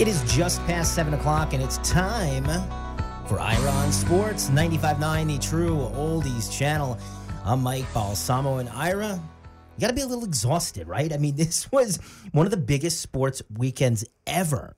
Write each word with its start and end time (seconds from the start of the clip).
It 0.00 0.08
is 0.08 0.22
just 0.32 0.64
past 0.64 0.94
7 0.94 1.12
o'clock, 1.12 1.52
and 1.52 1.62
it's 1.62 1.76
time 1.86 2.46
for 3.26 3.38
Ira 3.38 3.70
on 3.70 3.92
Sports 3.92 4.48
95.9, 4.48 5.26
the 5.26 5.38
true 5.38 5.76
oldies 5.94 6.50
channel. 6.50 6.98
I'm 7.44 7.60
Mike 7.62 7.84
Balsamo 7.92 8.56
and 8.56 8.70
Ira. 8.70 9.20
You 9.76 9.80
got 9.82 9.88
to 9.88 9.92
be 9.92 10.00
a 10.00 10.06
little 10.06 10.24
exhausted, 10.24 10.88
right? 10.88 11.12
I 11.12 11.18
mean, 11.18 11.36
this 11.36 11.70
was 11.70 11.98
one 12.32 12.46
of 12.46 12.50
the 12.50 12.56
biggest 12.56 13.02
sports 13.02 13.42
weekends 13.58 14.02
ever. 14.26 14.74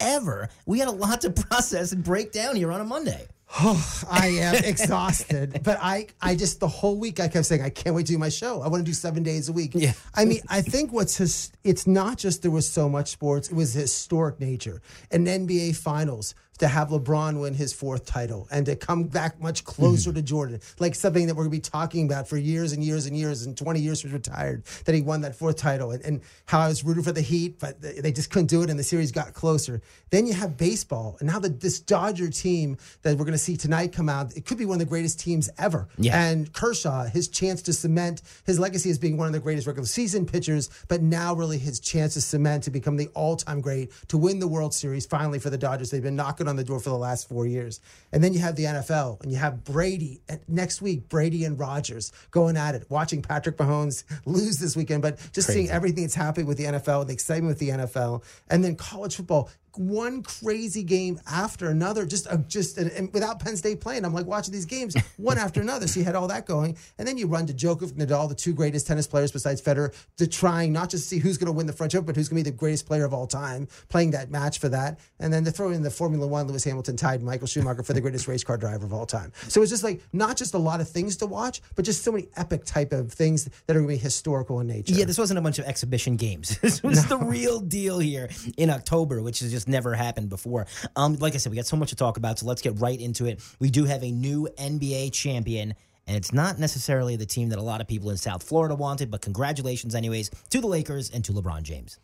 Ever. 0.00 0.48
We 0.64 0.78
had 0.78 0.88
a 0.88 0.92
lot 0.92 1.20
to 1.20 1.30
process 1.50 1.92
and 1.92 2.02
break 2.02 2.32
down 2.32 2.56
here 2.56 2.72
on 2.72 2.80
a 2.80 2.84
Monday. 2.84 3.26
Oh, 3.60 4.02
I 4.10 4.28
am 4.28 4.56
exhausted. 4.64 5.60
But 5.62 5.78
I, 5.80 6.08
I 6.20 6.34
just 6.34 6.60
the 6.60 6.68
whole 6.68 6.96
week 6.96 7.20
I 7.20 7.28
kept 7.28 7.46
saying 7.46 7.62
I 7.62 7.70
can't 7.70 7.94
wait 7.94 8.06
to 8.06 8.12
do 8.12 8.18
my 8.18 8.28
show. 8.28 8.62
I 8.62 8.68
want 8.68 8.84
to 8.84 8.88
do 8.88 8.94
seven 8.94 9.22
days 9.22 9.48
a 9.48 9.52
week. 9.52 9.72
Yeah. 9.74 9.92
I 10.14 10.24
mean, 10.24 10.40
I 10.48 10.62
think 10.62 10.92
what's 10.92 11.16
his, 11.16 11.52
it's 11.64 11.86
not 11.86 12.18
just 12.18 12.42
there 12.42 12.50
was 12.50 12.68
so 12.68 12.88
much 12.88 13.10
sports. 13.10 13.48
It 13.48 13.54
was 13.54 13.74
historic 13.74 14.40
nature. 14.40 14.80
An 15.10 15.26
NBA 15.26 15.76
Finals 15.76 16.34
to 16.58 16.68
have 16.68 16.88
LeBron 16.88 17.40
win 17.40 17.54
his 17.54 17.72
fourth 17.72 18.04
title 18.04 18.46
and 18.50 18.66
to 18.66 18.76
come 18.76 19.04
back 19.04 19.40
much 19.40 19.64
closer 19.64 20.10
Mm-hmm. 20.10 20.16
to 20.16 20.22
Jordan, 20.22 20.60
like 20.78 20.94
something 20.94 21.26
that 21.26 21.34
we're 21.34 21.44
going 21.44 21.52
to 21.52 21.56
be 21.56 21.60
talking 21.60 22.06
about 22.06 22.28
for 22.28 22.36
years 22.36 22.72
and 22.72 22.82
years 22.84 23.06
and 23.06 23.16
years 23.16 23.46
and 23.46 23.56
20 23.56 23.80
years 23.80 24.02
he's 24.02 24.12
retired, 24.12 24.64
that 24.84 24.94
he 24.94 25.00
won 25.00 25.20
that 25.22 25.34
fourth 25.34 25.56
title 25.56 25.90
and, 25.90 26.04
and 26.04 26.20
how 26.46 26.60
I 26.60 26.68
was 26.68 26.84
rooting 26.84 27.02
for 27.02 27.12
the 27.12 27.20
Heat, 27.20 27.58
but 27.58 27.80
they 27.80 28.12
just 28.12 28.30
couldn't 28.30 28.46
do 28.48 28.62
it 28.62 28.70
and 28.70 28.78
the 28.78 28.84
series 28.84 29.12
got 29.12 29.34
closer. 29.34 29.80
Then 30.10 30.26
you 30.26 30.34
have 30.34 30.56
baseball 30.56 31.16
and 31.20 31.28
now 31.28 31.38
the, 31.38 31.48
this 31.48 31.80
Dodger 31.80 32.28
team 32.30 32.76
that 33.02 33.16
we're 33.16 33.24
going 33.24 33.32
to 33.32 33.38
see 33.38 33.56
tonight 33.56 33.92
come 33.92 34.08
out, 34.08 34.36
it 34.36 34.44
could 34.46 34.58
be 34.58 34.64
one 34.64 34.76
of 34.76 34.80
the 34.80 34.86
greatest 34.86 35.20
teams 35.20 35.50
ever. 35.58 35.88
Yeah. 35.98 36.20
And 36.20 36.52
Kershaw, 36.52 37.04
his 37.04 37.28
chance 37.28 37.62
to 37.62 37.72
cement 37.72 38.22
his 38.44 38.58
legacy 38.58 38.90
as 38.90 38.98
being 38.98 39.16
one 39.16 39.26
of 39.26 39.32
the 39.32 39.40
greatest 39.40 39.66
regular 39.66 39.86
season 39.86 40.26
pitchers, 40.26 40.70
but 40.88 41.02
now 41.02 41.34
really 41.34 41.58
his 41.58 41.80
chance 41.80 42.14
to 42.14 42.20
cement 42.20 42.64
to 42.64 42.70
become 42.70 42.96
the 42.96 43.08
all 43.14 43.36
time 43.36 43.60
great, 43.60 43.92
to 44.08 44.18
win 44.18 44.38
the 44.38 44.48
World 44.48 44.74
Series 44.74 45.06
finally 45.06 45.38
for 45.38 45.50
the 45.50 45.58
Dodgers. 45.58 45.90
They've 45.90 46.02
been 46.02 46.16
knocking 46.16 46.41
on 46.48 46.56
the 46.56 46.64
door 46.64 46.80
for 46.80 46.90
the 46.90 46.96
last 46.96 47.28
four 47.28 47.46
years. 47.46 47.80
And 48.12 48.22
then 48.22 48.34
you 48.34 48.40
have 48.40 48.56
the 48.56 48.64
NFL 48.64 49.22
and 49.22 49.30
you 49.32 49.38
have 49.38 49.64
Brady. 49.64 50.20
And 50.28 50.40
next 50.48 50.82
week, 50.82 51.08
Brady 51.08 51.44
and 51.44 51.58
Rodgers 51.58 52.12
going 52.30 52.56
at 52.56 52.74
it, 52.74 52.86
watching 52.88 53.22
Patrick 53.22 53.56
Mahomes 53.56 54.04
lose 54.24 54.58
this 54.58 54.76
weekend, 54.76 55.02
but 55.02 55.18
just 55.32 55.48
seeing 55.48 55.70
everything 55.70 56.04
that's 56.04 56.14
happening 56.14 56.46
with 56.46 56.58
the 56.58 56.64
NFL, 56.64 57.06
the 57.06 57.12
excitement 57.12 57.48
with 57.50 57.58
the 57.58 57.70
NFL, 57.70 58.22
and 58.48 58.64
then 58.64 58.76
college 58.76 59.16
football 59.16 59.50
one 59.76 60.22
crazy 60.22 60.82
game 60.82 61.20
after 61.30 61.68
another, 61.70 62.06
just 62.06 62.26
uh, 62.26 62.36
just 62.48 62.78
and, 62.78 62.90
and 62.92 63.12
without 63.12 63.40
Penn 63.40 63.56
State 63.56 63.80
playing. 63.80 64.04
I'm 64.04 64.14
like 64.14 64.26
watching 64.26 64.52
these 64.52 64.66
games 64.66 64.96
one 65.16 65.38
after 65.38 65.60
another. 65.60 65.86
So 65.86 66.00
you 66.00 66.04
had 66.04 66.14
all 66.14 66.28
that 66.28 66.46
going, 66.46 66.76
and 66.98 67.06
then 67.06 67.18
you 67.18 67.26
run 67.26 67.46
to 67.46 67.52
Djokovic, 67.52 67.92
Nadal, 67.92 68.28
the 68.28 68.34
two 68.34 68.54
greatest 68.54 68.86
tennis 68.86 69.06
players 69.06 69.32
besides 69.32 69.60
Federer, 69.60 69.94
to 70.16 70.26
trying 70.26 70.72
not 70.72 70.90
just 70.90 71.04
to 71.04 71.08
see 71.08 71.18
who's 71.18 71.38
going 71.38 71.46
to 71.46 71.52
win 71.52 71.66
the 71.66 71.72
French 71.72 71.94
Open, 71.94 72.06
but 72.06 72.16
who's 72.16 72.28
going 72.28 72.42
to 72.42 72.48
be 72.48 72.50
the 72.50 72.56
greatest 72.56 72.86
player 72.86 73.04
of 73.04 73.14
all 73.14 73.26
time, 73.26 73.68
playing 73.88 74.12
that 74.12 74.30
match 74.30 74.58
for 74.58 74.68
that, 74.68 74.98
and 75.18 75.32
then 75.32 75.44
to 75.44 75.50
throw 75.50 75.70
in 75.70 75.82
the 75.82 75.90
Formula 75.90 76.26
One, 76.26 76.46
Lewis 76.46 76.64
Hamilton 76.64 76.96
tied 76.96 77.22
Michael 77.22 77.46
Schumacher 77.46 77.82
for 77.82 77.92
the 77.92 78.00
greatest 78.00 78.28
race 78.28 78.44
car 78.44 78.56
driver 78.56 78.84
of 78.84 78.92
all 78.92 79.06
time. 79.06 79.32
So 79.48 79.62
it's 79.62 79.70
just 79.70 79.84
like 79.84 80.02
not 80.12 80.36
just 80.36 80.54
a 80.54 80.58
lot 80.58 80.80
of 80.80 80.88
things 80.88 81.16
to 81.18 81.26
watch, 81.26 81.60
but 81.74 81.84
just 81.84 82.02
so 82.02 82.12
many 82.12 82.28
epic 82.36 82.64
type 82.64 82.92
of 82.92 83.12
things 83.12 83.44
that 83.44 83.76
are 83.76 83.80
going 83.80 83.88
to 83.88 83.94
be 83.94 83.96
historical 83.96 84.60
in 84.60 84.66
nature. 84.66 84.94
Yeah, 84.94 85.04
this 85.04 85.18
wasn't 85.18 85.38
a 85.38 85.42
bunch 85.42 85.58
of 85.58 85.64
exhibition 85.64 86.16
games. 86.16 86.58
This 86.72 86.82
was 86.82 87.06
the 87.06 87.18
real 87.18 87.60
deal 87.60 87.98
here 87.98 88.30
in 88.56 88.70
October, 88.70 89.20
which 89.20 89.42
is 89.42 89.50
just 89.50 89.61
never 89.68 89.94
happened 89.94 90.28
before. 90.28 90.66
Um, 90.96 91.16
like 91.16 91.34
I 91.34 91.38
said, 91.38 91.50
we 91.50 91.56
got 91.56 91.66
so 91.66 91.76
much 91.76 91.90
to 91.90 91.96
talk 91.96 92.16
about, 92.16 92.38
so 92.38 92.46
let's 92.46 92.62
get 92.62 92.78
right 92.80 93.00
into 93.00 93.26
it. 93.26 93.40
We 93.58 93.70
do 93.70 93.84
have 93.84 94.02
a 94.02 94.10
new 94.10 94.48
NBA 94.58 95.12
champion. 95.12 95.74
And 96.06 96.16
it's 96.16 96.32
not 96.32 96.58
necessarily 96.58 97.14
the 97.16 97.26
team 97.26 97.50
that 97.50 97.58
a 97.58 97.62
lot 97.62 97.80
of 97.80 97.86
people 97.86 98.10
in 98.10 98.16
South 98.16 98.42
Florida 98.42 98.74
wanted, 98.74 99.10
but 99.10 99.20
congratulations, 99.20 99.94
anyways, 99.94 100.30
to 100.50 100.60
the 100.60 100.66
Lakers 100.66 101.10
and 101.10 101.24
to 101.24 101.32
LeBron 101.32 101.62
James. 101.62 101.98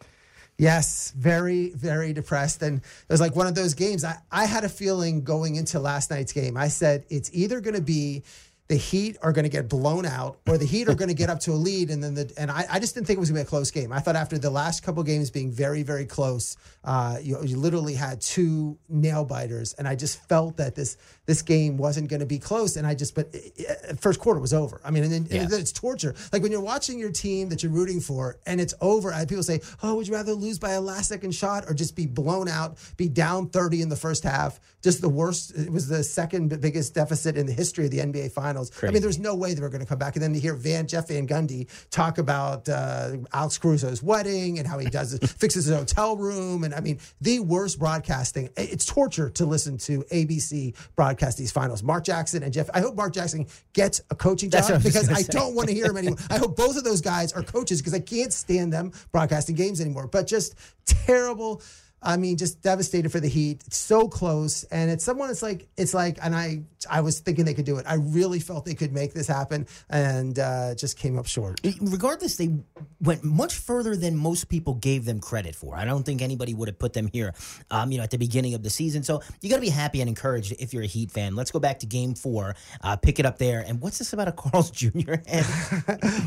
Yes, 0.56 1.12
very, 1.16 1.70
very 1.70 2.12
depressed. 2.12 2.62
And 2.62 2.78
it 2.78 3.10
was 3.12 3.20
like 3.20 3.36
one 3.36 3.46
of 3.46 3.54
those 3.54 3.74
games. 3.74 4.04
I, 4.04 4.16
I 4.30 4.44
had 4.44 4.64
a 4.64 4.68
feeling 4.68 5.22
going 5.22 5.54
into 5.54 5.78
last 5.78 6.10
night's 6.10 6.32
game. 6.32 6.56
I 6.56 6.66
said 6.66 7.04
it's 7.10 7.30
either 7.32 7.60
going 7.60 7.76
to 7.76 7.82
be 7.82 8.24
the 8.68 8.76
Heat 8.76 9.16
are 9.22 9.32
going 9.32 9.44
to 9.44 9.48
get 9.48 9.66
blown 9.66 10.04
out, 10.04 10.38
or 10.46 10.58
the 10.58 10.66
Heat 10.66 10.88
are 10.90 10.94
going 10.94 11.08
to 11.08 11.14
get 11.14 11.30
up 11.30 11.40
to 11.40 11.52
a 11.52 11.54
lead, 11.54 11.88
and 11.90 12.04
then 12.04 12.12
the 12.14 12.30
and 12.36 12.50
I, 12.50 12.66
I 12.70 12.78
just 12.78 12.94
didn't 12.94 13.06
think 13.06 13.16
it 13.16 13.20
was 13.20 13.30
going 13.30 13.38
to 13.42 13.44
be 13.44 13.46
a 13.46 13.48
close 13.48 13.70
game. 13.70 13.92
I 13.92 13.98
thought 14.00 14.14
after 14.14 14.36
the 14.36 14.50
last 14.50 14.82
couple 14.82 15.02
games 15.04 15.30
being 15.30 15.50
very, 15.50 15.82
very 15.82 16.04
close, 16.04 16.56
uh, 16.84 17.16
you, 17.22 17.42
you 17.44 17.56
literally 17.56 17.94
had 17.94 18.20
two 18.20 18.76
nail 18.90 19.24
biters, 19.24 19.72
and 19.74 19.88
I 19.88 19.94
just 19.94 20.20
felt 20.28 20.58
that 20.58 20.74
this 20.74 20.98
this 21.24 21.40
game 21.40 21.78
wasn't 21.78 22.10
going 22.10 22.20
to 22.20 22.26
be 22.26 22.38
close. 22.38 22.76
And 22.76 22.86
I 22.86 22.94
just, 22.94 23.14
but 23.14 23.34
uh, 23.34 23.94
first 23.96 24.20
quarter 24.20 24.38
was 24.40 24.52
over. 24.52 24.80
I 24.84 24.90
mean, 24.90 25.02
and 25.04 25.12
then 25.12 25.26
Yeah. 25.30 25.42
and 25.44 25.52
it's 25.54 25.72
torture. 25.72 26.14
Like 26.32 26.42
when 26.42 26.52
you're 26.52 26.60
watching 26.60 26.98
your 26.98 27.10
team 27.10 27.48
that 27.48 27.62
you're 27.62 27.72
rooting 27.72 28.00
for, 28.00 28.36
and 28.46 28.60
it's 28.60 28.74
over. 28.82 29.12
And 29.12 29.26
people 29.26 29.44
say, 29.44 29.60
"Oh, 29.82 29.94
would 29.94 30.06
you 30.08 30.12
rather 30.12 30.34
lose 30.34 30.58
by 30.58 30.72
a 30.72 30.80
last 30.82 31.08
second 31.08 31.32
shot 31.34 31.64
or 31.68 31.72
just 31.74 31.96
be 31.96 32.04
blown 32.06 32.48
out, 32.48 32.76
be 32.98 33.08
down 33.08 33.48
30 33.48 33.80
in 33.80 33.88
the 33.88 33.96
first 33.96 34.24
half?" 34.24 34.60
Just 34.82 35.00
the 35.00 35.08
worst. 35.08 35.54
It 35.56 35.72
was 35.72 35.88
the 35.88 36.04
second 36.04 36.60
biggest 36.60 36.94
deficit 36.94 37.38
in 37.38 37.46
the 37.46 37.52
history 37.54 37.86
of 37.86 37.90
the 37.90 37.98
NBA 38.00 38.30
Finals. 38.32 38.57
I 38.82 38.90
mean, 38.90 39.02
there's 39.02 39.18
no 39.18 39.34
way 39.34 39.54
they 39.54 39.60
were 39.60 39.68
going 39.68 39.80
to 39.80 39.86
come 39.86 39.98
back. 39.98 40.16
And 40.16 40.22
then 40.22 40.32
to 40.32 40.40
hear 40.40 40.54
Van 40.54 40.86
Jeff 40.86 41.08
Van 41.08 41.26
Gundy 41.26 41.68
talk 41.90 42.18
about 42.18 42.68
uh, 42.68 43.16
Alex 43.32 43.58
Caruso's 43.58 44.02
wedding 44.02 44.58
and 44.58 44.66
how 44.66 44.78
he 44.78 44.88
does 44.88 45.14
it, 45.14 45.28
fixes 45.38 45.66
his 45.66 45.76
hotel 45.76 46.16
room, 46.16 46.64
and 46.64 46.74
I 46.74 46.80
mean, 46.80 46.98
the 47.20 47.40
worst 47.40 47.78
broadcasting. 47.78 48.48
It's 48.56 48.84
torture 48.84 49.30
to 49.30 49.46
listen 49.46 49.78
to 49.78 50.02
ABC 50.12 50.74
broadcast 50.96 51.38
these 51.38 51.52
finals. 51.52 51.82
Mark 51.82 52.04
Jackson 52.04 52.42
and 52.42 52.52
Jeff. 52.52 52.68
I 52.74 52.80
hope 52.80 52.94
Mark 52.96 53.12
Jackson 53.12 53.46
gets 53.72 54.00
a 54.10 54.14
coaching 54.14 54.50
job 54.50 54.64
I 54.68 54.78
because 54.78 55.08
I 55.08 55.22
say. 55.22 55.32
don't 55.32 55.54
want 55.54 55.68
to 55.68 55.74
hear 55.74 55.86
him 55.86 55.96
anymore. 55.98 56.18
I 56.30 56.38
hope 56.38 56.56
both 56.56 56.76
of 56.76 56.84
those 56.84 57.00
guys 57.00 57.32
are 57.32 57.42
coaches 57.42 57.80
because 57.80 57.94
I 57.94 58.00
can't 58.00 58.32
stand 58.32 58.72
them 58.72 58.92
broadcasting 59.12 59.54
games 59.54 59.80
anymore. 59.80 60.06
But 60.06 60.26
just 60.26 60.54
terrible. 60.86 61.62
I 62.02 62.16
mean, 62.16 62.36
just 62.36 62.62
devastated 62.62 63.10
for 63.10 63.18
the 63.18 63.28
Heat. 63.28 63.62
It's 63.66 63.76
so 63.76 64.08
close, 64.08 64.62
and 64.64 64.90
it's 64.90 65.04
someone. 65.04 65.30
It's 65.30 65.42
like 65.42 65.68
it's 65.76 65.94
like, 65.94 66.18
and 66.22 66.34
I 66.34 66.62
I 66.88 67.00
was 67.00 67.18
thinking 67.18 67.44
they 67.44 67.54
could 67.54 67.64
do 67.64 67.78
it. 67.78 67.86
I 67.88 67.94
really 67.94 68.38
felt 68.38 68.64
they 68.64 68.74
could 68.74 68.92
make 68.92 69.14
this 69.14 69.26
happen, 69.26 69.66
and 69.90 70.38
uh, 70.38 70.74
just 70.76 70.96
came 70.96 71.18
up 71.18 71.26
short. 71.26 71.60
Regardless, 71.80 72.36
they 72.36 72.50
went 73.00 73.24
much 73.24 73.56
further 73.56 73.96
than 73.96 74.16
most 74.16 74.48
people 74.48 74.74
gave 74.74 75.04
them 75.04 75.20
credit 75.20 75.56
for. 75.56 75.74
I 75.74 75.84
don't 75.84 76.04
think 76.04 76.22
anybody 76.22 76.54
would 76.54 76.68
have 76.68 76.78
put 76.78 76.92
them 76.92 77.08
here, 77.12 77.34
um, 77.70 77.90
you 77.90 77.98
know, 77.98 78.04
at 78.04 78.10
the 78.10 78.18
beginning 78.18 78.54
of 78.54 78.62
the 78.62 78.70
season. 78.70 79.02
So 79.02 79.22
you 79.40 79.50
got 79.50 79.56
to 79.56 79.62
be 79.62 79.68
happy 79.68 80.00
and 80.00 80.08
encouraged 80.08 80.54
if 80.60 80.72
you're 80.72 80.84
a 80.84 80.86
Heat 80.86 81.10
fan. 81.10 81.34
Let's 81.34 81.50
go 81.50 81.58
back 81.58 81.80
to 81.80 81.86
Game 81.86 82.14
Four, 82.14 82.54
uh, 82.82 82.96
pick 82.96 83.18
it 83.18 83.26
up 83.26 83.38
there. 83.38 83.64
And 83.66 83.80
what's 83.80 83.98
this 83.98 84.12
about 84.12 84.28
a 84.28 84.32
Carl's 84.32 84.70
Jr. 84.70 85.14
head? 85.26 85.46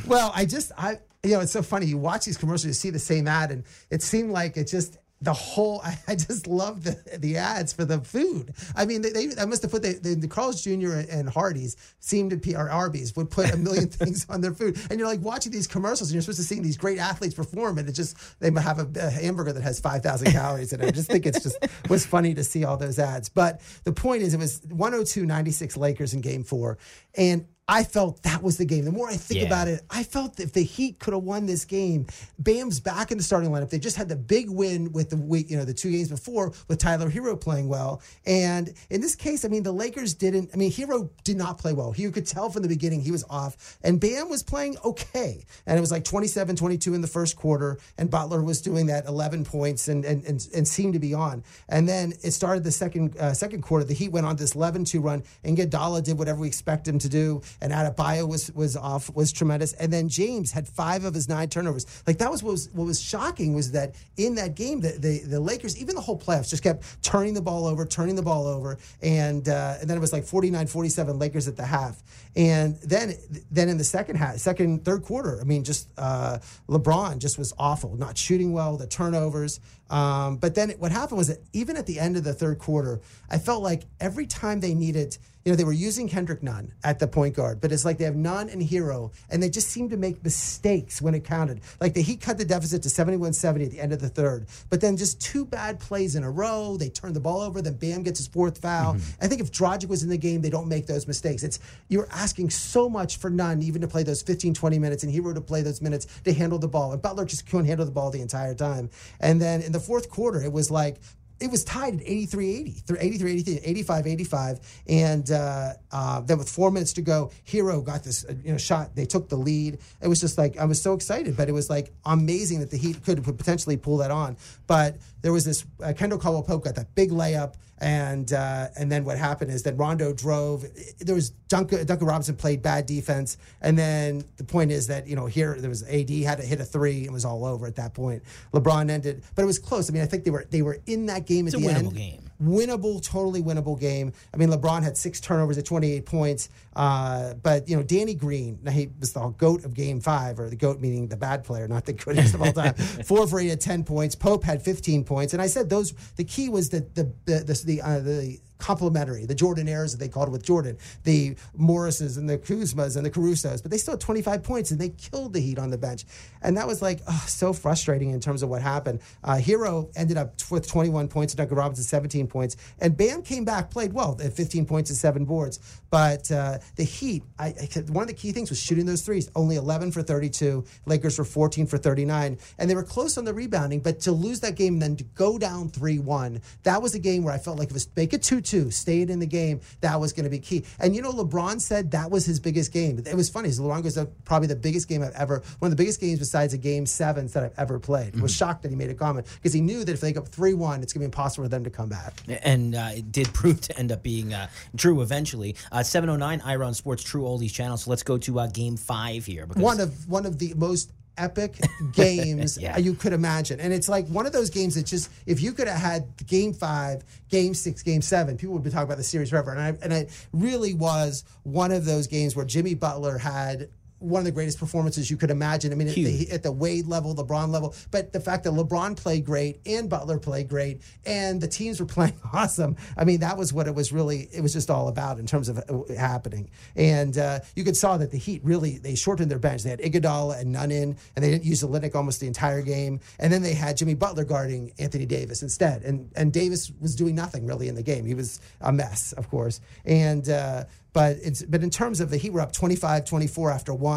well, 0.07 0.33
I 0.35 0.45
just 0.45 0.73
I 0.77 0.99
you 1.23 1.31
know 1.31 1.39
it's 1.39 1.53
so 1.53 1.61
funny. 1.61 1.85
You 1.85 1.97
watch 1.97 2.25
these 2.25 2.37
commercials, 2.37 2.65
you 2.65 2.73
see 2.73 2.89
the 2.89 2.99
same 2.99 3.27
ad, 3.27 3.51
and 3.51 3.63
it 3.89 4.01
seemed 4.01 4.31
like 4.31 4.57
it 4.57 4.67
just 4.67 4.97
the 5.21 5.33
whole. 5.33 5.81
I, 5.83 5.97
I 6.07 6.15
just 6.15 6.47
love 6.47 6.83
the 6.83 6.99
the 7.17 7.37
ads 7.37 7.73
for 7.73 7.85
the 7.85 7.99
food. 7.99 8.53
I 8.75 8.85
mean, 8.85 9.01
they, 9.01 9.11
they 9.11 9.29
I 9.39 9.45
must 9.45 9.61
have 9.61 9.71
put 9.71 9.83
the, 9.83 9.93
the, 9.93 10.15
the 10.15 10.27
Carl's 10.27 10.63
Jr. 10.63 10.93
and 11.09 11.29
Hardee's 11.29 11.77
seemed 11.99 12.31
to 12.31 12.37
be 12.37 12.55
or 12.55 12.69
Arby's 12.69 13.15
would 13.15 13.29
put 13.29 13.51
a 13.53 13.57
million 13.57 13.87
things 13.89 14.25
on 14.29 14.41
their 14.41 14.53
food, 14.53 14.79
and 14.89 14.99
you're 14.99 15.07
like 15.07 15.21
watching 15.21 15.51
these 15.51 15.67
commercials, 15.67 16.09
and 16.09 16.13
you're 16.13 16.21
supposed 16.21 16.39
to 16.39 16.45
see 16.45 16.59
these 16.59 16.77
great 16.77 16.97
athletes 16.97 17.35
perform, 17.35 17.77
and 17.77 17.87
it 17.87 17.93
just 17.93 18.17
they 18.39 18.51
have 18.51 18.79
a, 18.79 18.99
a 18.99 19.09
hamburger 19.09 19.53
that 19.53 19.63
has 19.63 19.79
five 19.79 20.01
thousand 20.01 20.31
calories 20.31 20.73
in 20.73 20.81
it. 20.81 20.87
I 20.87 20.91
just 20.91 21.09
think 21.09 21.25
it's 21.25 21.43
just 21.43 21.57
was 21.89 22.05
funny 22.05 22.33
to 22.33 22.43
see 22.43 22.65
all 22.65 22.77
those 22.77 22.99
ads. 22.99 23.29
But 23.29 23.61
the 23.83 23.93
point 23.93 24.23
is, 24.23 24.33
it 24.33 24.37
was 24.37 24.61
102-96 24.61 25.77
Lakers 25.77 26.13
in 26.13 26.21
Game 26.21 26.43
Four, 26.43 26.77
and. 27.15 27.45
I 27.71 27.85
felt 27.85 28.21
that 28.23 28.43
was 28.43 28.57
the 28.57 28.65
game. 28.65 28.83
The 28.83 28.91
more 28.91 29.07
I 29.07 29.15
think 29.15 29.39
Yeah. 29.39 29.47
about 29.47 29.69
it, 29.69 29.81
I 29.89 30.03
felt 30.03 30.35
that 30.35 30.43
if 30.43 30.51
the 30.51 30.61
Heat 30.61 30.99
could 30.99 31.13
have 31.13 31.23
won 31.23 31.45
this 31.45 31.63
game, 31.63 32.05
Bam's 32.37 32.81
back 32.81 33.11
in 33.11 33.17
the 33.17 33.23
starting 33.23 33.49
lineup. 33.49 33.69
They 33.69 33.79
just 33.79 33.95
had 33.95 34.09
the 34.09 34.17
big 34.17 34.49
win 34.49 34.91
with 34.91 35.09
the 35.09 35.15
week, 35.15 35.49
you 35.49 35.55
know, 35.55 35.63
the 35.63 35.73
two 35.73 35.89
games 35.89 36.09
before 36.09 36.51
with 36.67 36.79
Tyler 36.79 37.09
Herro 37.09 37.39
playing 37.39 37.69
well. 37.69 38.01
And 38.25 38.73
in 38.89 38.99
this 38.99 39.15
case, 39.15 39.45
I 39.45 39.47
mean, 39.47 39.63
the 39.63 39.71
Lakers 39.71 40.13
didn't. 40.13 40.49
I 40.53 40.57
mean, 40.57 40.69
Herro 40.69 41.09
did 41.23 41.37
not 41.37 41.59
play 41.59 41.71
well. 41.71 41.93
You 41.95 42.11
could 42.11 42.25
tell 42.27 42.49
from 42.49 42.61
the 42.61 42.67
beginning 42.67 42.99
he 42.99 43.11
was 43.11 43.23
off, 43.29 43.77
and 43.83 44.01
Bam 44.01 44.27
was 44.29 44.43
playing 44.43 44.75
okay. 44.83 45.45
And 45.65 45.77
it 45.77 45.81
was 45.81 45.91
like 45.91 46.03
27, 46.03 46.57
22 46.57 46.93
in 46.93 46.99
the 46.99 47.07
first 47.07 47.37
quarter, 47.37 47.77
and 47.97 48.09
Butler 48.09 48.43
was 48.43 48.61
doing 48.61 48.87
that 48.87 49.05
11 49.05 49.45
points 49.45 49.87
and 49.87 50.03
and 50.03 50.25
and, 50.25 50.45
and 50.53 50.67
seemed 50.67 50.93
to 50.95 50.99
be 50.99 51.13
on. 51.13 51.41
And 51.69 51.87
then 51.87 52.11
it 52.21 52.31
started 52.31 52.65
the 52.65 52.71
second 52.71 53.15
uh, 53.17 53.33
second 53.33 53.61
quarter. 53.61 53.85
The 53.85 53.93
Heat 53.93 54.11
went 54.11 54.25
on 54.25 54.35
this 54.35 54.55
11-2 54.55 55.01
run, 55.01 55.23
and 55.45 55.57
Iguodala 55.57 56.03
did 56.03 56.17
whatever 56.19 56.41
we 56.41 56.47
expect 56.47 56.85
him 56.85 56.99
to 56.99 57.07
do, 57.07 57.41
and 57.61 57.71
Adebayo 57.71 58.27
was 58.27 58.51
was 58.53 58.75
off 58.75 59.13
was 59.13 59.31
tremendous. 59.31 59.73
And 59.73 59.93
then 59.93 60.09
James 60.09 60.51
had 60.51 60.67
five 60.67 61.05
of 61.05 61.13
his 61.13 61.29
nine 61.29 61.49
turnovers. 61.49 61.85
Like 62.07 62.17
that 62.17 62.31
was 62.31 62.43
what 62.43 62.51
was 62.51 62.69
what 62.71 62.85
was 62.85 62.99
shocking 62.99 63.53
was 63.53 63.71
that 63.71 63.95
in 64.17 64.35
that 64.35 64.55
game, 64.55 64.81
the 64.81 64.91
the, 64.97 65.19
the 65.19 65.39
Lakers, 65.39 65.77
even 65.77 65.95
the 65.95 66.01
whole 66.01 66.17
playoffs, 66.17 66.49
just 66.49 66.63
kept 66.63 67.03
turning 67.03 67.33
the 67.33 67.41
ball 67.41 67.65
over, 67.65 67.85
turning 67.85 68.15
the 68.15 68.23
ball 68.23 68.47
over, 68.47 68.77
and 69.01 69.47
uh, 69.47 69.77
and 69.79 69.89
then 69.89 69.97
it 69.97 70.01
was 70.01 70.13
like 70.13 70.23
49-47 70.23 71.19
Lakers 71.19 71.47
at 71.47 71.55
the 71.55 71.65
half. 71.65 72.01
And 72.35 72.77
then 72.81 73.13
then 73.51 73.69
in 73.69 73.77
the 73.77 73.83
second 73.83 74.15
half, 74.15 74.37
second 74.37 74.83
third 74.85 75.03
quarter, 75.03 75.39
I 75.39 75.43
mean, 75.43 75.63
just 75.63 75.89
uh, 75.97 76.39
LeBron 76.67 77.19
just 77.19 77.37
was 77.37 77.53
awful, 77.59 77.95
not 77.95 78.17
shooting 78.17 78.53
well, 78.53 78.77
the 78.77 78.87
turnovers. 78.87 79.59
Um, 79.89 80.37
but 80.37 80.55
then 80.55 80.69
what 80.79 80.91
happened 80.93 81.17
was 81.17 81.27
that 81.27 81.39
even 81.51 81.75
at 81.75 81.85
the 81.85 81.99
end 81.99 82.15
of 82.15 82.23
the 82.23 82.33
third 82.33 82.59
quarter, 82.59 83.01
I 83.29 83.37
felt 83.37 83.61
like 83.61 83.83
every 83.99 84.25
time 84.25 84.61
they 84.61 84.73
needed, 84.73 85.17
you 85.45 85.51
know, 85.51 85.55
they 85.55 85.63
were 85.63 85.71
using 85.71 86.07
Kendrick 86.07 86.43
Nunn 86.43 86.73
at 86.83 86.99
the 86.99 87.07
point 87.07 87.35
guard, 87.35 87.61
but 87.61 87.71
it's 87.71 87.83
like 87.83 87.97
they 87.97 88.05
have 88.05 88.15
Nunn 88.15 88.49
and 88.49 88.61
Herro, 88.61 89.11
and 89.29 89.41
they 89.41 89.49
just 89.49 89.69
seemed 89.69 89.89
to 89.91 89.97
make 89.97 90.23
mistakes 90.23 91.01
when 91.01 91.15
it 91.15 91.23
counted. 91.23 91.61
Like 91.79 91.93
the 91.93 92.01
Heat 92.01 92.21
cut 92.21 92.37
the 92.37 92.45
deficit 92.45 92.83
to 92.83 92.89
71 92.89 93.33
70 93.33 93.65
at 93.65 93.71
the 93.71 93.79
end 93.79 93.93
of 93.93 94.01
the 94.01 94.09
third, 94.09 94.47
but 94.69 94.81
then 94.81 94.97
just 94.97 95.19
two 95.21 95.45
bad 95.45 95.79
plays 95.79 96.15
in 96.15 96.23
a 96.23 96.29
row. 96.29 96.77
They 96.77 96.89
turned 96.89 97.15
the 97.15 97.19
ball 97.19 97.41
over, 97.41 97.61
then 97.61 97.75
Bam 97.75 98.03
gets 98.03 98.19
his 98.19 98.27
fourth 98.27 98.59
foul. 98.59 98.93
Mm-hmm. 98.93 99.23
I 99.23 99.27
think 99.27 99.41
if 99.41 99.51
Dragic 99.51 99.87
was 99.87 100.03
in 100.03 100.09
the 100.09 100.17
game, 100.17 100.41
they 100.41 100.49
don't 100.49 100.67
make 100.67 100.85
those 100.85 101.07
mistakes. 101.07 101.43
It's 101.43 101.59
You're 101.89 102.09
asking 102.11 102.51
so 102.51 102.87
much 102.89 103.17
for 103.17 103.29
Nunn 103.29 103.61
even 103.63 103.81
to 103.81 103.87
play 103.87 104.03
those 104.03 104.21
15, 104.21 104.53
20 104.53 104.79
minutes, 104.79 105.03
and 105.03 105.13
Herro 105.13 105.33
to 105.33 105.41
play 105.41 105.61
those 105.61 105.81
minutes 105.81 106.07
to 106.23 106.33
handle 106.33 106.59
the 106.59 106.67
ball. 106.67 106.93
And 106.93 107.01
Butler 107.01 107.25
just 107.25 107.47
couldn't 107.47 107.65
handle 107.65 107.85
the 107.85 107.91
ball 107.91 108.11
the 108.11 108.21
entire 108.21 108.53
time. 108.53 108.89
And 109.19 109.41
then 109.41 109.61
in 109.61 109.71
the 109.71 109.79
fourth 109.79 110.09
quarter, 110.09 110.41
it 110.41 110.51
was 110.51 110.69
like, 110.69 110.97
it 111.41 111.49
was 111.49 111.63
tied 111.63 111.95
at 111.95 112.01
83 112.01 112.81
80, 112.87 112.97
83 112.99 113.31
83, 113.31 113.59
85 113.63 114.07
85. 114.07 114.59
And 114.87 115.31
uh, 115.31 115.73
uh, 115.91 116.21
then 116.21 116.37
with 116.37 116.49
four 116.49 116.71
minutes 116.71 116.93
to 116.93 117.01
go, 117.01 117.31
Herro 117.45 117.83
got 117.83 118.03
this 118.03 118.23
uh, 118.25 118.33
you 118.43 118.51
know 118.51 118.57
shot. 118.57 118.95
They 118.95 119.05
took 119.05 119.27
the 119.29 119.35
lead. 119.35 119.79
It 120.01 120.07
was 120.07 120.21
just 120.21 120.37
like, 120.37 120.57
I 120.57 120.65
was 120.65 120.81
so 120.81 120.93
excited, 120.93 121.35
but 121.35 121.49
it 121.49 121.53
was 121.53 121.69
like 121.69 121.91
amazing 122.05 122.59
that 122.59 122.69
the 122.69 122.77
Heat 122.77 123.03
could 123.03 123.23
potentially 123.23 123.77
pull 123.77 123.97
that 123.97 124.11
on. 124.11 124.37
But 124.67 124.97
there 125.21 125.31
was 125.33 125.45
this, 125.45 125.65
uh, 125.83 125.93
Kendall 125.95 126.19
Caldwell 126.19 126.43
Pope 126.43 126.63
got 126.63 126.75
that 126.75 126.93
big 126.95 127.11
layup. 127.11 127.55
And 127.83 128.31
uh, 128.31 128.67
and 128.77 128.91
then 128.91 129.03
what 129.05 129.17
happened 129.17 129.49
is 129.49 129.63
that 129.63 129.75
Rondo 129.75 130.13
drove. 130.13 130.63
There 130.99 131.15
was 131.15 131.31
Duncan, 131.31 131.83
Duncan 131.87 132.05
Robinson 132.05 132.35
played 132.35 132.61
bad 132.61 132.85
defense, 132.85 133.37
and 133.59 133.75
then 133.75 134.23
the 134.37 134.43
point 134.43 134.71
is 134.71 134.85
that 134.85 135.07
you 135.07 135.15
know 135.15 135.25
here 135.25 135.55
there 135.59 135.67
was 135.69 135.81
AD 135.81 136.11
had 136.11 136.37
to 136.37 136.43
hit 136.45 136.61
a 136.61 136.63
three. 136.63 137.05
It 137.05 137.11
was 137.11 137.25
all 137.25 137.43
over 137.43 137.65
at 137.65 137.77
that 137.77 137.95
point. 137.95 138.21
LeBron 138.53 138.91
ended, 138.91 139.23
but 139.33 139.41
it 139.41 139.45
was 139.47 139.57
close. 139.57 139.89
I 139.89 139.93
mean, 139.93 140.03
I 140.03 140.05
think 140.05 140.25
they 140.25 140.29
were 140.29 140.45
they 140.51 140.61
were 140.61 140.77
in 140.85 141.07
that 141.07 141.25
game 141.25 141.47
at 141.47 141.55
It's 141.55 141.63
a 141.63 141.65
the 141.65 141.73
winnable 141.73 141.87
end. 141.87 141.95
game. 141.95 142.30
Winnable, 142.41 143.03
totally 143.03 143.41
winnable 143.41 143.79
game. 143.79 144.13
I 144.33 144.37
mean, 144.37 144.49
LeBron 144.49 144.83
had 144.83 144.97
six 144.97 145.19
turnovers 145.19 145.57
at 145.57 145.65
28 145.65 146.05
points. 146.05 146.49
Uh, 146.75 147.33
but, 147.35 147.67
you 147.69 147.75
know, 147.75 147.83
Danny 147.83 148.15
Green, 148.15 148.59
now 148.63 148.71
he 148.71 148.89
was 148.99 149.13
the 149.13 149.29
GOAT 149.37 149.65
of 149.65 149.73
game 149.73 149.99
five, 149.99 150.39
or 150.39 150.49
the 150.49 150.55
GOAT 150.55 150.79
meaning 150.79 151.07
the 151.07 151.17
bad 151.17 151.43
player, 151.43 151.67
not 151.67 151.85
the 151.85 151.93
greatest 151.93 152.33
of 152.33 152.41
all 152.41 152.51
time. 152.51 152.73
Four 153.05 153.27
for 153.27 153.39
eight 153.39 153.51
at 153.51 153.61
10 153.61 153.83
points. 153.83 154.15
Pope 154.15 154.43
had 154.43 154.61
15 154.61 155.03
points. 155.03 155.33
And 155.33 155.41
I 155.41 155.47
said 155.47 155.69
those, 155.69 155.91
the 156.15 156.23
key 156.23 156.49
was 156.49 156.69
that 156.69 156.95
the, 156.95 157.11
the, 157.25 157.39
the, 157.39 157.61
the, 157.65 157.81
uh, 157.81 157.99
the 157.99 158.39
complementary, 158.61 159.25
the 159.25 159.35
Jordan 159.35 159.61
Jordanaires 159.61 159.91
that 159.91 159.97
they 159.97 160.07
called 160.07 160.31
with 160.31 160.43
Jordan, 160.43 160.77
the 161.03 161.35
Morrises 161.57 162.17
and 162.17 162.29
the 162.29 162.37
Kuzmas 162.37 162.95
and 162.95 163.05
the 163.05 163.11
Carusos, 163.11 163.61
but 163.61 163.71
they 163.71 163.77
still 163.77 163.93
had 163.93 164.01
25 164.01 164.43
points 164.43 164.71
and 164.71 164.79
they 164.79 164.89
killed 164.89 165.33
the 165.33 165.39
Heat 165.39 165.59
on 165.59 165.69
the 165.69 165.77
bench. 165.77 166.05
And 166.41 166.57
that 166.57 166.67
was 166.67 166.81
like 166.81 166.99
oh, 167.07 167.25
so 167.27 167.53
frustrating 167.53 168.11
in 168.11 168.19
terms 168.19 168.43
of 168.43 168.49
what 168.49 168.61
happened. 168.61 169.01
Uh, 169.23 169.35
Herro 169.35 169.91
ended 169.95 170.17
up 170.17 170.35
with 170.49 170.67
21 170.67 171.07
points, 171.07 171.33
Duncan 171.33 171.57
Robinson 171.57 171.83
17 171.83 172.27
points, 172.27 172.57
and 172.79 172.95
Bam 172.95 173.21
came 173.21 173.45
back, 173.45 173.71
played 173.71 173.93
well 173.93 174.17
at 174.23 174.33
15 174.33 174.65
points 174.65 174.89
and 174.89 174.97
seven 174.97 175.25
boards. 175.25 175.59
But 175.89 176.31
uh, 176.31 176.59
the 176.75 176.83
Heat, 176.83 177.23
I, 177.37 177.47
I, 177.47 177.79
one 177.89 178.03
of 178.03 178.07
the 178.07 178.13
key 178.13 178.31
things 178.31 178.49
was 178.49 178.61
shooting 178.61 178.85
those 178.85 179.01
threes. 179.01 179.29
Only 179.35 179.55
11 179.55 179.91
for 179.91 180.01
32. 180.01 180.63
Lakers 180.85 181.19
were 181.19 181.25
14 181.25 181.67
for 181.67 181.77
39, 181.77 182.37
and 182.57 182.69
they 182.69 182.75
were 182.75 182.83
close 182.83 183.17
on 183.17 183.25
the 183.25 183.33
rebounding. 183.33 183.79
But 183.81 183.99
to 184.01 184.11
lose 184.11 184.39
that 184.41 184.55
game 184.55 184.73
and 184.73 184.81
then 184.81 184.95
to 184.97 185.03
go 185.03 185.37
down 185.37 185.69
3-1, 185.69 186.41
that 186.63 186.81
was 186.81 186.95
a 186.95 186.99
game 186.99 187.23
where 187.23 187.33
I 187.33 187.37
felt 187.37 187.59
like 187.59 187.69
it 187.69 187.73
was 187.73 187.89
make 187.95 188.13
it 188.13 188.21
2-2 188.21 188.50
stayed 188.71 189.09
in 189.09 189.19
the 189.19 189.25
game, 189.25 189.61
that 189.81 189.99
was 189.99 190.11
going 190.11 190.25
to 190.25 190.29
be 190.29 190.39
key. 190.39 190.65
And 190.79 190.95
you 190.95 191.01
know, 191.01 191.11
LeBron 191.11 191.61
said 191.61 191.91
that 191.91 192.11
was 192.11 192.25
his 192.25 192.39
biggest 192.39 192.73
game. 192.73 193.01
It 193.05 193.15
was 193.15 193.29
funny. 193.29 193.49
LeBron 193.49 193.83
was 193.83 193.97
probably 194.25 194.47
the 194.47 194.55
biggest 194.55 194.89
game 194.89 195.01
I've 195.01 195.15
ever, 195.15 195.41
one 195.59 195.71
of 195.71 195.77
the 195.77 195.81
biggest 195.81 196.01
games 196.01 196.19
besides 196.19 196.53
a 196.53 196.57
game 196.57 196.85
sevens 196.85 197.33
that 197.33 197.43
I've 197.43 197.57
ever 197.57 197.79
played. 197.79 198.17
I 198.17 198.21
was 198.21 198.35
shocked 198.35 198.63
that 198.63 198.69
he 198.69 198.75
made 198.75 198.89
a 198.89 198.93
comment 198.93 199.27
because 199.35 199.53
he 199.53 199.61
knew 199.61 199.83
that 199.83 199.91
if 199.91 200.01
they 200.01 200.11
go 200.11 200.21
3 200.21 200.53
1, 200.53 200.83
it's 200.83 200.93
going 200.93 200.99
to 200.99 200.99
be 200.99 201.05
impossible 201.05 201.45
for 201.45 201.49
them 201.49 201.63
to 201.63 201.69
come 201.69 201.89
back. 201.89 202.21
And 202.43 202.75
uh, 202.75 202.89
it 202.95 203.11
did 203.11 203.33
prove 203.33 203.61
to 203.61 203.77
end 203.77 203.91
up 203.91 204.03
being 204.03 204.33
uh, 204.33 204.47
true 204.77 205.01
eventually. 205.01 205.55
Uh, 205.71 205.83
709 205.83 206.41
Ira 206.41 206.65
on 206.67 206.73
Sports 206.73 207.03
True 207.03 207.23
Oldies 207.23 207.51
channel. 207.51 207.77
So 207.77 207.89
let's 207.89 208.03
go 208.03 208.17
to 208.17 208.39
uh, 208.39 208.47
game 208.47 208.77
five 208.77 209.25
here. 209.25 209.45
Because 209.45 209.61
One 209.61 209.79
of 209.79 210.07
one 210.09 210.25
of 210.25 210.39
the 210.39 210.53
most 210.55 210.91
epic 211.21 211.59
games 211.93 212.57
Yeah. 212.57 212.77
you 212.77 212.93
could 212.93 213.13
imagine. 213.13 213.59
And 213.59 213.71
it's 213.73 213.87
like 213.87 214.07
one 214.07 214.25
of 214.25 214.31
those 214.33 214.49
games 214.49 214.75
that 214.75 214.85
just, 214.85 215.09
if 215.25 215.41
you 215.41 215.53
could 215.53 215.67
have 215.67 215.79
had 215.79 216.07
game 216.25 216.53
five, 216.53 217.03
game 217.29 217.53
six, 217.53 217.83
game 217.83 218.01
seven, 218.01 218.37
people 218.37 218.53
would 218.53 218.63
be 218.63 218.69
talking 218.69 218.85
about 218.85 218.97
the 218.97 219.03
series 219.03 219.29
forever. 219.29 219.51
And, 219.51 219.59
I, 219.61 219.67
and 219.83 219.93
it 219.93 220.27
really 220.33 220.73
was 220.73 221.23
one 221.43 221.71
of 221.71 221.85
those 221.85 222.07
games 222.07 222.35
where 222.35 222.45
Jimmy 222.45 222.73
Butler 222.75 223.17
had 223.17 223.69
one 224.01 224.19
of 224.19 224.25
the 224.25 224.31
greatest 224.31 224.57
performances 224.57 225.09
you 225.11 225.17
could 225.17 225.29
imagine. 225.29 225.71
I 225.71 225.75
mean, 225.75 225.87
at 225.87 225.95
the, 225.95 226.31
at 226.31 226.43
the 226.43 226.51
Wade 226.51 226.87
level, 226.87 227.15
LeBron 227.15 227.49
level, 227.49 227.75
but 227.91 228.11
the 228.11 228.19
fact 228.19 228.43
that 228.43 228.53
LeBron 228.53 228.97
played 228.97 229.25
great 229.25 229.59
and 229.65 229.89
Butler 229.89 230.17
played 230.17 230.49
great 230.49 230.81
and 231.05 231.39
the 231.39 231.47
teams 231.47 231.79
were 231.79 231.85
playing 231.91 232.19
awesome. 232.33 232.75
I 232.97 233.05
mean, 233.05 233.19
that 233.19 233.37
was 233.37 233.53
what 233.53 233.67
it 233.67 233.75
was 233.75 233.93
really, 233.93 234.27
it 234.33 234.41
was 234.41 234.53
just 234.53 234.69
all 234.69 234.87
about 234.87 235.19
in 235.19 235.25
terms 235.25 235.49
of 235.49 235.59
uh, 235.59 235.93
happening. 235.93 236.49
And 236.75 237.17
uh, 237.17 237.39
you 237.55 237.63
could 237.63 237.77
saw 237.77 237.97
that 237.97 238.11
the 238.11 238.17
Heat 238.17 238.41
really, 238.43 238.77
they 238.77 238.95
shortened 238.95 239.29
their 239.29 239.39
bench. 239.39 239.63
They 239.63 239.69
had 239.69 239.79
Iguodala 239.79 240.41
and 240.41 240.51
Nunn 240.51 240.71
in, 240.71 240.97
and 241.15 241.23
they 241.23 241.29
didn't 241.29 241.45
use 241.45 241.61
Olynyk 241.61 241.95
almost 241.95 242.19
the 242.19 242.27
entire 242.27 242.61
game. 242.61 242.99
And 243.19 243.31
then 243.31 243.41
they 243.43 243.53
had 243.53 243.77
Jimmy 243.77 243.93
Butler 243.93 244.25
guarding 244.25 244.73
Anthony 244.79 245.05
Davis 245.05 245.43
instead. 245.43 245.83
And, 245.83 246.11
and 246.15 246.33
Davis 246.33 246.71
was 246.79 246.95
doing 246.95 247.15
nothing 247.15 247.45
really 247.45 247.67
in 247.67 247.75
the 247.75 247.83
game. 247.83 248.05
He 248.05 248.15
was 248.15 248.39
a 248.61 248.71
mess, 248.71 249.13
of 249.13 249.29
course. 249.29 249.61
And, 249.85 250.27
uh, 250.27 250.65
but 250.93 251.17
it's 251.23 251.41
but 251.43 251.63
in 251.63 251.69
terms 251.69 252.01
of 252.01 252.09
the 252.09 252.17
Heat 252.17 252.31
were 252.31 252.41
up 252.41 252.51
25-24 252.51 253.53
after 253.53 253.73
one. 253.73 253.90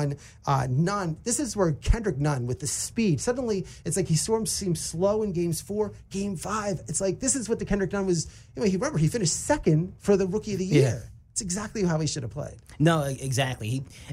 Uh, 0.47 0.67
Nunn, 0.71 1.17
this 1.25 1.41
is 1.41 1.57
where 1.57 1.73
Kendrick 1.73 2.19
Nunn 2.19 2.47
with 2.47 2.61
the 2.61 2.67
speed. 2.67 3.21
Suddenly 3.21 3.67
it's 3.85 3.97
like 3.97 4.09
he 4.09 4.17
seems 4.17 4.81
slow 4.81 5.23
in 5.23 5.33
games 5.33 5.61
four, 5.61 5.93
game 6.11 6.37
five. 6.37 6.81
It's 6.89 7.01
like 7.01 7.21
this 7.21 7.35
is 7.35 7.49
what 7.49 7.59
the 7.59 7.65
Kendrick 7.65 7.93
Nunn 7.93 8.07
was. 8.07 8.27
You 8.55 8.63
know, 8.63 8.69
he 8.69 8.77
remember 8.77 8.99
he 8.99 9.09
finished 9.09 9.35
second 9.35 9.95
for 9.99 10.17
the 10.17 10.27
rookie 10.27 10.53
of 10.53 10.59
the 10.59 10.67
year. 10.67 10.83
Yeah. 10.83 10.99
It's 11.33 11.41
exactly 11.41 11.83
how 11.83 11.99
he 11.99 12.07
should 12.07 12.23
have 12.23 12.31
played. 12.31 12.55
No, 12.79 13.03
exactly. 13.03 13.69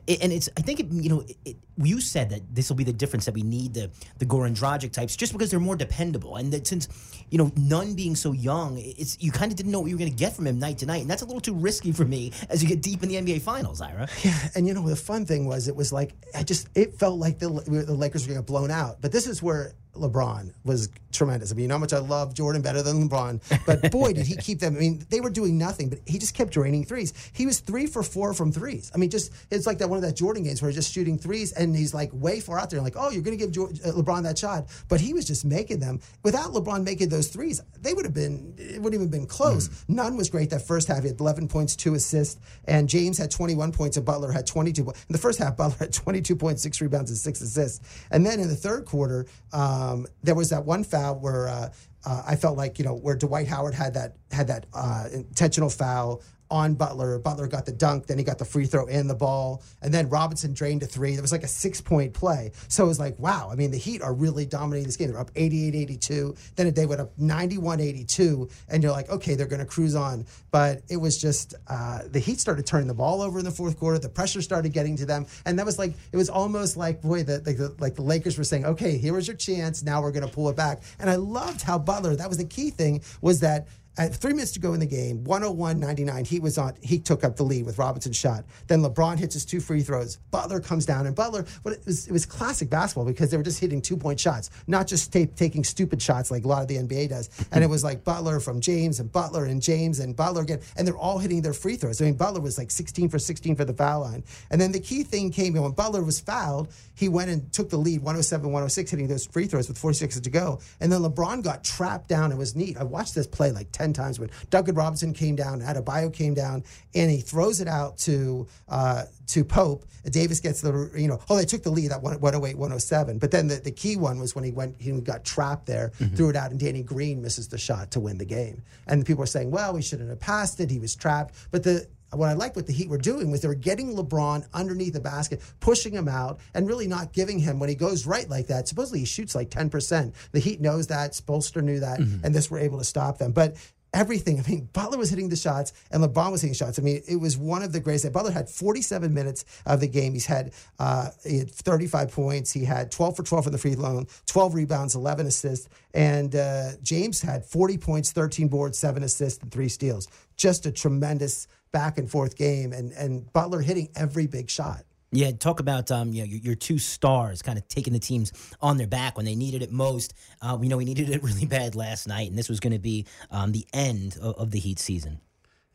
He 0.07 0.19
and 0.22 0.31
it's. 0.33 0.50
I 0.57 0.62
think 0.62 0.80
it, 0.80 0.88
you 0.92 1.10
know. 1.10 1.24
It- 1.45 1.57
you 1.77 2.01
said 2.01 2.29
that 2.29 2.41
this 2.53 2.69
will 2.69 2.75
be 2.75 2.83
the 2.83 2.94
difference 2.94 3.25
that 3.25 3.33
we 3.33 3.44
need 3.44 3.73
the 3.73 3.89
the 4.19 4.25
Goran 4.25 4.56
Dragic 4.56 4.91
types 4.91 5.15
just 5.15 5.33
because 5.33 5.50
they're 5.51 5.59
more 5.59 5.75
dependable, 5.75 6.35
and 6.35 6.51
that 6.53 6.68
since 6.68 6.88
you 7.29 7.38
know 7.38 7.51
Nunn 7.56 7.95
being 7.95 8.15
so 8.15 8.31
young, 8.31 8.77
it's 8.77 9.18
you 9.21 9.31
kind 9.31 9.51
of 9.51 9.57
didn't 9.57 9.71
know 9.71 9.79
what 9.79 9.89
you 9.89 9.95
were 9.95 10.00
going 10.00 10.12
to 10.12 10.18
get 10.18 10.33
from 10.33 10.47
him 10.47 10.59
night 10.59 10.79
to 10.79 10.85
night, 10.85 11.01
and 11.01 11.09
that's 11.09 11.21
a 11.21 11.25
little 11.25 11.41
too 11.41 11.56
risky 11.56 11.91
for 11.91 12.06
me 12.06 12.31
as 12.50 12.62
you 12.62 12.69
get 12.69 12.81
deep 12.81 13.03
in 13.03 13.09
the 13.09 13.15
NBA 13.15 13.41
Finals, 13.41 13.81
Ira. 13.81 14.07
Yeah, 14.24 14.38
and 14.55 14.67
you 14.67 14.74
know 14.74 14.88
the 14.88 14.96
fun 14.96 15.25
thing 15.25 15.46
was 15.46 15.67
it 15.67 15.75
was 15.75 15.91
like 15.91 16.13
I 16.36 16.43
just 16.43 16.67
it 16.75 16.96
felt 17.00 17.19
like 17.19 17.39
the 17.39 17.50
the 17.50 17.93
Lakers 17.93 18.24
were 18.24 18.34
going 18.34 18.38
to 18.38 18.43
get 18.43 18.48
blown 18.48 18.72
out. 18.72 19.01
But 19.01 19.12
this 19.12 19.27
is 19.27 19.41
where 19.41 19.74
LeBron 19.96 20.53
was 20.63 20.89
tremendous. 21.12 21.51
I 21.51 21.55
mean, 21.55 21.63
you 21.63 21.67
know 21.67 21.75
how 21.75 21.79
much 21.79 21.93
I 21.93 22.00
love 22.00 22.34
Jordan 22.34 22.62
better 22.62 22.81
than 22.81 23.10
LeBron, 23.10 23.65
but 23.65 23.91
boy 23.91 24.13
did 24.13 24.25
he 24.25 24.36
keep 24.36 24.60
them. 24.60 24.75
I 24.75 24.79
mean, 24.79 25.05
they 25.10 25.19
were 25.19 25.29
doing 25.29 25.57
nothing, 25.57 25.89
but 25.89 26.00
he 26.05 26.17
just 26.17 26.34
kept 26.34 26.51
draining 26.51 26.86
threes. 26.86 27.13
He 27.34 27.46
was 27.46 27.60
three 27.60 27.88
for 27.88 28.01
four 28.01 28.34
from 28.34 28.51
threes. 28.51 28.91
I 28.93 28.98
mean, 28.98 29.10
just 29.10 29.31
it's 29.50 29.67
like 29.67 29.79
that 29.79 29.89
one 29.89 29.98
of 29.98 30.03
that 30.03 30.15
Jordan 30.15 30.43
games 30.43 30.62
where 30.62 30.69
he's 30.69 30.77
just 30.77 30.93
shooting 30.93 31.17
threes 31.17 31.51
and 31.62 31.75
he's 31.75 31.94
like 31.94 32.10
way 32.13 32.39
far 32.39 32.60
out 32.60 32.70
there. 32.70 32.82
Like, 32.82 32.96
oh, 32.98 33.10
you're 33.10 33.22
going 33.22 33.38
to 33.38 33.44
give 33.44 33.51
George, 33.53 33.80
uh, 33.82 33.91
LeBron 33.91 34.24
that 34.24 34.38
shot, 34.38 34.65
but 34.89 35.00
he 35.00 35.13
was 35.13 35.25
just 35.25 35.46
making 35.46 35.80
them. 35.80 36.00
Without 36.24 36.51
LeBron 36.51 36.84
making 36.84 37.10
those 37.10 37.27
threes, 37.27 37.62
they 37.82 37.94
would 37.94 38.06
have 38.06 38.13
been 38.13 38.53
it 38.58 38.82
wouldn't 38.82 39.00
even 39.01 39.10
been 39.10 39.27
close. 39.27 39.70
Nunn 39.88 40.18
was 40.18 40.30
great 40.30 40.50
that 40.50 40.62
first 40.62 40.88
half. 40.88 41.01
He 41.03 41.10
had 41.10 41.20
11 41.20 41.48
points, 41.48 41.75
two 41.75 41.94
assists, 41.94 42.39
and 42.65 42.89
James 42.89 43.18
had 43.18 43.32
21 43.32 43.72
points, 43.72 43.98
and 43.98 44.06
Butler 44.06 44.32
had 44.32 44.48
22. 44.48 44.84
po- 44.84 44.91
In 44.91 45.13
the 45.13 45.18
first 45.18 45.39
half, 45.39 45.56
Butler 45.58 45.77
had 45.80 45.94
22 45.94 46.36
points, 46.36 46.62
six 46.63 46.82
rebounds, 46.82 47.12
and 47.12 47.18
six 47.18 47.41
assists. 47.41 48.06
And 48.12 48.25
then 48.25 48.39
in 48.39 48.48
the 48.48 48.56
third 48.56 48.86
quarter, 48.86 49.27
um, 49.53 50.08
there 50.24 50.36
was 50.36 50.50
that 50.50 50.65
one 50.65 50.84
foul 50.84 51.15
where. 51.20 51.48
Uh, 51.48 51.70
uh, 52.03 52.24
I 52.25 52.36
felt 52.36 52.58
like 52.58 52.80
you 52.80 52.86
know 52.86 52.96
where 52.96 53.15
Dwight 53.15 53.48
Howard 53.48 53.75
had 53.75 53.94
that 53.94 54.15
had 54.32 54.48
that 54.48 54.65
uh, 54.74 55.06
intentional 55.13 55.70
foul 55.70 56.24
on 56.51 56.75
Butler. 56.75 57.17
Butler 57.17 57.48
got 57.48 57.65
the 57.65 57.72
dunk, 57.72 58.05
then 58.05 58.17
he 58.17 58.24
got 58.24 58.38
the 58.38 58.46
free 58.46 58.65
throw 58.65 58.86
and 58.88 59.10
the 59.10 59.15
ball, 59.15 59.63
and 59.81 59.93
then 59.93 60.10
Robinson 60.10 60.53
drained 60.53 60.84
a 60.84 60.86
three. 60.86 61.13
There 61.13 61.22
was 61.22 61.31
like 61.31 61.43
a 61.43 61.48
six 61.48 61.81
point 61.81 62.13
play. 62.13 62.51
So 62.67 62.84
it 62.84 62.88
was 62.88 63.00
like, 63.00 63.17
wow. 63.17 63.50
I 63.51 63.55
mean, 63.55 63.72
the 63.72 63.77
Heat 63.77 64.01
are 64.01 64.13
really 64.13 64.46
dominating 64.46 64.86
this 64.86 64.98
game. 64.98 65.10
They're 65.10 65.20
up 65.20 65.31
88 65.36 65.74
82. 65.74 66.36
Then 66.55 66.74
they 66.74 66.86
went 66.86 67.01
up 67.01 67.17
91 67.17 67.79
82, 67.79 68.50
and 68.70 68.84
you're 68.84 68.91
like, 68.91 69.10
okay, 69.10 69.36
they're 69.36 69.48
going 69.48 69.60
to 69.60 69.65
cruise 69.65 69.96
on. 69.96 70.25
But 70.51 70.81
it 70.89 70.98
was 70.98 71.20
just 71.20 71.55
uh, 71.67 72.01
the 72.10 72.20
Heat 72.20 72.39
started 72.39 72.65
turning 72.65 72.88
the 72.88 72.93
ball 72.93 73.22
over 73.22 73.39
in 73.39 73.46
the 73.46 73.51
fourth 73.51 73.79
quarter. 73.79 73.98
The 73.98 74.10
pressure 74.10 74.41
started 74.41 74.74
getting 74.74 74.98
to 74.98 75.05
them, 75.05 75.25
and 75.46 75.58
that 75.58 75.65
was 75.65 75.79
like 75.79 75.93
it 76.12 76.17
was 76.17 76.29
almost 76.29 76.75
like 76.75 77.01
boy, 77.01 77.24
the, 77.24 77.39
the 77.39 77.75
like 77.79 77.96
the 77.96 78.01
Lakers 78.01 78.38
were 78.38 78.43
saying, 78.43 78.65
okay, 78.65 78.98
here 78.98 79.13
was 79.13 79.27
your 79.27 79.38
chance. 79.38 79.84
Now 79.84 80.01
we're 80.01 80.12
going 80.12 80.27
to 80.27 80.34
pull 80.34 80.50
it 80.50 80.55
back. 80.55 80.81
And 81.00 81.10
I 81.10 81.15
loved 81.15 81.62
how 81.62 81.79
Butler. 81.79 82.15
That 82.15 82.27
was 82.27 82.38
the 82.38 82.46
key 82.46 82.70
thing 82.70 83.01
was 83.22 83.39
that 83.39 83.67
At 84.01 84.15
three 84.15 84.34
minutes 84.34 84.51
to 84.53 84.60
go 84.60 84.74
in 84.74 84.79
the 84.79 84.88
game, 84.88 85.24
101-99, 85.25 86.25
he 86.25 86.39
was 86.39 86.58
on. 86.58 86.74
He 86.81 86.98
took 86.98 87.24
up 87.24 87.36
the 87.36 87.43
lead 87.43 87.67
with 87.67 87.77
Robinson's 87.77 88.17
shot. 88.17 88.46
Then 88.65 88.81
LeBron 88.81 89.20
hits 89.20 89.36
his 89.36 89.46
two 89.46 89.60
free 89.60 89.84
throws. 89.84 90.17
Butler 90.31 90.60
comes 90.60 90.88
down, 90.88 91.05
and 91.05 91.15
Butler. 91.15 91.46
But 91.63 91.74
it 91.74 91.86
was 91.86 92.08
it 92.08 92.12
was 92.12 92.25
classic 92.25 92.67
basketball 92.67 93.05
because 93.05 93.29
they 93.29 93.38
were 93.38 93.43
just 93.43 93.60
hitting 93.60 93.79
two 93.79 93.96
point 93.96 94.20
shots, 94.20 94.50
not 94.65 94.88
just 94.88 95.13
ta- 95.13 95.27
taking 95.36 95.63
stupid 95.63 96.01
shots 96.01 96.31
like 96.31 96.46
a 96.46 96.48
lot 96.48 96.63
of 96.63 96.67
the 96.67 96.77
NBA 96.77 97.10
does. 97.10 97.29
And 97.51 97.63
it 97.63 97.67
was 97.67 97.84
like 97.84 98.03
Butler 98.03 98.39
from 98.39 98.60
James 98.60 99.00
and 99.00 99.12
Butler 99.12 99.46
and 99.46 99.62
James 99.62 100.00
and 100.00 100.15
Butler 100.15 100.41
again, 100.41 100.62
and 100.77 100.88
they're 100.88 100.98
all 100.98 101.20
hitting 101.20 101.43
their 101.43 101.53
free 101.53 101.75
throws. 101.75 102.01
I 102.01 102.05
mean, 102.05 102.15
Butler 102.15 102.41
was 102.41 102.58
like 102.58 102.72
16 102.72 103.08
for 103.08 103.20
16 103.20 103.55
for 103.55 103.65
the 103.65 103.74
foul 103.74 104.01
line. 104.01 104.24
And 104.50 104.60
then 104.60 104.72
the 104.72 104.79
key 104.79 105.03
thing 105.03 105.29
came 105.29 105.53
when 105.53 105.74
Butler 105.74 106.03
was 106.03 106.20
fouled. 106.20 106.74
He 106.96 107.08
went 107.08 107.29
and 107.29 107.53
took 107.53 107.70
the 107.70 107.77
lead, 107.77 108.00
107 108.00 108.48
106, 108.48 108.89
hitting 108.89 109.08
those 109.08 109.27
free 109.27 109.46
throws 109.46 109.67
with 109.67 109.77
46 109.77 110.20
to 110.22 110.29
go. 110.31 110.60
And 110.79 110.91
then 110.91 111.01
LeBron 111.01 111.43
got 111.43 111.63
trapped 111.63 112.08
down. 112.08 112.31
It 112.31 112.38
was 112.39 112.55
neat. 112.55 112.77
I 112.77 112.84
watched 112.84 113.13
this 113.13 113.27
play 113.27 113.51
like 113.51 113.72
10 113.72 113.90
times 113.93 114.19
when 114.19 114.29
Duncan 114.50 114.75
Robinson 114.75 115.13
came 115.13 115.36
down, 115.36 115.62
Adebayo 115.62 116.13
came 116.13 116.33
down, 116.33 116.63
and 116.93 117.10
he 117.10 117.19
throws 117.19 117.62
it 117.62 117.67
out 117.67 117.98
to 118.00 118.48
uh, 118.69 119.03
to 119.27 119.45
Pope. 119.45 119.86
Davis 120.10 120.39
gets 120.39 120.62
the, 120.62 120.91
you 120.95 121.07
know, 121.07 121.19
oh, 121.29 121.38
they 121.38 121.45
took 121.45 121.63
the 121.63 121.69
lead 121.69 121.91
at 121.91 122.01
108 122.01 122.57
107. 122.57 123.19
But 123.19 123.31
then 123.31 123.48
the, 123.48 123.55
the 123.55 123.71
key 123.71 123.95
one 123.95 124.19
was 124.19 124.36
when 124.36 124.43
he 124.43 124.51
went, 124.51 124.75
he 124.79 124.91
got 125.01 125.24
trapped 125.24 125.67
there, 125.67 125.91
threw 126.15 126.29
it 126.29 126.36
out, 126.36 126.51
and 126.51 126.60
Danny 126.60 126.83
Green 126.83 127.21
misses 127.21 127.48
the 127.48 127.57
shot 127.57 127.91
to 127.91 128.00
win 128.00 128.17
the 128.17 128.25
game. 128.25 128.62
And 128.88 129.05
people 129.05 129.24
are 129.24 129.27
saying, 129.27 129.51
well, 129.51 129.74
we 129.74 129.81
shouldn't 129.81 130.10
have 130.10 130.19
passed 130.19 130.60
it. 130.60 130.69
He 130.69 130.79
was 130.79 130.95
trapped. 130.95 131.36
But 131.51 131.63
the, 131.63 131.88
what 132.12 132.29
I 132.29 132.33
liked 132.33 132.55
what 132.55 132.67
the 132.67 132.74
Heat 132.74 132.89
were 132.89 132.98
doing 132.98 133.31
was 133.31 133.41
they 133.41 133.48
were 133.48 133.55
getting 133.55 133.95
LeBron 133.95 134.45
underneath 134.53 134.93
the 134.93 135.00
basket, 135.00 135.41
pushing 135.60 135.93
him 135.93 136.10
out, 136.10 136.39
and 136.53 136.67
really 136.67 136.88
not 136.88 137.13
giving 137.13 137.39
him 137.39 137.60
when 137.60 137.69
he 137.69 137.75
goes 137.75 138.05
right 138.05 138.29
like 138.29 138.48
that. 138.48 138.67
Supposedly 138.67 139.00
he 139.00 139.05
shoots 139.05 139.33
like 139.33 139.50
10%. 139.50 140.13
The 140.31 140.39
Heat 140.39 140.60
knows 140.60 140.88
that. 140.88 141.12
Spoelstra 141.12 141.63
knew 141.63 141.79
that, 141.79 142.00
and 142.00 142.36
this 142.36 142.51
were 142.51 142.60
able 142.60 142.79
to 142.79 142.83
stop 142.83 143.17
them. 143.17 143.31
But 143.31 143.55
everything. 143.93 144.39
I 144.39 144.50
mean, 144.50 144.69
Butler 144.71 144.98
was 144.98 145.10
hitting 145.10 145.29
the 145.29 145.36
shots 145.36 145.74
and 145.91 146.03
LeBron 146.03 146.31
was 146.31 146.41
hitting 146.41 146.53
shots. 146.53 146.79
I 146.79 146.81
mean, 146.81 147.01
it 147.07 147.17
was 147.17 147.38
one 147.38 147.63
of 147.63 147.74
the 147.74 147.79
greatest. 147.79 148.12
Butler 148.13 148.31
had 148.31 148.50
47 148.50 149.13
minutes 149.13 149.45
of 149.65 149.79
the 149.79 149.88
game. 149.88 150.13
He's 150.13 150.25
had, 150.25 150.53
uh, 150.79 151.10
he 151.25 151.39
had 151.39 151.51
35 151.51 152.12
points. 152.12 152.51
He 152.51 152.63
had 152.63 152.91
12 152.91 153.17
for 153.17 153.24
12 153.24 153.43
from 153.45 153.51
the 153.51 153.57
free 153.57 153.75
throw, 153.75 154.05
12 154.27 154.53
rebounds, 154.55 154.95
11 154.95 155.27
assists. 155.27 155.67
And 155.93 156.36
uh, 156.36 156.71
James 156.81 157.21
had 157.21 157.45
40 157.45 157.77
points, 157.77 158.12
13 158.12 158.48
boards, 158.48 158.77
seven 158.77 159.03
assists, 159.03 159.41
and 159.41 159.51
three 159.51 159.69
steals. 159.69 160.07
Just 160.38 160.65
a 160.65 160.71
tremendous 160.71 161.48
back 161.71 161.98
and 161.98 162.10
forth 162.10 162.38
game. 162.38 162.74
And, 162.74 162.91
and 162.93 163.31
Butler 163.33 163.62
hitting 163.62 163.89
every 163.95 164.27
big 164.27 164.50
shot. 164.50 164.83
Yeah, 165.13 165.32
talk 165.32 165.60
about 165.60 165.91
um, 165.91 166.13
you 166.13 166.22
know, 166.22 166.25
your, 166.25 166.39
your 166.39 166.56
two 166.56 166.80
stars 166.80 167.41
kind 167.41 167.58
of 167.58 167.68
taking 167.68 167.91
the 167.91 168.00
teams 168.00 168.32
on 168.62 168.77
their 168.77 168.88
back 168.88 169.18
when 169.18 169.25
they 169.25 169.36
needed 169.36 169.62
it 169.62 169.72
most. 169.72 170.13
Uh, 170.41 170.58
you 170.62 170.70
know, 170.70 170.77
we 170.77 170.86
needed 170.86 171.10
it 171.10 171.22
really 171.24 171.46
bad 171.46 171.75
last 171.75 172.08
night, 172.08 172.30
and 172.30 172.38
this 172.38 172.48
was 172.48 172.60
going 172.60 172.74
to 172.74 172.80
be 172.80 173.06
um, 173.30 173.51
the 173.51 173.65
end 173.74 174.18
of, 174.22 174.36
of 174.36 174.51
the 174.51 174.60
Heat 174.60 174.80
season. 174.80 175.20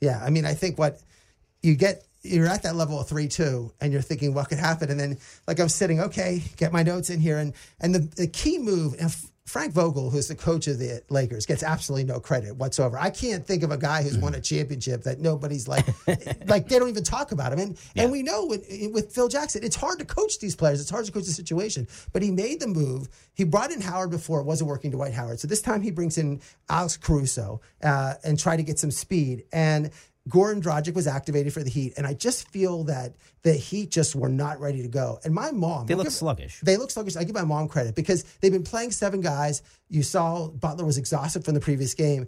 Yeah, 0.01 0.23
I 0.23 0.31
mean, 0.31 0.45
I 0.47 0.55
think 0.55 0.79
what 0.79 1.01
you 1.63 1.75
get, 1.75 2.05
you're 2.23 2.47
at 2.47 2.63
that 2.63 2.77
level 2.77 3.01
of 3.01 3.09
three 3.09 3.29
two, 3.29 3.73
and 3.81 3.93
you're 3.93 4.03
thinking 4.03 4.33
what 4.33 4.49
could 4.49 4.59
happen, 4.59 4.91
and 4.91 4.99
then 4.99 5.19
like 5.47 5.61
I'm 5.61 5.69
sitting, 5.69 6.01
okay, 6.01 6.43
get 6.57 6.73
my 6.73 6.83
notes 6.83 7.11
in 7.11 7.21
here, 7.21 7.39
and 7.39 7.53
and 7.81 7.95
the, 7.95 7.99
the 8.17 8.27
key 8.27 8.59
move. 8.59 8.95
And 8.99 9.15
Frank 9.47 9.73
Vogel, 9.73 10.11
who's 10.11 10.27
the 10.27 10.35
coach 10.35 10.67
of 10.67 10.79
the 10.79 11.03
Lakers, 11.09 11.47
gets 11.47 11.63
absolutely 11.63 12.05
no 12.05 12.19
credit 12.19 12.57
whatsoever. 12.57 12.99
I 12.99 13.11
can't 13.11 13.47
think 13.47 13.63
of 13.63 13.71
a 13.71 13.79
guy 13.79 14.03
who's 14.03 14.19
won 14.19 14.35
a 14.35 14.41
championship 14.41 15.05
that 15.05 15.21
nobody's 15.21 15.69
like, 15.69 15.87
like 16.47 16.69
they 16.69 16.79
don't 16.81 16.89
even 16.89 17.05
talk 17.05 17.31
about 17.31 17.53
him. 17.53 17.61
And 17.61 17.79
Yeah. 17.95 18.03
and 18.03 18.13
we 18.13 18.23
know 18.25 18.45
with, 18.47 18.67
with 18.93 19.13
Phil 19.13 19.29
Jackson, 19.29 19.63
it's 19.63 19.77
hard 19.77 20.01
to 20.01 20.05
coach 20.05 20.41
these 20.41 20.57
players. 20.57 20.81
It's 20.81 20.91
hard 20.91 21.05
to 21.07 21.13
coach 21.13 21.25
the 21.27 21.31
situation. 21.33 21.87
But 22.13 22.23
he 22.23 22.33
made 22.33 22.59
the 22.59 22.67
move. 22.67 23.09
He 23.35 23.45
brought 23.45 23.71
in 23.71 23.81
Howard 23.81 24.11
before 24.11 24.41
it 24.41 24.45
wasn't 24.47 24.69
working. 24.69 24.91
To 24.91 24.97
Dwight 24.97 25.15
Howard. 25.15 25.39
So 25.41 25.47
this 25.49 25.63
time 25.63 25.81
he 25.81 25.91
brings 25.93 26.19
in 26.19 26.41
Alex 26.69 26.97
Caruso 26.97 27.61
uh, 27.83 28.15
and 28.25 28.39
try 28.39 28.57
to 28.57 28.63
get 28.65 28.79
some 28.81 28.91
speed. 28.91 29.45
And 29.53 29.91
Goran 30.29 30.61
Dragic 30.61 30.95
was 30.95 31.07
activated 31.07 31.53
for 31.53 31.63
the 31.63 31.71
Heat, 31.71 31.95
and 31.97 32.07
I 32.07 32.15
just 32.15 32.49
feel 32.49 32.85
that 32.85 33.15
the 33.43 33.53
Heat 33.53 33.91
just 33.91 34.17
were 34.17 34.29
not 34.29 34.59
ready 34.61 34.83
to 34.83 34.89
go. 34.89 35.21
And 35.25 35.33
my 35.33 35.53
mom, 35.53 35.87
They 35.87 35.95
look 35.95 36.07
give- 36.07 36.13
sluggish. 36.13 36.61
they 36.63 36.77
look 36.77 36.91
sluggish. 36.91 37.17
I 37.17 37.23
give 37.25 37.35
my 37.35 37.45
mom 37.45 37.69
credit 37.69 37.95
because 37.95 38.25
they've 38.41 38.53
been 38.53 38.65
playing 38.65 38.91
seven 38.91 39.21
guys. 39.21 39.63
You 39.89 40.03
saw 40.03 40.49
Butler 40.49 40.85
was 40.85 40.99
exhausted 40.99 41.45
from 41.45 41.55
the 41.55 41.61
previous 41.61 41.95
game. 41.95 42.27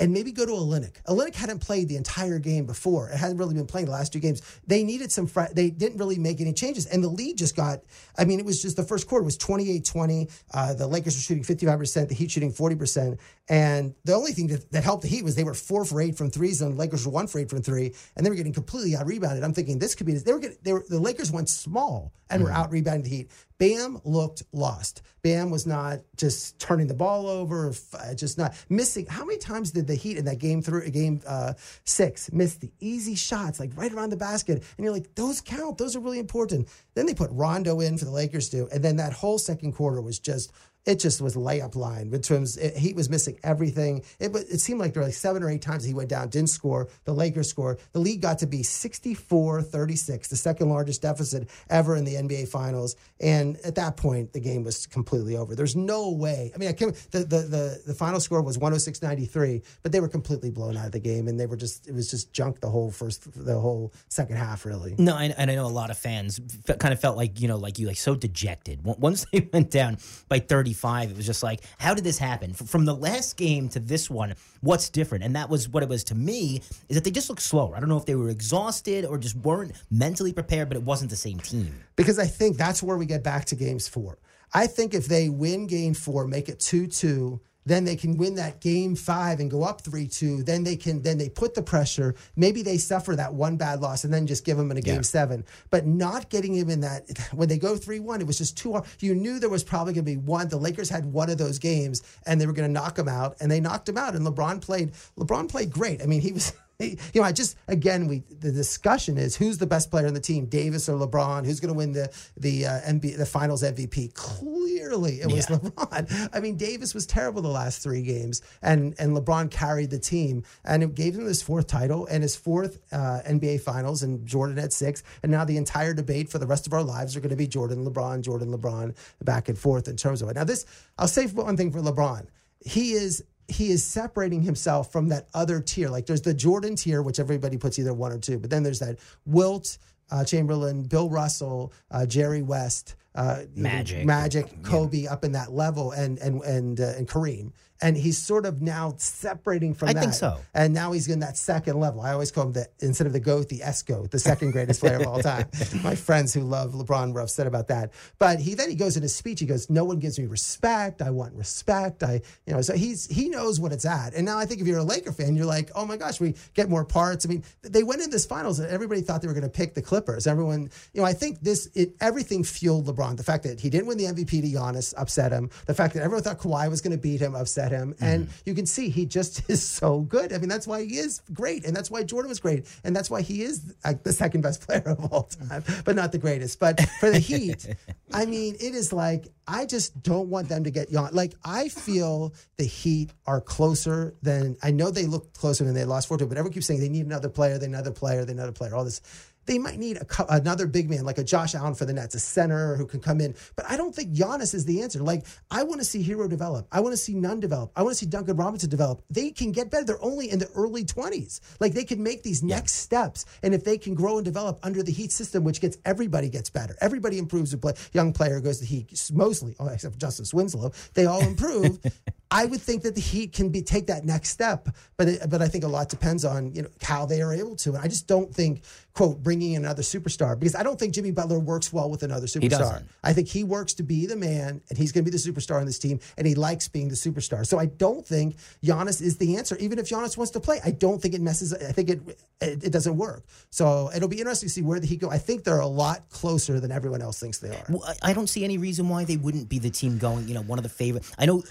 And 0.00 0.14
maybe 0.14 0.32
go 0.32 0.46
to 0.46 0.52
Olynyk. 0.52 1.02
Olynyk 1.02 1.34
hadn't 1.34 1.58
played 1.58 1.88
the 1.88 1.96
entire 1.96 2.38
game 2.38 2.64
before. 2.64 3.10
It 3.10 3.18
hadn't 3.18 3.36
really 3.36 3.54
been 3.54 3.66
playing 3.66 3.84
the 3.84 3.92
last 3.92 4.14
two 4.14 4.18
games. 4.18 4.40
They 4.66 4.82
needed 4.82 5.12
some, 5.12 5.26
fr- 5.26 5.52
they 5.52 5.68
didn't 5.68 5.98
really 5.98 6.18
make 6.18 6.40
any 6.40 6.54
changes. 6.54 6.86
And 6.86 7.04
the 7.04 7.08
lead 7.08 7.36
just 7.36 7.54
got, 7.54 7.80
I 8.16 8.24
mean, 8.24 8.38
it 8.38 8.46
was 8.46 8.62
just 8.62 8.76
the 8.76 8.82
first 8.82 9.06
quarter 9.06 9.24
was 9.24 9.36
28 9.36 9.84
20. 9.84 10.28
Uh, 10.54 10.74
the 10.74 10.86
Lakers 10.86 11.16
were 11.16 11.20
shooting 11.20 11.44
55%, 11.44 12.08
the 12.08 12.14
Heat 12.14 12.30
shooting 12.30 12.50
40%. 12.50 13.18
And 13.50 13.94
the 14.04 14.14
only 14.14 14.32
thing 14.32 14.46
that, 14.46 14.70
that 14.72 14.84
helped 14.84 15.02
the 15.02 15.08
Heat 15.08 15.22
was 15.22 15.36
they 15.36 15.44
were 15.44 15.54
four 15.54 15.84
for 15.84 16.00
eight 16.00 16.16
from 16.16 16.30
threes, 16.30 16.62
and 16.62 16.72
the 16.72 16.78
Lakers 16.78 17.04
were 17.04 17.12
one 17.12 17.26
for 17.26 17.38
eight 17.38 17.50
from 17.50 17.60
three. 17.62 17.94
And 18.16 18.24
they 18.24 18.30
were 18.30 18.36
getting 18.36 18.52
completely 18.54 18.96
out 18.96 19.06
rebounded. 19.06 19.44
I'm 19.44 19.52
thinking 19.52 19.78
this 19.78 19.94
could 19.94 20.06
be, 20.06 20.14
they 20.14 20.32
were 20.32 20.38
getting, 20.38 20.56
they 20.62 20.72
were, 20.72 20.84
the 20.88 21.00
Lakers 21.00 21.30
went 21.30 21.48
small 21.48 22.12
and 22.30 22.44
were 22.44 22.52
out 22.52 22.70
rebounding 22.70 23.02
the 23.02 23.08
Heat. 23.16 23.30
Bam 23.58 24.00
looked 24.04 24.44
lost. 24.52 25.02
Bam 25.22 25.50
was 25.50 25.66
not 25.66 25.98
just 26.16 26.58
turning 26.58 26.86
the 26.86 26.94
ball 26.94 27.26
over, 27.26 27.72
just 28.14 28.38
not 28.38 28.54
missing. 28.70 29.06
How 29.06 29.24
many 29.24 29.38
times 29.38 29.70
did 29.70 29.86
the 29.90 29.96
Heat 29.96 30.16
in 30.16 30.24
that 30.24 30.38
game 30.38 30.62
through 30.62 30.88
game 30.90 31.20
uh, 31.26 31.54
six 31.84 32.32
missed 32.32 32.60
the 32.60 32.72
easy 32.80 33.14
shots, 33.14 33.60
like 33.60 33.70
right 33.76 33.92
around 33.92 34.10
the 34.10 34.16
basket? 34.16 34.62
And 34.76 34.84
you're 34.84 34.92
like, 34.92 35.14
those 35.14 35.40
count. 35.40 35.78
Those 35.78 35.96
are 35.96 36.00
really 36.00 36.18
important. 36.18 36.68
Then 36.94 37.06
they 37.06 37.14
put 37.14 37.30
Rondo 37.32 37.80
in 37.80 37.98
for 37.98 38.04
the 38.04 38.10
Lakers 38.10 38.48
too, 38.48 38.68
and 38.72 38.82
then 38.82 38.96
that 38.96 39.12
whole 39.12 39.38
second 39.38 39.72
quarter 39.72 40.00
was 40.00 40.18
just. 40.18 40.52
It 40.86 40.98
just 40.98 41.20
was 41.20 41.36
layup 41.36 41.76
line 41.76 42.10
in 42.12 42.22
terms. 42.22 42.56
It, 42.56 42.76
he 42.76 42.92
was 42.92 43.08
missing 43.10 43.38
everything. 43.44 44.02
It, 44.18 44.34
it 44.34 44.60
seemed 44.60 44.80
like 44.80 44.94
there 44.94 45.02
were 45.02 45.08
like 45.08 45.14
seven 45.14 45.42
or 45.42 45.50
eight 45.50 45.62
times 45.62 45.84
he 45.84 45.94
went 45.94 46.08
down, 46.08 46.28
didn't 46.28 46.50
score. 46.50 46.88
The 47.04 47.12
Lakers 47.12 47.48
scored. 47.48 47.78
The 47.92 48.00
league 48.00 48.22
got 48.22 48.38
to 48.40 48.46
be 48.46 48.62
64 48.62 49.62
36, 49.62 50.28
the 50.28 50.36
second 50.36 50.68
largest 50.68 51.02
deficit 51.02 51.48
ever 51.68 51.96
in 51.96 52.04
the 52.04 52.14
NBA 52.14 52.48
Finals. 52.48 52.96
And 53.20 53.58
at 53.64 53.74
that 53.76 53.96
point, 53.96 54.32
the 54.32 54.40
game 54.40 54.64
was 54.64 54.86
completely 54.86 55.36
over. 55.36 55.54
There's 55.54 55.76
no 55.76 56.10
way. 56.10 56.50
I 56.54 56.58
mean, 56.58 56.68
I 56.68 56.72
can't, 56.72 56.94
the, 57.10 57.20
the, 57.20 57.38
the, 57.42 57.82
the 57.88 57.94
final 57.94 58.20
score 58.20 58.42
was 58.42 58.58
106 58.58 59.02
93, 59.02 59.62
but 59.82 59.92
they 59.92 60.00
were 60.00 60.08
completely 60.08 60.50
blown 60.50 60.76
out 60.76 60.86
of 60.86 60.92
the 60.92 61.00
game. 61.00 61.28
And 61.28 61.38
they 61.38 61.46
were 61.46 61.56
just, 61.56 61.86
it 61.88 61.94
was 61.94 62.10
just 62.10 62.32
junk 62.32 62.60
the 62.60 62.68
whole 62.68 62.90
first, 62.90 63.44
the 63.44 63.58
whole 63.58 63.92
second 64.08 64.36
half, 64.36 64.64
really. 64.64 64.94
No, 64.98 65.16
and, 65.16 65.34
and 65.36 65.50
I 65.50 65.54
know 65.54 65.66
a 65.66 65.68
lot 65.68 65.90
of 65.90 65.98
fans 65.98 66.40
kind 66.78 66.92
of 66.92 67.00
felt 67.00 67.16
like 67.16 67.40
you 67.40 67.48
know, 67.48 67.56
like 67.56 67.78
you, 67.78 67.86
like 67.86 67.96
so 67.98 68.14
dejected. 68.14 68.80
Once- 68.82 69.26
they 69.32 69.48
went 69.52 69.70
down 69.70 69.98
by 70.28 70.38
thirty-five, 70.74 71.10
it 71.10 71.16
was 71.16 71.26
just 71.26 71.42
like, 71.42 71.60
how 71.78 71.94
did 71.94 72.04
this 72.04 72.18
happen? 72.18 72.52
From 72.52 72.84
the 72.84 72.94
last 72.94 73.36
game 73.36 73.68
to 73.70 73.80
this 73.80 74.08
one, 74.08 74.34
what's 74.60 74.88
different? 74.88 75.24
And 75.24 75.34
that 75.36 75.48
was 75.48 75.68
what 75.68 75.82
it 75.82 75.88
was 75.88 76.04
to 76.04 76.14
me 76.14 76.60
is 76.88 76.96
that 76.96 77.04
they 77.04 77.10
just 77.10 77.28
looked 77.28 77.42
slower. 77.42 77.76
I 77.76 77.80
don't 77.80 77.88
know 77.88 77.96
if 77.96 78.06
they 78.06 78.14
were 78.14 78.28
exhausted 78.30 79.04
or 79.04 79.18
just 79.18 79.36
weren't 79.36 79.72
mentally 79.90 80.32
prepared, 80.32 80.68
but 80.68 80.76
it 80.76 80.82
wasn't 80.82 81.10
the 81.10 81.16
same 81.16 81.38
team. 81.38 81.74
because 81.96 82.18
I 82.18 82.26
think 82.26 82.56
that's 82.56 82.82
where 82.82 82.96
we 82.96 83.06
get 83.06 83.22
back 83.22 83.44
to 83.46 83.54
games 83.56 83.88
four. 83.88 84.18
I 84.52 84.66
think 84.66 84.94
if 84.94 85.06
they 85.06 85.28
win 85.28 85.66
game 85.66 85.94
four, 85.94 86.26
make 86.26 86.48
it 86.48 86.58
2 86.60 86.86
2, 86.88 87.40
then 87.66 87.84
they 87.84 87.96
can 87.96 88.16
win 88.16 88.34
that 88.36 88.60
game 88.60 88.96
five 88.96 89.40
and 89.40 89.50
go 89.50 89.62
up 89.62 89.82
3 89.82 90.06
2. 90.08 90.42
Then 90.42 90.64
they 90.64 90.76
can, 90.76 91.02
then 91.02 91.18
they 91.18 91.28
put 91.28 91.54
the 91.54 91.62
pressure. 91.62 92.14
Maybe 92.36 92.62
they 92.62 92.78
suffer 92.78 93.14
that 93.16 93.34
one 93.34 93.56
bad 93.56 93.80
loss 93.80 94.04
and 94.04 94.12
then 94.12 94.26
just 94.26 94.44
give 94.44 94.56
them 94.56 94.70
in 94.70 94.76
a 94.76 94.80
game 94.80 94.96
Yeah. 94.96 95.00
seven. 95.02 95.44
But 95.70 95.86
not 95.86 96.30
getting 96.30 96.54
him 96.54 96.70
in 96.70 96.80
that, 96.80 97.04
when 97.32 97.48
they 97.48 97.58
go 97.58 97.76
3 97.76 98.00
1, 98.00 98.20
it 98.20 98.26
was 98.26 98.38
just 98.38 98.56
too 98.56 98.72
hard. 98.72 98.84
You 99.00 99.14
knew 99.14 99.38
there 99.38 99.48
was 99.50 99.64
probably 99.64 99.92
going 99.92 100.04
to 100.04 100.10
be 100.10 100.16
one. 100.16 100.48
The 100.48 100.56
Lakers 100.56 100.88
had 100.88 101.04
one 101.04 101.28
of 101.30 101.38
those 101.38 101.58
games 101.58 102.02
and 102.26 102.40
they 102.40 102.46
were 102.46 102.52
going 102.52 102.68
to 102.68 102.72
knock 102.72 102.98
him 102.98 103.08
out, 103.08 103.36
and 103.40 103.50
they 103.50 103.60
knocked 103.60 103.88
him 103.88 103.98
out. 103.98 104.14
And 104.14 104.26
LeBron 104.26 104.60
played, 104.60 104.92
LeBron 105.18 105.48
played 105.48 105.70
great. 105.70 106.02
I 106.02 106.06
mean, 106.06 106.20
he 106.20 106.32
was. 106.32 106.52
You 106.80 107.20
know, 107.20 107.22
I 107.22 107.32
just 107.32 107.56
again, 107.68 108.08
we 108.08 108.22
the 108.40 108.52
discussion 108.52 109.18
is 109.18 109.36
who's 109.36 109.58
the 109.58 109.66
best 109.66 109.90
player 109.90 110.06
on 110.06 110.14
the 110.14 110.20
team, 110.20 110.46
Davis 110.46 110.88
or 110.88 110.98
LeBron? 110.98 111.44
Who's 111.44 111.60
going 111.60 111.72
to 111.72 111.76
win 111.76 111.92
the 111.92 112.10
the 112.36 112.66
uh, 112.66 112.80
NBA, 112.80 113.18
the 113.18 113.26
Finals 113.26 113.62
MVP? 113.62 114.14
Clearly, 114.14 115.20
it 115.20 115.26
was 115.26 115.48
Yeah. 115.50 115.56
LeBron. 115.58 116.30
I 116.32 116.40
mean, 116.40 116.56
Davis 116.56 116.94
was 116.94 117.06
terrible 117.06 117.42
the 117.42 117.48
last 117.48 117.82
three 117.82 118.02
games, 118.02 118.42
and 118.62 118.94
and 118.98 119.16
LeBron 119.16 119.50
carried 119.50 119.90
the 119.90 119.98
team, 119.98 120.42
and 120.64 120.82
it 120.82 120.94
gave 120.94 121.14
him 121.14 121.26
his 121.26 121.42
fourth 121.42 121.66
title 121.66 122.06
and 122.06 122.22
his 122.22 122.34
fourth 122.36 122.78
uh, 122.92 123.20
NBA 123.26 123.60
Finals, 123.60 124.02
and 124.02 124.26
Jordan 124.26 124.56
had 124.56 124.72
six, 124.72 125.02
and 125.22 125.30
now 125.30 125.44
the 125.44 125.56
entire 125.56 125.92
debate 125.94 126.28
for 126.30 126.38
the 126.38 126.46
rest 126.46 126.66
of 126.66 126.72
our 126.72 126.82
lives 126.82 127.16
are 127.16 127.20
going 127.20 127.30
to 127.30 127.36
be 127.36 127.46
Jordan, 127.46 127.84
LeBron, 127.84 128.22
Jordan, 128.22 128.52
LeBron, 128.56 128.96
back 129.22 129.48
and 129.48 129.58
forth 129.58 129.88
in 129.88 129.96
terms 129.96 130.22
of 130.22 130.28
it. 130.28 130.36
Now, 130.36 130.44
this 130.44 130.64
I'll 130.98 131.08
say 131.08 131.26
one 131.26 131.56
thing 131.56 131.70
for 131.72 131.80
LeBron, 131.80 132.26
he 132.64 132.92
is 132.92 133.22
he 133.50 133.70
is 133.70 133.84
separating 133.84 134.42
himself 134.42 134.92
from 134.92 135.08
that 135.08 135.28
other 135.34 135.60
tier. 135.60 135.88
Like 135.88 136.06
there's 136.06 136.22
the 136.22 136.34
Jordan 136.34 136.76
tier, 136.76 137.02
which 137.02 137.20
everybody 137.20 137.58
puts 137.58 137.78
either 137.78 137.92
one 137.92 138.12
or 138.12 138.18
two, 138.18 138.38
but 138.38 138.50
then 138.50 138.62
there's 138.62 138.78
that 138.78 138.98
Wilt, 139.26 139.78
uh, 140.10 140.24
Chamberlain, 140.24 140.84
Bill 140.84 141.08
Russell, 141.08 141.72
uh, 141.90 142.06
Jerry 142.06 142.42
West, 142.42 142.96
uh, 143.14 143.42
Magic. 143.54 144.06
Magic, 144.06 144.62
Kobe 144.62 145.06
up 145.06 145.24
in 145.24 145.32
that 145.32 145.52
level, 145.52 145.92
and 145.92 146.18
and 146.18 146.42
and 146.42 146.80
uh, 146.80 146.94
and 146.96 147.08
Kareem. 147.08 147.52
And 147.82 147.96
he's 147.96 148.18
sort 148.18 148.44
of 148.46 148.60
now 148.60 148.94
separating 148.98 149.74
from 149.74 149.88
I 149.88 149.92
that. 149.94 150.00
think 150.00 150.12
so. 150.14 150.38
And 150.54 150.74
now 150.74 150.92
he's 150.92 151.08
in 151.08 151.20
that 151.20 151.36
second 151.36 151.78
level. 151.80 152.00
I 152.02 152.12
always 152.12 152.30
call 152.30 152.44
him 152.46 152.52
the 152.52 152.68
instead 152.80 153.06
of 153.06 153.12
the 153.12 153.20
GOAT, 153.20 153.48
the 153.48 153.62
S 153.62 153.82
GOAT, 153.82 154.10
the 154.10 154.18
second 154.18 154.50
greatest 154.52 154.80
player 154.80 154.96
of 155.00 155.06
all 155.06 155.20
time. 155.22 155.46
My 155.82 155.94
friends 155.94 156.34
who 156.34 156.40
love 156.42 156.72
LeBron 156.72 157.12
were 157.14 157.20
upset 157.20 157.46
about 157.46 157.68
that. 157.68 157.92
But 158.18 158.38
he 158.40 158.54
then 158.54 158.68
he 158.68 158.76
goes 158.76 158.96
in 158.96 159.02
his 159.02 159.14
speech, 159.14 159.40
he 159.40 159.46
goes, 159.46 159.70
No 159.70 159.84
one 159.84 159.98
gives 159.98 160.18
me 160.18 160.26
respect. 160.26 161.02
I 161.02 161.10
want 161.10 161.34
respect. 161.34 162.02
I 162.02 162.20
you 162.46 162.54
know, 162.54 162.60
so 162.60 162.74
he's 162.74 163.06
he 163.06 163.28
knows 163.28 163.58
what 163.60 163.72
it's 163.72 163.86
at. 163.86 164.14
And 164.14 164.26
now 164.26 164.38
I 164.38 164.44
think 164.46 164.60
if 164.60 164.66
you're 164.66 164.78
a 164.78 164.84
Laker 164.84 165.12
fan, 165.12 165.34
you're 165.36 165.46
like, 165.46 165.70
Oh 165.74 165.86
my 165.86 165.96
gosh, 165.96 166.20
we 166.20 166.34
get 166.54 166.68
more 166.68 166.84
parts. 166.84 167.24
I 167.24 167.28
mean, 167.28 167.44
they 167.62 167.82
went 167.82 168.02
in 168.02 168.10
this 168.10 168.26
finals 168.26 168.58
and 168.58 168.68
everybody 168.70 169.00
thought 169.00 169.22
they 169.22 169.28
were 169.28 169.34
gonna 169.34 169.48
pick 169.48 169.74
the 169.74 169.82
Clippers. 169.82 170.26
Everyone, 170.26 170.70
you 170.92 171.00
know, 171.00 171.06
I 171.06 171.12
think 171.12 171.40
this 171.40 171.68
it 171.74 171.94
everything 172.00 172.44
fueled 172.44 172.86
LeBron. 172.86 173.16
The 173.16 173.22
fact 173.24 173.44
that 173.44 173.60
he 173.60 173.70
didn't 173.70 173.86
win 173.86 173.98
the 173.98 174.04
MVP 174.04 174.42
to 174.42 174.48
Giannis 174.48 174.92
upset 174.96 175.32
him. 175.32 175.50
The 175.66 175.74
fact 175.74 175.94
that 175.94 176.02
everyone 176.02 176.22
thought 176.22 176.38
Kawhi 176.38 176.68
was 176.68 176.80
gonna 176.80 176.98
beat 176.98 177.20
him 177.20 177.34
upset 177.34 177.69
him. 177.70 177.94
And 178.00 178.26
mm-hmm. 178.26 178.40
you 178.44 178.54
can 178.54 178.66
see 178.66 178.88
he 178.88 179.06
just 179.06 179.42
is 179.50 179.62
so 179.62 180.00
good. 180.00 180.32
I 180.32 180.38
mean, 180.38 180.48
that's 180.48 180.66
why 180.66 180.84
he 180.84 180.98
is 180.98 181.22
great, 181.32 181.64
and 181.64 181.74
that's 181.74 181.90
why 181.90 182.02
Jordan 182.02 182.28
was 182.28 182.40
great, 182.40 182.66
and 182.84 182.94
that's 182.94 183.10
why 183.10 183.22
he 183.22 183.42
is 183.42 183.74
like 183.84 184.02
the 184.02 184.12
second 184.12 184.42
best 184.42 184.60
player 184.66 184.82
of 184.86 185.12
all 185.12 185.24
time, 185.24 185.64
but 185.84 185.96
not 185.96 186.12
the 186.12 186.18
greatest. 186.18 186.58
But 186.58 186.80
for 187.00 187.10
the 187.10 187.18
Heat, 187.18 187.66
I 188.12 188.26
mean, 188.26 188.54
it 188.54 188.74
is 188.74 188.92
like 188.92 189.28
I 189.46 189.66
just 189.66 190.02
don't 190.02 190.28
want 190.28 190.48
them 190.48 190.64
to 190.64 190.70
get 190.70 190.90
young. 190.90 191.10
Like 191.12 191.34
I 191.44 191.68
feel 191.68 192.34
the 192.56 192.64
Heat 192.64 193.12
are 193.26 193.40
closer 193.40 194.14
than 194.22 194.56
I 194.62 194.70
know 194.70 194.90
they 194.90 195.06
look 195.06 195.32
closer 195.32 195.64
than 195.64 195.74
they 195.74 195.84
lost 195.84 196.08
four 196.08 196.18
to, 196.18 196.26
but 196.26 196.36
everyone 196.36 196.52
keeps 196.52 196.66
saying 196.66 196.80
they 196.80 196.88
need 196.88 197.06
another 197.06 197.28
player, 197.28 197.58
they 197.58 197.66
need 197.66 197.74
another 197.74 197.92
player, 197.92 198.24
they 198.24 198.32
need 198.32 198.38
another 198.38 198.52
player. 198.52 198.74
All 198.74 198.84
this. 198.84 199.00
They 199.46 199.58
might 199.58 199.78
need 199.78 199.96
a, 199.96 200.06
another 200.28 200.66
big 200.66 200.90
man 200.90 201.04
like 201.04 201.18
a 201.18 201.24
Josh 201.24 201.54
Allen 201.54 201.74
for 201.74 201.84
the 201.84 201.92
Nets, 201.92 202.14
a 202.14 202.20
center 202.20 202.76
who 202.76 202.86
can 202.86 203.00
come 203.00 203.20
in. 203.20 203.34
But 203.56 203.66
I 203.68 203.76
don't 203.76 203.94
think 203.94 204.12
Giannis 204.12 204.54
is 204.54 204.64
the 204.64 204.82
answer. 204.82 205.00
Like 205.00 205.26
I 205.50 205.62
want 205.62 205.80
to 205.80 205.84
see 205.84 206.02
Herro 206.02 206.28
develop. 206.28 206.66
I 206.70 206.80
want 206.80 206.92
to 206.92 206.96
see 206.96 207.14
Nunn 207.14 207.40
develop. 207.40 207.72
I 207.76 207.82
want 207.82 207.92
to 207.92 207.98
see 207.98 208.06
Duncan 208.06 208.36
Robinson 208.36 208.70
develop. 208.70 209.02
They 209.10 209.30
can 209.30 209.52
get 209.52 209.70
better. 209.70 209.84
They're 209.84 210.04
only 210.04 210.30
in 210.30 210.38
the 210.38 210.48
early 210.54 210.84
twenties. 210.84 211.40
Like 211.58 211.72
they 211.72 211.84
can 211.84 212.02
make 212.02 212.22
these 212.22 212.42
next 212.42 212.74
steps, 212.74 213.24
and 213.42 213.54
if 213.54 213.64
they 213.64 213.78
can 213.78 213.94
grow 213.94 214.18
and 214.18 214.24
develop 214.24 214.58
under 214.62 214.82
the 214.82 214.92
Heat 214.92 215.12
system, 215.12 215.44
which 215.44 215.60
gets 215.60 215.78
everybody 215.84 216.28
gets 216.28 216.50
better. 216.50 216.76
Everybody 216.80 217.18
improves. 217.18 217.52
A 217.52 217.58
play, 217.58 217.74
young 217.92 218.12
player 218.12 218.40
goes 218.40 218.58
to 218.60 218.66
Heat 218.66 218.90
mostly, 219.12 219.56
oh, 219.58 219.68
except 219.68 219.94
for 219.94 220.00
Justice 220.00 220.34
Winslow. 220.34 220.72
They 220.94 221.06
all 221.06 221.22
improve. 221.22 221.78
I 222.30 222.44
would 222.44 222.60
think 222.60 222.82
that 222.82 222.94
the 222.94 223.00
Heat 223.00 223.32
can 223.32 223.48
be 223.48 223.62
take 223.62 223.88
that 223.88 224.04
next 224.04 224.30
step, 224.30 224.68
but 224.96 225.08
it, 225.08 225.28
but 225.28 225.42
I 225.42 225.48
think 225.48 225.64
a 225.64 225.68
lot 225.68 225.88
depends 225.88 226.24
on 226.24 226.54
you 226.54 226.62
know 226.62 226.68
how 226.80 227.04
they 227.04 227.22
are 227.22 227.32
able 227.32 227.56
to, 227.56 227.70
and 227.70 227.78
I 227.78 227.88
just 227.88 228.06
don't 228.06 228.32
think 228.32 228.62
quote 228.94 229.22
bringing 229.22 229.52
in 229.52 229.64
another 229.64 229.82
superstar 229.82 230.38
because 230.38 230.54
I 230.54 230.62
don't 230.62 230.78
think 230.78 230.94
Jimmy 230.94 231.10
Butler 231.10 231.38
works 231.38 231.72
well 231.72 231.90
with 231.90 232.02
another 232.02 232.26
superstar. 232.26 232.84
I 233.02 233.12
think 233.12 233.28
he 233.28 233.44
works 233.44 233.74
to 233.74 233.82
be 233.82 234.06
the 234.06 234.16
man, 234.16 234.60
and 234.68 234.78
he's 234.78 234.92
going 234.92 235.04
to 235.04 235.10
be 235.10 235.16
the 235.16 235.22
superstar 235.22 235.60
on 235.60 235.66
this 235.66 235.78
team, 235.78 236.00
and 236.16 236.26
he 236.26 236.34
likes 236.34 236.68
being 236.68 236.88
the 236.88 236.94
superstar. 236.94 237.46
So 237.46 237.58
I 237.58 237.66
don't 237.66 238.06
think 238.06 238.36
Giannis 238.62 239.00
is 239.00 239.16
the 239.16 239.36
answer. 239.36 239.56
Even 239.56 239.78
if 239.78 239.88
Giannis 239.88 240.16
wants 240.16 240.32
to 240.32 240.40
play, 240.40 240.60
I 240.64 240.70
don't 240.70 241.00
think 241.00 241.14
it 241.14 241.20
messes. 241.20 241.54
I 241.54 241.72
think 241.72 241.90
it 241.90 242.00
it, 242.40 242.64
it 242.64 242.72
doesn't 242.72 242.96
work. 242.96 243.24
So 243.50 243.90
it'll 243.94 244.08
be 244.08 244.18
interesting 244.18 244.48
to 244.48 244.52
see 244.52 244.62
where 244.62 244.80
the 244.80 244.86
Heat 244.86 245.00
go. 245.00 245.10
I 245.10 245.18
think 245.18 245.44
they're 245.44 245.60
a 245.60 245.66
lot 245.66 246.08
closer 246.10 246.58
than 246.60 246.72
everyone 246.72 247.02
else 247.02 247.20
thinks 247.20 247.38
they 247.38 247.50
are. 247.50 247.64
Well, 247.68 247.84
I 248.02 248.10
I 248.10 248.12
don't 248.12 248.26
see 248.26 248.44
any 248.44 248.58
reason 248.58 248.88
why 248.88 249.04
they 249.04 249.16
wouldn't 249.16 249.48
be 249.48 249.60
the 249.60 249.70
team 249.70 249.98
going. 249.98 250.26
You 250.26 250.34
know, 250.34 250.42
one 250.42 250.58
of 250.58 250.64
the 250.64 250.68
favorite. 250.68 251.04
I 251.16 251.26
know 251.26 251.42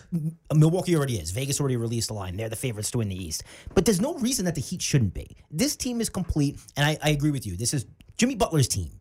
Milwaukee 0.54 0.96
already 0.96 1.16
is. 1.16 1.32
Vegas 1.32 1.60
already 1.60 1.78
released 1.78 2.10
a 2.10 2.14
line. 2.14 2.36
They're 2.36 2.50
the 2.50 2.58
favorites 2.58 2.92
to 2.92 2.98
win 2.98 3.10
the 3.10 3.16
East. 3.16 3.44
But 3.74 3.86
there's 3.86 4.02
no 4.02 4.16
reason 4.16 4.46
that 4.46 4.56
the 4.56 4.62
Heat 4.62 4.82
shouldn't 4.82 5.14
be. 5.14 5.38
This 5.50 5.76
team 5.76 6.02
is 6.02 6.10
complete, 6.10 6.60
and 6.76 6.86
I, 6.86 6.98
I 7.02 7.12
agree 7.12 7.29
with 7.32 7.46
you. 7.46 7.58
This 7.58 7.74
is 7.74 7.86
Jimmy 8.18 8.36
Butler's 8.36 8.68
team. 8.68 9.00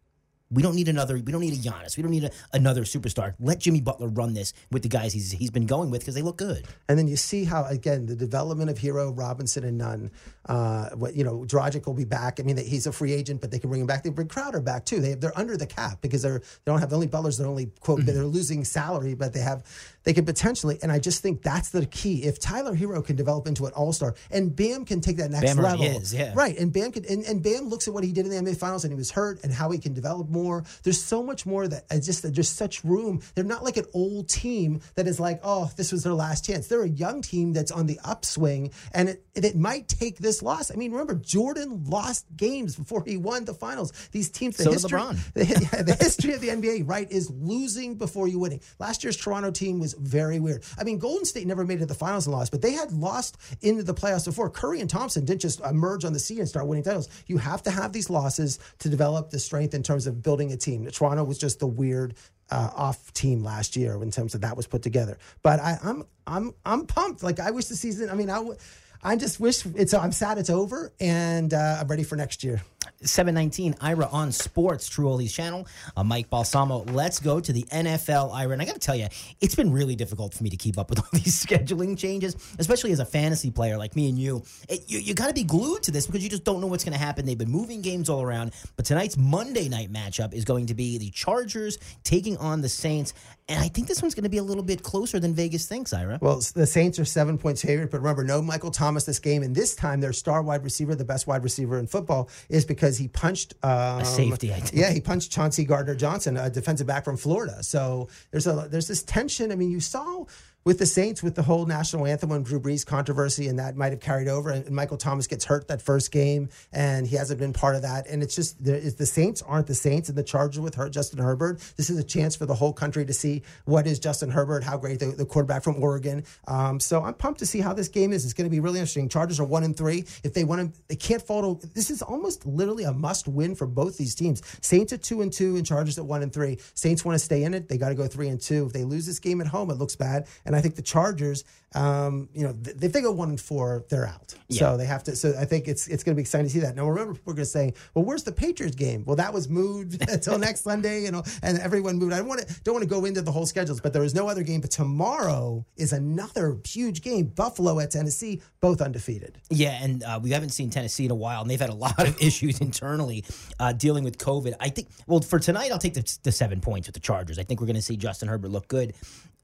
We 0.50 0.62
don't 0.62 0.74
need 0.74 0.88
another. 0.88 1.14
We 1.14 1.30
don't 1.30 1.42
need 1.42 1.52
a 1.52 1.56
Giannis. 1.56 1.96
We 1.98 2.02
don't 2.02 2.10
need 2.10 2.24
a, 2.24 2.30
another 2.54 2.82
superstar. 2.82 3.34
Let 3.38 3.58
Jimmy 3.58 3.82
Butler 3.82 4.08
run 4.08 4.32
this 4.32 4.54
with 4.70 4.82
the 4.82 4.88
guys 4.88 5.12
he's 5.12 5.30
he's 5.30 5.50
been 5.50 5.66
going 5.66 5.90
with 5.90 6.00
because 6.00 6.14
they 6.14 6.22
look 6.22 6.38
good. 6.38 6.66
And 6.88 6.98
then 6.98 7.06
you 7.06 7.16
see 7.16 7.44
how 7.44 7.64
again 7.66 8.06
the 8.06 8.16
development 8.16 8.70
of 8.70 8.78
Herro, 8.78 9.16
Robinson, 9.16 9.64
and 9.64 9.76
Nunn. 9.76 10.10
Uh, 10.46 10.88
what 10.94 11.14
you 11.14 11.22
know, 11.22 11.44
Dragic 11.46 11.86
will 11.86 11.92
be 11.92 12.06
back. 12.06 12.40
I 12.40 12.44
mean, 12.44 12.56
he's 12.56 12.86
a 12.86 12.92
free 12.92 13.12
agent, 13.12 13.42
but 13.42 13.50
they 13.50 13.58
can 13.58 13.68
bring 13.68 13.82
him 13.82 13.86
back. 13.86 14.02
They 14.02 14.10
bring 14.10 14.28
Crowder 14.28 14.60
back 14.60 14.86
too. 14.86 15.00
They 15.00 15.12
they're 15.12 15.38
under 15.38 15.58
the 15.58 15.66
cap 15.66 16.00
because 16.00 16.22
they're 16.22 16.38
they 16.38 16.72
don't 16.72 16.80
have 16.80 16.88
the 16.88 16.96
only 16.96 17.08
Butlers. 17.08 17.36
They're 17.36 17.46
only 17.46 17.70
quote 17.80 18.06
they're 18.06 18.24
losing 18.24 18.64
salary, 18.64 19.12
but 19.12 19.34
they 19.34 19.40
have 19.40 19.64
they 20.08 20.14
could 20.14 20.24
potentially. 20.24 20.78
And 20.82 20.90
I 20.90 20.98
just 20.98 21.20
think 21.20 21.42
that's 21.42 21.68
the 21.68 21.84
key. 21.84 22.24
If 22.24 22.40
Tyler 22.40 22.74
Herro 22.74 23.04
can 23.04 23.14
develop 23.14 23.46
into 23.46 23.66
an 23.66 23.72
All 23.74 23.92
Star, 23.92 24.14
and 24.30 24.56
Bam 24.56 24.86
can 24.86 25.02
take 25.02 25.18
that 25.18 25.30
next 25.30 25.54
Bam 25.54 25.62
level, 25.62 25.84
is, 25.84 26.14
yeah. 26.14 26.32
right? 26.34 26.58
And 26.58 26.72
Bam 26.72 26.92
can 26.92 27.04
and, 27.04 27.24
and 27.24 27.42
Bam 27.42 27.68
looks 27.68 27.88
at 27.88 27.92
what 27.92 28.04
he 28.04 28.12
did 28.12 28.24
in 28.24 28.30
the 28.30 28.50
NBA 28.50 28.56
Finals, 28.56 28.84
and 28.84 28.90
he 28.90 28.96
was 28.96 29.10
hurt, 29.10 29.44
and 29.44 29.52
how 29.52 29.70
he 29.70 29.78
can 29.78 29.92
develop 29.92 30.30
more. 30.30 30.64
There's 30.82 31.02
so 31.04 31.22
much 31.22 31.44
more 31.44 31.68
that 31.68 31.84
I 31.90 31.96
just 31.96 32.22
there's 32.22 32.48
such 32.48 32.84
room. 32.84 33.20
They're 33.34 33.44
not 33.44 33.64
like 33.64 33.76
an 33.76 33.84
old 33.92 34.30
team 34.30 34.80
that 34.94 35.06
is 35.06 35.20
like, 35.20 35.40
oh, 35.42 35.70
this 35.76 35.92
was 35.92 36.04
their 36.04 36.14
last 36.14 36.42
chance. 36.42 36.68
They're 36.68 36.84
a 36.84 36.88
young 36.88 37.20
team 37.20 37.52
that's 37.52 37.70
on 37.70 37.86
the 37.86 38.00
upswing, 38.02 38.72
and 38.94 39.10
it, 39.10 39.26
it 39.34 39.56
might 39.56 39.88
take 39.88 40.16
this 40.16 40.42
loss. 40.42 40.70
I 40.70 40.76
mean, 40.76 40.90
remember 40.90 41.16
Jordan 41.16 41.84
lost 41.84 42.24
games 42.34 42.76
before 42.76 43.04
he 43.04 43.18
won 43.18 43.44
the 43.44 43.52
finals. 43.52 43.92
These 44.12 44.30
teams, 44.30 44.56
the 44.56 44.64
So 44.64 44.72
history, 44.72 45.00
the, 45.34 45.84
the 45.86 45.96
history 46.00 46.32
of 46.32 46.40
the 46.40 46.48
NBA, 46.48 46.88
right, 46.88 47.12
is 47.12 47.28
losing 47.28 47.96
before 47.96 48.26
you 48.26 48.38
winning. 48.38 48.62
Last 48.78 49.04
year's 49.04 49.18
Toronto 49.18 49.50
team 49.50 49.78
was 49.78 49.97
very 49.98 50.40
weird. 50.40 50.64
I 50.78 50.84
mean, 50.84 50.98
Golden 50.98 51.24
State 51.24 51.46
never 51.46 51.64
made 51.64 51.76
it 51.76 51.80
to 51.80 51.86
the 51.86 51.94
finals 51.94 52.26
and 52.26 52.34
lost, 52.34 52.50
but 52.52 52.62
they 52.62 52.72
had 52.72 52.92
lost 52.92 53.36
into 53.60 53.82
the 53.82 53.94
playoffs 53.94 54.24
before. 54.24 54.50
Curry 54.50 54.80
and 54.80 54.88
Thompson 54.88 55.24
didn't 55.24 55.40
just 55.40 55.60
emerge 55.60 56.04
on 56.04 56.12
the 56.12 56.18
scene 56.18 56.38
and 56.38 56.48
start 56.48 56.66
winning 56.66 56.84
titles. 56.84 57.08
You 57.26 57.38
have 57.38 57.62
to 57.64 57.70
have 57.70 57.92
these 57.92 58.10
losses 58.10 58.58
to 58.80 58.88
develop 58.88 59.30
the 59.30 59.38
strength 59.38 59.74
in 59.74 59.82
terms 59.82 60.06
of 60.06 60.22
building 60.22 60.52
a 60.52 60.56
team. 60.56 60.86
Toronto 60.86 61.24
was 61.24 61.38
just 61.38 61.60
the 61.60 61.66
weird 61.66 62.14
uh, 62.50 62.70
off 62.74 63.12
team 63.12 63.42
last 63.42 63.76
year 63.76 64.02
in 64.02 64.10
terms 64.10 64.34
of 64.34 64.40
that 64.40 64.56
was 64.56 64.66
put 64.66 64.82
together. 64.82 65.18
But 65.42 65.60
I, 65.60 65.78
I'm 65.82 66.04
I'm 66.26 66.54
I'm 66.64 66.86
pumped. 66.86 67.22
Like 67.22 67.40
I 67.40 67.50
wish 67.50 67.66
the 67.66 67.76
season. 67.76 68.10
I 68.10 68.14
mean, 68.14 68.30
I. 68.30 68.36
W- 68.36 68.56
I 69.00 69.14
just 69.14 69.38
wish 69.38 69.64
it's. 69.64 69.94
I'm 69.94 70.10
sad 70.10 70.38
it's 70.38 70.50
over, 70.50 70.92
and 70.98 71.54
uh, 71.54 71.78
I'm 71.80 71.86
ready 71.86 72.02
for 72.02 72.16
next 72.16 72.42
year. 72.42 72.62
719 73.02 73.76
Ira 73.80 74.08
on 74.10 74.32
Sports, 74.32 74.88
True 74.88 75.06
Oldies 75.06 75.32
channel. 75.32 75.66
Mike 76.04 76.30
Balsamo. 76.30 76.84
Let's 76.84 77.20
go 77.20 77.40
to 77.40 77.52
the 77.52 77.62
NFL, 77.64 78.32
Ira. 78.34 78.52
And 78.52 78.62
I 78.62 78.64
got 78.64 78.74
to 78.74 78.80
tell 78.80 78.96
you, 78.96 79.06
it's 79.40 79.54
been 79.54 79.72
really 79.72 79.94
difficult 79.94 80.34
for 80.34 80.42
me 80.42 80.50
to 80.50 80.56
keep 80.56 80.78
up 80.78 80.90
with 80.90 80.98
all 81.00 81.08
these 81.12 81.44
scheduling 81.44 81.96
changes, 81.98 82.36
especially 82.58 82.92
as 82.92 83.00
a 83.00 83.04
fantasy 83.04 83.50
player 83.50 83.76
like 83.76 83.94
me 83.96 84.08
and 84.08 84.18
you. 84.18 84.42
It, 84.68 84.84
you 84.86 84.98
you 84.98 85.14
got 85.14 85.28
to 85.28 85.34
be 85.34 85.44
glued 85.44 85.82
to 85.84 85.90
this 85.90 86.06
because 86.06 86.22
you 86.22 86.30
just 86.30 86.44
don't 86.44 86.60
know 86.60 86.66
what's 86.66 86.84
going 86.84 86.92
to 86.92 86.98
happen. 86.98 87.26
They've 87.26 87.38
been 87.38 87.50
moving 87.50 87.82
games 87.82 88.08
all 88.08 88.22
around. 88.22 88.52
But 88.76 88.84
tonight's 88.84 89.16
Monday 89.16 89.68
night 89.68 89.92
matchup 89.92 90.32
is 90.32 90.44
going 90.44 90.66
to 90.66 90.74
be 90.74 90.98
the 90.98 91.10
Chargers 91.10 91.78
taking 92.04 92.36
on 92.38 92.60
the 92.60 92.68
Saints. 92.68 93.14
And 93.48 93.62
I 93.64 93.68
think 93.68 93.88
this 93.88 94.02
one's 94.02 94.14
going 94.14 94.24
to 94.24 94.30
be 94.30 94.36
a 94.36 94.42
little 94.42 94.62
bit 94.62 94.82
closer 94.82 95.18
than 95.18 95.34
Vegas 95.34 95.66
thinks, 95.66 95.94
Ira. 95.94 96.18
Well, 96.20 96.42
the 96.54 96.66
Saints 96.66 96.98
are 96.98 97.04
seven 97.06 97.38
points 97.38 97.62
favorite, 97.62 97.90
but 97.90 97.98
remember, 97.98 98.22
no 98.22 98.42
Michael 98.42 98.70
Thomas 98.70 99.04
this 99.04 99.18
game, 99.18 99.42
and 99.42 99.54
this 99.54 99.74
time 99.74 100.00
their 100.00 100.12
star 100.12 100.42
wide 100.42 100.64
receiver, 100.64 100.94
the 100.94 101.04
best 101.04 101.26
wide 101.26 101.42
receiver 101.42 101.78
in 101.78 101.86
football, 101.86 102.28
is 102.50 102.66
because 102.66 102.98
he 102.98 103.08
punched 103.08 103.54
um, 103.62 104.00
A 104.00 104.04
safety, 104.04 104.52
I 104.52 104.60
think. 104.60 104.78
Yeah, 104.78 104.90
he 104.90 105.00
punched 105.00 105.32
Chauncey 105.32 105.64
Gardner 105.64 105.94
Johnson, 105.94 106.36
a 106.36 106.50
defensive 106.50 106.86
back 106.86 107.04
from 107.04 107.16
Florida. 107.16 107.62
So 107.62 108.08
there's 108.30 108.46
a 108.46 108.68
there's 108.70 108.88
this 108.88 109.02
tension. 109.02 109.50
I 109.50 109.54
mean, 109.54 109.70
you 109.70 109.80
saw 109.80 110.24
with 110.68 110.78
the 110.78 110.84
Saints 110.84 111.22
with 111.22 111.34
the 111.34 111.42
whole 111.42 111.64
national 111.64 112.04
anthem 112.04 112.30
and 112.30 112.44
Drew 112.44 112.60
Brees 112.60 112.84
controversy, 112.84 113.48
and 113.48 113.58
that 113.58 113.74
might 113.74 113.90
have 113.90 114.02
carried 114.02 114.28
over. 114.28 114.50
And, 114.50 114.70
Michael 114.70 114.98
Thomas 114.98 115.26
gets 115.26 115.46
hurt 115.46 115.66
that 115.68 115.80
first 115.80 116.12
game, 116.12 116.50
and 116.74 117.06
he 117.06 117.16
hasn't 117.16 117.40
been 117.40 117.54
part 117.54 117.74
of 117.74 117.80
that. 117.80 118.06
And 118.06 118.22
it's 118.22 118.34
just 118.34 118.60
is 118.60 118.96
the 118.96 119.06
Saints 119.06 119.40
aren't 119.40 119.66
the 119.66 119.74
Saints, 119.74 120.10
and 120.10 120.18
the 120.18 120.22
Chargers 120.22 120.60
with 120.60 120.74
hurt 120.74 120.92
Justin 120.92 121.20
Herbert. 121.20 121.60
This 121.78 121.88
is 121.88 121.96
a 121.96 122.04
chance 122.04 122.36
for 122.36 122.44
the 122.44 122.54
whole 122.54 122.74
country 122.74 123.06
to 123.06 123.14
see 123.14 123.44
what 123.64 123.86
is 123.86 123.98
Justin 123.98 124.28
Herbert, 124.28 124.62
how 124.62 124.76
great 124.76 125.00
the, 125.00 125.06
the 125.06 125.24
quarterback 125.24 125.64
from 125.64 125.82
Oregon. 125.82 126.22
Um, 126.46 126.78
so 126.80 127.02
I'm 127.02 127.14
pumped 127.14 127.38
to 127.38 127.46
see 127.46 127.60
how 127.60 127.72
this 127.72 127.88
game 127.88 128.12
is. 128.12 128.26
It's 128.26 128.34
going 128.34 128.44
to 128.44 128.50
be 128.50 128.60
really 128.60 128.78
interesting. 128.78 129.08
Chargers 129.08 129.40
are 129.40 129.46
one 129.46 129.64
and 129.64 129.74
three. 129.74 130.04
If 130.22 130.34
they 130.34 130.44
want 130.44 130.74
to, 130.74 130.80
they 130.88 130.96
can't 130.96 131.22
fall 131.22 131.56
to. 131.56 131.66
This 131.68 131.90
is 131.90 132.02
almost 132.02 132.44
literally 132.44 132.84
a 132.84 132.92
must 132.92 133.26
win 133.26 133.54
for 133.54 133.66
both 133.66 133.96
these 133.96 134.14
teams. 134.14 134.42
Saints 134.60 134.92
at 134.92 135.02
two 135.02 135.22
and 135.22 135.32
two, 135.32 135.56
and 135.56 135.64
Chargers 135.64 135.98
at 135.98 136.04
one 136.04 136.22
and 136.22 136.30
three. 136.30 136.58
Saints 136.74 137.06
want 137.06 137.18
to 137.18 137.24
stay 137.24 137.44
in 137.44 137.54
it. 137.54 137.70
They 137.70 137.78
got 137.78 137.88
to 137.88 137.94
go 137.94 138.06
three 138.06 138.28
and 138.28 138.38
two. 138.38 138.66
If 138.66 138.74
they 138.74 138.84
lose 138.84 139.06
this 139.06 139.18
game 139.18 139.40
at 139.40 139.46
home, 139.46 139.70
it 139.70 139.78
looks 139.78 139.96
bad. 139.96 140.28
And 140.44 140.57
I 140.57 140.57
think 140.60 140.76
the 140.76 140.82
Chargers, 140.82 141.44
um, 141.74 142.28
you 142.32 142.44
know, 142.44 142.52
th- 142.52 142.76
if 142.80 142.92
they 142.92 143.02
go 143.02 143.12
one 143.12 143.28
and 143.28 143.40
four, 143.40 143.84
they're 143.90 144.06
out. 144.06 144.34
So 144.50 144.76
they 144.78 144.86
have 144.86 145.04
to. 145.04 145.14
So 145.14 145.34
I 145.38 145.44
think 145.44 145.68
it's 145.68 145.86
it's 145.88 146.02
going 146.02 146.14
to 146.14 146.16
be 146.16 146.22
exciting 146.22 146.46
to 146.46 146.52
see 146.52 146.60
that. 146.60 146.74
Now 146.74 146.88
remember, 146.88 147.14
people 147.14 147.32
are 147.32 147.36
going 147.36 147.44
to 147.44 147.50
say, 147.50 147.74
"Well, 147.94 148.04
where's 148.04 148.22
the 148.22 148.32
Patriots 148.32 148.74
game?" 148.74 149.04
Well, 149.04 149.16
that 149.16 149.32
was 149.32 149.48
moved 149.48 150.02
until 150.10 150.38
next 150.48 150.62
Sunday, 150.62 151.02
you 151.02 151.10
know, 151.10 151.22
and 151.42 151.58
everyone 151.58 151.98
moved. 151.98 152.14
I 152.14 152.18
don't 152.18 152.28
want 152.28 152.40
to 152.46 152.60
don't 152.62 152.74
want 152.74 152.84
to 152.84 152.88
go 152.88 153.04
into 153.04 153.20
the 153.20 153.32
whole 153.32 153.44
schedules, 153.44 153.80
but 153.80 153.92
there 153.92 154.04
is 154.04 154.14
no 154.14 154.28
other 154.28 154.42
game. 154.42 154.62
But 154.62 154.70
tomorrow 154.70 155.66
is 155.76 155.92
another 155.92 156.56
huge 156.66 157.02
game. 157.02 157.26
Buffalo 157.26 157.78
at 157.80 157.90
Tennessee, 157.90 158.40
both 158.60 158.80
undefeated. 158.80 159.38
Yeah, 159.50 159.78
and 159.82 160.02
uh, 160.02 160.18
we 160.22 160.30
haven't 160.30 160.50
seen 160.50 160.70
Tennessee 160.70 161.04
in 161.04 161.10
a 161.10 161.14
while, 161.16 161.42
and 161.42 161.50
they've 161.50 161.60
had 161.60 161.70
a 161.70 161.74
lot 161.88 161.98
of 162.06 162.20
issues 162.22 162.60
internally 162.60 163.24
uh, 163.60 163.72
dealing 163.72 164.04
with 164.04 164.16
COVID. 164.16 164.54
I 164.60 164.70
think, 164.70 164.88
well, 165.06 165.20
for 165.20 165.38
tonight, 165.38 165.70
I'll 165.70 165.78
take 165.78 165.94
the, 165.94 166.18
the 166.22 166.32
seven 166.32 166.60
points 166.60 166.88
with 166.88 166.94
the 166.94 167.00
Chargers. 167.00 167.38
I 167.38 167.42
think 167.42 167.60
we're 167.60 167.66
going 167.66 167.76
to 167.76 167.82
see 167.82 167.96
Justin 167.96 168.28
Herbert 168.28 168.50
look 168.50 168.68
good. 168.68 168.94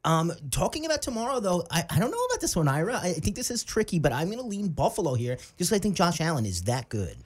Um, 0.05 0.33
talking 0.51 0.85
about 0.85 1.01
tomorrow, 1.03 1.41
though, 1.41 1.65
I, 1.71 1.85
I 1.89 1.99
don't 1.99 2.11
know 2.11 2.23
about 2.31 2.41
this 2.41 2.55
one, 2.55 2.69
Ira. 2.69 2.99
I 3.03 3.15
think 3.15 3.37
this 3.37 3.51
is 3.51 3.65
tricky, 3.65 3.99
but 3.99 4.13
I'm 4.13 4.27
going 4.27 4.39
to 4.39 4.45
lean 4.47 4.69
Buffalo 4.69 5.15
here 5.15 5.37
just 5.57 5.71
'cause 5.71 5.73
I 5.73 5.79
think 5.79 5.97
Josh 5.97 6.21
Allen 6.21 6.45
is 6.45 6.63
that 6.65 6.89
good. 6.91 7.17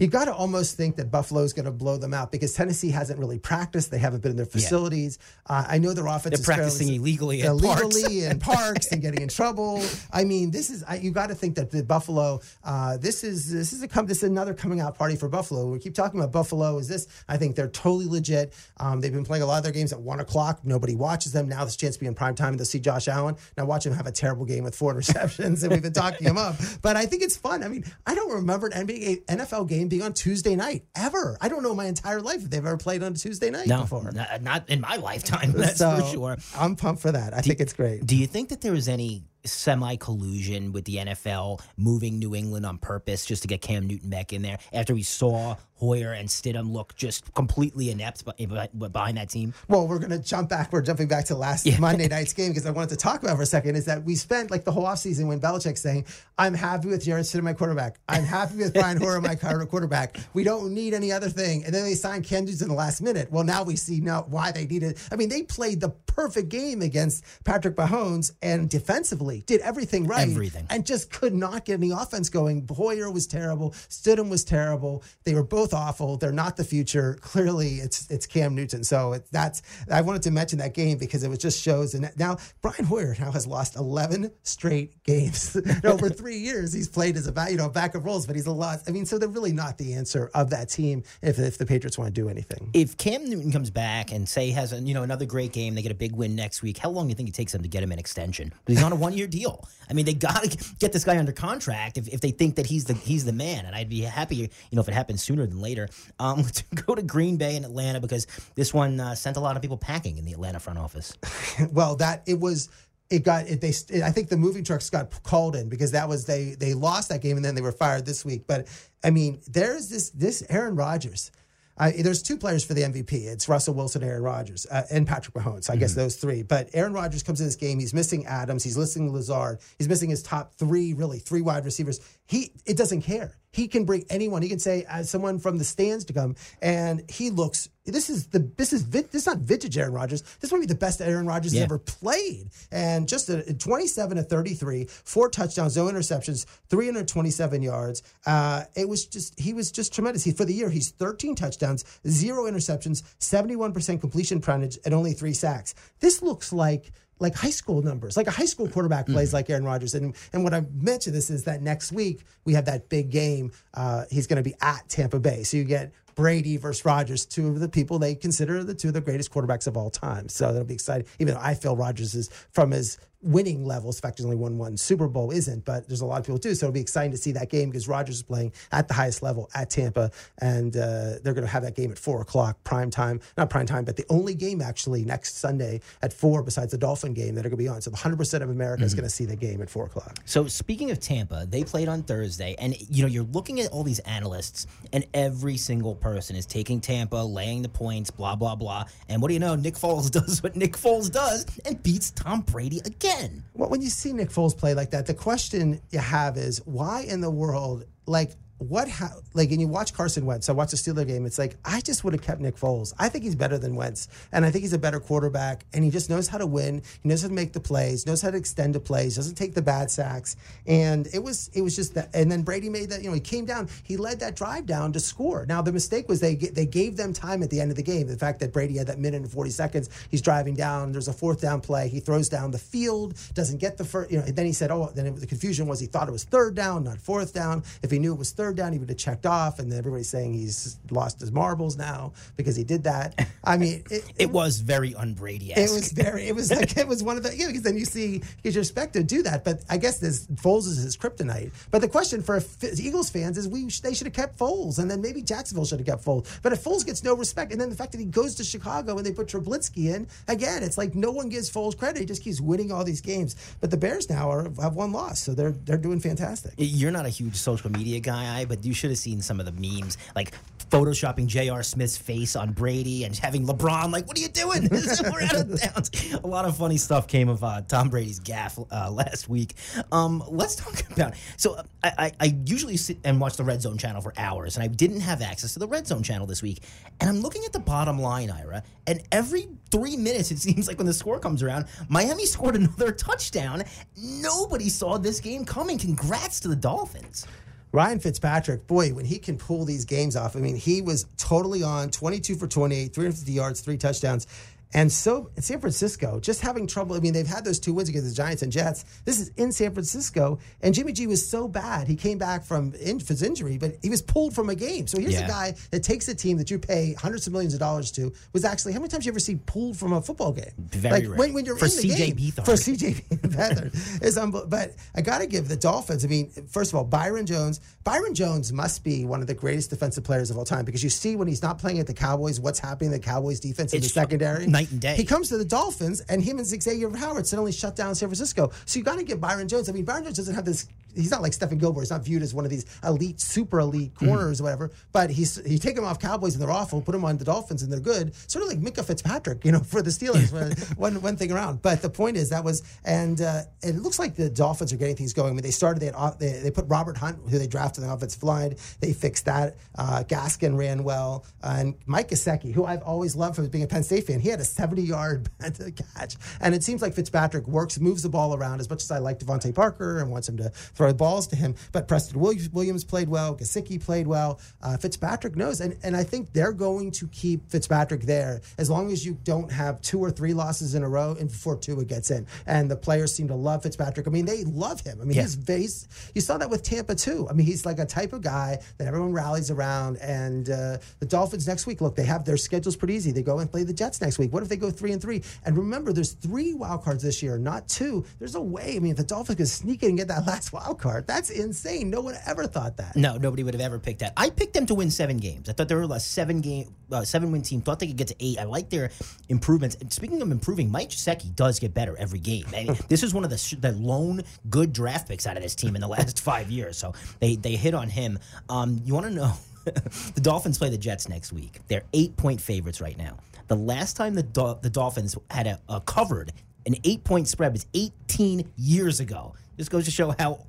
You 0.00 0.06
got 0.06 0.24
to 0.24 0.34
almost 0.34 0.78
think 0.78 0.96
that 0.96 1.10
Buffalo 1.10 1.42
is 1.42 1.52
going 1.52 1.66
to 1.66 1.70
blow 1.70 1.98
them 1.98 2.14
out 2.14 2.32
because 2.32 2.54
Tennessee 2.54 2.88
hasn't 2.90 3.18
really 3.18 3.38
practiced. 3.38 3.90
They 3.90 3.98
haven't 3.98 4.22
been 4.22 4.30
in 4.30 4.36
their 4.38 4.46
facilities. 4.46 5.18
Uh, 5.46 5.66
I 5.68 5.76
know 5.76 5.92
their 5.92 6.06
offense 6.06 6.38
They're 6.38 6.56
fairly- 6.56 6.70
practicing 6.70 6.94
illegally 6.94 7.42
at 7.42 7.48
illegally 7.48 8.02
parks. 8.02 8.14
in 8.14 8.38
parks 8.40 8.92
and 8.92 9.02
getting 9.02 9.20
in 9.20 9.28
trouble. 9.28 9.82
I 10.10 10.24
mean, 10.24 10.52
this 10.52 10.70
is 10.70 10.82
you 11.02 11.10
got 11.10 11.26
to 11.26 11.34
think 11.34 11.56
that 11.56 11.70
the 11.70 11.82
Buffalo. 11.84 12.40
Uh, 12.64 12.96
this 12.96 13.22
is 13.22 13.52
this 13.52 13.74
is 13.74 13.82
a 13.82 13.88
come. 13.88 14.06
This 14.06 14.22
is 14.22 14.30
another 14.30 14.54
coming 14.54 14.80
out 14.80 14.96
party 14.96 15.16
for 15.16 15.28
Buffalo. 15.28 15.66
We 15.70 15.78
keep 15.78 15.94
talking 15.94 16.18
about 16.18 16.32
Buffalo. 16.32 16.78
Is 16.78 16.88
this? 16.88 17.06
I 17.28 17.36
think 17.36 17.54
they're 17.54 17.68
totally 17.68 18.06
legit. 18.06 18.54
Um, 18.78 19.02
they've 19.02 19.12
been 19.12 19.24
playing 19.26 19.42
a 19.42 19.46
lot 19.46 19.58
of 19.58 19.64
their 19.64 19.72
games 19.72 19.92
at 19.92 20.00
one 20.00 20.20
o'clock. 20.20 20.60
Nobody 20.64 20.94
watches 20.94 21.32
them 21.32 21.46
now. 21.46 21.66
This 21.66 21.76
chance 21.76 21.96
to 21.96 22.00
be 22.00 22.06
in 22.06 22.14
prime 22.14 22.34
time 22.34 22.50
and 22.54 22.58
they'll 22.58 22.64
see 22.64 22.80
Josh 22.80 23.06
Allen. 23.06 23.36
Now 23.58 23.66
watch 23.66 23.84
him 23.84 23.92
have 23.92 24.06
a 24.06 24.12
terrible 24.12 24.46
game 24.46 24.64
with 24.64 24.74
four 24.74 24.94
interceptions, 24.94 25.62
and 25.62 25.70
we've 25.72 25.82
been 25.82 25.92
talking 25.92 26.26
him 26.26 26.38
up. 26.38 26.56
But 26.80 26.96
I 26.96 27.04
think 27.04 27.22
it's 27.22 27.36
fun. 27.36 27.62
I 27.62 27.68
mean, 27.68 27.84
I 28.06 28.14
don't 28.14 28.32
remember 28.32 28.68
an 28.68 28.86
NBA 28.86 29.26
NFL 29.26 29.68
game 29.68 29.89
being 29.90 30.02
on 30.02 30.14
Tuesday 30.14 30.56
night 30.56 30.84
ever. 30.96 31.36
I 31.40 31.48
don't 31.48 31.62
know 31.62 31.74
my 31.74 31.84
entire 31.86 32.20
life 32.22 32.42
if 32.42 32.48
they've 32.50 32.64
ever 32.64 32.78
played 32.78 33.02
on 33.02 33.12
a 33.12 33.16
Tuesday 33.16 33.50
night 33.50 33.66
No, 33.66 33.82
before. 33.82 34.08
n- 34.08 34.18
uh, 34.18 34.38
not 34.40 34.68
in 34.70 34.80
my 34.80 34.96
lifetime. 35.10 35.52
That's 35.52 35.76
so 35.78 35.96
for 35.96 36.06
sure. 36.06 36.36
I'm 36.56 36.76
pumped 36.76 37.02
for 37.02 37.12
that. 37.12 37.34
I 37.34 37.40
think 37.42 37.60
it's 37.60 37.74
great. 37.74 38.06
Do 38.06 38.16
you 38.16 38.26
think 38.26 38.48
that 38.48 38.62
there 38.62 38.72
was 38.72 38.88
any 38.88 39.24
semi 39.44 39.96
collusion 39.96 40.72
with 40.72 40.84
the 40.84 40.96
NFL 40.96 41.60
moving 41.76 42.18
New 42.18 42.34
England 42.34 42.64
on 42.66 42.78
purpose 42.78 43.24
just 43.26 43.42
to 43.42 43.48
get 43.48 43.60
Cam 43.62 43.86
Newton 43.86 44.10
back 44.10 44.32
in 44.32 44.42
there 44.42 44.58
after 44.72 44.94
we 44.94 45.02
saw 45.02 45.56
Hoyer 45.80 46.12
and 46.12 46.28
Stidham 46.28 46.72
look 46.72 46.94
just 46.94 47.32
completely 47.34 47.90
inept 47.90 48.24
be- 48.36 48.46
be- 48.46 48.88
behind 48.88 49.16
that 49.16 49.30
team? 49.30 49.54
Well, 49.68 49.88
we're 49.88 49.98
going 49.98 50.10
to 50.10 50.18
jump 50.18 50.50
back. 50.50 50.72
We're 50.72 50.82
jumping 50.82 51.08
back 51.08 51.24
to 51.26 51.34
last 51.34 51.66
Monday 51.80 52.06
night's 52.16 52.34
game 52.34 52.50
because 52.50 52.66
I 52.66 52.70
wanted 52.70 52.90
to 52.90 52.96
talk 52.96 53.22
about 53.22 53.36
for 53.36 53.42
a 53.42 53.46
second 53.46 53.76
is 53.76 53.86
that 53.86 54.04
we 54.04 54.14
spent 54.14 54.50
like 54.50 54.64
the 54.64 54.72
whole 54.72 54.84
offseason 54.84 55.26
when 55.26 55.40
Belichick's 55.40 55.80
saying, 55.80 56.04
I'm 56.38 56.54
happy 56.54 56.88
with 56.88 57.04
Jarrett 57.04 57.24
Stidham, 57.24 57.42
my 57.44 57.54
quarterback. 57.54 57.98
I'm 58.08 58.24
happy 58.24 58.56
with 58.58 58.74
Brian 58.74 58.96
Hoyer, 59.00 59.20
my 59.20 59.34
quarterback. 59.34 60.18
We 60.34 60.44
don't 60.44 60.74
need 60.74 60.94
any 60.94 61.12
other 61.12 61.28
thing. 61.28 61.64
And 61.64 61.74
then 61.74 61.84
they 61.84 61.94
signed 61.94 62.24
Cam 62.24 62.44
Newton 62.44 62.64
in 62.64 62.68
the 62.68 62.74
last 62.74 63.00
minute. 63.00 63.30
Well, 63.30 63.44
now 63.44 63.62
we 63.62 63.76
see 63.76 64.00
now 64.00 64.26
why 64.28 64.52
they 64.52 64.66
needed. 64.66 64.98
I 65.10 65.16
mean, 65.16 65.28
they 65.30 65.42
played 65.42 65.80
the 65.80 65.90
perfect 65.90 66.48
game 66.50 66.82
against 66.82 67.24
Patrick 67.44 67.76
Mahomes 67.76 68.32
and 68.42 68.68
defensively 68.68 69.42
did 69.46 69.60
everything 69.62 70.06
right. 70.06 70.28
Everything. 70.28 70.66
And 70.68 70.84
just 70.84 71.10
could 71.10 71.34
not 71.34 71.64
get 71.64 71.74
any 71.74 71.90
offense 71.90 72.28
going. 72.28 72.68
Hoyer 72.70 73.10
was 73.10 73.26
terrible. 73.26 73.70
Stidham 73.88 74.28
was 74.28 74.44
terrible. 74.44 75.02
They 75.24 75.34
were 75.34 75.44
both 75.44 75.69
awful. 75.74 76.16
They're 76.16 76.32
not 76.32 76.56
the 76.56 76.64
future. 76.64 77.14
Clearly, 77.20 77.76
it's 77.76 78.10
it's 78.10 78.26
Cam 78.26 78.54
Newton. 78.54 78.84
So 78.84 79.14
it, 79.14 79.26
that's 79.30 79.62
I 79.90 80.00
wanted 80.02 80.22
to 80.22 80.30
mention 80.30 80.58
that 80.58 80.74
game 80.74 80.98
because 80.98 81.22
it 81.22 81.28
was 81.28 81.38
just 81.38 81.60
shows. 81.62 81.94
And 81.94 82.10
now 82.16 82.38
Brian 82.62 82.84
Hoyer 82.84 83.16
now 83.18 83.32
has 83.32 83.46
lost 83.46 83.76
11 83.76 84.30
straight 84.42 85.02
games 85.04 85.56
over 85.84 86.08
three 86.10 86.38
years. 86.38 86.72
He's 86.72 86.88
played 86.88 87.16
as 87.16 87.26
a 87.26 87.32
back, 87.32 87.50
you 87.50 87.56
know 87.56 87.68
backup 87.68 88.04
roles, 88.04 88.26
but 88.26 88.36
he's 88.36 88.46
a 88.46 88.52
lot. 88.52 88.80
I 88.86 88.90
mean, 88.90 89.06
so 89.06 89.18
they're 89.18 89.28
really 89.28 89.52
not 89.52 89.78
the 89.78 89.94
answer 89.94 90.30
of 90.34 90.50
that 90.50 90.68
team 90.68 91.02
if 91.22 91.38
if 91.38 91.58
the 91.58 91.66
Patriots 91.66 91.98
want 91.98 92.14
to 92.14 92.20
do 92.20 92.28
anything. 92.28 92.70
If 92.74 92.96
Cam 92.96 93.28
Newton 93.28 93.52
comes 93.52 93.70
back 93.70 94.12
and 94.12 94.28
say 94.28 94.50
has 94.50 94.72
a, 94.72 94.78
you 94.80 94.94
know 94.94 95.02
another 95.02 95.26
great 95.26 95.52
game, 95.52 95.74
they 95.74 95.82
get 95.82 95.92
a 95.92 95.96
big 95.96 96.12
win 96.12 96.34
next 96.34 96.62
week. 96.62 96.78
How 96.78 96.90
long 96.90 97.06
do 97.06 97.10
you 97.10 97.16
think 97.16 97.28
it 97.28 97.34
takes 97.34 97.52
them 97.52 97.62
to 97.62 97.68
get 97.68 97.82
him 97.82 97.92
an 97.92 97.98
extension? 97.98 98.52
He's 98.66 98.82
on 98.82 98.92
a 98.92 98.96
one 98.96 99.12
year 99.12 99.26
deal. 99.26 99.68
I 99.88 99.92
mean, 99.92 100.04
they 100.04 100.14
got 100.14 100.44
to 100.44 100.74
get 100.78 100.92
this 100.92 101.04
guy 101.04 101.18
under 101.18 101.32
contract 101.32 101.98
if, 101.98 102.08
if 102.08 102.20
they 102.20 102.30
think 102.30 102.56
that 102.56 102.66
he's 102.66 102.84
the 102.84 102.94
he's 102.94 103.24
the 103.24 103.32
man. 103.32 103.66
And 103.66 103.74
I'd 103.74 103.88
be 103.88 104.02
happy, 104.02 104.36
you 104.36 104.48
know, 104.72 104.80
if 104.80 104.88
it 104.88 104.94
happens 104.94 105.22
sooner 105.22 105.46
than 105.46 105.59
later. 105.60 105.88
Um, 106.18 106.44
to 106.54 106.64
go 106.74 106.94
to 106.94 107.02
Green 107.02 107.36
Bay 107.36 107.56
and 107.56 107.64
Atlanta 107.64 108.00
because 108.00 108.26
this 108.54 108.72
one 108.74 109.00
uh, 109.00 109.14
sent 109.14 109.36
a 109.36 109.40
lot 109.40 109.56
of 109.56 109.62
people 109.62 109.76
packing 109.76 110.18
in 110.18 110.24
the 110.24 110.32
Atlanta 110.32 110.60
front 110.60 110.78
office. 110.78 111.16
well 111.72 111.96
that 111.96 112.22
it 112.26 112.38
was 112.38 112.68
it 113.10 113.24
got 113.24 113.46
it 113.48 113.60
they 113.60 113.72
i 114.02 114.10
think 114.10 114.28
the 114.28 114.36
moving 114.36 114.62
trucks 114.62 114.88
got 114.88 115.22
called 115.24 115.56
in 115.56 115.68
because 115.68 115.90
that 115.90 116.08
was 116.08 116.24
they 116.24 116.54
they 116.58 116.74
lost 116.74 117.08
that 117.08 117.20
game 117.20 117.36
and 117.36 117.44
then 117.44 117.54
they 117.54 117.60
were 117.60 117.72
fired 117.72 118.06
this 118.06 118.24
week 118.24 118.44
but 118.46 118.66
i 119.02 119.10
mean 119.10 119.40
there's 119.48 119.88
this 119.88 120.10
this 120.10 120.44
aaron 120.48 120.76
rodgers 120.76 121.30
I, 121.80 121.92
there's 121.92 122.22
two 122.22 122.36
players 122.36 122.62
for 122.62 122.74
the 122.74 122.82
MVP. 122.82 123.12
It's 123.12 123.48
Russell 123.48 123.72
Wilson, 123.72 124.02
Aaron 124.02 124.22
Rodgers, 124.22 124.66
uh, 124.70 124.82
and 124.90 125.06
Patrick 125.06 125.34
Mahomes. 125.34 125.70
I 125.70 125.76
guess 125.76 125.94
those 125.94 126.16
three. 126.16 126.42
But 126.42 126.68
Aaron 126.74 126.92
Rodgers 126.92 127.22
comes 127.22 127.40
in 127.40 127.46
this 127.46 127.56
game. 127.56 127.80
He's 127.80 127.94
missing 127.94 128.26
Adams. 128.26 128.62
He's 128.62 128.76
missing 128.76 129.10
Lazard. 129.10 129.60
He's 129.78 129.88
missing 129.88 130.10
his 130.10 130.22
top 130.22 130.54
three, 130.56 130.92
really 130.92 131.18
three 131.18 131.40
wide 131.40 131.64
receivers. 131.64 132.00
He 132.26 132.52
it 132.66 132.76
doesn't 132.76 133.00
care. 133.00 133.38
He 133.52 133.66
can 133.66 133.86
bring 133.86 134.04
anyone. 134.10 134.42
He 134.42 134.50
can 134.50 134.58
say 134.58 134.84
as 134.88 135.08
someone 135.08 135.38
from 135.38 135.56
the 135.56 135.64
stands 135.64 136.04
to 136.04 136.12
come, 136.12 136.36
and 136.60 137.02
he 137.10 137.30
looks. 137.30 137.70
This 137.90 138.08
is 138.10 138.26
the 138.28 138.38
this 138.56 138.72
is 138.72 138.90
this 138.90 139.04
is 139.12 139.26
not 139.26 139.38
vintage 139.38 139.76
Aaron 139.78 139.92
Rodgers. 139.92 140.22
This 140.40 140.50
might 140.52 140.60
be 140.60 140.66
the 140.66 140.74
best 140.74 141.00
Aaron 141.00 141.26
Rodgers 141.26 141.52
Yeah. 141.54 141.60
has 141.60 141.64
ever 141.66 141.78
played. 141.78 142.48
And 142.72 143.08
just 143.08 143.28
a, 143.28 143.52
27 143.54 144.16
to 144.16 144.22
33, 144.22 144.86
four 145.04 145.28
touchdowns, 145.28 145.76
no 145.76 145.86
interceptions, 145.86 146.46
327 146.68 147.62
yards. 147.62 148.02
Uh, 148.26 148.64
it 148.74 148.88
was 148.88 149.06
just 149.06 149.38
he 149.38 149.52
was 149.52 149.70
just 149.70 149.92
tremendous. 149.94 150.24
He 150.24 150.32
for 150.32 150.44
the 150.44 150.54
year 150.54 150.70
he's 150.70 150.90
13 150.90 151.34
touchdowns, 151.34 151.84
zero 152.06 152.44
interceptions, 152.50 153.02
71% 153.18 154.00
completion 154.00 154.40
percentage, 154.40 154.78
and 154.84 154.94
only 154.94 155.12
three 155.12 155.32
sacks. 155.34 155.74
This 156.00 156.22
looks 156.22 156.52
like 156.52 156.92
like 157.22 157.34
high 157.34 157.50
school 157.50 157.82
numbers, 157.82 158.16
like 158.16 158.26
a 158.28 158.30
high 158.30 158.46
school 158.46 158.66
quarterback 158.66 159.04
plays 159.06 159.34
like 159.34 159.50
Aaron 159.50 159.62
Rodgers. 159.64 159.94
And 159.94 160.16
and 160.32 160.42
what 160.42 160.54
I 160.54 160.62
mentioned 160.72 161.14
this 161.14 161.28
is 161.28 161.44
that 161.44 161.60
next 161.60 161.92
week 161.92 162.22
we 162.46 162.54
have 162.54 162.64
that 162.64 162.88
big 162.88 163.10
game. 163.10 163.52
Uh, 163.74 164.04
he's 164.10 164.26
going 164.26 164.38
to 164.38 164.42
be 164.42 164.54
at 164.62 164.88
Tampa 164.88 165.20
Bay, 165.20 165.42
so 165.42 165.58
you 165.58 165.64
get 165.64 165.92
Brady 166.20 166.58
versus 166.58 166.84
Rodgers, 166.84 167.24
two 167.24 167.48
of 167.48 167.60
the 167.60 167.68
people 167.68 167.98
they 167.98 168.14
consider 168.14 168.62
the 168.62 168.74
two 168.74 168.88
of 168.88 168.94
the 168.94 169.00
greatest 169.00 169.32
quarterbacks 169.32 169.66
of 169.66 169.74
all 169.74 169.88
time. 169.88 170.28
So 170.28 170.52
that'll 170.52 170.64
be 170.64 170.74
exciting. 170.74 171.06
Even 171.18 171.32
though 171.32 171.40
I 171.42 171.54
feel 171.54 171.74
Rodgers 171.74 172.14
is 172.14 172.28
from 172.52 172.72
his 172.72 172.98
winning 173.22 173.64
levels, 173.64 173.98
in 173.98 174.02
fact, 174.02 174.18
he's 174.18 174.24
only 174.24 174.36
won 174.36 174.56
one 174.58 174.76
Super 174.76 175.08
Bowl, 175.08 175.30
isn't, 175.30 175.64
but 175.64 175.86
there's 175.88 176.00
a 176.00 176.06
lot 176.06 176.20
of 176.20 176.26
people 176.26 176.38
too. 176.38 176.54
So 176.54 176.66
it'll 176.66 176.74
be 176.74 176.80
exciting 176.80 177.10
to 177.12 177.16
see 177.16 177.32
that 177.32 177.50
game 177.50 177.70
because 177.70 177.88
Rodgers 177.88 178.16
is 178.16 178.22
playing 178.22 178.52
at 178.72 178.88
the 178.88 178.94
highest 178.94 179.22
level 179.22 179.50
at 179.54 179.70
Tampa, 179.70 180.10
and 180.38 180.76
uh, 180.76 181.18
they're 181.22 181.34
going 181.34 181.44
to 181.44 181.46
have 181.46 181.62
that 181.62 181.76
game 181.76 181.90
at 181.90 181.98
four 181.98 182.20
o'clock 182.22 182.62
prime 182.64 182.90
time, 182.90 183.20
not 183.36 183.50
prime 183.50 183.66
time, 183.66 183.84
but 183.84 183.96
the 183.96 184.06
only 184.08 184.34
game 184.34 184.62
actually 184.62 185.04
next 185.04 185.38
Sunday 185.38 185.80
at 186.02 186.12
four, 186.12 186.42
besides 186.42 186.72
the 186.72 186.78
Dolphin 186.78 187.12
game 187.12 187.34
that 187.34 187.40
are 187.44 187.50
going 187.50 187.58
to 187.58 187.64
be 187.64 187.68
on. 187.68 187.80
So 187.80 187.90
100 187.90 188.16
percent 188.16 188.42
of 188.42 188.50
America 188.50 188.84
is 188.84 188.94
going 188.94 189.04
to 189.04 189.10
see 189.10 189.26
the 189.26 189.36
game 189.36 189.60
at 189.60 189.68
four 189.68 189.86
o'clock. 189.86 190.18
So 190.24 190.46
speaking 190.46 190.90
of 190.90 191.00
Tampa, 191.00 191.46
they 191.48 191.64
played 191.64 191.88
on 191.88 192.02
Thursday, 192.02 192.56
and 192.58 192.74
you 192.90 193.02
know 193.02 193.08
you're 193.08 193.24
looking 193.24 193.60
at 193.60 193.70
all 193.70 193.84
these 193.84 194.00
analysts, 194.00 194.66
and 194.92 195.06
every 195.14 195.56
single 195.56 195.94
person 195.94 196.36
is 196.36 196.46
taking 196.46 196.80
Tampa, 196.80 197.16
laying 197.16 197.62
the 197.62 197.68
points, 197.68 198.10
blah 198.10 198.34
blah 198.34 198.54
blah. 198.54 198.84
And 199.08 199.20
what 199.20 199.28
do 199.28 199.34
you 199.34 199.40
know? 199.40 199.54
Nick 199.54 199.74
Foles 199.74 200.10
does 200.20 200.42
what 200.42 200.56
Nick 200.56 200.72
Foles 200.72 201.10
does 201.10 201.46
and 201.66 201.82
beats 201.82 202.10
Tom 202.12 202.40
Brady 202.40 202.80
again. 202.84 203.09
Well, 203.54 203.68
when 203.68 203.82
you 203.82 203.90
see 203.90 204.12
Nick 204.12 204.30
Foles 204.30 204.56
play 204.56 204.74
like 204.74 204.90
that, 204.90 205.06
the 205.06 205.14
question 205.14 205.80
you 205.90 205.98
have 205.98 206.36
is 206.36 206.60
why 206.64 207.02
in 207.02 207.20
the 207.20 207.30
world, 207.30 207.84
like, 208.06 208.32
what, 208.60 208.88
ha- 208.90 209.14
like, 209.32 209.50
and 209.50 209.60
you 209.60 209.68
watch 209.68 209.94
Carson 209.94 210.26
Wentz. 210.26 210.48
I 210.50 210.52
watched 210.52 210.72
the 210.72 210.76
Steeler 210.76 211.06
game. 211.06 211.24
It's 211.24 211.38
like, 211.38 211.56
I 211.64 211.80
just 211.80 212.04
would 212.04 212.12
have 212.12 212.22
kept 212.22 212.40
Nick 212.40 212.56
Foles. 212.56 212.92
I 212.98 213.08
think 213.08 213.24
he's 213.24 213.34
better 213.34 213.58
than 213.58 213.74
Wentz. 213.74 214.08
And 214.32 214.44
I 214.44 214.50
think 214.50 214.62
he's 214.62 214.74
a 214.74 214.78
better 214.78 215.00
quarterback. 215.00 215.64
And 215.72 215.82
he 215.82 215.90
just 215.90 216.10
knows 216.10 216.28
how 216.28 216.36
to 216.36 216.46
win. 216.46 216.82
He 217.02 217.08
knows 217.08 217.22
how 217.22 217.28
to 217.28 217.34
make 217.34 217.54
the 217.54 217.60
plays, 217.60 218.06
knows 218.06 218.20
how 218.20 218.30
to 218.30 218.36
extend 218.36 218.74
the 218.74 218.80
plays, 218.80 219.16
doesn't 219.16 219.34
take 219.34 219.54
the 219.54 219.62
bad 219.62 219.90
sacks. 219.90 220.36
And 220.66 221.08
it 221.14 221.22
was, 221.22 221.50
it 221.54 221.62
was 221.62 221.74
just 221.74 221.94
that. 221.94 222.10
And 222.14 222.30
then 222.30 222.42
Brady 222.42 222.68
made 222.68 222.90
that, 222.90 223.02
you 223.02 223.08
know, 223.08 223.14
he 223.14 223.20
came 223.20 223.46
down, 223.46 223.68
he 223.82 223.96
led 223.96 224.20
that 224.20 224.36
drive 224.36 224.66
down 224.66 224.92
to 224.92 225.00
score. 225.00 225.46
Now, 225.46 225.62
the 225.62 225.72
mistake 225.72 226.08
was 226.08 226.20
they, 226.20 226.34
they 226.34 226.66
gave 226.66 226.98
them 226.98 227.14
time 227.14 227.42
at 227.42 227.48
the 227.48 227.60
end 227.60 227.70
of 227.70 227.78
the 227.78 227.82
game. 227.82 228.08
The 228.08 228.16
fact 228.18 228.40
that 228.40 228.52
Brady 228.52 228.76
had 228.76 228.88
that 228.88 228.98
minute 228.98 229.22
and 229.22 229.30
40 229.30 229.50
seconds, 229.50 229.88
he's 230.10 230.20
driving 230.20 230.54
down, 230.54 230.92
there's 230.92 231.08
a 231.08 231.14
fourth 231.14 231.40
down 231.40 231.62
play, 231.62 231.88
he 231.88 232.00
throws 232.00 232.28
down 232.28 232.50
the 232.50 232.58
field, 232.58 233.14
doesn't 233.32 233.58
get 233.58 233.78
the 233.78 233.84
first, 233.84 234.10
you 234.10 234.18
know, 234.18 234.24
and 234.24 234.36
then 234.36 234.44
he 234.44 234.52
said, 234.52 234.70
oh, 234.70 234.90
then 234.94 235.06
it, 235.06 235.16
the 235.16 235.26
confusion 235.26 235.66
was 235.66 235.80
he 235.80 235.86
thought 235.86 236.08
it 236.08 236.12
was 236.12 236.24
third 236.24 236.54
down, 236.54 236.84
not 236.84 236.98
fourth 236.98 237.32
down. 237.32 237.62
If 237.82 237.90
he 237.90 237.98
knew 237.98 238.12
it 238.12 238.18
was 238.18 238.32
third 238.32 238.49
down, 238.56 238.72
he 238.72 238.78
would 238.78 238.88
have 238.88 238.98
checked 238.98 239.26
off. 239.26 239.58
And 239.58 239.70
then 239.70 239.78
everybody's 239.78 240.08
saying 240.08 240.34
he's 240.34 240.78
lost 240.90 241.20
his 241.20 241.32
marbles 241.32 241.76
now 241.76 242.12
because 242.36 242.56
he 242.56 242.64
did 242.64 242.84
that. 242.84 243.26
I 243.44 243.56
mean, 243.56 243.84
it, 243.90 244.04
It 244.18 244.30
was 244.30 244.60
very 244.60 244.94
un-Brady. 244.94 245.52
it 245.52 245.70
was 245.70 245.92
very. 245.92 246.28
It 246.28 246.34
was 246.34 246.50
like 246.56 246.76
it 246.76 246.86
was 246.88 247.02
one 247.02 247.16
of 247.16 247.22
the 247.22 247.36
yeah. 247.36 247.46
Because 247.46 247.62
then 247.62 247.76
you 247.76 247.84
see, 247.84 248.22
you 248.44 248.50
expect 248.58 248.92
to 248.94 249.02
do 249.02 249.22
that, 249.22 249.44
but 249.44 249.62
I 249.68 249.76
guess 249.76 249.98
this 249.98 250.26
Foles 250.28 250.66
is 250.66 250.82
his 250.82 250.96
kryptonite. 250.96 251.52
But 251.70 251.80
the 251.80 251.88
question 251.88 252.22
for 252.22 252.42
Eagles 252.76 253.10
fans 253.10 253.38
is, 253.38 253.48
we 253.48 253.66
they 253.82 253.94
should 253.94 254.06
have 254.06 254.14
kept 254.14 254.38
Foles, 254.38 254.78
and 254.78 254.90
then 254.90 255.00
maybe 255.00 255.22
Jacksonville 255.22 255.64
should 255.64 255.78
have 255.80 255.86
kept 255.86 256.04
Foles. 256.04 256.26
But 256.42 256.52
if 256.52 256.62
Foles 256.62 256.84
gets 256.84 257.02
no 257.04 257.14
respect, 257.14 257.52
and 257.52 257.60
then 257.60 257.70
the 257.70 257.76
fact 257.76 257.92
that 257.92 257.98
he 257.98 258.04
goes 258.04 258.34
to 258.36 258.44
Chicago 258.44 258.96
and 258.96 259.04
they 259.06 259.12
put 259.12 259.28
Trubisky 259.28 259.94
in 259.94 260.06
again, 260.28 260.62
it's 260.62 260.78
like 260.78 260.94
no 260.94 261.10
one 261.10 261.28
gives 261.28 261.50
Foles 261.50 261.76
credit. 261.76 262.00
He 262.00 262.06
just 262.06 262.22
keeps 262.22 262.40
winning 262.40 262.72
all 262.72 262.84
these 262.84 263.00
games. 263.00 263.36
But 263.60 263.70
the 263.70 263.76
Bears 263.76 264.08
now 264.10 264.30
are 264.30 264.44
have 264.60 264.74
one 264.74 264.92
loss, 264.92 265.20
so 265.20 265.34
they're 265.34 265.52
they're 265.52 265.78
doing 265.78 266.00
fantastic. 266.00 266.52
You're 266.56 266.90
not 266.90 267.06
a 267.06 267.10
huge 267.10 267.36
social 267.36 267.70
media 267.70 268.00
guy, 268.00 268.39
but 268.44 268.64
you 268.64 268.74
should 268.74 268.90
have 268.90 268.98
seen 268.98 269.20
some 269.20 269.40
of 269.40 269.46
the 269.46 269.52
memes, 269.52 269.98
like 270.14 270.32
photoshopping 270.70 271.26
J.R. 271.26 271.62
Smith's 271.62 271.98
face 271.98 272.36
on 272.36 272.52
Brady 272.52 273.04
and 273.04 273.16
having 273.16 273.46
LeBron 273.46 273.90
like, 273.92 274.06
"What 274.06 274.16
are 274.16 274.20
you 274.20 274.28
doing? 274.28 274.68
We're 274.70 275.22
out 275.22 275.36
of 275.36 275.60
bounds." 275.60 276.14
A 276.14 276.26
lot 276.26 276.44
of 276.44 276.56
funny 276.56 276.76
stuff 276.76 277.08
came 277.08 277.28
of 277.28 277.42
uh, 277.42 277.62
Tom 277.62 277.90
Brady's 277.90 278.20
gaffe 278.20 278.64
uh, 278.70 278.90
last 278.90 279.28
week. 279.28 279.54
Um, 279.92 280.22
let's 280.28 280.56
talk 280.56 280.90
about. 280.92 281.14
So 281.36 281.54
uh, 281.54 281.62
I, 281.82 282.12
I 282.20 282.36
usually 282.46 282.76
sit 282.76 282.98
and 283.04 283.20
watch 283.20 283.36
the 283.36 283.44
Red 283.44 283.62
Zone 283.62 283.78
channel 283.78 284.00
for 284.00 284.12
hours, 284.16 284.56
and 284.56 284.62
I 284.62 284.68
didn't 284.68 285.00
have 285.00 285.22
access 285.22 285.52
to 285.54 285.58
the 285.58 285.68
Red 285.68 285.86
Zone 285.86 286.02
channel 286.02 286.26
this 286.26 286.42
week. 286.42 286.62
And 287.00 287.10
I'm 287.10 287.20
looking 287.20 287.44
at 287.44 287.52
the 287.52 287.60
bottom 287.60 287.98
line, 287.98 288.30
Ira, 288.30 288.62
and 288.86 289.02
every 289.12 289.48
three 289.70 289.96
minutes, 289.96 290.30
it 290.30 290.38
seems 290.40 290.68
like 290.68 290.78
when 290.78 290.86
the 290.86 290.94
score 290.94 291.18
comes 291.18 291.42
around, 291.42 291.66
Miami 291.88 292.26
scored 292.26 292.56
another 292.56 292.92
touchdown. 292.92 293.62
Nobody 293.96 294.68
saw 294.68 294.98
this 294.98 295.20
game 295.20 295.44
coming. 295.44 295.78
Congrats 295.78 296.40
to 296.40 296.48
the 296.48 296.56
Dolphins. 296.56 297.26
Ryan 297.72 298.00
Fitzpatrick, 298.00 298.66
boy, 298.66 298.92
when 298.92 299.04
he 299.04 299.18
can 299.18 299.38
pull 299.38 299.64
these 299.64 299.84
games 299.84 300.16
off, 300.16 300.34
I 300.34 300.40
mean, 300.40 300.56
he 300.56 300.82
was 300.82 301.06
totally 301.16 301.62
on 301.62 301.90
22 301.90 302.34
for 302.34 302.48
28, 302.48 302.92
350 302.92 303.32
yards, 303.32 303.60
three 303.60 303.76
touchdowns. 303.76 304.26
And 304.72 304.90
so 304.92 305.30
in 305.36 305.42
San 305.42 305.58
Francisco, 305.60 306.20
just 306.20 306.40
having 306.40 306.66
trouble. 306.68 306.94
I 306.94 307.00
mean, 307.00 307.12
they've 307.12 307.26
had 307.26 307.44
those 307.44 307.58
two 307.58 307.74
wins 307.74 307.88
against 307.88 308.08
the 308.08 308.14
Giants 308.14 308.42
and 308.42 308.52
Jets. 308.52 308.84
This 309.04 309.18
is 309.18 309.30
in 309.36 309.50
San 309.50 309.72
Francisco, 309.74 310.38
and 310.62 310.72
Jimmy 310.74 310.92
G 310.92 311.08
was 311.08 311.26
so 311.26 311.48
bad. 311.48 311.88
He 311.88 311.96
came 311.96 312.18
back 312.18 312.44
from 312.44 312.72
in, 312.74 313.00
his 313.00 313.22
injury, 313.22 313.58
but 313.58 313.74
he 313.82 313.90
was 313.90 314.00
pulled 314.00 314.32
from 314.34 314.48
a 314.48 314.54
game. 314.54 314.86
So 314.86 315.00
here's 315.00 315.14
Yeah. 315.14 315.24
a 315.24 315.28
guy 315.28 315.54
that 315.72 315.82
takes 315.82 316.06
a 316.08 316.14
team 316.14 316.36
that 316.36 316.50
you 316.52 316.58
pay 316.60 316.94
hundreds 316.94 317.26
of 317.26 317.32
millions 317.32 317.52
of 317.54 317.58
dollars 317.60 317.90
to. 317.92 318.12
Was 318.32 318.44
actually 318.44 318.72
how 318.72 318.78
many 318.78 318.90
times 318.90 319.04
you 319.06 319.10
ever 319.12 319.18
see 319.18 319.36
pulled 319.44 319.76
from 319.76 319.92
a 319.92 320.00
football 320.00 320.30
game? 320.32 320.52
Very 320.58 321.06
rare. 321.08 321.18
when, 321.18 321.32
when 321.32 321.44
you're 321.44 321.56
For 321.56 321.64
in 321.64 321.70
the 321.72 321.82
CJ 321.88 321.96
game 321.96 322.16
Beathard. 322.16 322.44
for 322.44 322.52
CJ 322.52 323.02
Beathard 323.08 324.02
is 324.02 324.16
unbel- 324.16 324.48
But 324.48 324.74
I 324.94 325.00
got 325.02 325.18
to 325.18 325.26
give 325.26 325.48
the 325.48 325.56
Dolphins. 325.56 326.04
I 326.04 326.08
mean, 326.08 326.30
first 326.48 326.70
of 326.72 326.76
all, 326.76 326.84
Byron 326.84 327.26
Jones. 327.26 327.60
Byron 327.82 328.14
Jones 328.14 328.52
must 328.52 328.84
be 328.84 329.04
one 329.04 329.20
of 329.20 329.26
the 329.26 329.34
greatest 329.34 329.70
defensive 329.70 330.04
players 330.04 330.30
of 330.30 330.38
all 330.38 330.44
time 330.44 330.64
because 330.64 330.84
you 330.84 330.90
see 330.90 331.16
when 331.16 331.26
he's 331.26 331.42
not 331.42 331.58
playing 331.58 331.78
at 331.80 331.86
the 331.86 331.94
Cowboys, 331.94 332.38
what's 332.38 332.58
happening 332.60 332.92
in 332.92 333.00
the 333.00 333.04
Cowboys 333.04 333.40
defense 333.40 333.72
in 333.72 333.80
the 333.80 333.86
It's 333.86 333.94
secondary, 333.94 334.46
night 334.60 334.70
and 334.70 334.80
day. 334.80 334.94
He 334.94 335.04
comes 335.04 335.28
to 335.28 335.38
the 335.38 335.44
Dolphins, 335.44 336.00
and 336.02 336.22
him 336.22 336.38
and 336.38 336.46
Xavier 336.46 336.90
Howard 336.90 337.26
suddenly 337.26 337.52
shut 337.52 337.76
down 337.76 337.94
San 337.94 338.08
Francisco. 338.08 338.50
So 338.64 338.78
you 338.78 338.84
got 338.84 338.98
to 338.98 339.04
give 339.04 339.20
Byron 339.20 339.48
Jones. 339.48 339.68
I 339.68 339.72
mean, 339.72 339.84
Byron 339.84 340.04
Jones 340.04 340.16
doesn't 340.16 340.34
have 340.34 340.44
this. 340.44 340.66
He's 340.94 341.10
not 341.10 341.22
like 341.22 341.32
Stephen 341.32 341.58
Gilbert. 341.58 341.80
He's 341.80 341.90
not 341.90 342.04
viewed 342.04 342.22
as 342.22 342.34
one 342.34 342.44
of 342.44 342.50
these 342.50 342.66
elite, 342.84 343.20
super 343.20 343.60
elite 343.60 343.94
Mm-hmm. 343.94 344.06
corners 344.06 344.40
or 344.40 344.44
whatever. 344.44 344.70
But 344.92 345.10
he's 345.10 345.44
he 345.46 345.58
take 345.58 345.76
him 345.76 345.84
off 345.84 345.98
Cowboys 345.98 346.34
and 346.34 346.42
they're 346.42 346.50
awful. 346.50 346.80
Put 346.82 346.94
him 346.94 347.04
on 347.04 347.16
the 347.18 347.24
Dolphins 347.24 347.62
and 347.62 347.72
they're 347.72 347.80
good. 347.80 348.14
Sort 348.30 348.44
of 348.44 348.48
like 348.50 348.60
Minkah 348.60 348.84
Fitzpatrick, 348.84 349.44
you 349.44 349.52
know, 349.52 349.60
for 349.60 349.82
the 349.82 349.90
Steelers. 349.90 350.76
one 350.76 351.00
one 351.02 351.16
thing 351.16 351.32
around. 351.32 351.62
But 351.62 351.82
the 351.82 351.90
point 351.90 352.16
is 352.16 352.30
that 352.30 352.44
was, 352.44 352.62
and 352.84 353.20
uh, 353.20 353.42
it 353.62 353.76
looks 353.76 353.98
like 353.98 354.14
the 354.16 354.28
Dolphins 354.30 354.72
are 354.72 354.76
getting 354.76 354.96
things 354.96 355.12
going. 355.12 355.30
I 355.30 355.32
mean, 355.32 355.42
they 355.42 355.50
started. 355.50 355.80
They 355.80 355.86
had, 355.86 355.94
off- 355.94 356.18
they, 356.18 356.40
they 356.40 356.50
put 356.50 356.66
Robert 356.68 356.96
Hunt, 356.96 357.18
who 357.28 357.38
they 357.38 357.46
drafted 357.46 357.82
in 357.84 357.88
the 357.88 357.94
offensive 357.94 358.22
line. 358.22 358.56
They 358.80 358.92
fixed 358.92 359.24
that. 359.26 359.56
Uh, 359.78 360.02
Gaskin 360.06 360.56
ran 360.56 360.84
well, 360.84 361.24
and 361.42 361.74
Mike 361.86 362.08
Gesicki, 362.08 362.52
who 362.52 362.64
I've 362.64 362.82
always 362.82 363.16
loved 363.16 363.36
for 363.36 363.48
being 363.48 363.64
a 363.64 363.66
Penn 363.66 363.82
State 363.82 364.06
fan, 364.06 364.20
he 364.20 364.28
had 364.28 364.40
a 364.40 364.44
70 364.44 364.82
yard 364.82 365.28
catch. 365.94 366.16
And 366.40 366.54
it 366.54 366.62
seems 366.62 366.82
like 366.82 366.94
Fitzpatrick 366.94 367.46
works, 367.46 367.78
moves 367.80 368.02
the 368.02 368.08
ball 368.08 368.34
around 368.34 368.60
as 368.60 368.68
much 368.68 368.82
as 368.82 368.90
I 368.90 368.98
like 368.98 369.18
DeVante 369.20 369.54
Parker 369.54 369.98
and 370.00 370.10
wants 370.10 370.28
him 370.28 370.36
to 370.38 370.50
throw 370.80 370.88
the 370.88 370.94
balls 370.94 371.26
to 371.26 371.36
him. 371.36 371.54
But 371.72 371.86
Preston 371.88 372.18
Williams, 372.18 372.84
played 372.84 373.08
well, 373.08 373.36
Gesicki 373.36 373.78
played 373.84 374.06
well. 374.06 374.40
Uh, 374.62 374.78
Fitzpatrick 374.78 375.36
knows. 375.36 375.60
And, 375.60 375.76
and 375.82 375.94
I 375.94 376.04
think 376.04 376.32
they're 376.32 376.52
going 376.54 376.90
to 376.92 377.06
keep 377.08 377.50
Fitzpatrick 377.50 378.02
there 378.02 378.40
as 378.56 378.70
long 378.70 378.90
as 378.90 379.04
you 379.04 379.18
don't 379.24 379.52
have 379.52 379.82
two 379.82 380.00
or 380.00 380.10
three 380.10 380.32
losses 380.32 380.74
in 380.74 380.82
a 380.82 380.88
row 380.88 381.14
and 381.20 381.28
before 381.28 381.56
Tua 381.58 381.84
gets 381.84 382.10
in. 382.10 382.26
And 382.46 382.70
the 382.70 382.76
players 382.76 383.12
seem 383.14 383.28
to 383.28 383.34
love 383.34 383.62
Fitzpatrick. 383.62 384.06
I 384.08 384.10
mean, 384.10 384.24
they 384.24 384.44
love 384.44 384.80
him. 384.80 384.98
I 385.02 385.04
mean, 385.04 385.16
Yeah. 385.16 385.22
he's, 385.22 385.36
he's 385.46 385.88
you 386.14 386.22
saw 386.22 386.38
that 386.38 386.48
with 386.48 386.62
Tampa 386.62 386.94
too. 386.94 387.28
I 387.28 387.34
mean, 387.34 387.44
he's 387.44 387.66
like 387.66 387.78
a 387.78 387.84
type 387.84 388.14
of 388.14 388.22
guy 388.22 388.58
that 388.78 388.86
everyone 388.86 389.12
rallies 389.12 389.50
around. 389.50 389.98
And 389.98 390.48
uh, 390.48 390.78
the 390.98 391.06
Dolphins 391.06 391.46
next 391.46 391.66
week, 391.66 391.82
look, 391.82 391.94
they 391.94 392.04
have 392.04 392.24
their 392.24 392.38
schedules 392.38 392.74
pretty 392.74 392.94
easy. 392.94 393.12
They 393.12 393.22
go 393.22 393.40
and 393.40 393.50
play 393.50 393.64
the 393.64 393.74
Jets 393.74 394.00
next 394.00 394.18
week. 394.18 394.32
What 394.32 394.42
if 394.42 394.48
they 394.48 394.56
go 394.56 394.70
three 394.70 394.92
and 394.92 395.02
three? 395.02 395.22
And 395.44 395.58
remember, 395.58 395.92
there's 395.92 396.12
three 396.12 396.54
wild 396.54 396.84
cards 396.84 397.02
this 397.02 397.22
year, 397.22 397.36
not 397.36 397.68
two. 397.68 398.06
There's 398.18 398.34
a 398.34 398.40
way. 398.40 398.76
I 398.76 398.78
mean, 398.78 398.92
if 398.92 398.96
the 398.96 399.04
Dolphins 399.04 399.36
can 399.36 399.46
sneak 399.46 399.82
in 399.82 399.90
and 399.90 399.98
get 399.98 400.08
that 400.08 400.26
last 400.30 400.52
wild 400.52 400.69
card, 400.74 401.06
that's 401.06 401.30
insane. 401.30 401.90
No 401.90 402.00
one 402.00 402.16
ever 402.26 402.46
thought 402.46 402.76
that. 402.78 402.96
No, 402.96 403.16
nobody 403.16 403.42
would 403.42 403.54
have 403.54 403.60
ever 403.60 403.78
picked 403.78 404.00
that. 404.00 404.12
I 404.16 404.30
picked 404.30 404.54
them 404.54 404.66
to 404.66 404.74
win 404.74 404.90
seven 404.90 405.18
games. 405.18 405.48
I 405.48 405.52
thought 405.52 405.68
they 405.68 405.74
were 405.74 405.88
a 405.90 406.00
seven 406.00 406.40
game, 406.40 406.74
uh, 406.90 407.04
seven 407.04 407.32
win 407.32 407.42
team. 407.42 407.60
Thought 407.60 407.80
they 407.80 407.86
could 407.88 407.96
get 407.96 408.08
to 408.08 408.16
eight. 408.20 408.38
I 408.38 408.44
like 408.44 408.70
their 408.70 408.90
improvements. 409.28 409.76
And 409.76 409.92
speaking 409.92 410.20
of 410.22 410.30
improving, 410.30 410.70
Mike 410.70 410.90
Gesicki 410.90 411.34
does 411.34 411.58
get 411.58 411.74
better 411.74 411.96
every 411.96 412.18
game. 412.18 412.44
This 412.88 413.02
is 413.02 413.14
one 413.14 413.24
of 413.24 413.30
the 413.30 413.38
sh- 413.38 413.54
the 413.60 413.72
lone 413.72 414.22
good 414.48 414.72
draft 414.72 415.08
picks 415.08 415.26
out 415.26 415.36
of 415.36 415.42
this 415.42 415.54
team 415.54 415.74
in 415.74 415.80
the 415.80 415.88
last 415.88 416.20
five 416.30 416.50
years. 416.50 416.78
So 416.78 416.94
they 417.20 417.36
they 417.36 417.56
hit 417.56 417.74
on 417.74 417.88
him. 417.88 418.18
Um, 418.48 418.80
you 418.84 418.94
want 418.94 419.06
to 419.06 419.12
know? 419.12 419.32
the 419.64 420.20
Dolphins 420.20 420.58
play 420.58 420.70
the 420.70 420.78
Jets 420.78 421.08
next 421.08 421.32
week. 421.32 421.60
They're 421.68 421.84
eight 421.92 422.16
point 422.16 422.40
favorites 422.40 422.80
right 422.80 422.96
now. 422.96 423.18
The 423.48 423.56
last 423.56 423.96
time 423.96 424.14
the 424.14 424.58
the 424.62 424.70
Dolphins 424.70 425.16
had 425.30 425.46
a, 425.46 425.60
a 425.68 425.80
covered 425.80 426.32
an 426.66 426.74
eight 426.84 427.04
point 427.04 427.28
spread 427.28 427.52
was 427.52 427.66
18 427.74 428.50
years 428.56 429.00
ago. 429.00 429.34
This 429.60 429.68
goes 429.68 429.84
to 429.84 429.90
show 429.90 430.14
how 430.18 430.46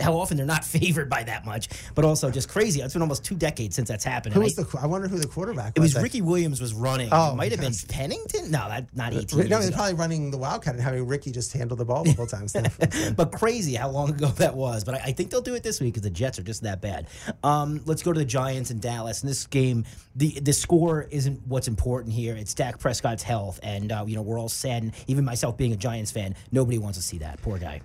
how 0.00 0.16
often 0.16 0.36
they're 0.36 0.44
not 0.46 0.64
favored 0.78 1.08
by 1.08 1.22
that 1.22 1.44
much, 1.44 1.68
but 1.94 2.04
also 2.04 2.28
just 2.28 2.48
crazy. 2.48 2.80
It's 2.80 2.92
been 2.92 3.02
almost 3.02 3.24
two 3.24 3.36
decades 3.36 3.76
since 3.76 3.88
that's 3.88 4.02
happened. 4.04 4.34
Who 4.34 4.40
And 4.40 4.44
was 4.46 4.58
I- 4.58 4.62
the? 4.64 4.78
I 4.82 4.86
wonder 4.86 5.06
who 5.06 5.18
the 5.18 5.28
quarterback 5.28 5.78
was? 5.78 5.94
it 5.94 5.96
was 5.96 6.02
Ricky 6.02 6.22
Williams 6.22 6.60
was 6.60 6.74
running. 6.74 7.08
Oh, 7.12 7.32
it 7.32 7.36
might 7.36 7.52
have 7.52 7.60
been. 7.60 7.72
Pennington. 7.88 8.50
No, 8.50 8.68
that 8.68 8.88
not 8.96 9.14
18 9.14 9.48
No, 9.48 9.60
they're 9.60 9.70
probably 9.70 9.94
running 9.94 10.32
the 10.32 10.38
Wildcat 10.38 10.74
and 10.74 10.82
having 10.82 11.06
Ricky 11.06 11.30
just 11.30 11.52
handle 11.52 11.76
the 11.76 11.84
ball 11.84 12.02
the 12.02 12.12
whole 12.14 12.26
time. 12.26 12.46
But 13.16 13.30
crazy 13.30 13.74
how 13.74 13.90
long 13.90 14.10
ago 14.10 14.26
that 14.26 14.54
was. 14.56 14.82
But 14.82 14.96
I, 14.96 14.98
I 15.06 15.12
think 15.12 15.30
they'll 15.30 15.40
do 15.40 15.54
it 15.54 15.62
this 15.62 15.80
week 15.80 15.94
because 15.94 16.02
the 16.02 16.10
Jets 16.10 16.40
are 16.40 16.42
just 16.42 16.64
that 16.64 16.80
bad. 16.80 17.06
Um, 17.44 17.80
let's 17.84 18.02
go 18.02 18.12
to 18.12 18.18
the 18.18 18.24
Giants 18.26 18.70
and 18.70 18.80
Dallas. 18.80 19.22
In 19.22 19.28
this 19.28 19.46
game, 19.46 19.84
the 20.16 20.40
the 20.40 20.52
score 20.52 21.02
isn't 21.10 21.46
what's 21.46 21.68
important 21.68 22.12
here. 22.12 22.34
It's 22.34 22.54
Dak 22.54 22.80
Prescott's 22.80 23.22
health, 23.22 23.60
and 23.62 23.92
uh, 23.92 24.04
you 24.06 24.16
know 24.16 24.22
we're 24.22 24.38
all 24.40 24.48
saddened. 24.48 24.92
Even 25.06 25.24
myself, 25.24 25.56
being 25.56 25.72
a 25.72 25.76
Giants 25.76 26.10
fan, 26.10 26.34
nobody 26.50 26.78
wants 26.78 26.98
to 26.98 27.02
see 27.04 27.18
that 27.18 27.40
poor 27.42 27.58
guy. 27.58 27.80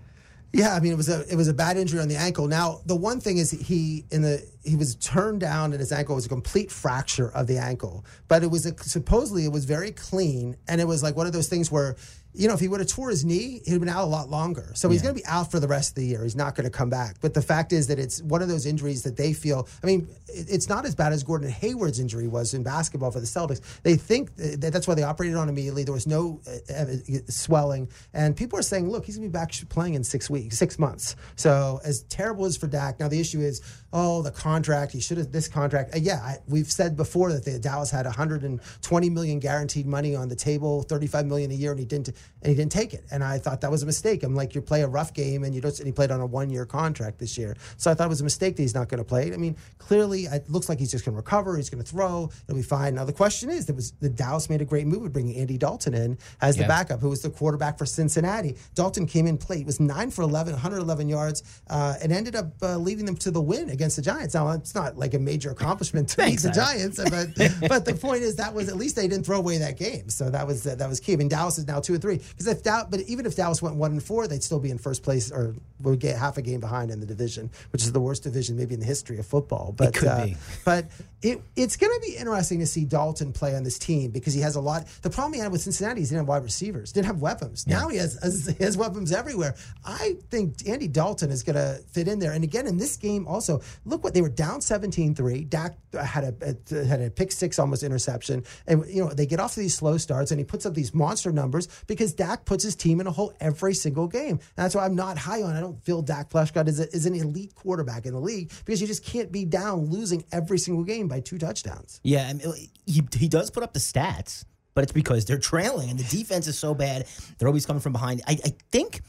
Yeah, 0.55 0.75
I 0.75 0.79
mean 0.79 0.91
it 0.91 0.97
was 0.97 1.09
a 1.09 1.27
it 1.31 1.35
was 1.35 1.47
a 1.47 1.53
bad 1.53 1.77
injury 1.77 1.99
on 1.99 2.07
the 2.07 2.15
ankle. 2.15 2.47
Now 2.47 2.81
the 2.85 2.95
one 2.95 3.19
thing 3.19 3.37
is 3.37 3.49
he 3.49 4.05
in 4.11 4.21
the 4.21 4.47
he 4.63 4.75
was 4.75 4.93
turned 4.95 5.39
down 5.39 5.71
and 5.71 5.79
his 5.79 5.91
ankle. 5.91 6.13
Was 6.13 6.27
a 6.27 6.29
complete 6.29 6.71
fracture 6.71 7.31
of 7.31 7.47
the 7.47 7.57
ankle, 7.57 8.05
but 8.27 8.43
it 8.43 8.51
was 8.51 8.67
a, 8.67 8.77
supposedly 8.77 9.45
it 9.45 9.51
was 9.51 9.65
very 9.65 9.91
clean. 9.91 10.55
And 10.67 10.79
it 10.79 10.85
was 10.85 11.01
like 11.01 11.15
one 11.15 11.25
of 11.25 11.33
those 11.33 11.49
things 11.49 11.71
where 11.71 11.95
you 12.33 12.47
know 12.47 12.53
if 12.53 12.59
he 12.59 12.67
would 12.67 12.79
have 12.79 12.89
tore 12.89 13.09
his 13.09 13.23
knee 13.23 13.61
he'd 13.65 13.71
have 13.71 13.79
been 13.79 13.89
out 13.89 14.03
a 14.03 14.07
lot 14.07 14.29
longer. 14.29 14.71
So 14.75 14.89
he's 14.89 15.01
Yeah. 15.01 15.07
going 15.09 15.15
to 15.17 15.21
be 15.21 15.27
out 15.27 15.51
for 15.51 15.59
the 15.59 15.67
rest 15.67 15.91
of 15.91 15.95
the 15.95 16.05
year. 16.05 16.23
He's 16.23 16.35
not 16.35 16.55
going 16.55 16.65
to 16.65 16.71
come 16.71 16.89
back. 16.89 17.17
But 17.21 17.33
the 17.33 17.41
fact 17.41 17.71
is 17.73 17.87
that 17.87 17.99
it's 17.99 18.21
one 18.23 18.41
of 18.41 18.47
those 18.47 18.65
injuries 18.65 19.03
that 19.03 19.17
they 19.17 19.33
feel. 19.33 19.67
I 19.83 19.87
mean, 19.87 20.07
it's 20.27 20.67
not 20.69 20.85
as 20.85 20.95
bad 20.95 21.13
as 21.13 21.23
Gordon 21.23 21.49
Hayward's 21.49 21.99
injury 21.99 22.27
was 22.27 22.53
in 22.53 22.63
basketball 22.63 23.11
for 23.11 23.19
the 23.19 23.25
Celtics. 23.27 23.61
They 23.83 23.95
think 23.95 24.35
that 24.37 24.71
that's 24.73 24.87
why 24.87 24.95
they 24.95 25.03
operated 25.03 25.37
on 25.37 25.47
immediately. 25.49 25.83
There 25.83 25.93
was 25.93 26.07
no 26.07 26.41
uh, 26.47 26.73
uh, 26.73 26.85
swelling, 27.27 27.89
and 28.13 28.35
people 28.35 28.57
are 28.57 28.63
saying, 28.63 28.89
look, 28.89 29.05
he's 29.05 29.17
going 29.17 29.27
to 29.27 29.29
be 29.29 29.33
back 29.39 29.51
playing 29.69 29.93
in 29.93 30.03
six 30.03 30.29
weeks, 30.29 30.57
six 30.57 30.79
months. 30.79 31.15
So 31.35 31.79
as 31.83 32.01
terrible 32.03 32.45
as 32.45 32.57
for 32.57 32.67
Dak, 32.67 32.99
now 32.99 33.07
the 33.07 33.19
issue 33.19 33.41
is, 33.41 33.61
oh, 33.91 34.21
the 34.23 34.31
contract. 34.31 34.91
He 34.91 34.99
should 34.99 35.17
have 35.17 35.31
this 35.31 35.47
contract. 35.47 35.93
Uh, 35.95 35.99
yeah, 35.99 36.19
I, 36.21 36.37
we've 36.47 36.71
said 36.71 36.95
before 36.97 37.31
that 37.33 37.45
the 37.45 37.59
Dallas 37.59 37.91
had 37.91 38.05
120 38.05 39.09
million 39.09 39.39
guaranteed 39.39 39.85
money 39.85 40.15
on 40.15 40.29
the 40.29 40.35
table, 40.35 40.83
35 40.83 41.25
million 41.27 41.51
a 41.51 41.53
year, 41.53 41.71
and 41.71 41.79
he 41.79 41.85
didn't, 41.85 42.09
and 42.41 42.49
he 42.49 42.55
didn't 42.55 42.71
take 42.71 42.93
it. 42.93 43.05
And 43.11 43.23
I 43.23 43.37
thought 43.37 43.61
that 43.61 43.71
was 43.71 43.83
a 43.83 43.85
mistake. 43.85 44.23
I'm 44.23 44.35
like, 44.35 44.53
you 44.53 44.61
play 44.61 44.81
a 44.81 44.87
rough 44.87 45.13
game, 45.13 45.43
and 45.43 45.55
you 45.55 45.61
don't. 45.61 45.77
And 45.77 45.87
he 45.87 45.91
played 45.91 46.11
on 46.11 46.19
a 46.19 46.25
one 46.25 46.49
year 46.49 46.65
contract 46.65 47.19
this 47.19 47.37
year, 47.37 47.55
so 47.77 47.89
I 47.89 47.93
thought 47.93 48.05
it 48.05 48.09
was 48.09 48.21
a 48.21 48.25
mistake 48.25 48.55
that 48.57 48.61
he's 48.61 48.75
not 48.75 48.89
going 48.89 48.99
to 48.99 49.03
play. 49.03 49.33
I 49.33 49.37
mean, 49.37 49.55
clearly, 49.77 50.25
it 50.25 50.49
looks 50.49 50.69
like 50.69 50.79
he's 50.79 50.91
just 50.91 51.05
going 51.05 51.13
to 51.13 51.17
recover. 51.17 51.55
He's 51.57 51.69
going 51.69 51.83
to 51.83 51.89
throw. 51.89 52.29
It'll 52.47 52.57
be 52.57 52.63
fine. 52.63 52.95
Now 52.95 53.05
the 53.05 53.13
question 53.13 53.49
is, 53.49 53.65
there 53.65 53.75
was 53.75 53.91
the 53.93 54.09
Dallas 54.09 54.49
made 54.49 54.61
a 54.61 54.65
great 54.65 54.87
move 54.87 55.01
with 55.01 55.13
bringing 55.13 55.35
Andy 55.37 55.57
Dalton 55.57 55.93
in 55.93 56.17
as 56.41 56.57
the 56.57 56.65
backup, 56.65 56.99
who 56.99 57.09
was 57.09 57.21
the 57.21 57.29
quarterback 57.29 57.77
for 57.77 57.85
Cincinnati. 57.85 58.55
Dalton 58.75 59.05
came 59.05 59.27
in, 59.27 59.37
played, 59.37 59.65
was 59.65 59.79
nine 59.79 60.11
for 60.11 60.21
11, 60.21 60.53
111 60.53 61.09
yards, 61.09 61.61
uh, 61.69 61.95
and 62.01 62.11
ended 62.11 62.35
up 62.35 62.51
uh, 62.61 62.77
leading 62.77 63.05
them 63.05 63.15
to 63.17 63.31
the 63.31 63.41
win 63.41 63.69
against 63.69 63.95
the 63.95 64.01
Giants. 64.01 64.33
Now 64.33 64.49
it's 64.51 64.75
not 64.75 64.97
like 64.97 65.13
a 65.13 65.19
major 65.19 65.51
accomplishment 65.51 66.09
to 66.09 66.25
beat 66.25 66.39
the 66.41 66.51
Giants, 66.51 66.97
but 66.97 67.69
but 67.69 67.85
the 67.85 67.93
point 67.93 68.23
is 68.23 68.35
that 68.35 68.53
was 68.53 68.69
at 68.69 68.75
least 68.75 68.95
they 68.95 69.07
didn't 69.07 69.25
throw 69.25 69.37
away 69.37 69.57
that 69.57 69.77
game, 69.77 70.09
so 70.09 70.29
that 70.29 70.45
was 70.45 70.63
that 70.63 70.89
was 70.89 70.99
key. 70.99 71.13
I 71.13 71.15
mean, 71.17 71.27
Dallas 71.27 71.57
is 71.57 71.67
now 71.67 71.79
two 71.79 71.93
and 71.93 72.01
three 72.01 72.12
because 72.17 72.47
if 72.47 72.63
Dow, 72.63 72.85
but 72.89 73.01
even 73.01 73.25
if 73.25 73.35
Dallas 73.35 73.61
went 73.61 73.75
one 73.75 73.91
and 73.91 74.03
four, 74.03 74.27
they'd 74.27 74.43
still 74.43 74.59
be 74.59 74.71
in 74.71 74.77
first 74.77 75.03
place 75.03 75.31
or 75.31 75.55
would 75.81 75.99
get 75.99 76.17
half 76.17 76.37
a 76.37 76.41
game 76.41 76.59
behind 76.59 76.91
in 76.91 76.99
the 76.99 77.05
division, 77.05 77.49
which 77.71 77.83
is 77.83 77.91
the 77.91 77.99
worst 77.99 78.23
division 78.23 78.55
maybe 78.55 78.73
in 78.73 78.79
the 78.79 78.85
history 78.85 79.19
of 79.19 79.25
football. 79.25 79.73
But 79.75 79.93
could 79.93 80.07
uh, 80.07 80.25
be. 80.25 80.37
but 80.65 80.85
it, 81.21 81.41
it's 81.55 81.77
going 81.77 81.91
to 81.93 82.05
be 82.05 82.17
interesting 82.17 82.59
to 82.59 82.65
see 82.65 82.85
Dalton 82.85 83.31
play 83.31 83.55
on 83.55 83.63
this 83.63 83.79
team 83.79 84.11
because 84.11 84.33
he 84.33 84.41
has 84.41 84.55
a 84.55 84.61
lot. 84.61 84.87
The 85.01 85.09
problem 85.09 85.33
he 85.33 85.39
had 85.39 85.51
with 85.51 85.61
Cincinnati 85.61 86.01
is 86.01 86.09
he 86.09 86.15
didn't 86.15 86.25
have 86.25 86.29
wide 86.29 86.43
receivers, 86.43 86.91
didn't 86.91 87.07
have 87.07 87.21
weapons. 87.21 87.65
Now 87.65 87.87
he 87.87 87.97
has, 87.97 88.53
he 88.57 88.63
has 88.63 88.77
weapons 88.77 89.11
everywhere. 89.11 89.55
I 89.85 90.17
think 90.29 90.67
Andy 90.67 90.87
Dalton 90.87 91.31
is 91.31 91.43
going 91.43 91.55
to 91.55 91.81
fit 91.91 92.07
in 92.07 92.19
there. 92.19 92.33
And 92.33 92.43
again, 92.43 92.67
in 92.67 92.77
this 92.77 92.97
game, 92.97 93.27
also, 93.27 93.61
look 93.85 94.03
what 94.03 94.13
they 94.13 94.21
were 94.21 94.29
down 94.29 94.61
17 94.61 95.15
3. 95.15 95.43
Dak 95.45 95.77
had 95.93 96.23
a, 96.23 96.55
a- 96.71 96.85
had 96.85 97.01
a 97.01 97.09
pick 97.09 97.31
six 97.31 97.57
almost 97.57 97.83
interception. 97.83 98.43
And, 98.67 98.85
you 98.87 99.03
know, 99.03 99.09
they 99.09 99.25
get 99.25 99.39
off 99.39 99.53
to 99.53 99.59
these 99.59 99.75
slow 99.75 99.97
starts 99.97 100.31
and 100.31 100.39
he 100.39 100.43
puts 100.43 100.65
up 100.65 100.73
these 100.73 100.93
monster 100.93 101.31
numbers 101.31 101.67
because 101.87 102.02
Dak 102.11 102.43
puts 102.43 102.63
his 102.63 102.75
team 102.75 102.99
in 102.99 103.07
a 103.07 103.11
hole 103.11 103.33
every 103.39 103.73
single 103.73 104.07
game. 104.07 104.31
And 104.31 104.41
that's 104.55 104.75
why 104.75 104.83
I'm 104.83 104.95
not 104.95 105.17
high 105.17 105.43
on. 105.43 105.55
I 105.55 105.61
don't 105.61 105.81
feel 105.83 106.01
Dak 106.01 106.29
Prescott 106.29 106.67
is, 106.67 106.79
a, 106.79 106.93
is 106.93 107.05
an 107.05 107.13
elite 107.13 107.55
quarterback 107.55 108.05
in 108.05 108.13
the 108.13 108.19
league 108.19 108.51
because 108.65 108.81
you 108.81 108.87
just 108.87 109.05
can't 109.05 109.31
be 109.31 109.45
down 109.45 109.85
losing 109.85 110.25
every 110.31 110.57
single 110.57 110.83
game 110.83 111.07
by 111.07 111.19
two 111.21 111.37
touchdowns. 111.37 112.01
Yeah, 112.03 112.27
I 112.27 112.33
mean, 112.33 112.69
he 112.85 113.03
he 113.15 113.27
does 113.29 113.49
put 113.51 113.63
up 113.63 113.73
the 113.73 113.79
stats, 113.79 114.43
but 114.73 114.83
it's 114.83 114.91
because 114.91 115.25
they're 115.25 115.37
trailing 115.37 115.89
and 115.89 115.99
the 115.99 116.17
defense 116.17 116.47
is 116.47 116.57
so 116.57 116.73
bad. 116.73 117.07
They're 117.37 117.47
always 117.47 117.65
coming 117.65 117.81
from 117.81 117.93
behind. 117.93 118.21
I, 118.27 118.37
I 118.43 118.53
think 118.71 119.01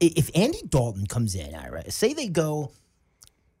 if 0.00 0.30
Andy 0.34 0.62
Dalton 0.66 1.06
comes 1.06 1.34
in, 1.34 1.54
Ira, 1.54 1.90
say 1.90 2.14
they 2.14 2.28
go 2.28 2.72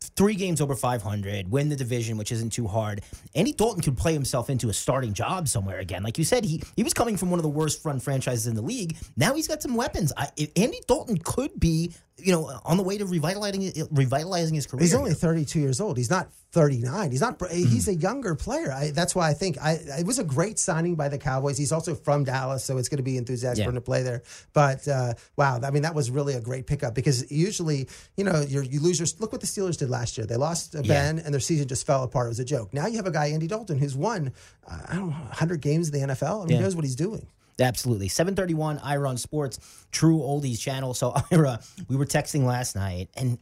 three 0.00 0.34
games 0.34 0.60
over 0.60 0.74
500, 0.74 1.50
win 1.50 1.68
the 1.68 1.76
division, 1.76 2.16
which 2.16 2.32
isn't 2.32 2.50
too 2.50 2.66
hard. 2.66 3.02
Andy 3.34 3.52
Dalton 3.52 3.82
could 3.82 3.96
play 3.96 4.12
himself 4.12 4.50
into 4.50 4.68
a 4.68 4.72
starting 4.72 5.12
job 5.12 5.48
somewhere 5.48 5.78
again. 5.78 6.02
Like 6.02 6.18
you 6.18 6.24
said, 6.24 6.44
he 6.44 6.62
he 6.76 6.82
was 6.82 6.94
coming 6.94 7.16
from 7.16 7.30
one 7.30 7.38
of 7.38 7.42
the 7.42 7.50
worst 7.50 7.82
front 7.82 8.02
franchises 8.02 8.46
in 8.46 8.54
the 8.54 8.62
league. 8.62 8.96
Now 9.16 9.34
he's 9.34 9.48
got 9.48 9.62
some 9.62 9.74
weapons. 9.74 10.12
I, 10.16 10.28
Andy 10.56 10.80
Dalton 10.86 11.18
could 11.18 11.58
be, 11.58 11.92
you 12.16 12.32
know, 12.32 12.50
on 12.64 12.76
the 12.76 12.82
way 12.82 12.98
to 12.98 13.06
revitalizing 13.06 13.72
revitalizing 13.90 14.54
his 14.54 14.66
career. 14.66 14.82
He's 14.82 14.94
only 14.94 15.12
32 15.12 15.58
years 15.58 15.80
old. 15.80 15.96
He's 15.96 16.10
not 16.10 16.30
39. 16.52 17.10
He's 17.12 17.20
not. 17.20 17.40
He's 17.50 17.86
a 17.86 17.94
younger 17.94 18.34
player. 18.34 18.72
I, 18.72 18.90
that's 18.90 19.14
why 19.14 19.28
I 19.30 19.34
think 19.34 19.56
I, 19.62 19.78
it 19.98 20.06
was 20.06 20.18
a 20.18 20.24
great 20.24 20.58
signing 20.58 20.96
by 20.96 21.08
the 21.08 21.18
Cowboys. 21.18 21.56
He's 21.56 21.70
also 21.70 21.94
from 21.94 22.24
Dallas, 22.24 22.64
so 22.64 22.76
it's 22.76 22.88
going 22.88 22.96
to 22.96 23.04
be 23.04 23.16
enthusiastic 23.16 23.64
for 23.64 23.70
him 23.70 23.76
to 23.76 23.80
play 23.80 24.02
there. 24.02 24.22
But 24.52 24.86
uh, 24.88 25.14
wow, 25.36 25.60
I 25.62 25.70
mean, 25.70 25.82
that 25.82 25.94
was 25.94 26.10
really 26.10 26.34
a 26.34 26.40
great 26.40 26.66
pickup 26.66 26.94
because 26.94 27.30
usually, 27.30 27.88
you 28.16 28.24
know, 28.24 28.40
you 28.40 28.80
lose 28.80 28.98
your. 28.98 29.06
Look 29.20 29.30
what 29.30 29.40
the 29.40 29.46
Steelers 29.46 29.76
did 29.78 29.89
last 29.90 30.16
year. 30.16 30.26
They 30.26 30.36
lost 30.36 30.72
Ben, 30.72 31.16
yeah. 31.16 31.22
and 31.24 31.34
their 31.34 31.40
season 31.40 31.68
just 31.68 31.86
fell 31.86 32.02
apart. 32.02 32.26
It 32.26 32.30
was 32.30 32.40
a 32.40 32.44
joke. 32.44 32.72
Now 32.72 32.86
you 32.86 32.96
have 32.96 33.06
a 33.06 33.10
guy, 33.10 33.26
Andy 33.26 33.46
Dalton, 33.46 33.78
who's 33.78 33.96
won, 33.96 34.32
uh, 34.66 34.78
I 34.88 34.94
don't 34.94 35.10
know, 35.10 35.16
100 35.16 35.60
games 35.60 35.90
in 35.90 36.00
the 36.00 36.14
NFL. 36.14 36.36
I 36.36 36.38
mean, 36.40 36.50
yeah. 36.50 36.56
He 36.56 36.62
knows 36.62 36.76
what 36.76 36.84
he's 36.84 36.96
doing. 36.96 37.26
Absolutely. 37.58 38.08
731 38.08 38.78
Ira 38.78 39.08
on 39.08 39.18
Sports, 39.18 39.58
True 39.92 40.18
Oldies 40.18 40.58
channel. 40.58 40.94
So, 40.94 41.14
Ira, 41.32 41.60
we 41.88 41.96
were 41.96 42.06
texting 42.06 42.44
last 42.44 42.74
night, 42.74 43.10
and 43.16 43.38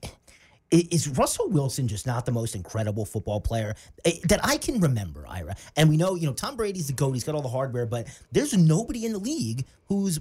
is 0.70 1.08
Russell 1.08 1.48
Wilson 1.48 1.88
just 1.88 2.06
not 2.06 2.26
the 2.26 2.32
most 2.32 2.54
incredible 2.54 3.06
football 3.06 3.40
player 3.40 3.74
eh, 4.04 4.18
that 4.24 4.40
I 4.44 4.58
can 4.58 4.80
remember, 4.80 5.24
Ira? 5.26 5.56
And 5.76 5.88
we 5.88 5.96
know, 5.96 6.14
you 6.14 6.26
know, 6.26 6.34
Tom 6.34 6.56
Brady's 6.56 6.88
the 6.88 6.92
GOAT. 6.92 7.12
He's 7.12 7.24
got 7.24 7.34
all 7.34 7.42
the 7.42 7.48
hardware, 7.48 7.86
but 7.86 8.06
there's 8.32 8.52
nobody 8.52 9.06
in 9.06 9.12
the 9.12 9.18
league 9.18 9.64
who's 9.86 10.20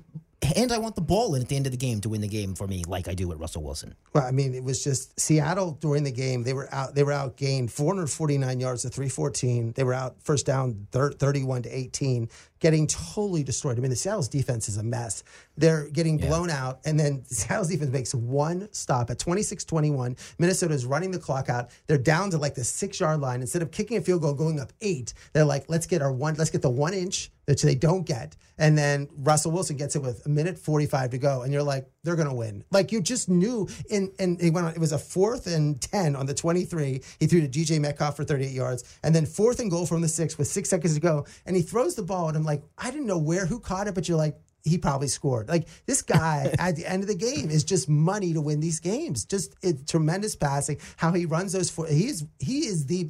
and 0.55 0.71
I 0.71 0.77
want 0.77 0.95
the 0.95 1.01
ball 1.01 1.35
in 1.35 1.41
at 1.41 1.47
the 1.47 1.55
end 1.55 1.65
of 1.65 1.71
the 1.71 1.77
game 1.77 2.01
to 2.01 2.09
win 2.09 2.21
the 2.21 2.27
game 2.27 2.55
for 2.55 2.67
me, 2.67 2.83
like 2.87 3.07
I 3.07 3.13
do 3.13 3.27
with 3.27 3.39
Russell 3.39 3.63
Wilson. 3.63 3.95
Well, 4.13 4.25
I 4.25 4.31
mean, 4.31 4.53
it 4.53 4.63
was 4.63 4.83
just 4.83 5.19
Seattle 5.19 5.71
during 5.71 6.03
the 6.03 6.11
game. 6.11 6.43
They 6.43 6.53
were 6.53 6.73
out. 6.73 6.95
They 6.95 7.03
were 7.03 7.11
outgained 7.11 7.71
449 7.71 8.59
yards 8.59 8.83
to 8.83 8.89
314. 8.89 9.73
They 9.73 9.83
were 9.83 9.93
out 9.93 10.15
first 10.21 10.45
down 10.45 10.87
31 10.91 11.63
to 11.63 11.69
18, 11.69 12.29
getting 12.59 12.87
totally 12.87 13.43
destroyed. 13.43 13.77
I 13.77 13.81
mean, 13.81 13.89
the 13.89 13.95
Seattle's 13.95 14.27
defense 14.27 14.69
is 14.69 14.77
a 14.77 14.83
mess. 14.83 15.23
They're 15.57 15.89
getting 15.89 16.17
blown 16.17 16.49
out, 16.49 16.79
and 16.85 16.99
then 16.99 17.23
Seattle's 17.25 17.69
defense 17.69 17.91
makes 17.91 18.13
one 18.13 18.69
stop 18.71 19.09
at 19.09 19.19
26-21. 19.19 20.17
Minnesota's 20.39 20.85
running 20.85 21.11
the 21.11 21.19
clock 21.19 21.49
out. 21.49 21.69
They're 21.87 21.97
down 21.97 22.31
to 22.31 22.37
like 22.37 22.55
the 22.55 22.63
six 22.63 22.99
yard 22.99 23.21
line. 23.21 23.41
Instead 23.41 23.61
of 23.61 23.71
kicking 23.71 23.97
a 23.97 24.01
field 24.01 24.21
goal, 24.21 24.33
going 24.33 24.59
up 24.59 24.73
eight, 24.81 25.13
they're 25.33 25.45
like, 25.45 25.65
let's 25.67 25.87
get 25.87 26.01
our 26.01 26.11
one. 26.11 26.35
Let's 26.35 26.51
get 26.51 26.61
the 26.61 26.69
one 26.69 26.93
inch 26.93 27.31
that 27.47 27.61
they 27.61 27.75
don't 27.75 28.05
get. 28.05 28.35
And 28.57 28.77
then 28.77 29.07
Russell 29.17 29.51
Wilson 29.51 29.77
gets 29.77 29.95
it 29.95 30.01
with 30.01 30.25
a 30.25 30.29
minute 30.29 30.57
45 30.59 31.11
to 31.11 31.17
go. 31.17 31.43
And 31.43 31.53
you're 31.53 31.63
like, 31.63 31.87
they're 32.03 32.15
going 32.15 32.27
to 32.27 32.33
win. 32.33 32.63
Like 32.71 32.91
you 32.91 33.01
just 33.01 33.29
knew. 33.29 33.67
In, 33.89 34.11
and 34.19 34.41
it, 34.41 34.51
went 34.51 34.67
on, 34.67 34.73
it 34.73 34.79
was 34.79 34.91
a 34.91 34.97
fourth 34.97 35.47
and 35.47 35.79
10 35.79 36.15
on 36.15 36.25
the 36.25 36.33
23. 36.33 37.01
He 37.19 37.27
threw 37.27 37.41
to 37.41 37.47
DK 37.47 37.79
Metcalf 37.79 38.17
for 38.17 38.25
38 38.25 38.51
yards. 38.51 38.99
And 39.03 39.15
then 39.15 39.25
fourth 39.25 39.59
and 39.59 39.71
goal 39.71 39.85
from 39.85 40.01
the 40.01 40.07
six 40.07 40.37
with 40.37 40.47
six 40.47 40.69
seconds 40.69 40.95
to 40.95 40.99
go. 40.99 41.25
And 41.45 41.55
he 41.55 41.61
throws 41.61 41.95
the 41.95 42.03
ball. 42.03 42.27
And 42.27 42.37
I'm 42.37 42.43
like, 42.47 42.63
I 42.77 42.89
didn't 42.91 43.07
know 43.07 43.19
where, 43.19 43.45
who 43.45 43.59
caught 43.59 43.87
it, 43.87 43.95
but 43.95 44.07
you're 44.07 44.17
like, 44.17 44.37
he 44.67 44.77
probably 44.77 45.07
scored. 45.07 45.47
Like 45.47 45.67
this 45.85 46.01
guy 46.01 46.53
at 46.59 46.75
the 46.75 46.85
end 46.85 47.03
of 47.03 47.07
the 47.07 47.15
game 47.15 47.49
is 47.49 47.63
just 47.63 47.89
money 47.89 48.33
to 48.33 48.41
win 48.41 48.59
these 48.59 48.79
games. 48.79 49.25
Just 49.25 49.55
it, 49.61 49.87
tremendous 49.87 50.35
passing. 50.35 50.77
How 50.97 51.11
he 51.13 51.25
runs 51.25 51.53
those 51.53 51.69
four. 51.69 51.87
He's 51.87 52.25
he 52.39 52.65
is 52.65 52.85
the 52.85 53.09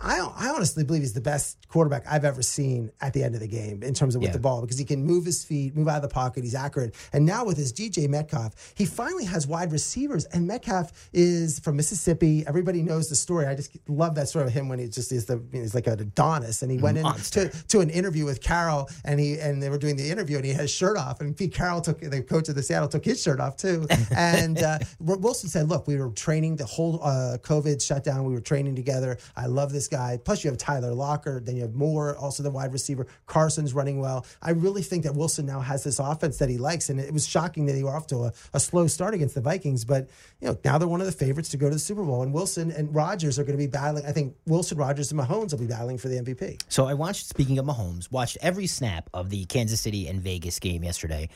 I, 0.00 0.18
I 0.18 0.48
honestly 0.48 0.84
believe 0.84 1.02
he's 1.02 1.12
the 1.12 1.20
best 1.20 1.66
quarterback 1.68 2.04
I've 2.08 2.24
ever 2.24 2.42
seen 2.42 2.90
at 3.00 3.12
the 3.12 3.22
end 3.22 3.34
of 3.34 3.40
the 3.40 3.48
game 3.48 3.82
in 3.82 3.94
terms 3.94 4.14
of 4.14 4.22
with 4.22 4.30
yeah. 4.30 4.34
the 4.34 4.40
ball 4.40 4.60
because 4.60 4.78
he 4.78 4.84
can 4.84 5.04
move 5.04 5.24
his 5.24 5.44
feet, 5.44 5.76
move 5.76 5.88
out 5.88 5.96
of 5.96 6.02
the 6.02 6.08
pocket. 6.08 6.44
He's 6.44 6.54
accurate. 6.54 6.94
And 7.12 7.24
now 7.24 7.44
with 7.44 7.56
his 7.56 7.72
DK 7.72 8.08
Metcalf, 8.08 8.74
he 8.76 8.84
finally 8.84 9.24
has 9.24 9.46
wide 9.46 9.72
receivers. 9.72 10.24
And 10.26 10.46
Metcalf 10.46 11.08
is 11.12 11.58
from 11.60 11.76
Mississippi. 11.76 12.44
Everybody 12.46 12.82
knows 12.82 13.08
the 13.08 13.16
story. 13.16 13.46
I 13.46 13.54
just 13.54 13.76
love 13.88 14.14
that 14.16 14.28
story 14.28 14.46
of 14.46 14.52
him 14.52 14.68
when 14.68 14.78
he 14.78 14.88
just 14.88 15.12
is 15.12 15.26
the 15.26 15.42
he's 15.52 15.74
like 15.74 15.86
an 15.86 16.00
Adonis. 16.00 16.62
And 16.62 16.70
he 16.70 16.78
went 16.78 17.00
Monster. 17.00 17.42
in 17.42 17.50
to, 17.50 17.68
to 17.68 17.80
an 17.80 17.90
interview 17.90 18.24
with 18.24 18.42
Carroll, 18.42 18.88
and 19.04 19.18
he 19.18 19.38
and 19.38 19.62
they 19.62 19.70
were 19.70 19.78
doing 19.78 19.96
the 19.96 20.10
interview, 20.10 20.36
and 20.36 20.44
he 20.44 20.52
had 20.52 20.62
his 20.62 20.70
shirt 20.70 20.96
off. 20.96 21.20
And 21.20 21.36
Pete 21.36 21.54
Carroll 21.54 21.80
took 21.80 22.00
the 22.00 22.22
coach 22.22 22.48
of 22.48 22.54
the 22.54 22.62
Seattle 22.62 22.88
took 22.88 23.04
his 23.04 23.22
shirt 23.22 23.40
off 23.40 23.56
too. 23.56 23.86
And 24.16 24.62
uh, 24.62 24.78
Wilson 25.00 25.48
said, 25.48 25.68
"Look, 25.68 25.86
we 25.86 25.96
were 25.96 26.10
training 26.10 26.56
the 26.56 26.64
whole 26.64 27.00
uh, 27.02 27.38
COVID 27.42 27.84
shutdown. 27.84 28.24
We 28.24 28.32
were 28.32 28.40
training 28.40 28.76
together. 28.76 29.18
I 29.36 29.46
love 29.46 29.72
this 29.72 29.85
guy. 29.88 30.18
Plus, 30.22 30.44
you 30.44 30.50
have 30.50 30.58
Tyler 30.58 30.92
Lockett, 30.92 31.46
then 31.46 31.56
you 31.56 31.62
have 31.62 31.74
Moore, 31.74 32.16
also 32.16 32.42
the 32.42 32.50
wide 32.50 32.72
receiver. 32.72 33.06
Carson's 33.26 33.74
running 33.74 34.00
well. 34.00 34.26
I 34.42 34.50
really 34.50 34.82
think 34.82 35.04
that 35.04 35.14
Wilson 35.14 35.46
now 35.46 35.60
has 35.60 35.84
this 35.84 35.98
offense 35.98 36.38
that 36.38 36.48
he 36.48 36.58
likes, 36.58 36.88
and 36.88 37.00
it 37.00 37.12
was 37.12 37.26
shocking 37.26 37.66
that 37.66 37.74
he 37.74 37.82
were 37.82 37.94
off 37.94 38.06
to 38.08 38.24
a, 38.24 38.32
a 38.54 38.60
slow 38.60 38.86
start 38.86 39.14
against 39.14 39.34
the 39.34 39.40
Vikings. 39.40 39.84
But 39.84 40.08
you 40.40 40.48
know, 40.48 40.58
now 40.64 40.78
they're 40.78 40.88
one 40.88 41.00
of 41.00 41.06
the 41.06 41.12
favorites 41.12 41.48
to 41.50 41.56
go 41.56 41.68
to 41.68 41.74
the 41.74 41.80
Super 41.80 42.02
Bowl, 42.02 42.22
and 42.22 42.32
Wilson 42.32 42.70
and 42.70 42.94
Rodgers 42.94 43.38
are 43.38 43.44
going 43.44 43.56
to 43.56 43.62
be 43.62 43.66
battling. 43.66 44.06
I 44.06 44.12
think 44.12 44.34
Wilson, 44.46 44.78
Rodgers, 44.78 45.12
and 45.12 45.20
Mahomes 45.20 45.52
will 45.52 45.60
be 45.60 45.66
battling 45.66 45.98
for 45.98 46.08
the 46.08 46.16
MVP. 46.16 46.62
So 46.68 46.86
I 46.86 46.94
watched. 46.94 47.26
Speaking 47.26 47.58
of 47.58 47.66
Mahomes, 47.66 48.10
watched 48.10 48.38
every 48.40 48.66
snap 48.66 49.10
of 49.12 49.30
the 49.30 49.44
Kansas 49.46 49.80
City 49.80 50.08
and 50.08 50.20
Vegas 50.20 50.58
game 50.58 50.84
yesterday, 50.84 51.28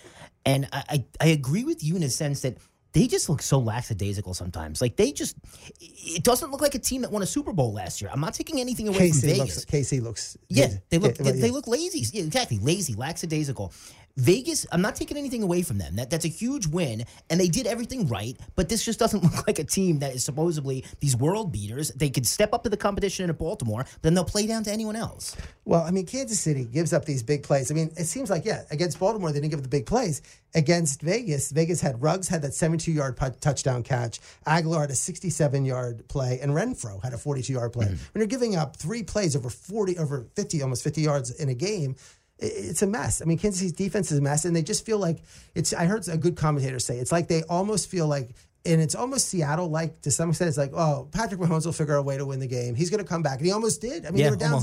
and 0.44 0.68
I, 0.72 0.84
I, 0.88 1.04
I 1.20 1.26
agree 1.28 1.64
with 1.64 1.82
you 1.84 1.96
in 1.96 2.02
a 2.02 2.08
sense 2.08 2.42
that 2.42 2.58
they 2.92 3.06
just 3.06 3.28
look 3.28 3.40
so 3.42 3.58
lackadaisical 3.58 4.34
sometimes. 4.34 4.80
Like 4.80 4.96
they 4.96 5.12
just, 5.12 5.36
it 5.80 6.24
doesn't 6.24 6.50
look 6.50 6.60
like 6.60 6.74
a 6.74 6.78
team 6.78 7.02
that 7.02 7.12
won 7.12 7.22
a 7.22 7.26
Super 7.26 7.52
Bowl 7.52 7.72
last 7.72 8.00
year. 8.00 8.10
I'm 8.12 8.20
not 8.20 8.34
taking 8.34 8.60
anything 8.60 8.88
away 8.88 9.10
KC 9.10 9.20
from 9.20 9.28
Vegas. 9.28 9.38
Looks, 9.38 9.64
KC 9.64 10.02
looks, 10.02 10.36
yeah, 10.48 10.68
they 10.88 10.98
look, 10.98 11.16
yeah, 11.18 11.32
they, 11.32 11.40
they, 11.40 11.50
look 11.50 11.66
lazy. 11.66 12.04
Yeah, 12.12 12.24
exactly, 12.24 12.58
lazy, 12.58 12.94
lackadaisical. 12.94 13.72
Vegas, 14.20 14.66
I'm 14.70 14.82
not 14.82 14.96
taking 14.96 15.16
anything 15.16 15.42
away 15.42 15.62
from 15.62 15.78
them. 15.78 15.96
That 15.96 16.10
that's 16.10 16.24
a 16.24 16.28
huge 16.28 16.66
win, 16.66 17.04
and 17.30 17.40
they 17.40 17.48
did 17.48 17.66
everything 17.66 18.06
right. 18.06 18.36
But 18.54 18.68
this 18.68 18.84
just 18.84 18.98
doesn't 18.98 19.22
look 19.24 19.46
like 19.46 19.58
a 19.58 19.64
team 19.64 20.00
that 20.00 20.14
is 20.14 20.24
supposedly 20.24 20.84
these 21.00 21.16
world 21.16 21.52
beaters. 21.52 21.90
They 21.90 22.10
could 22.10 22.26
step 22.26 22.52
up 22.52 22.62
to 22.64 22.68
the 22.68 22.76
competition 22.76 23.28
in 23.28 23.36
Baltimore, 23.36 23.86
then 24.02 24.14
they'll 24.14 24.24
play 24.24 24.46
down 24.46 24.64
to 24.64 24.70
anyone 24.70 24.96
else. 24.96 25.36
Well, 25.64 25.82
I 25.82 25.90
mean, 25.90 26.06
Kansas 26.06 26.40
City 26.40 26.64
gives 26.64 26.92
up 26.92 27.04
these 27.04 27.22
big 27.22 27.42
plays. 27.42 27.70
I 27.70 27.74
mean, 27.74 27.92
it 27.96 28.04
seems 28.04 28.28
like 28.28 28.44
yeah, 28.44 28.62
against 28.70 28.98
Baltimore 28.98 29.32
they 29.32 29.40
didn't 29.40 29.50
give 29.50 29.60
up 29.60 29.64
the 29.64 29.68
big 29.68 29.86
plays. 29.86 30.22
Against 30.54 31.00
Vegas, 31.02 31.52
Vegas 31.52 31.80
had 31.80 32.02
Ruggs 32.02 32.28
had 32.28 32.42
that 32.42 32.54
72 32.54 32.90
yard 32.92 33.18
touchdown 33.40 33.82
catch. 33.82 34.20
Agholor 34.46 34.80
had 34.80 34.90
a 34.90 34.94
67 34.94 35.64
yard 35.64 36.06
play, 36.08 36.40
and 36.42 36.52
Renfrow 36.52 37.02
had 37.02 37.14
a 37.14 37.18
42 37.18 37.52
yard 37.52 37.72
play. 37.72 37.86
Mm-hmm. 37.86 37.94
When 38.12 38.20
you're 38.20 38.26
giving 38.26 38.56
up 38.56 38.76
three 38.76 39.02
plays 39.02 39.36
over 39.36 39.48
40, 39.48 39.98
over 39.98 40.26
50, 40.34 40.62
almost 40.62 40.82
50 40.84 41.00
yards 41.00 41.30
in 41.30 41.48
a 41.48 41.54
game 41.54 41.96
it's 42.40 42.82
a 42.82 42.86
mess. 42.86 43.20
I 43.22 43.24
mean, 43.24 43.38
Kansas 43.38 43.60
City's 43.60 43.72
defense 43.72 44.10
is 44.10 44.18
a 44.18 44.22
mess, 44.22 44.44
and 44.44 44.54
they 44.54 44.62
just 44.62 44.84
feel 44.84 44.98
like 44.98 45.18
it's. 45.54 45.72
I 45.72 45.84
heard 45.84 46.08
a 46.08 46.16
good 46.16 46.36
commentator 46.36 46.78
say 46.78 46.98
it's 46.98 47.12
like 47.12 47.28
they 47.28 47.42
almost 47.44 47.88
feel 47.88 48.06
like 48.06 48.30
and 48.64 48.80
it's 48.80 48.94
almost 48.94 49.28
Seattle 49.28 49.68
like 49.68 50.00
to 50.02 50.10
some 50.10 50.30
extent. 50.30 50.48
It's 50.48 50.58
like, 50.58 50.72
oh, 50.74 51.08
Patrick 51.12 51.40
Mahomes 51.40 51.64
will 51.64 51.72
figure 51.72 51.96
out 51.96 52.00
a 52.00 52.02
way 52.02 52.18
to 52.18 52.26
win 52.26 52.40
the 52.40 52.46
game. 52.46 52.74
He's 52.74 52.90
going 52.90 53.02
to 53.02 53.08
come 53.08 53.22
back, 53.22 53.38
and 53.38 53.46
he 53.46 53.52
almost 53.52 53.80
did. 53.80 54.04
I 54.04 54.10
mean, 54.10 54.18
yeah, 54.18 54.24
they 54.26 54.30
were 54.30 54.36
down. 54.36 54.62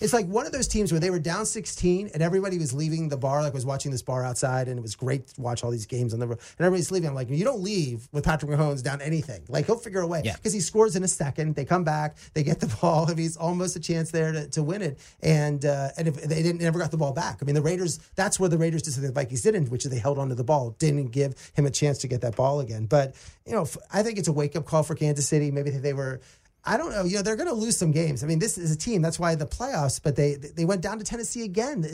it's 0.00 0.12
like 0.12 0.26
one 0.26 0.44
of 0.44 0.52
those 0.52 0.68
teams 0.68 0.92
where 0.92 1.00
they 1.00 1.10
were 1.10 1.18
down 1.18 1.46
16, 1.46 2.10
and 2.12 2.22
everybody 2.22 2.58
was 2.58 2.74
leaving 2.74 3.08
the 3.08 3.16
bar, 3.16 3.42
like 3.42 3.54
was 3.54 3.64
watching 3.64 3.90
this 3.90 4.02
bar 4.02 4.24
outside, 4.24 4.68
and 4.68 4.78
it 4.78 4.82
was 4.82 4.94
great 4.94 5.28
to 5.28 5.40
watch 5.40 5.64
all 5.64 5.70
these 5.70 5.86
games 5.86 6.12
on 6.12 6.20
the 6.20 6.26
road. 6.26 6.38
And 6.58 6.66
everybody's 6.66 6.90
leaving. 6.90 7.08
I'm 7.08 7.14
like, 7.14 7.30
you 7.30 7.44
don't 7.44 7.62
leave 7.62 8.06
with 8.12 8.24
Patrick 8.24 8.50
Mahomes 8.50 8.82
down 8.82 9.00
anything. 9.00 9.42
Like 9.48 9.66
he'll 9.66 9.76
figure 9.76 10.00
a 10.00 10.06
way 10.06 10.20
because 10.22 10.54
yeah. 10.54 10.58
he 10.58 10.60
scores 10.60 10.94
in 10.96 11.02
a 11.02 11.08
second. 11.08 11.54
They 11.54 11.64
come 11.64 11.84
back, 11.84 12.16
they 12.34 12.42
get 12.42 12.60
the 12.60 12.66
ball. 12.80 13.08
If 13.10 13.16
he's 13.16 13.36
almost 13.36 13.76
a 13.76 13.80
chance 13.80 14.10
there 14.10 14.32
to, 14.32 14.48
to 14.48 14.62
win 14.62 14.82
it, 14.82 14.98
and 15.22 15.64
uh, 15.64 15.88
and 15.96 16.08
if 16.08 16.22
they 16.22 16.42
didn't 16.42 16.60
never 16.60 16.78
got 16.78 16.90
the 16.90 16.98
ball 16.98 17.12
back. 17.12 17.38
I 17.40 17.44
mean, 17.44 17.54
the 17.54 17.62
Raiders. 17.62 17.98
That's 18.14 18.38
where 18.38 18.48
the 18.48 18.58
Raiders 18.58 18.82
did 18.82 18.92
something 18.92 19.08
the 19.08 19.14
Vikings 19.14 19.42
didn't, 19.42 19.70
which 19.70 19.84
is 19.84 19.90
they 19.90 19.98
held 19.98 20.18
onto 20.18 20.34
the 20.34 20.44
ball, 20.44 20.76
didn't 20.78 21.08
give 21.08 21.34
him 21.54 21.66
a 21.66 21.70
chance 21.70 21.98
to 21.98 22.08
get 22.08 22.20
that 22.20 22.36
ball 22.36 22.60
again. 22.60 22.86
But 22.86 23.14
you 23.46 23.52
know, 23.52 23.66
I 23.92 24.02
think 24.02 24.18
it's 24.18 24.28
a 24.28 24.32
wake 24.32 24.56
up 24.56 24.64
call 24.64 24.82
for 24.82 24.94
Kansas 24.94 25.26
City. 25.26 25.50
Maybe 25.50 25.70
they 25.70 25.92
were. 25.92 26.20
I 26.64 26.76
don't 26.76 26.92
know. 26.92 27.02
You 27.02 27.16
know, 27.16 27.22
they're 27.22 27.34
going 27.34 27.48
to 27.48 27.54
lose 27.54 27.76
some 27.76 27.90
games. 27.90 28.22
I 28.22 28.28
mean, 28.28 28.38
this 28.38 28.56
is 28.56 28.70
a 28.70 28.76
team. 28.78 29.02
That's 29.02 29.18
why 29.18 29.34
the 29.34 29.46
playoffs. 29.46 30.00
But 30.00 30.14
they 30.14 30.34
they 30.34 30.64
went 30.64 30.80
down 30.80 30.98
to 30.98 31.04
Tennessee 31.04 31.42
again. 31.42 31.84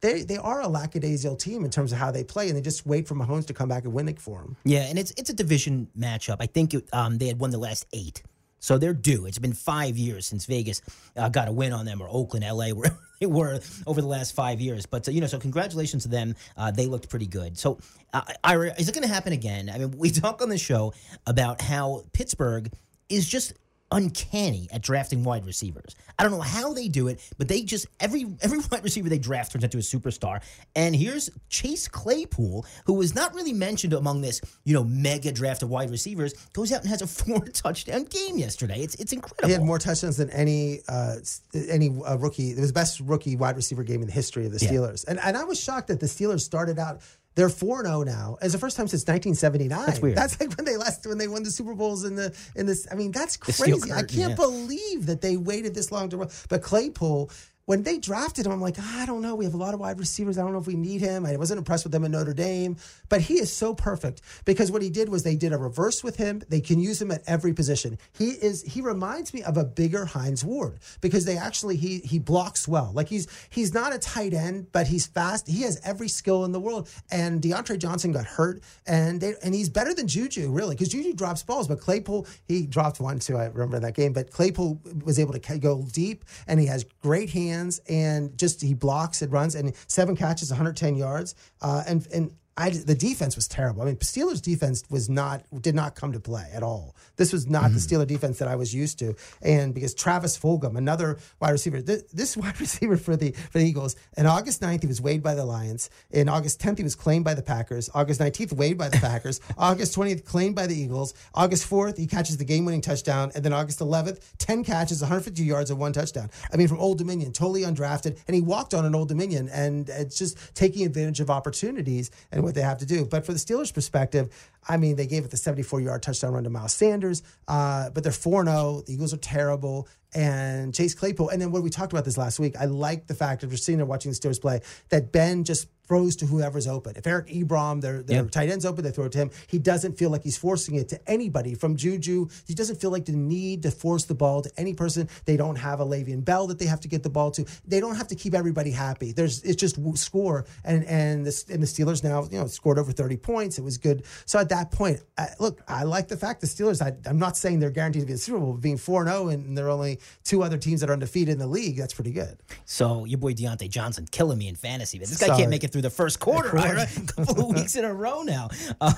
They 0.00 0.22
they 0.22 0.36
are 0.36 0.60
a 0.62 0.68
lackadaisical 0.68 1.36
team 1.36 1.64
in 1.64 1.70
terms 1.70 1.92
of 1.92 1.98
how 1.98 2.10
they 2.10 2.24
play, 2.24 2.48
and 2.48 2.56
they 2.56 2.60
just 2.60 2.84
wait 2.86 3.06
for 3.06 3.14
Mahomes 3.14 3.46
to 3.46 3.54
come 3.54 3.68
back 3.68 3.84
and 3.84 3.92
win 3.92 4.08
it 4.08 4.20
for 4.20 4.40
them. 4.40 4.56
Yeah, 4.64 4.80
and 4.80 4.98
it's 4.98 5.12
it's 5.16 5.30
a 5.30 5.34
division 5.34 5.88
matchup. 5.96 6.38
I 6.40 6.46
think 6.46 6.74
it, 6.74 6.88
um, 6.92 7.18
they 7.18 7.28
had 7.28 7.38
won 7.38 7.50
the 7.50 7.58
last 7.58 7.86
eight. 7.92 8.22
So 8.58 8.78
they're 8.78 8.94
due. 8.94 9.26
It's 9.26 9.38
been 9.38 9.52
five 9.52 9.96
years 9.96 10.26
since 10.26 10.46
Vegas 10.46 10.82
uh, 11.16 11.28
got 11.28 11.48
a 11.48 11.52
win 11.52 11.72
on 11.72 11.84
them, 11.84 12.00
or 12.00 12.08
Oakland, 12.10 12.44
LA, 12.44 12.68
where 12.74 12.98
they 13.20 13.26
were 13.26 13.60
over 13.86 14.00
the 14.00 14.06
last 14.06 14.34
five 14.34 14.60
years. 14.60 14.86
But 14.86 15.06
uh, 15.08 15.12
you 15.12 15.20
know, 15.20 15.26
so 15.26 15.38
congratulations 15.38 16.04
to 16.04 16.08
them. 16.08 16.34
Uh, 16.56 16.70
they 16.70 16.86
looked 16.86 17.08
pretty 17.08 17.26
good. 17.26 17.58
So, 17.58 17.78
uh, 18.12 18.22
Ira, 18.42 18.74
is 18.78 18.88
it 18.88 18.94
going 18.94 19.06
to 19.06 19.12
happen 19.12 19.32
again? 19.32 19.70
I 19.72 19.78
mean, 19.78 19.92
we 19.92 20.10
talk 20.22 20.42
on 20.42 20.48
the 20.48 20.58
show 20.58 20.94
about 21.26 21.60
how 21.60 22.04
Pittsburgh 22.12 22.70
is 23.08 23.28
just 23.28 23.52
uncanny 23.92 24.68
at 24.72 24.82
drafting 24.82 25.24
wide 25.24 25.46
receivers. 25.46 25.94
I 26.18 26.22
don't 26.22 26.32
know 26.32 26.40
how 26.40 26.72
they 26.72 26.88
do 26.88 27.08
it, 27.08 27.20
but 27.38 27.48
they 27.48 27.62
just 27.62 27.86
every 28.00 28.26
every 28.40 28.58
wide 28.70 28.82
receiver 28.82 29.08
they 29.08 29.18
draft 29.18 29.52
turns 29.52 29.64
into 29.64 29.78
a 29.78 29.80
superstar. 29.80 30.42
And 30.74 30.94
here's 30.94 31.30
Chase 31.48 31.88
Claypool, 31.88 32.66
who 32.86 32.94
was 32.94 33.14
not 33.14 33.34
really 33.34 33.52
mentioned 33.52 33.92
among 33.92 34.22
this, 34.22 34.40
you 34.64 34.74
know, 34.74 34.84
mega 34.84 35.32
draft 35.32 35.62
of 35.62 35.70
wide 35.70 35.90
receivers, 35.90 36.32
goes 36.52 36.72
out 36.72 36.80
and 36.80 36.88
has 36.88 37.02
a 37.02 37.06
four 37.24 37.40
touchdown 37.40 38.04
game 38.04 38.38
yesterday. 38.38 38.80
It's 38.80 38.94
it's 38.96 39.12
incredible. 39.12 39.48
He 39.48 39.52
had 39.52 39.62
more 39.62 39.78
touchdowns 39.78 40.16
than 40.16 40.30
any 40.30 40.80
uh, 40.88 41.16
any 41.54 41.90
uh, 42.06 42.16
rookie. 42.18 42.50
It 42.50 42.58
was 42.58 42.68
the 42.68 42.74
best 42.74 43.00
rookie 43.00 43.36
wide 43.36 43.56
receiver 43.56 43.82
game 43.82 44.00
in 44.00 44.06
the 44.06 44.12
history 44.12 44.46
of 44.46 44.52
the 44.52 44.58
Steelers. 44.58 45.04
Yeah. 45.04 45.12
And 45.12 45.20
and 45.20 45.36
I 45.36 45.44
was 45.44 45.60
shocked 45.60 45.88
that 45.88 46.00
the 46.00 46.06
Steelers 46.06 46.40
started 46.40 46.78
out 46.78 47.00
They're 47.36 47.50
4 47.50 47.84
0 47.84 48.02
now. 48.02 48.38
It's 48.40 48.54
the 48.54 48.58
first 48.58 48.78
time 48.78 48.88
since 48.88 49.02
1979. 49.02 49.86
That's 49.86 50.00
weird. 50.00 50.16
That's 50.16 50.40
like 50.40 50.56
when 50.56 50.64
they 50.64 50.78
last 50.78 51.06
when 51.06 51.18
they 51.18 51.28
won 51.28 51.42
the 51.42 51.50
Super 51.50 51.74
Bowls 51.74 52.04
in 52.04 52.16
the 52.16 52.34
in 52.56 52.64
this. 52.64 52.88
I 52.90 52.94
mean, 52.94 53.12
that's 53.12 53.36
crazy. 53.36 53.92
I 53.92 54.02
can't 54.02 54.30
yeah. 54.30 54.34
believe 54.34 55.06
that 55.06 55.20
they 55.20 55.36
waited 55.36 55.74
this 55.74 55.92
long 55.92 56.08
to 56.10 56.16
run. 56.16 56.30
But 56.48 56.62
Claypool, 56.62 57.30
when 57.66 57.82
they 57.82 57.98
drafted 57.98 58.46
him, 58.46 58.52
I'm 58.52 58.60
like, 58.60 58.76
ah, 58.78 59.02
I 59.02 59.06
don't 59.06 59.20
know. 59.20 59.34
We 59.34 59.44
have 59.44 59.54
a 59.54 59.58
lot 59.58 59.74
of 59.74 59.80
wide 59.80 59.98
receivers. 59.98 60.38
I 60.38 60.42
don't 60.42 60.52
know 60.52 60.60
if 60.60 60.68
we 60.68 60.76
need 60.76 61.00
him. 61.00 61.26
I 61.26 61.36
wasn't 61.36 61.58
impressed 61.58 61.84
with 61.84 61.92
them 61.92 62.04
in 62.04 62.12
Notre 62.12 62.32
Dame, 62.32 62.76
but 63.08 63.20
he 63.20 63.34
is 63.34 63.52
so 63.52 63.74
perfect 63.74 64.22
because 64.44 64.70
what 64.70 64.82
he 64.82 64.88
did 64.88 65.08
was 65.08 65.24
they 65.24 65.34
did 65.34 65.52
a 65.52 65.58
reverse 65.58 66.02
with 66.04 66.16
him. 66.16 66.42
They 66.48 66.60
can 66.60 66.78
use 66.78 67.02
him 67.02 67.10
at 67.10 67.22
every 67.26 67.52
position. 67.52 67.98
He 68.16 68.30
is 68.30 68.62
he 68.62 68.80
reminds 68.80 69.34
me 69.34 69.42
of 69.42 69.56
a 69.56 69.64
bigger 69.64 70.04
Hines 70.04 70.44
Ward 70.44 70.78
because 71.00 71.24
they 71.24 71.36
actually 71.36 71.76
he 71.76 71.98
he 71.98 72.20
blocks 72.20 72.68
well. 72.68 72.92
Like 72.94 73.08
he's 73.08 73.26
he's 73.50 73.74
not 73.74 73.92
a 73.92 73.98
tight 73.98 74.32
end, 74.32 74.68
but 74.70 74.86
he's 74.86 75.06
fast. 75.06 75.48
He 75.48 75.62
has 75.62 75.80
every 75.84 76.08
skill 76.08 76.44
in 76.44 76.52
the 76.52 76.60
world. 76.60 76.88
And 77.10 77.42
DeAndre 77.42 77.78
Johnson 77.78 78.12
got 78.12 78.26
hurt, 78.26 78.62
and 78.86 79.20
they, 79.20 79.34
and 79.42 79.52
he's 79.52 79.68
better 79.68 79.92
than 79.92 80.06
Juju 80.06 80.52
really 80.52 80.76
because 80.76 80.88
Juju 80.88 81.14
drops 81.14 81.42
balls, 81.42 81.66
but 81.66 81.80
Claypool 81.80 82.28
he 82.46 82.64
dropped 82.64 83.00
one 83.00 83.18
too. 83.18 83.36
I 83.36 83.46
remember 83.46 83.80
that 83.80 83.94
game, 83.94 84.12
but 84.12 84.30
Claypool 84.30 84.80
was 85.04 85.18
able 85.18 85.32
to 85.32 85.58
go 85.58 85.84
deep, 85.92 86.24
and 86.46 86.60
he 86.60 86.66
has 86.66 86.84
great 87.02 87.30
hands 87.30 87.55
and 87.88 88.36
just 88.38 88.62
he 88.62 88.74
blocks 88.74 89.22
and 89.22 89.32
runs 89.32 89.54
and 89.54 89.72
seven 89.86 90.14
catches, 90.16 90.50
110 90.50 90.96
yards, 90.96 91.34
uh, 91.62 91.82
and 91.86 92.06
and. 92.12 92.30
I, 92.58 92.70
the 92.70 92.94
defense 92.94 93.36
was 93.36 93.46
terrible. 93.46 93.82
I 93.82 93.86
mean, 93.86 93.96
Steelers 93.96 94.40
defense 94.40 94.82
was 94.88 95.10
not 95.10 95.44
did 95.60 95.74
not 95.74 95.94
come 95.94 96.12
to 96.12 96.20
play 96.20 96.48
at 96.54 96.62
all. 96.62 96.96
This 97.16 97.32
was 97.32 97.46
not 97.46 97.72
the 97.72 97.78
mm. 97.78 97.86
Steeler 97.86 98.06
defense 98.06 98.38
that 98.38 98.48
I 98.48 98.56
was 98.56 98.74
used 98.74 98.98
to. 99.00 99.14
And 99.42 99.74
because 99.74 99.94
Travis 99.94 100.38
Fulgham, 100.38 100.76
another 100.76 101.18
wide 101.38 101.50
receiver, 101.50 101.82
this, 101.82 102.04
this 102.12 102.36
wide 102.36 102.58
receiver 102.58 102.96
for 102.96 103.14
the 103.14 103.32
for 103.32 103.58
the 103.58 103.66
Eagles, 103.66 103.94
in 104.16 104.24
August 104.24 104.62
9th 104.62 104.80
he 104.80 104.86
was 104.86 105.02
waived 105.02 105.22
by 105.22 105.34
the 105.34 105.44
Lions. 105.44 105.90
In 106.10 106.30
August 106.30 106.58
10th 106.60 106.78
he 106.78 106.84
was 106.84 106.94
claimed 106.94 107.26
by 107.26 107.34
the 107.34 107.42
Packers. 107.42 107.90
August 107.94 108.20
19th 108.20 108.54
waived 108.54 108.78
by 108.78 108.88
the 108.88 108.98
Packers. 108.98 109.40
August 109.58 109.94
20th 109.94 110.24
claimed 110.24 110.54
by 110.54 110.66
the 110.66 110.74
Eagles. 110.74 111.12
August 111.34 111.68
4th 111.68 111.98
he 111.98 112.06
catches 112.06 112.38
the 112.38 112.44
game-winning 112.44 112.80
touchdown, 112.80 113.30
and 113.34 113.44
then 113.44 113.52
August 113.52 113.80
11th 113.80 114.20
10 114.38 114.64
catches, 114.64 115.02
150 115.02 115.42
yards, 115.42 115.70
and 115.70 115.78
one 115.78 115.92
touchdown. 115.92 116.30
I 116.50 116.56
mean, 116.56 116.68
from 116.68 116.78
Old 116.78 116.96
Dominion, 116.96 117.32
totally 117.32 117.62
undrafted, 117.62 118.18
and 118.26 118.34
he 118.34 118.40
walked 118.40 118.72
on 118.72 118.86
an 118.86 118.94
Old 118.94 119.08
Dominion, 119.08 119.50
and 119.50 119.90
it's 119.90 120.16
just 120.16 120.54
taking 120.54 120.86
advantage 120.86 121.20
of 121.20 121.28
opportunities 121.28 122.10
and 122.32 122.45
what 122.46 122.54
they 122.54 122.62
have 122.62 122.78
to 122.78 122.86
do. 122.86 123.04
But 123.04 123.26
for 123.26 123.32
the 123.32 123.38
Steelers' 123.38 123.74
perspective, 123.74 124.32
I 124.68 124.76
mean, 124.76 124.96
they 124.96 125.06
gave 125.06 125.24
it 125.24 125.30
the 125.30 125.36
74 125.36 125.80
yard 125.80 126.02
touchdown 126.02 126.32
run 126.32 126.44
to 126.44 126.50
Miles 126.50 126.72
Sanders, 126.72 127.22
uh, 127.48 127.90
but 127.90 128.02
they're 128.02 128.12
4 128.12 128.44
0. 128.44 128.82
The 128.86 128.92
Eagles 128.94 129.14
are 129.14 129.18
terrible. 129.18 129.88
And 130.14 130.72
Chase 130.74 130.94
Claypool. 130.94 131.28
And 131.28 131.42
then 131.42 131.50
when 131.50 131.62
we 131.62 131.68
talked 131.68 131.92
about 131.92 132.04
this 132.06 132.16
last 132.16 132.38
week, 132.38 132.54
I 132.58 132.64
like 132.64 133.06
the 133.06 133.14
fact, 133.14 133.42
if 133.44 133.50
you're 133.50 133.58
sitting 133.58 133.78
there 133.78 133.86
watching 133.86 134.10
the 134.10 134.16
Steelers 134.16 134.40
play, 134.40 134.60
that 134.88 135.12
Ben 135.12 135.44
just 135.44 135.68
throws 135.86 136.16
to 136.16 136.26
whoever's 136.26 136.66
open. 136.66 136.94
If 136.96 137.06
Eric 137.06 137.26
Ebron, 137.28 137.80
their, 137.82 138.02
their 138.02 138.22
Yep. 138.22 138.30
tight 138.30 138.48
end's 138.48 138.64
open, 138.64 138.82
they 138.82 138.92
throw 138.92 139.04
it 139.04 139.12
to 139.12 139.18
him. 139.18 139.30
He 139.46 139.58
doesn't 139.58 139.98
feel 139.98 140.08
like 140.10 140.22
he's 140.22 140.36
forcing 140.38 140.76
it 140.76 140.88
to 140.88 141.10
anybody 141.10 141.54
from 141.54 141.76
Juju. 141.76 142.28
He 142.46 142.54
doesn't 142.54 142.80
feel 142.80 142.90
like 142.90 143.04
the 143.04 143.12
need 143.12 143.62
to 143.64 143.70
force 143.70 144.04
the 144.04 144.14
ball 144.14 144.40
to 144.42 144.50
any 144.56 144.72
person. 144.72 145.08
They 145.26 145.36
don't 145.36 145.56
have 145.56 145.80
a 145.80 145.84
Le'Veon 145.84 146.24
Bell 146.24 146.46
that 146.46 146.58
they 146.58 146.66
have 146.66 146.80
to 146.80 146.88
get 146.88 147.02
the 147.02 147.10
ball 147.10 147.30
to. 147.32 147.44
They 147.66 147.80
don't 147.80 147.96
have 147.96 148.08
to 148.08 148.14
keep 148.14 148.32
everybody 148.34 148.70
happy. 148.70 149.12
There's 149.12 149.42
it's 149.42 149.60
just 149.60 149.76
score 149.98 150.46
and 150.64 150.82
and 150.84 151.26
the 151.26 151.44
and 151.52 151.62
the 151.62 151.66
Steelers 151.66 152.02
now 152.02 152.24
you 152.30 152.38
know 152.40 152.46
scored 152.46 152.78
over 152.78 152.90
30 152.90 153.18
points. 153.18 153.58
It 153.58 153.62
was 153.62 153.76
good. 153.76 154.04
So 154.24 154.38
at 154.38 154.48
that 154.48 154.55
point, 154.64 155.00
I, 155.18 155.28
look, 155.38 155.62
I 155.68 155.84
like 155.84 156.08
the 156.08 156.16
fact 156.16 156.40
the 156.40 156.46
Steelers. 156.46 156.82
I, 156.82 156.94
I'm 157.08 157.18
not 157.18 157.36
saying 157.36 157.60
they're 157.60 157.70
guaranteed 157.70 158.02
to 158.02 158.06
be 158.06 158.12
in 158.12 158.16
the 158.16 158.22
Super 158.22 158.38
Bowl, 158.38 158.52
but 158.52 158.60
being 158.60 158.76
four 158.76 159.04
0 159.04 159.28
and 159.28 159.56
there 159.56 159.66
are 159.66 159.70
only 159.70 160.00
two 160.24 160.42
other 160.42 160.58
teams 160.58 160.80
that 160.80 160.90
are 160.90 160.92
undefeated 160.92 161.32
in 161.32 161.38
the 161.38 161.46
league. 161.46 161.76
That's 161.76 161.94
pretty 161.94 162.12
good. 162.12 162.38
So 162.64 163.04
your 163.04 163.18
boy 163.18 163.34
Diontae 163.34 163.68
Johnson 163.68 164.06
killing 164.10 164.38
me 164.38 164.48
in 164.48 164.54
fantasy, 164.54 164.98
but 164.98 165.08
this 165.08 165.18
guy 165.18 165.26
Sorry. 165.26 165.38
can't 165.38 165.50
make 165.50 165.64
it 165.64 165.72
through 165.72 165.82
the 165.82 165.90
first 165.90 166.20
quarter. 166.20 166.56
Ira. 166.58 166.86
A 166.96 167.24
couple 167.24 167.50
of 167.50 167.56
weeks 167.56 167.76
in 167.76 167.84
a 167.84 167.92
row 167.92 168.22
now. 168.22 168.48
Um, 168.80 168.94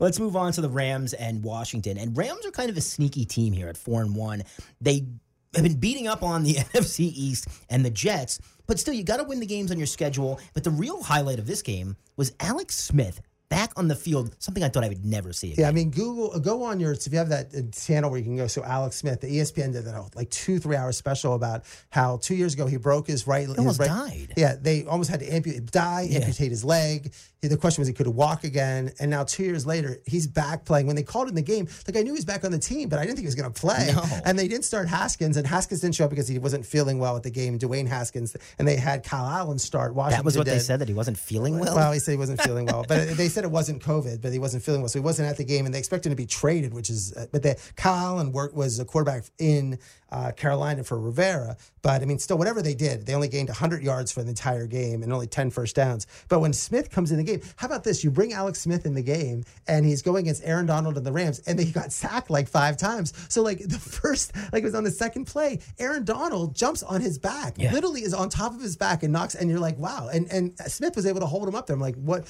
let's 0.00 0.18
move 0.18 0.36
on 0.36 0.52
to 0.52 0.60
the 0.60 0.68
Rams 0.68 1.12
and 1.12 1.42
Washington. 1.42 1.98
And 1.98 2.16
Rams 2.16 2.44
are 2.46 2.50
kind 2.50 2.70
of 2.70 2.76
a 2.76 2.80
sneaky 2.80 3.24
team 3.24 3.52
here 3.52 3.68
at 3.68 3.76
four 3.76 4.02
and 4.02 4.14
one. 4.14 4.42
They 4.80 5.06
have 5.54 5.62
been 5.62 5.78
beating 5.78 6.08
up 6.08 6.22
on 6.22 6.42
the 6.42 6.54
NFC 6.74 7.00
East 7.00 7.48
and 7.70 7.84
the 7.84 7.90
Jets, 7.90 8.40
but 8.66 8.78
still, 8.78 8.94
you 8.94 9.04
got 9.04 9.18
to 9.18 9.24
win 9.24 9.40
the 9.40 9.46
games 9.46 9.70
on 9.70 9.78
your 9.78 9.86
schedule. 9.86 10.40
But 10.54 10.64
the 10.64 10.70
real 10.70 11.02
highlight 11.02 11.38
of 11.38 11.46
this 11.46 11.62
game 11.62 11.96
was 12.16 12.32
Alex 12.40 12.76
Smith 12.76 13.20
back 13.54 13.72
on 13.76 13.88
the 13.88 13.94
field. 13.94 14.34
Something 14.38 14.64
I 14.64 14.68
thought 14.68 14.84
I 14.84 14.88
would 14.88 15.04
never 15.04 15.32
see 15.32 15.52
again. 15.52 15.62
Yeah, 15.62 15.68
I 15.68 15.72
mean, 15.72 15.90
Google, 15.90 16.38
go 16.40 16.64
on 16.64 16.80
your, 16.80 16.92
if 16.92 17.10
you 17.10 17.18
have 17.18 17.28
that 17.28 17.54
uh, 17.54 17.62
channel 17.72 18.10
where 18.10 18.18
you 18.18 18.24
can 18.24 18.36
go. 18.36 18.46
So, 18.46 18.64
Alex 18.64 18.96
Smith, 18.96 19.20
the 19.20 19.28
ESPN 19.28 19.72
did 19.72 19.84
that 19.84 20.16
like 20.16 20.30
two, 20.30 20.58
three 20.58 20.76
hour 20.76 20.90
special 20.92 21.34
about 21.34 21.62
how 21.90 22.16
two 22.16 22.34
years 22.34 22.54
ago 22.54 22.66
he 22.66 22.76
broke 22.76 23.06
his 23.06 23.26
right. 23.26 23.48
He 23.48 23.54
almost 23.56 23.80
died. 23.80 24.34
Yeah, 24.36 24.56
they 24.60 24.84
almost 24.84 25.10
had 25.10 25.20
to 25.20 25.32
amputate, 25.32 25.70
die, 25.70 26.08
amputate 26.10 26.50
his 26.50 26.64
leg. 26.64 27.12
The 27.42 27.56
question 27.58 27.82
was 27.82 27.88
he 27.88 27.94
could 27.94 28.08
walk 28.08 28.44
again. 28.44 28.92
And 28.98 29.10
now, 29.10 29.24
two 29.24 29.44
years 29.44 29.66
later, 29.66 29.98
he's 30.06 30.26
back 30.26 30.64
playing. 30.64 30.86
When 30.86 30.96
they 30.96 31.02
called 31.02 31.28
in 31.28 31.34
the 31.34 31.42
game, 31.42 31.68
like 31.86 31.96
I 31.96 32.00
knew 32.00 32.12
he 32.12 32.16
was 32.16 32.24
back 32.24 32.44
on 32.44 32.50
the 32.50 32.58
team, 32.58 32.88
but 32.88 32.98
I 32.98 33.02
didn't 33.02 33.16
think 33.16 33.24
he 33.24 33.26
was 33.26 33.34
going 33.34 33.52
to 33.52 33.60
play. 33.60 33.92
No. 33.94 34.02
And 34.24 34.38
they 34.38 34.48
didn't 34.48 34.64
start 34.64 34.88
Haskins, 34.88 35.36
and 35.36 35.46
Haskins 35.46 35.80
didn't 35.80 35.94
show 35.94 36.04
up 36.04 36.10
because 36.10 36.26
he 36.26 36.38
wasn't 36.38 36.64
feeling 36.64 36.98
well 36.98 37.16
at 37.16 37.22
the 37.22 37.30
game. 37.30 37.58
Dwayne 37.58 37.86
Haskins, 37.86 38.34
and 38.58 38.66
they 38.66 38.76
had 38.76 39.04
Kyle 39.04 39.26
Allen 39.26 39.58
start. 39.58 39.94
Washington 39.94 40.18
That 40.20 40.24
was 40.24 40.38
what 40.38 40.46
they 40.46 40.58
said 40.58 40.80
that 40.80 40.88
he 40.88 40.94
wasn't 40.94 41.18
feeling 41.18 41.58
well. 41.58 41.76
Well, 41.76 41.92
he 41.92 41.98
said 41.98 42.12
he 42.12 42.16
wasn't 42.16 42.40
feeling 42.40 42.66
well, 42.66 42.84
but 42.88 43.16
they 43.16 43.28
said 43.28 43.43
it 43.44 43.50
wasn't 43.50 43.82
COVID, 43.82 44.20
but 44.22 44.32
he 44.32 44.38
wasn't 44.38 44.62
feeling 44.62 44.80
well, 44.80 44.88
so 44.88 44.98
he 44.98 45.04
wasn't 45.04 45.28
at 45.28 45.36
the 45.36 45.44
game, 45.44 45.66
and 45.66 45.74
they 45.74 45.78
expected 45.78 46.08
him 46.10 46.16
to 46.16 46.22
be 46.22 46.26
traded, 46.26 46.74
which 46.74 46.90
is. 46.90 47.12
uh, 47.16 47.26
But 47.32 47.42
the 47.42 47.56
Kyle 47.76 48.18
and 48.18 48.32
work 48.32 48.54
was 48.54 48.78
a 48.80 48.84
quarterback 48.84 49.24
in 49.38 49.78
uh, 50.10 50.30
Carolina 50.32 50.84
for 50.84 50.98
Rivera, 51.00 51.56
but 51.82 52.00
I 52.00 52.04
mean, 52.04 52.18
still, 52.20 52.38
whatever 52.38 52.62
they 52.62 52.74
did, 52.74 53.04
they 53.04 53.14
only 53.14 53.26
gained 53.28 53.48
100 53.48 53.82
yards 53.82 54.12
for 54.12 54.22
the 54.22 54.28
entire 54.28 54.66
game 54.68 55.02
and 55.02 55.12
only 55.12 55.26
10 55.26 55.50
first 55.50 55.74
downs. 55.74 56.06
But 56.28 56.38
when 56.38 56.52
Smith 56.52 56.88
comes 56.90 57.10
in 57.10 57.16
the 57.18 57.24
game, 57.24 57.40
how 57.56 57.66
about 57.66 57.82
this? 57.82 58.04
You 58.04 58.10
bring 58.12 58.32
Alex 58.32 58.60
Smith 58.60 58.86
in 58.86 58.94
the 58.94 59.02
game, 59.02 59.44
and 59.66 59.84
he's 59.84 60.02
going 60.02 60.22
against 60.24 60.44
Aaron 60.44 60.66
Donald 60.66 60.96
and 60.96 61.04
the 61.04 61.10
Rams, 61.12 61.40
and 61.46 61.58
he 61.58 61.72
got 61.72 61.90
sacked 61.92 62.30
like 62.30 62.46
five 62.48 62.76
times. 62.76 63.12
So 63.28 63.42
like 63.42 63.58
the 63.58 63.78
first, 63.78 64.32
like 64.52 64.62
it 64.62 64.66
was 64.66 64.74
on 64.76 64.84
the 64.84 64.90
second 64.92 65.24
play, 65.26 65.58
Aaron 65.80 66.04
Donald 66.04 66.54
jumps 66.54 66.82
on 66.84 67.00
his 67.00 67.18
back, 67.18 67.54
Yeah. 67.58 67.72
literally 67.72 68.02
is 68.04 68.14
on 68.14 68.28
top 68.28 68.54
of 68.54 68.60
his 68.60 68.76
back 68.76 69.02
and 69.02 69.12
knocks, 69.12 69.34
and 69.34 69.50
you're 69.50 69.58
like, 69.58 69.78
wow. 69.78 70.08
And 70.12 70.30
and 70.30 70.56
Smith 70.70 70.94
was 70.94 71.06
able 71.06 71.20
to 71.20 71.26
hold 71.26 71.48
him 71.48 71.54
up 71.56 71.66
there. 71.66 71.74
I'm 71.74 71.80
like, 71.80 71.96
what? 71.96 72.24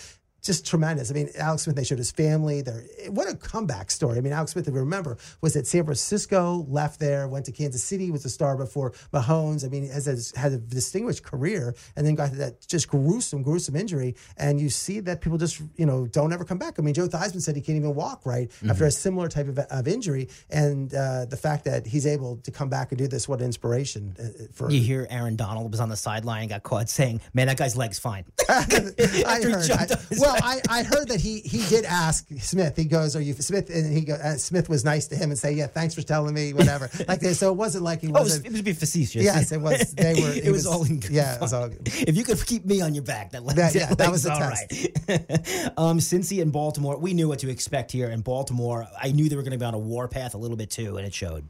Just 0.45 0.67
tremendous. 0.67 1.11
I 1.11 1.15
mean, 1.15 1.31
Alex 1.39 1.63
Smith, 1.63 1.75
they 1.75 1.85
showed 1.85 1.97
his 1.99 2.11
family. 2.11 2.61
They're, 2.61 2.85
what 3.09 3.29
a 3.29 3.35
comeback 3.35 3.91
story. 3.91 4.19
I 4.19 4.21
mean, 4.21 4.35
Alex 4.35 4.53
Smith, 4.53 4.69
if 4.69 4.75
you 4.75 4.81
remember, 4.81 5.17
was 5.41 5.57
at 5.57 5.67
San 5.67 5.85
Francisco, 5.85 6.67
left 6.69 7.01
there, 7.01 7.27
went 7.29 7.47
to 7.47 7.53
Kansas 7.53 7.83
City, 7.83 8.11
was 8.11 8.25
a 8.27 8.31
star 8.31 8.55
before 8.57 8.93
Mahomes. 9.13 9.65
I 9.65 9.69
mean, 9.69 9.89
has, 9.89 10.05
has 10.05 10.33
had 10.37 10.53
a 10.53 10.59
distinguished 10.59 11.23
career 11.25 11.75
and 11.97 12.07
then 12.07 12.15
got 12.15 12.33
that 12.33 12.67
just 12.69 12.89
gruesome, 12.89 13.43
gruesome 13.43 13.75
injury. 13.75 14.17
And 14.37 14.61
you 14.61 14.69
see 14.69 15.01
that 15.01 15.23
people 15.23 15.39
just, 15.39 15.63
you 15.77 15.87
know, 15.87 16.07
don't 16.07 16.33
ever 16.33 16.45
come 16.45 16.59
back. 16.59 16.75
I 16.79 16.83
mean, 16.83 16.93
Joe 16.95 17.09
Theismann 17.09 17.41
said 17.41 17.57
he 17.57 17.63
can't 17.63 17.77
even 17.79 17.95
walk 17.95 18.27
right 18.27 18.53
after 18.69 18.85
a 18.85 18.91
similar 18.91 19.29
type 19.29 19.49
of, 19.49 19.59
of 19.59 19.89
injury. 19.89 20.29
And 20.51 20.93
uh, 20.95 21.25
the 21.25 21.39
fact 21.39 21.65
that 21.65 21.87
he's 21.87 22.07
able 22.07 22.37
to 22.39 22.51
come 22.51 22.69
back 22.69 22.93
and 22.93 22.99
do 22.99 23.09
this, 23.09 23.27
what 23.27 23.41
an 23.41 23.47
inspiration 23.47 24.15
uh, 24.19 24.45
for 24.53 24.71
you 24.71 24.81
hear 24.83 25.07
Aaron 25.09 25.37
Donald 25.37 25.71
was 25.71 25.81
on 25.81 25.89
the 25.89 25.97
sideline 25.97 26.43
and 26.43 26.51
got 26.51 26.63
caught 26.63 26.89
saying, 26.91 27.21
"Man, 27.33 27.47
that 27.47 27.57
guy's 27.57 27.77
leg's 27.77 27.99
fine." 27.99 28.25
I 28.49 28.63
heard. 29.43 29.71
I- 29.71 29.87
his 30.11 30.21
well, 30.35 30.43
I, 30.43 30.61
I 30.81 30.83
heard 30.83 31.09
that 31.09 31.21
he 31.21 31.41
he 31.41 31.65
did 31.69 31.85
ask 31.85 32.27
Smith. 32.39 32.77
He 32.77 32.85
goes, 32.85 33.17
"Are 33.17 33.21
you 33.21 33.33
Smith?" 33.35 33.71
And 33.71 33.93
he 33.93 34.03
go, 34.03 34.15
uh, 34.15 34.37
Smith 34.37 34.69
was 34.69 34.85
nice 34.85 35.07
to 35.09 35.17
him 35.17 35.31
and 35.31 35.39
say, 35.39 35.53
"Yeah, 35.53 35.67
thanks 35.67 35.95
for 35.95 36.03
telling 36.03 36.35
me, 36.35 36.53
whatever." 36.53 36.91
like 37.09 37.21
this, 37.21 37.39
so 37.39 37.51
it 37.51 37.57
wasn't 37.57 37.85
like 37.85 38.01
he 38.01 38.09
Oh, 38.09 38.11
it 38.11 38.13
was, 38.13 38.23
wasn't. 38.39 38.59
it 38.59 38.67
was 38.67 38.79
facetious. 38.79 39.23
Yes, 39.23 39.53
it 39.53 39.61
was. 39.61 39.95
They 39.95 40.15
were. 40.15 40.33
it, 40.35 40.51
was, 40.51 40.67
all 40.67 40.85
in 40.85 41.01
good 41.01 41.11
Yeah, 41.11 41.37
it 41.37 41.41
was 41.41 41.53
all. 41.53 41.69
Good. 41.69 41.89
If 42.09 42.17
you 42.17 42.25
could 42.25 42.45
keep 42.47 42.65
me 42.65 42.81
on 42.81 42.95
your 42.95 43.05
back, 43.05 43.31
that, 43.33 43.47
That- 43.47 43.75
yeah, 43.75 43.95
that 43.95 44.11
was 44.11 44.23
the 44.25 44.33
all 44.33 44.41
right. 44.41 45.73
um, 45.79 45.99
Cincy 45.99 46.43
and 46.43 46.53
Baltimore, 46.53 46.97
we 46.99 47.15
knew 47.15 47.29
what 47.29 47.39
to 47.41 47.51
expect 47.51 47.93
here. 47.93 48.11
In 48.11 48.21
Baltimore, 48.21 48.87
I 49.01 49.13
knew 49.13 49.29
they 49.29 49.37
were 49.37 49.43
going 49.43 49.53
to 49.53 49.59
be 49.59 49.65
on 49.65 49.75
a 49.75 49.79
warpath 49.79 50.35
a 50.35 50.39
little 50.39 50.57
bit 50.57 50.71
too, 50.71 50.97
and 50.97 51.07
it 51.07 51.15
showed. 51.15 51.49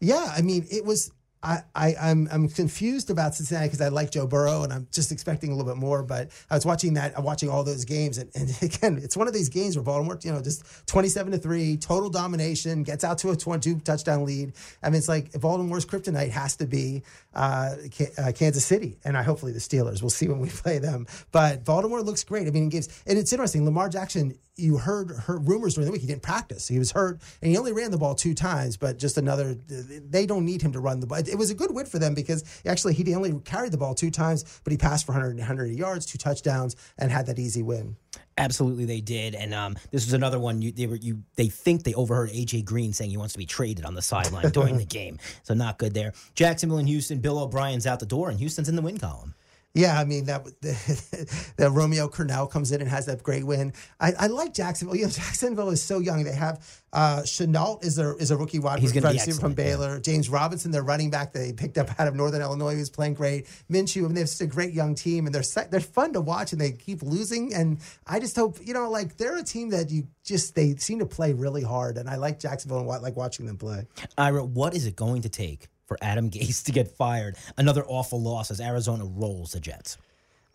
Yeah, 0.00 0.32
I 0.36 0.42
mean, 0.42 0.66
it 0.70 0.84
was. 0.84 1.10
I, 1.42 1.62
I 1.74 1.94
I'm 2.00 2.28
I'm 2.30 2.48
confused 2.48 3.10
about 3.10 3.34
Cincinnati 3.34 3.66
because 3.66 3.80
I 3.80 3.88
like 3.88 4.10
Joe 4.10 4.26
Burrow 4.26 4.62
and 4.62 4.72
I'm 4.72 4.86
just 4.92 5.10
expecting 5.10 5.50
a 5.50 5.56
little 5.56 5.70
bit 5.70 5.78
more. 5.78 6.02
But 6.02 6.30
I 6.50 6.54
was 6.54 6.64
watching 6.64 6.94
that, 6.94 7.16
I'm 7.18 7.24
watching 7.24 7.48
all 7.48 7.64
those 7.64 7.84
games, 7.84 8.18
and, 8.18 8.30
and 8.34 8.50
again, 8.62 8.98
it's 9.02 9.16
one 9.16 9.26
of 9.26 9.34
these 9.34 9.48
games 9.48 9.76
where 9.76 9.82
Baltimore, 9.82 10.18
you 10.22 10.32
know, 10.32 10.40
just 10.40 10.64
27 10.86 11.32
to 11.32 11.38
three, 11.38 11.76
total 11.76 12.10
domination, 12.10 12.82
gets 12.82 13.04
out 13.04 13.18
to 13.18 13.30
a 13.30 13.36
22 13.36 13.80
touchdown 13.80 14.24
lead. 14.24 14.52
I 14.82 14.90
mean, 14.90 14.98
it's 14.98 15.08
like 15.08 15.32
Baltimore's 15.32 15.86
kryptonite 15.86 16.30
has 16.30 16.56
to 16.56 16.66
be 16.66 17.02
uh, 17.34 17.74
uh, 18.18 18.32
Kansas 18.34 18.64
City, 18.64 18.98
and 19.04 19.16
I 19.16 19.22
hopefully 19.22 19.52
the 19.52 19.58
Steelers. 19.58 20.02
We'll 20.02 20.10
see 20.10 20.28
when 20.28 20.40
we 20.40 20.48
play 20.50 20.78
them. 20.78 21.06
But 21.32 21.64
Baltimore 21.64 22.02
looks 22.02 22.24
great. 22.24 22.46
I 22.46 22.50
mean, 22.50 22.66
it 22.66 22.70
gives, 22.70 23.02
and 23.06 23.18
it's 23.18 23.32
interesting. 23.32 23.64
Lamar 23.64 23.88
Jackson, 23.88 24.38
you 24.56 24.76
heard 24.76 25.10
heard 25.10 25.48
rumors 25.48 25.74
during 25.74 25.86
the 25.86 25.92
week 25.92 26.02
he 26.02 26.06
didn't 26.06 26.22
practice. 26.22 26.68
He 26.68 26.78
was 26.78 26.92
hurt, 26.92 27.20
and 27.40 27.50
he 27.50 27.56
only 27.56 27.72
ran 27.72 27.90
the 27.90 27.98
ball 27.98 28.14
two 28.14 28.34
times. 28.34 28.76
But 28.76 28.98
just 28.98 29.16
another, 29.16 29.54
they 29.54 30.26
don't 30.26 30.44
need 30.44 30.62
him 30.62 30.72
to 30.72 30.80
run 30.80 31.00
the 31.00 31.06
ball. 31.06 31.18
It 31.32 31.38
was 31.38 31.50
a 31.50 31.54
good 31.54 31.74
win 31.74 31.86
for 31.86 31.98
them 31.98 32.14
because 32.14 32.44
actually 32.66 32.92
he 32.92 33.14
only 33.14 33.32
carried 33.40 33.72
the 33.72 33.78
ball 33.78 33.94
two 33.94 34.10
times, 34.10 34.60
but 34.64 34.70
he 34.70 34.76
passed 34.76 35.06
for 35.06 35.12
100, 35.12 35.38
100 35.38 35.66
yards, 35.72 36.04
two 36.04 36.18
touchdowns, 36.18 36.76
and 36.98 37.10
had 37.10 37.24
that 37.26 37.38
easy 37.38 37.62
win. 37.62 37.96
Absolutely, 38.36 38.84
they 38.84 39.00
did, 39.00 39.34
and 39.34 39.52
um, 39.52 39.74
this 39.90 40.04
was 40.04 40.12
another 40.12 40.38
one. 40.38 40.60
You, 40.62 40.72
they 40.72 40.86
were 40.86 40.96
you. 40.96 41.22
They 41.36 41.48
think 41.48 41.84
they 41.84 41.94
overheard 41.94 42.30
AJ 42.30 42.64
Green 42.64 42.92
saying 42.92 43.10
he 43.10 43.16
wants 43.16 43.32
to 43.34 43.38
be 43.38 43.46
traded 43.46 43.84
on 43.84 43.94
the 43.94 44.02
sideline 44.02 44.50
during 44.50 44.76
the 44.76 44.84
game, 45.00 45.18
so 45.42 45.54
not 45.54 45.78
good 45.78 45.92
there. 45.94 46.12
Jacksonville 46.34 46.78
and 46.78 46.88
Houston. 46.88 47.18
Bill 47.20 47.38
O'Brien's 47.38 47.86
out 47.86 48.00
the 48.00 48.06
door, 48.06 48.30
and 48.30 48.38
Houston's 48.38 48.68
in 48.68 48.76
the 48.76 48.82
win 48.82 48.98
column. 48.98 49.34
Yeah, 49.74 49.98
I 49.98 50.04
mean 50.04 50.26
that 50.26 50.44
the, 51.56 51.70
Romeo 51.70 52.06
Crennel 52.06 52.50
comes 52.50 52.72
in 52.72 52.82
and 52.82 52.90
has 52.90 53.06
that 53.06 53.22
great 53.22 53.44
win. 53.44 53.72
I, 53.98 54.12
I 54.18 54.26
like 54.26 54.52
Jacksonville. 54.52 54.96
You 54.96 55.04
know, 55.04 55.10
Jacksonville 55.10 55.70
is 55.70 55.82
so 55.82 55.98
young. 55.98 56.24
They 56.24 56.34
have 56.34 56.82
uh, 56.92 57.22
Shenault 57.24 57.82
is 57.82 57.98
a 57.98 58.14
is 58.16 58.30
a 58.30 58.36
rookie 58.36 58.58
wide 58.58 58.82
receiver 58.82 59.40
from 59.40 59.54
Baylor. 59.54 59.94
Yeah. 59.94 60.00
James 60.00 60.28
Robinson, 60.28 60.72
their 60.72 60.82
running 60.82 61.08
back, 61.10 61.32
they 61.32 61.54
picked 61.54 61.78
up 61.78 61.88
out 61.98 62.06
of 62.06 62.14
Northern 62.14 62.42
Illinois, 62.42 62.74
who's 62.74 62.90
playing 62.90 63.14
great. 63.14 63.46
Minshew, 63.70 64.00
I 64.00 64.02
mean, 64.02 64.14
they 64.14 64.20
have 64.20 64.28
such 64.28 64.46
a 64.46 64.50
great 64.50 64.74
young 64.74 64.94
team, 64.94 65.24
and 65.24 65.34
they're 65.34 65.64
they're 65.70 65.80
fun 65.80 66.12
to 66.12 66.20
watch, 66.20 66.52
and 66.52 66.60
they 66.60 66.72
keep 66.72 67.02
losing. 67.02 67.54
And 67.54 67.78
I 68.06 68.20
just 68.20 68.36
hope 68.36 68.58
you 68.62 68.74
know, 68.74 68.90
like 68.90 69.16
they're 69.16 69.38
a 69.38 69.42
team 69.42 69.70
that 69.70 69.90
you 69.90 70.06
just 70.22 70.54
they 70.54 70.76
seem 70.76 70.98
to 70.98 71.06
play 71.06 71.32
really 71.32 71.62
hard, 71.62 71.96
and 71.96 72.10
I 72.10 72.16
like 72.16 72.38
Jacksonville 72.38 72.80
and 72.80 72.88
like 73.02 73.16
watching 73.16 73.46
them 73.46 73.56
play. 73.56 73.86
Ira, 74.18 74.44
what 74.44 74.74
is 74.74 74.84
it 74.84 74.96
going 74.96 75.22
to 75.22 75.30
take 75.30 75.68
for 75.86 75.98
Adam 76.02 76.30
Gase 76.30 76.64
to 76.64 76.72
get 76.72 76.88
fired? 76.88 77.36
Another 77.56 77.84
awful 77.86 78.20
loss 78.20 78.50
as 78.50 78.60
Arizona 78.60 79.04
rolls 79.04 79.52
the 79.52 79.60
Jets. 79.60 79.98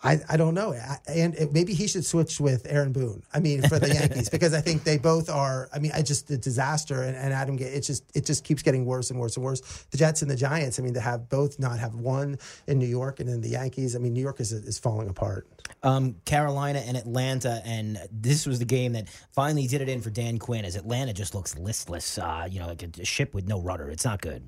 I, 0.03 0.19
I 0.29 0.37
don't 0.37 0.53
know. 0.53 0.75
and 1.07 1.33
it, 1.35 1.51
maybe 1.53 1.73
he 1.73 1.87
should 1.87 2.05
switch 2.05 2.39
with 2.39 2.67
Aaron 2.69 2.91
Boone. 2.91 3.23
I 3.33 3.39
mean, 3.39 3.63
for 3.63 3.79
the 3.79 3.91
Yankees, 3.93 4.29
because 4.29 4.53
I 4.53 4.61
think 4.61 4.83
they 4.83 4.97
both 4.97 5.27
are. 5.27 5.69
I 5.73 5.79
mean, 5.79 5.91
I 5.93 6.03
just 6.03 6.29
a 6.29 6.37
disaster. 6.37 7.01
And, 7.01 7.17
and 7.17 7.33
Adam, 7.33 7.57
it 7.59 7.81
just 7.81 8.03
it 8.13 8.23
just 8.23 8.43
keeps 8.43 8.61
getting 8.61 8.85
worse 8.85 9.09
and 9.09 9.19
worse 9.19 9.37
and 9.37 9.43
worse. 9.43 9.61
The 9.89 9.97
Jets 9.97 10.21
and 10.21 10.29
the 10.29 10.35
Giants. 10.35 10.79
I 10.79 10.83
mean, 10.83 10.93
to 10.93 11.01
have 11.01 11.29
both 11.29 11.57
not 11.57 11.79
have 11.79 11.95
one 11.95 12.37
in 12.67 12.77
New 12.77 12.85
York 12.87 13.19
and 13.19 13.27
then 13.27 13.41
the 13.41 13.49
Yankees. 13.49 13.95
I 13.95 13.99
mean, 13.99 14.13
New 14.13 14.21
York 14.21 14.39
is 14.39 14.51
is 14.51 14.77
falling 14.77 15.09
apart. 15.09 15.47
Um, 15.81 16.15
Carolina 16.25 16.79
and 16.79 16.95
Atlanta, 16.95 17.61
and 17.65 17.97
this 18.11 18.45
was 18.45 18.59
the 18.59 18.65
game 18.65 18.93
that 18.93 19.09
finally 19.31 19.65
did 19.65 19.81
it 19.81 19.89
in 19.89 20.01
for 20.01 20.11
Dan 20.11 20.37
Quinn. 20.37 20.63
As 20.63 20.75
Atlanta 20.75 21.11
just 21.11 21.33
looks 21.33 21.57
listless. 21.57 22.19
Uh, 22.19 22.47
you 22.49 22.59
know, 22.59 22.67
like 22.67 22.83
a 22.83 23.05
ship 23.05 23.33
with 23.33 23.47
no 23.47 23.59
rudder. 23.59 23.89
It's 23.89 24.05
not 24.05 24.21
good. 24.21 24.47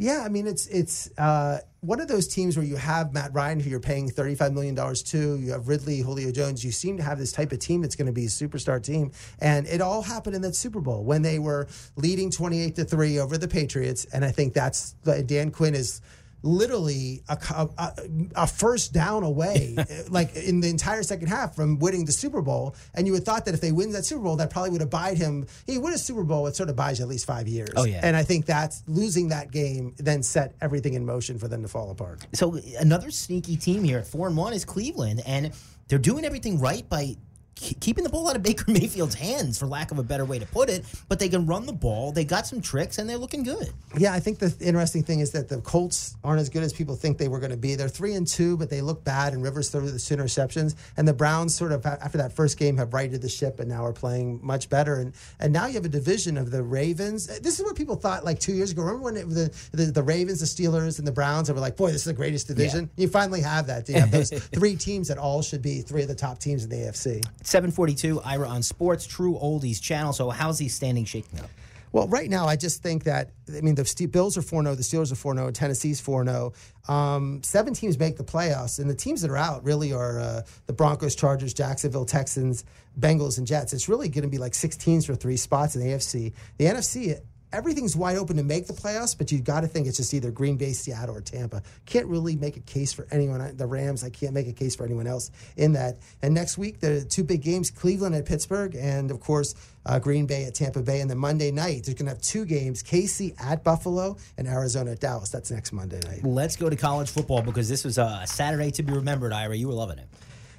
Yeah, 0.00 0.22
I 0.24 0.30
mean 0.30 0.46
it's 0.46 0.66
it's 0.68 1.10
uh, 1.18 1.58
one 1.80 2.00
of 2.00 2.08
those 2.08 2.26
teams 2.26 2.56
where 2.56 2.64
you 2.64 2.76
have 2.76 3.12
Matt 3.12 3.34
Ryan, 3.34 3.60
who 3.60 3.68
you're 3.68 3.80
paying 3.80 4.08
thirty 4.08 4.34
five 4.34 4.54
million 4.54 4.74
dollars 4.74 5.02
to. 5.04 5.36
You 5.36 5.52
have 5.52 5.68
Ridley, 5.68 6.00
Julio 6.00 6.32
Jones. 6.32 6.64
You 6.64 6.72
seem 6.72 6.96
to 6.96 7.02
have 7.02 7.18
this 7.18 7.32
type 7.32 7.52
of 7.52 7.58
team 7.58 7.82
that's 7.82 7.96
going 7.96 8.06
to 8.06 8.12
be 8.12 8.24
a 8.24 8.28
superstar 8.28 8.82
team, 8.82 9.12
and 9.40 9.66
it 9.66 9.82
all 9.82 10.00
happened 10.00 10.34
in 10.34 10.40
that 10.40 10.56
Super 10.56 10.80
Bowl 10.80 11.04
when 11.04 11.20
they 11.20 11.38
were 11.38 11.68
leading 11.96 12.30
twenty 12.30 12.62
eight 12.62 12.76
to 12.76 12.84
three 12.86 13.18
over 13.18 13.36
the 13.36 13.46
Patriots. 13.46 14.06
And 14.06 14.24
I 14.24 14.30
think 14.30 14.54
that's 14.54 14.92
Dan 15.26 15.50
Quinn 15.50 15.74
is 15.74 16.00
literally 16.42 17.22
a, 17.28 17.36
a, 17.78 17.92
a, 18.34 18.46
first 18.46 18.92
down 18.92 19.22
away, 19.22 19.76
like 20.10 20.34
in 20.34 20.60
the 20.60 20.68
entire 20.68 21.02
second 21.02 21.28
half 21.28 21.54
from 21.54 21.78
winning 21.78 22.04
the 22.04 22.12
Super 22.12 22.40
Bowl. 22.40 22.74
And 22.94 23.06
you 23.06 23.12
would 23.12 23.24
thought 23.24 23.44
that 23.44 23.54
if 23.54 23.60
they 23.60 23.72
win 23.72 23.92
that 23.92 24.04
Super 24.04 24.22
Bowl, 24.22 24.36
that 24.36 24.50
probably 24.50 24.70
would 24.70 24.80
have 24.80 24.90
buyed 24.90 25.18
him. 25.18 25.46
He 25.66 25.78
win 25.78 25.92
a 25.92 25.98
Super 25.98 26.24
Bowl, 26.24 26.46
it 26.46 26.56
sort 26.56 26.70
of 26.70 26.76
buys 26.76 26.98
you 26.98 27.04
at 27.04 27.08
least 27.08 27.26
five 27.26 27.46
years. 27.46 27.70
Oh 27.76 27.84
yeah. 27.84 28.00
And 28.02 28.16
I 28.16 28.22
think 28.22 28.46
that's 28.46 28.82
losing 28.86 29.28
that 29.28 29.50
game 29.50 29.94
then 29.98 30.22
set 30.22 30.54
everything 30.60 30.94
in 30.94 31.04
motion 31.04 31.38
for 31.38 31.48
them 31.48 31.62
to 31.62 31.68
fall 31.68 31.90
apart. 31.90 32.26
So 32.32 32.58
another 32.78 33.10
sneaky 33.10 33.56
team 33.56 33.84
here 33.84 33.98
at 33.98 34.06
four 34.06 34.26
and 34.26 34.36
one 34.36 34.52
is 34.52 34.64
Cleveland, 34.64 35.22
and 35.26 35.52
they're 35.88 35.98
doing 35.98 36.24
everything 36.24 36.58
right 36.58 36.88
by 36.88 37.16
keeping 37.60 38.04
the 38.04 38.10
ball 38.10 38.28
out 38.28 38.36
of 38.36 38.42
Baker 38.42 38.64
Mayfield's 38.68 39.14
hands, 39.14 39.58
for 39.58 39.66
lack 39.66 39.90
of 39.90 39.98
a 39.98 40.02
better 40.02 40.24
way 40.24 40.38
to 40.38 40.46
put 40.46 40.68
it. 40.68 40.84
But 41.08 41.18
they 41.18 41.28
can 41.28 41.46
run 41.46 41.66
the 41.66 41.72
ball. 41.72 42.12
They 42.12 42.24
got 42.24 42.46
some 42.46 42.60
tricks, 42.60 42.98
and 42.98 43.08
they're 43.08 43.18
looking 43.18 43.42
good. 43.42 43.72
Yeah, 43.96 44.12
I 44.12 44.20
think 44.20 44.38
the 44.38 44.54
interesting 44.60 45.02
thing 45.02 45.20
is 45.20 45.30
that 45.32 45.48
the 45.48 45.60
Colts 45.60 46.16
aren't 46.24 46.40
as 46.40 46.48
good 46.48 46.62
as 46.62 46.72
people 46.72 46.96
think 46.96 47.18
they 47.18 47.28
were 47.28 47.38
going 47.38 47.50
to 47.50 47.56
be. 47.56 47.74
They're 47.74 47.88
three 47.88 48.14
and 48.14 48.26
two, 48.26 48.56
but 48.56 48.70
they 48.70 48.80
look 48.80 49.04
bad, 49.04 49.32
and 49.32 49.42
Rivers 49.42 49.68
threw 49.70 49.90
the 49.90 49.98
two 49.98 50.16
interceptions. 50.16 50.74
And 50.96 51.06
the 51.06 51.12
Browns, 51.12 51.54
sort 51.54 51.72
of 51.72 51.84
after 51.84 52.18
that 52.18 52.32
first 52.32 52.58
game, 52.58 52.76
have 52.76 52.94
righted 52.94 53.22
the 53.22 53.28
ship 53.28 53.60
and 53.60 53.68
now 53.68 53.84
are 53.84 53.92
playing 53.92 54.40
much 54.42 54.68
better. 54.68 54.96
And 54.96 55.14
and 55.38 55.52
now 55.52 55.66
you 55.66 55.74
have 55.74 55.84
a 55.84 55.88
division 55.88 56.36
of 56.36 56.50
the 56.50 56.62
Ravens. 56.62 57.28
Uh, 57.28 57.38
this 57.42 57.58
is 57.58 57.64
what 57.64 57.76
people 57.76 57.96
thought 57.96 58.24
like 58.24 58.38
two 58.38 58.52
years 58.52 58.70
ago. 58.70 58.82
Remember 58.82 59.04
when 59.04 59.16
it, 59.16 59.28
the, 59.28 59.54
the, 59.72 59.92
the 59.92 60.02
Ravens, 60.02 60.40
the 60.40 60.46
Steelers, 60.46 60.98
and 60.98 61.06
the 61.06 61.12
Browns, 61.12 61.50
were 61.50 61.58
like, 61.58 61.76
boy, 61.76 61.88
this 61.88 62.02
is 62.02 62.04
the 62.04 62.12
greatest 62.12 62.48
division. 62.48 62.90
Yeah. 62.96 63.02
You 63.02 63.08
finally 63.08 63.40
have 63.40 63.66
that. 63.66 63.88
You 63.88 63.96
have 63.96 64.10
those 64.10 64.30
three 64.30 64.76
teams 64.76 65.08
that 65.08 65.18
all 65.18 65.42
should 65.42 65.62
be 65.62 65.80
three 65.82 66.02
of 66.02 66.08
the 66.08 66.14
top 66.14 66.38
teams 66.38 66.64
in 66.64 66.70
the 66.70 66.76
AFC. 66.76 67.24
742 67.50 68.20
Ira 68.20 68.48
on 68.48 68.62
Sports, 68.62 69.06
True 69.06 69.38
Oldies 69.42 69.82
channel. 69.82 70.12
So 70.12 70.30
how's 70.30 70.58
he 70.58 70.68
standing 70.68 71.04
shaking 71.04 71.40
up? 71.40 71.50
Well, 71.92 72.06
right 72.06 72.30
now, 72.30 72.46
I 72.46 72.54
just 72.54 72.82
think 72.82 73.04
that, 73.04 73.32
I 73.48 73.60
mean, 73.62 73.74
the 73.74 74.08
Bills 74.10 74.38
are 74.38 74.42
4 74.42 74.62
0, 74.62 74.74
the 74.76 74.82
Steelers 74.82 75.10
are 75.10 75.16
4 75.16 75.34
0, 75.34 75.50
Tennessee's 75.50 76.00
4 76.00 76.24
0. 76.24 76.52
Um, 76.86 77.42
seven 77.42 77.74
teams 77.74 77.98
make 77.98 78.16
the 78.16 78.24
playoffs, 78.24 78.78
and 78.78 78.88
the 78.88 78.94
teams 78.94 79.22
that 79.22 79.30
are 79.30 79.36
out 79.36 79.64
really 79.64 79.92
are 79.92 80.20
uh, 80.20 80.42
the 80.66 80.72
Broncos, 80.72 81.16
Chargers, 81.16 81.52
Jacksonville, 81.52 82.04
Texans, 82.04 82.64
Bengals, 82.98 83.38
and 83.38 83.46
Jets. 83.46 83.72
It's 83.72 83.88
really 83.88 84.08
going 84.08 84.22
to 84.22 84.28
be 84.28 84.38
like 84.38 84.54
six 84.54 84.76
teams 84.76 85.04
for 85.04 85.16
three 85.16 85.36
spots 85.36 85.74
in 85.74 85.82
the 85.82 85.88
AFC. 85.88 86.32
The 86.58 86.64
NFC, 86.66 87.20
everything's 87.52 87.96
wide 87.96 88.16
open 88.16 88.36
to 88.36 88.42
make 88.42 88.66
the 88.66 88.72
playoffs, 88.72 89.16
but 89.16 89.32
you've 89.32 89.44
got 89.44 89.60
to 89.62 89.68
think 89.68 89.86
it's 89.86 89.96
just 89.96 90.14
either 90.14 90.30
Green 90.30 90.56
Bay, 90.56 90.72
Seattle, 90.72 91.16
or 91.16 91.20
Tampa. 91.20 91.62
Can't 91.86 92.06
really 92.06 92.36
make 92.36 92.56
a 92.56 92.60
case 92.60 92.92
for 92.92 93.06
anyone. 93.10 93.56
The 93.56 93.66
Rams, 93.66 94.04
I 94.04 94.10
can't 94.10 94.32
make 94.32 94.48
a 94.48 94.52
case 94.52 94.76
for 94.76 94.84
anyone 94.84 95.06
else 95.06 95.30
in 95.56 95.72
that. 95.72 95.98
And 96.22 96.34
next 96.34 96.58
week, 96.58 96.80
the 96.80 97.04
two 97.04 97.24
big 97.24 97.42
games 97.42 97.70
Cleveland 97.70 98.14
at 98.14 98.26
Pittsburgh, 98.26 98.74
and 98.74 99.10
of 99.10 99.20
course, 99.20 99.54
uh, 99.86 99.98
Green 99.98 100.26
Bay 100.26 100.44
at 100.44 100.54
Tampa 100.54 100.82
Bay. 100.82 101.00
And 101.00 101.10
then 101.10 101.18
Monday 101.18 101.50
night, 101.50 101.84
they're 101.84 101.94
going 101.94 102.06
to 102.06 102.12
have 102.12 102.22
two 102.22 102.44
games 102.44 102.82
KC 102.82 103.40
at 103.40 103.64
Buffalo 103.64 104.16
and 104.36 104.46
Arizona 104.46 104.92
at 104.92 105.00
Dallas. 105.00 105.30
That's 105.30 105.50
next 105.50 105.72
Monday 105.72 106.00
night. 106.06 106.24
Let's 106.24 106.56
go 106.56 106.68
to 106.68 106.76
college 106.76 107.10
football 107.10 107.42
because 107.42 107.68
this 107.68 107.84
was 107.84 107.98
a 107.98 108.22
Saturday 108.26 108.70
to 108.72 108.82
be 108.82 108.92
remembered, 108.92 109.32
Ira. 109.32 109.56
You 109.56 109.68
were 109.68 109.74
loving 109.74 109.98
it. 109.98 110.08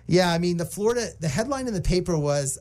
Yeah, 0.07 0.31
I 0.31 0.39
mean, 0.39 0.57
the 0.57 0.65
Florida, 0.65 1.09
the 1.19 1.27
headline 1.27 1.67
in 1.67 1.73
the 1.73 1.81
paper 1.81 2.17
was 2.17 2.57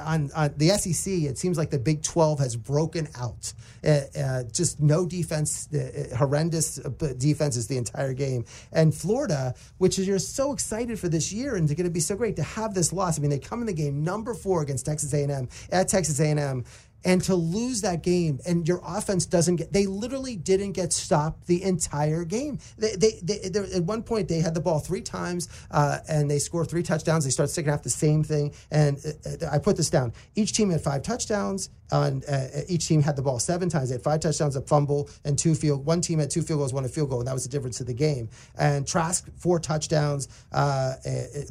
on, 0.00 0.30
on, 0.34 0.54
the 0.56 0.68
SEC, 0.70 1.12
it 1.12 1.38
seems 1.38 1.58
like 1.58 1.70
the 1.70 1.78
Big 1.78 2.02
12 2.02 2.38
has 2.38 2.56
broken 2.56 3.08
out. 3.18 3.52
Uh, 3.84 4.00
uh, 4.18 4.42
just 4.44 4.80
no 4.80 5.06
defense, 5.06 5.68
uh, 5.72 6.16
horrendous 6.16 6.76
defenses 7.18 7.66
the 7.66 7.76
entire 7.76 8.12
game. 8.12 8.44
And 8.72 8.94
Florida, 8.94 9.54
which 9.78 9.98
is 9.98 10.06
you're 10.06 10.18
so 10.18 10.52
excited 10.52 10.98
for 10.98 11.08
this 11.08 11.32
year 11.32 11.56
and 11.56 11.64
it's 11.64 11.74
going 11.74 11.86
to 11.86 11.92
be 11.92 12.00
so 12.00 12.16
great 12.16 12.36
to 12.36 12.42
have 12.42 12.74
this 12.74 12.92
loss. 12.92 13.18
I 13.18 13.22
mean, 13.22 13.30
they 13.30 13.38
come 13.38 13.60
in 13.60 13.66
the 13.66 13.72
game 13.72 14.02
number 14.02 14.34
four 14.34 14.62
against 14.62 14.86
Texas 14.86 15.12
A&M 15.12 15.48
at 15.70 15.88
Texas 15.88 16.20
A&M 16.20 16.64
and 17.04 17.22
to 17.22 17.34
lose 17.34 17.82
that 17.82 18.02
game 18.02 18.40
and 18.46 18.66
your 18.66 18.80
offense 18.84 19.26
doesn't 19.26 19.56
get 19.56 19.72
they 19.72 19.86
literally 19.86 20.36
didn't 20.36 20.72
get 20.72 20.92
stopped 20.92 21.46
the 21.46 21.62
entire 21.62 22.24
game. 22.24 22.58
They, 22.78 22.96
they, 22.96 23.20
they, 23.22 23.58
at 23.74 23.84
one 23.84 24.02
point 24.02 24.28
they 24.28 24.40
had 24.40 24.54
the 24.54 24.60
ball 24.60 24.78
three 24.78 25.00
times 25.00 25.48
uh, 25.70 25.98
and 26.08 26.30
they 26.30 26.38
scored 26.38 26.68
three 26.68 26.82
touchdowns. 26.82 27.24
They 27.24 27.30
start 27.30 27.50
sticking 27.50 27.70
half 27.70 27.82
the 27.82 27.90
same 27.90 28.24
thing. 28.24 28.54
And 28.70 28.98
uh, 29.26 29.46
i 29.52 29.58
put 29.58 29.76
this 29.76 29.90
down. 29.90 30.12
Each 30.34 30.52
team 30.52 30.70
had 30.70 30.80
five 30.80 31.02
touchdowns 31.02 31.70
and 31.90 32.24
uh, 32.28 32.46
each 32.68 32.88
team 32.88 33.02
had 33.02 33.16
the 33.16 33.22
ball 33.22 33.38
seven 33.38 33.68
times. 33.68 33.90
They 33.90 33.96
had 33.96 34.02
five 34.02 34.20
touchdowns 34.20 34.56
a 34.56 34.62
fumble 34.62 35.10
and 35.24 35.38
two 35.38 35.54
field 35.54 35.84
one 35.84 36.00
team 36.00 36.18
had 36.18 36.30
two 36.30 36.42
field 36.42 36.60
goals 36.60 36.72
one 36.72 36.84
a 36.84 36.88
field 36.88 37.10
goal 37.10 37.20
and 37.20 37.28
that 37.28 37.34
was 37.34 37.44
the 37.44 37.50
difference 37.50 37.80
of 37.80 37.86
the 37.86 37.94
game. 37.94 38.30
And 38.58 38.86
trask 38.86 39.28
four 39.36 39.58
touchdowns 39.60 40.28
uh, 40.52 40.94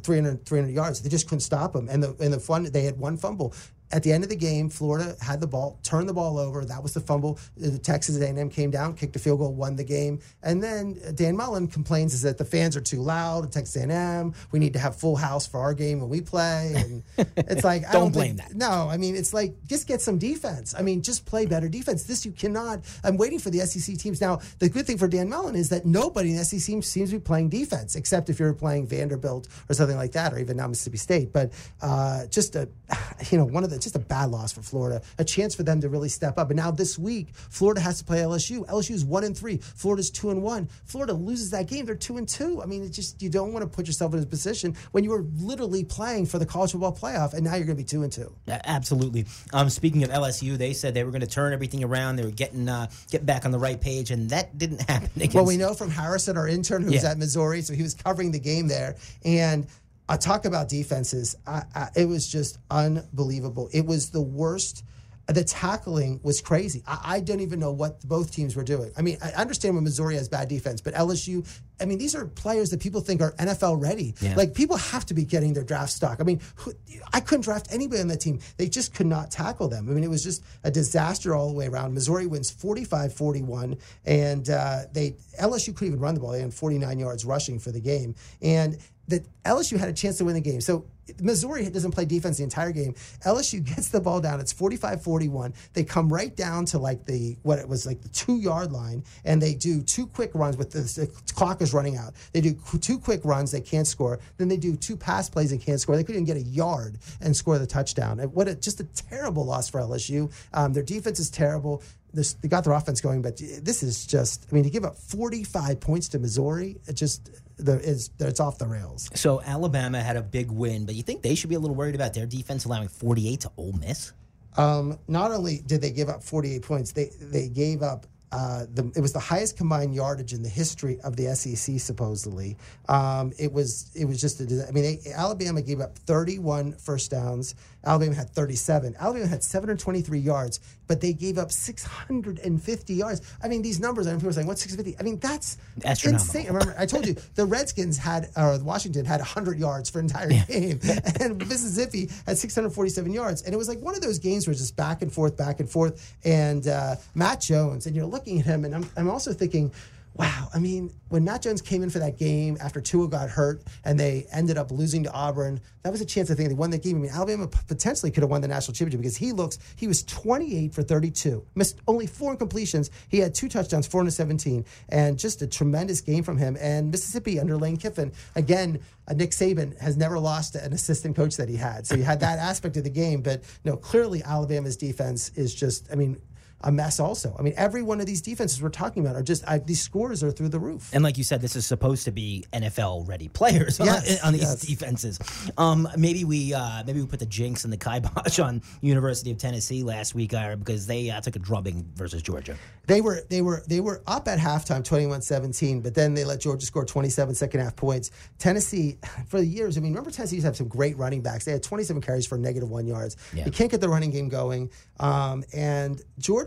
300, 0.02 0.44
300 0.44 0.72
yards. 0.72 1.00
They 1.00 1.08
just 1.08 1.28
couldn't 1.28 1.40
stop 1.40 1.72
them. 1.72 1.88
And 1.88 2.02
the, 2.02 2.16
and 2.20 2.32
the 2.32 2.40
fun 2.40 2.64
they 2.64 2.82
had 2.82 2.98
one 2.98 3.16
fumble 3.16 3.54
at 3.94 4.02
the 4.02 4.12
end 4.12 4.24
of 4.24 4.28
the 4.28 4.36
game, 4.36 4.68
Florida 4.68 5.14
had 5.20 5.40
the 5.40 5.46
ball, 5.46 5.78
turned 5.84 6.08
the 6.08 6.12
ball 6.12 6.36
over. 6.36 6.64
That 6.64 6.82
was 6.82 6.94
the 6.94 7.00
fumble. 7.00 7.38
The 7.56 7.78
Texas 7.78 8.20
A&M 8.20 8.50
came 8.50 8.72
down, 8.72 8.94
kicked 8.94 9.14
a 9.14 9.20
field 9.20 9.38
goal, 9.38 9.54
won 9.54 9.76
the 9.76 9.84
game. 9.84 10.18
And 10.42 10.60
then 10.60 10.98
Dan 11.14 11.36
Mullen 11.36 11.68
complains 11.68 12.12
is 12.12 12.22
that 12.22 12.36
the 12.36 12.44
fans 12.44 12.76
are 12.76 12.80
too 12.80 13.00
loud. 13.00 13.52
Texas 13.52 13.76
A&M, 13.76 14.34
we 14.50 14.58
need 14.58 14.72
to 14.72 14.80
have 14.80 14.96
full 14.96 15.14
house 15.14 15.46
for 15.46 15.60
our 15.60 15.74
game 15.74 16.00
when 16.00 16.08
we 16.08 16.20
play. 16.20 16.72
And 16.76 17.02
it's 17.36 17.62
like 17.62 17.82
don't, 17.82 17.92
don't, 17.92 18.12
blame 18.12 18.36
think, 18.36 18.48
that. 18.48 18.56
No, 18.56 18.88
I 18.88 18.96
mean 18.96 19.14
it's 19.14 19.32
like 19.32 19.54
just 19.64 19.86
get 19.86 20.00
some 20.00 20.18
defense. 20.18 20.74
I 20.76 20.82
mean 20.82 21.00
just 21.00 21.24
play 21.24 21.46
better 21.46 21.68
defense. 21.68 22.02
This 22.02 22.26
you 22.26 22.32
cannot. 22.32 22.80
I'm 23.04 23.16
waiting 23.16 23.38
for 23.38 23.50
the 23.50 23.60
SEC 23.60 23.96
teams 23.96 24.20
now. 24.20 24.40
The 24.58 24.68
good 24.68 24.88
thing 24.88 24.98
for 24.98 25.06
Dan 25.06 25.28
Mullen 25.28 25.54
is 25.54 25.68
that 25.68 25.86
nobody 25.86 26.30
in 26.30 26.36
the 26.36 26.44
SEC 26.44 26.58
seems, 26.58 26.88
seems 26.88 27.10
to 27.10 27.18
be 27.18 27.22
playing 27.22 27.50
defense 27.50 27.94
except 27.94 28.28
if 28.28 28.40
you're 28.40 28.54
playing 28.54 28.88
Vanderbilt 28.88 29.46
or 29.70 29.74
something 29.74 29.96
like 29.96 30.10
that, 30.12 30.34
or 30.34 30.40
even 30.40 30.56
now 30.56 30.66
Mississippi 30.66 30.98
State. 30.98 31.32
But 31.32 31.52
uh, 31.80 32.26
just 32.26 32.56
a 32.56 32.68
you 33.30 33.38
know 33.38 33.44
one 33.44 33.62
of 33.62 33.70
the 33.70 33.83
just 33.84 33.96
a 33.96 34.00
bad 34.00 34.30
loss 34.30 34.52
for 34.52 34.62
Florida. 34.62 35.02
A 35.18 35.24
chance 35.24 35.54
for 35.54 35.62
them 35.62 35.80
to 35.80 35.88
really 35.88 36.08
step 36.08 36.38
up. 36.38 36.50
And 36.50 36.56
now 36.56 36.70
this 36.70 36.98
week, 36.98 37.34
Florida 37.34 37.80
has 37.80 37.98
to 37.98 38.04
play 38.04 38.18
LSU. 38.18 38.66
LSU's 38.66 39.04
one 39.04 39.24
and 39.24 39.36
three. 39.36 39.58
Florida's 39.58 40.10
two 40.10 40.30
and 40.30 40.42
one. 40.42 40.68
Florida 40.84 41.12
loses 41.12 41.50
that 41.50 41.68
game. 41.68 41.86
They're 41.86 41.94
two 41.94 42.16
and 42.16 42.28
two. 42.28 42.62
I 42.62 42.66
mean, 42.66 42.82
it's 42.82 42.96
just 42.96 43.22
you 43.22 43.28
don't 43.28 43.52
want 43.52 43.62
to 43.62 43.68
put 43.68 43.86
yourself 43.86 44.14
in 44.14 44.22
a 44.22 44.26
position 44.26 44.76
when 44.92 45.04
you 45.04 45.10
were 45.10 45.24
literally 45.36 45.84
playing 45.84 46.26
for 46.26 46.38
the 46.38 46.46
college 46.46 46.72
football 46.72 46.94
playoff, 46.94 47.34
and 47.34 47.44
now 47.44 47.54
you're 47.54 47.66
going 47.66 47.76
to 47.76 47.82
be 47.82 47.86
two 47.86 48.02
and 48.02 48.12
two. 48.12 48.34
Absolutely. 48.48 49.26
Um, 49.52 49.70
speaking 49.70 50.02
of 50.02 50.10
LSU, 50.10 50.56
they 50.56 50.72
said 50.72 50.94
they 50.94 51.04
were 51.04 51.10
going 51.10 51.20
to 51.20 51.26
turn 51.26 51.52
everything 51.52 51.84
around. 51.84 52.16
They 52.16 52.24
were 52.24 52.30
getting 52.30 52.68
uh, 52.68 52.88
get 53.10 53.24
back 53.26 53.44
on 53.44 53.50
the 53.50 53.58
right 53.58 53.80
page, 53.80 54.10
and 54.10 54.30
that 54.30 54.56
didn't 54.58 54.80
happen. 54.88 55.10
Against- 55.16 55.34
well, 55.34 55.46
we 55.46 55.56
know 55.56 55.74
from 55.74 55.90
Harrison, 55.90 56.36
our 56.36 56.48
intern, 56.48 56.82
who 56.82 56.90
was 56.92 57.02
yeah. 57.02 57.10
at 57.10 57.18
Missouri, 57.18 57.62
so 57.62 57.74
he 57.74 57.82
was 57.82 57.94
covering 57.94 58.32
the 58.32 58.40
game 58.40 58.68
there, 58.68 58.96
and 59.24 59.66
I 60.08 60.16
talk 60.16 60.44
about 60.44 60.68
defenses. 60.68 61.36
I, 61.46 61.62
I, 61.74 61.88
it 61.96 62.06
was 62.06 62.26
just 62.26 62.58
unbelievable. 62.70 63.70
It 63.72 63.86
was 63.86 64.10
the 64.10 64.20
worst. 64.20 64.84
The 65.26 65.42
tackling 65.42 66.20
was 66.22 66.42
crazy. 66.42 66.82
I, 66.86 67.00
I, 67.02 67.20
don't 67.20 67.40
even 67.40 67.58
know 67.58 67.72
what 67.72 68.06
both 68.06 68.30
teams 68.30 68.54
were 68.54 68.62
doing. 68.62 68.92
I 68.94 69.00
mean, 69.00 69.16
I 69.24 69.30
understand 69.30 69.74
when 69.74 69.82
Missouri 69.82 70.16
has 70.16 70.28
bad 70.28 70.48
defense, 70.48 70.82
but 70.82 70.92
LSU, 70.92 71.48
I 71.80 71.86
mean, 71.86 71.96
these 71.96 72.14
are 72.14 72.26
players 72.26 72.68
that 72.70 72.80
people 72.80 73.00
think 73.00 73.22
are 73.22 73.32
NFL 73.32 73.80
ready. 73.80 74.14
Yeah. 74.20 74.36
Like, 74.36 74.52
people 74.52 74.76
have 74.76 75.06
to 75.06 75.14
be 75.14 75.24
getting 75.24 75.54
their 75.54 75.64
draft 75.64 75.92
stock. 75.92 76.18
I 76.20 76.24
mean, 76.24 76.42
who, 76.56 76.74
I 77.14 77.20
couldn't 77.20 77.44
draft 77.44 77.68
anybody 77.70 78.02
on 78.02 78.08
that 78.08 78.20
team. 78.20 78.40
They 78.58 78.68
just 78.68 78.92
could 78.92 79.06
not 79.06 79.30
tackle 79.30 79.68
them. 79.68 79.88
I 79.88 79.92
mean, 79.92 80.04
it 80.04 80.10
was 80.10 80.22
just 80.22 80.44
a 80.62 80.70
disaster 80.70 81.34
all 81.34 81.48
the 81.48 81.54
way 81.54 81.68
around. 81.68 81.94
Missouri 81.94 82.26
wins 82.26 82.50
45 82.50 83.14
41, 83.14 83.78
and 84.04 84.50
uh, 84.50 84.80
they 84.92 85.16
LSU 85.40 85.74
couldn't 85.74 85.94
even 85.94 86.00
run 86.00 86.12
the 86.12 86.20
ball. 86.20 86.32
They 86.32 86.40
had 86.40 86.52
49 86.52 86.98
yards 86.98 87.24
rushing 87.24 87.58
for 87.58 87.72
the 87.72 87.80
game. 87.80 88.14
And 88.42 88.76
that 89.08 89.26
LSU 89.44 89.78
had 89.78 89.88
a 89.88 89.92
chance 89.92 90.18
to 90.18 90.24
win 90.24 90.34
the 90.34 90.40
game. 90.40 90.60
So 90.60 90.86
Missouri 91.20 91.68
doesn't 91.68 91.92
play 91.92 92.04
defense 92.04 92.38
the 92.38 92.44
entire 92.44 92.72
game. 92.72 92.94
LSU 93.24 93.62
gets 93.76 93.88
the 93.88 94.00
ball 94.00 94.20
down. 94.20 94.40
It's 94.40 94.52
45-41. 94.52 95.54
They 95.72 95.84
come 95.84 96.12
right 96.12 96.34
down 96.34 96.64
to 96.66 96.78
like 96.78 97.04
the 97.04 97.36
what 97.42 97.58
it 97.58 97.68
was 97.68 97.86
like 97.86 98.00
the 98.00 98.08
two 98.08 98.38
yard 98.38 98.72
line, 98.72 99.04
and 99.24 99.40
they 99.40 99.54
do 99.54 99.82
two 99.82 100.06
quick 100.06 100.30
runs. 100.34 100.56
With 100.56 100.70
the, 100.70 100.80
the 100.80 101.34
clock 101.34 101.60
is 101.62 101.74
running 101.74 101.96
out, 101.96 102.14
they 102.32 102.40
do 102.40 102.54
two 102.80 102.98
quick 102.98 103.20
runs. 103.24 103.50
They 103.50 103.60
can't 103.60 103.86
score. 103.86 104.18
Then 104.38 104.48
they 104.48 104.56
do 104.56 104.76
two 104.76 104.96
pass 104.96 105.28
plays 105.28 105.52
and 105.52 105.60
can't 105.60 105.80
score. 105.80 105.96
They 105.96 106.04
couldn't 106.04 106.22
even 106.22 106.34
get 106.34 106.42
a 106.42 106.48
yard 106.48 106.98
and 107.20 107.36
score 107.36 107.58
the 107.58 107.66
touchdown. 107.66 108.18
What 108.18 108.48
a, 108.48 108.54
just 108.54 108.80
a 108.80 108.84
terrible 108.84 109.44
loss 109.44 109.68
for 109.68 109.80
LSU. 109.80 110.32
Um, 110.52 110.72
their 110.72 110.82
defense 110.82 111.18
is 111.18 111.30
terrible. 111.30 111.82
This, 112.12 112.34
they 112.34 112.48
got 112.48 112.62
their 112.62 112.72
offense 112.72 113.00
going, 113.00 113.22
but 113.22 113.38
this 113.38 113.82
is 113.82 114.06
just, 114.06 114.46
I 114.50 114.54
mean, 114.54 114.62
to 114.62 114.70
give 114.70 114.84
up 114.84 114.96
45 114.96 115.80
points 115.80 116.08
to 116.10 116.20
Missouri, 116.20 116.76
it 116.86 116.92
just, 116.92 117.28
the, 117.56 117.74
it's, 117.88 118.10
it's 118.18 118.40
off 118.40 118.58
the 118.58 118.66
rails. 118.66 119.08
So 119.14 119.40
Alabama 119.42 120.00
had 120.00 120.16
a 120.16 120.22
big 120.22 120.50
win, 120.50 120.86
but 120.86 120.94
you 120.94 121.02
think 121.02 121.22
they 121.22 121.34
should 121.34 121.50
be 121.50 121.56
a 121.56 121.60
little 121.60 121.76
worried 121.76 121.94
about 121.94 122.14
their 122.14 122.26
defense 122.26 122.64
allowing 122.64 122.88
48 122.88 123.40
to 123.40 123.52
Ole 123.56 123.72
Miss? 123.72 124.12
Um, 124.56 124.98
not 125.08 125.32
only 125.32 125.62
did 125.66 125.80
they 125.80 125.90
give 125.90 126.08
up 126.08 126.22
48 126.22 126.62
points, 126.62 126.92
they, 126.92 127.10
they 127.20 127.48
gave 127.48 127.82
up 127.82 128.06
uh, 128.34 128.66
the, 128.74 128.90
it 128.96 129.00
was 129.00 129.12
the 129.12 129.20
highest 129.20 129.56
combined 129.56 129.94
yardage 129.94 130.32
in 130.32 130.42
the 130.42 130.48
history 130.48 130.98
of 131.02 131.14
the 131.14 131.32
SEC. 131.36 131.78
Supposedly, 131.78 132.56
um, 132.88 133.32
it 133.38 133.52
was 133.52 133.90
it 133.94 134.06
was 134.06 134.20
just 134.20 134.40
a, 134.40 134.66
I 134.68 134.72
mean, 134.72 134.82
they, 135.04 135.12
Alabama 135.12 135.62
gave 135.62 135.80
up 135.80 135.96
31 135.98 136.72
first 136.72 137.12
downs. 137.12 137.54
Alabama 137.86 138.14
had 138.14 138.30
37. 138.30 138.96
Alabama 138.98 139.26
had 139.26 139.44
723 139.44 140.18
yards, 140.18 140.58
but 140.86 141.00
they 141.00 141.12
gave 141.12 141.38
up 141.38 141.52
650 141.52 142.94
yards. 142.94 143.20
I 143.42 143.48
mean, 143.48 143.62
these 143.62 143.78
numbers. 143.78 144.06
I 144.06 144.10
mean, 144.10 144.18
people 144.18 144.30
are 144.30 144.32
saying, 144.32 144.46
"What's 144.46 144.62
650?" 144.62 144.98
I 144.98 145.04
mean, 145.04 145.18
that's 145.18 145.58
insane. 146.04 146.46
Remember, 146.46 146.74
I 146.78 146.86
told 146.86 147.06
you 147.06 147.14
the 147.34 147.46
Redskins 147.46 147.98
had 147.98 148.30
or 148.36 148.58
Washington 148.58 149.04
had 149.04 149.20
100 149.20 149.58
yards 149.58 149.90
for 149.90 150.00
an 150.00 150.06
entire 150.06 150.32
yeah. 150.32 150.44
game, 150.46 150.80
and 151.20 151.38
Mississippi 151.38 152.10
had 152.26 152.38
647 152.38 153.12
yards, 153.12 153.42
and 153.42 153.54
it 153.54 153.56
was 153.56 153.68
like 153.68 153.80
one 153.80 153.94
of 153.94 154.00
those 154.00 154.18
games 154.18 154.46
where 154.46 154.52
it's 154.52 154.60
just 154.60 154.76
back 154.76 155.02
and 155.02 155.12
forth, 155.12 155.36
back 155.36 155.60
and 155.60 155.70
forth. 155.70 156.16
And 156.24 156.66
uh, 156.66 156.96
Mac 157.14 157.40
Jones, 157.40 157.86
and 157.86 157.94
you're 157.94 158.06
looking 158.06 158.23
at 158.26 158.44
him, 158.44 158.64
and 158.64 158.74
I'm, 158.74 158.90
I'm 158.96 159.10
also 159.10 159.32
thinking 159.32 159.72
wow. 160.16 160.48
I 160.54 160.58
mean, 160.58 160.92
when 161.08 161.24
Mac 161.24 161.42
Jones 161.42 161.60
came 161.60 161.82
in 161.82 161.90
for 161.90 161.98
that 161.98 162.18
game 162.18 162.56
after 162.60 162.80
Tua 162.80 163.08
got 163.08 163.28
hurt 163.28 163.62
and 163.84 163.98
they 163.98 164.26
ended 164.32 164.56
up 164.56 164.70
losing 164.70 165.02
to 165.04 165.12
Auburn, 165.12 165.60
that 165.82 165.90
was 165.90 166.00
a 166.00 166.04
chance 166.04 166.30
I 166.30 166.34
think 166.34 166.48
they 166.48 166.54
won 166.54 166.70
that 166.70 166.82
game. 166.82 166.96
I 166.96 167.00
mean, 167.00 167.10
Alabama 167.10 167.48
potentially 167.48 168.10
could 168.10 168.22
have 168.22 168.30
won 168.30 168.40
the 168.40 168.48
national 168.48 168.74
championship 168.74 169.00
because 169.00 169.16
he 169.16 169.32
looks, 169.32 169.58
he 169.76 169.88
was 169.88 170.04
28 170.04 170.74
for 170.74 170.82
32, 170.82 171.44
missed 171.54 171.80
only 171.88 172.06
four 172.06 172.36
completions. 172.36 172.90
He 173.08 173.18
had 173.18 173.34
two 173.34 173.48
touchdowns, 173.48 173.86
four 173.86 174.00
into 174.00 174.12
17, 174.12 174.64
and 174.88 175.18
just 175.18 175.42
a 175.42 175.46
tremendous 175.46 176.00
game 176.00 176.22
from 176.22 176.38
him. 176.38 176.56
And 176.60 176.90
Mississippi 176.90 177.40
under 177.40 177.56
Lane 177.56 177.76
Kiffin, 177.76 178.12
again, 178.36 178.80
uh, 179.08 179.14
Nick 179.14 179.30
Saban 179.30 179.78
has 179.80 179.96
never 179.96 180.18
lost 180.18 180.54
an 180.54 180.72
assistant 180.72 181.16
coach 181.16 181.36
that 181.36 181.48
he 181.48 181.56
had. 181.56 181.86
So 181.86 181.96
you 181.96 182.04
had 182.04 182.20
that 182.20 182.38
aspect 182.44 182.76
of 182.76 182.84
the 182.84 182.90
game, 182.90 183.20
but 183.20 183.42
no, 183.64 183.76
clearly 183.76 184.22
Alabama's 184.22 184.76
defense 184.76 185.30
is 185.30 185.54
just, 185.54 185.90
I 185.90 185.96
mean, 185.96 186.20
a 186.64 186.72
mess 186.72 186.98
also. 186.98 187.36
I 187.38 187.42
mean, 187.42 187.54
every 187.56 187.82
one 187.82 188.00
of 188.00 188.06
these 188.06 188.22
defenses 188.22 188.60
we're 188.60 188.70
talking 188.70 189.04
about 189.04 189.16
are 189.16 189.22
just 189.22 189.46
I, 189.46 189.58
these 189.58 189.82
scores 189.82 190.24
are 190.24 190.30
through 190.30 190.48
the 190.48 190.58
roof. 190.58 190.90
And 190.92 191.04
like 191.04 191.18
you 191.18 191.24
said, 191.24 191.40
this 191.40 191.56
is 191.56 191.66
supposed 191.66 192.06
to 192.06 192.10
be 192.10 192.44
NFL 192.52 193.06
ready 193.06 193.28
players 193.28 193.78
yes, 193.78 194.22
on, 194.22 194.28
on, 194.28 194.32
these 194.32 194.42
yes. 194.42 194.60
defenses. 194.60 195.18
Um, 195.58 195.86
maybe 195.96 196.24
we 196.24 196.54
uh, 196.54 196.82
maybe 196.86 197.00
we 197.00 197.06
put 197.06 197.20
the 197.20 197.26
jinx 197.26 197.64
and 197.64 197.72
the 197.72 197.76
kibosh 197.76 198.38
on 198.42 198.62
University 198.80 199.30
of 199.30 199.38
Tennessee 199.38 199.82
last 199.82 200.14
week, 200.14 200.32
Ira, 200.32 200.56
because 200.56 200.86
they 200.86 201.10
uh, 201.10 201.20
took 201.20 201.36
a 201.36 201.38
drubbing 201.38 201.86
versus 201.94 202.22
Georgia. 202.22 202.56
They 202.86 203.02
were 203.02 203.22
they 203.28 203.42
were 203.42 203.62
they 203.68 203.80
were 203.80 204.02
up 204.06 204.26
at 204.26 204.38
halftime 204.38 204.82
21-17, 204.82 205.82
but 205.82 205.94
then 205.94 206.14
they 206.14 206.24
let 206.24 206.40
Georgia 206.40 206.64
score 206.64 206.84
27 206.84 207.34
second 207.34 207.60
half 207.60 207.76
points. 207.76 208.10
Tennessee 208.38 208.96
for 209.28 209.38
the 209.38 209.46
years, 209.46 209.76
I 209.76 209.80
mean, 209.80 209.92
remember 209.92 210.10
Tennessee 210.10 210.36
used 210.36 210.44
to 210.44 210.48
have 210.48 210.56
some 210.56 210.68
great 210.68 210.96
running 210.96 211.20
backs. 211.20 211.44
They 211.44 211.52
had 211.52 211.62
27 211.62 212.00
carries 212.00 212.26
for 212.26 212.38
negative 212.38 212.70
1 212.70 212.86
yards. 212.86 213.16
Yeah. 213.34 213.44
You 213.44 213.52
can't 213.52 213.70
get 213.70 213.80
the 213.80 213.88
running 213.88 214.10
game 214.10 214.28
going. 214.28 214.70
Um, 215.00 215.44
and 215.52 216.00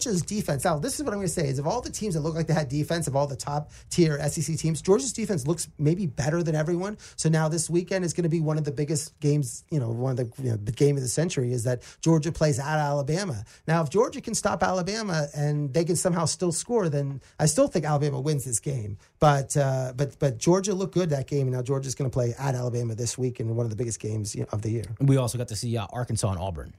Georgia's 0.08 0.22
defense. 0.22 0.64
Now, 0.64 0.80
this 0.80 0.98
is 0.98 1.04
what 1.04 1.12
I'm 1.12 1.20
going 1.20 1.28
to 1.28 1.34
say: 1.34 1.48
is 1.50 1.60
of 1.60 1.68
all 1.68 1.82
the 1.82 1.90
teams 1.90 2.14
that 2.14 2.22
look 2.22 2.34
like 2.34 2.48
they 2.48 2.54
had 2.54 2.70
defense, 2.70 3.08
of 3.08 3.16
all 3.16 3.28
the 3.28 3.36
top 3.36 3.72
tier 3.90 4.18
SEC 4.30 4.56
teams, 4.58 4.82
Georgia's 4.82 5.12
defense 5.12 5.46
looks 5.46 5.68
maybe 5.78 6.06
better 6.06 6.42
than 6.44 6.56
everyone. 6.56 6.98
So 7.18 7.28
now 7.28 7.50
this 7.50 7.70
weekend 7.70 8.06
is 8.06 8.14
going 8.14 8.24
to 8.24 8.30
be 8.30 8.40
one 8.40 8.58
of 8.58 8.64
the 8.64 8.72
biggest 8.72 9.20
games. 9.20 9.66
You 9.70 9.80
know, 9.80 9.90
one 9.90 10.12
of 10.12 10.18
the, 10.18 10.44
you 10.44 10.52
know, 10.52 10.58
game 10.58 10.96
of 10.96 11.02
the 11.02 11.10
century 11.10 11.52
is 11.52 11.66
that 11.66 11.84
Georgia 12.02 12.32
plays 12.32 12.58
at 12.60 12.78
Alabama. 12.78 13.44
Now, 13.68 13.84
if 13.84 13.90
Georgia 13.90 14.22
can 14.22 14.34
stop 14.34 14.64
Alabama 14.64 15.28
and 15.36 15.74
they 15.74 15.84
can 15.84 15.98
somehow 15.98 16.26
still 16.26 16.54
score, 16.54 16.88
then 16.88 17.22
I 17.40 17.48
still 17.48 17.68
think 17.68 17.84
Alabama 17.84 18.22
wins 18.22 18.46
this 18.46 18.60
game. 18.60 18.98
But 19.20 19.58
uh, 19.58 19.94
but 19.96 20.18
but 20.20 20.38
Georgia 20.38 20.74
looked 20.74 20.94
good 20.94 21.10
that 21.10 21.28
game, 21.28 21.48
and 21.48 21.56
now 21.56 21.64
Georgia's 21.64 21.96
going 21.96 22.10
to 22.10 22.14
play 22.14 22.36
at 22.38 22.54
Alabama 22.54 22.94
this 22.94 23.18
week 23.18 23.40
in 23.40 23.56
one 23.56 23.66
of 23.66 23.72
the 23.72 23.76
biggest 23.76 24.00
games 24.00 24.36
you 24.36 24.42
know, 24.42 24.48
of 24.52 24.62
the 24.62 24.70
year. 24.70 24.86
We 25.00 25.18
also 25.18 25.38
got 25.38 25.48
to 25.48 25.56
see 25.56 25.76
uh, 25.76 25.88
Arkansas 25.92 26.30
and 26.30 26.40
Auburn. 26.40 26.74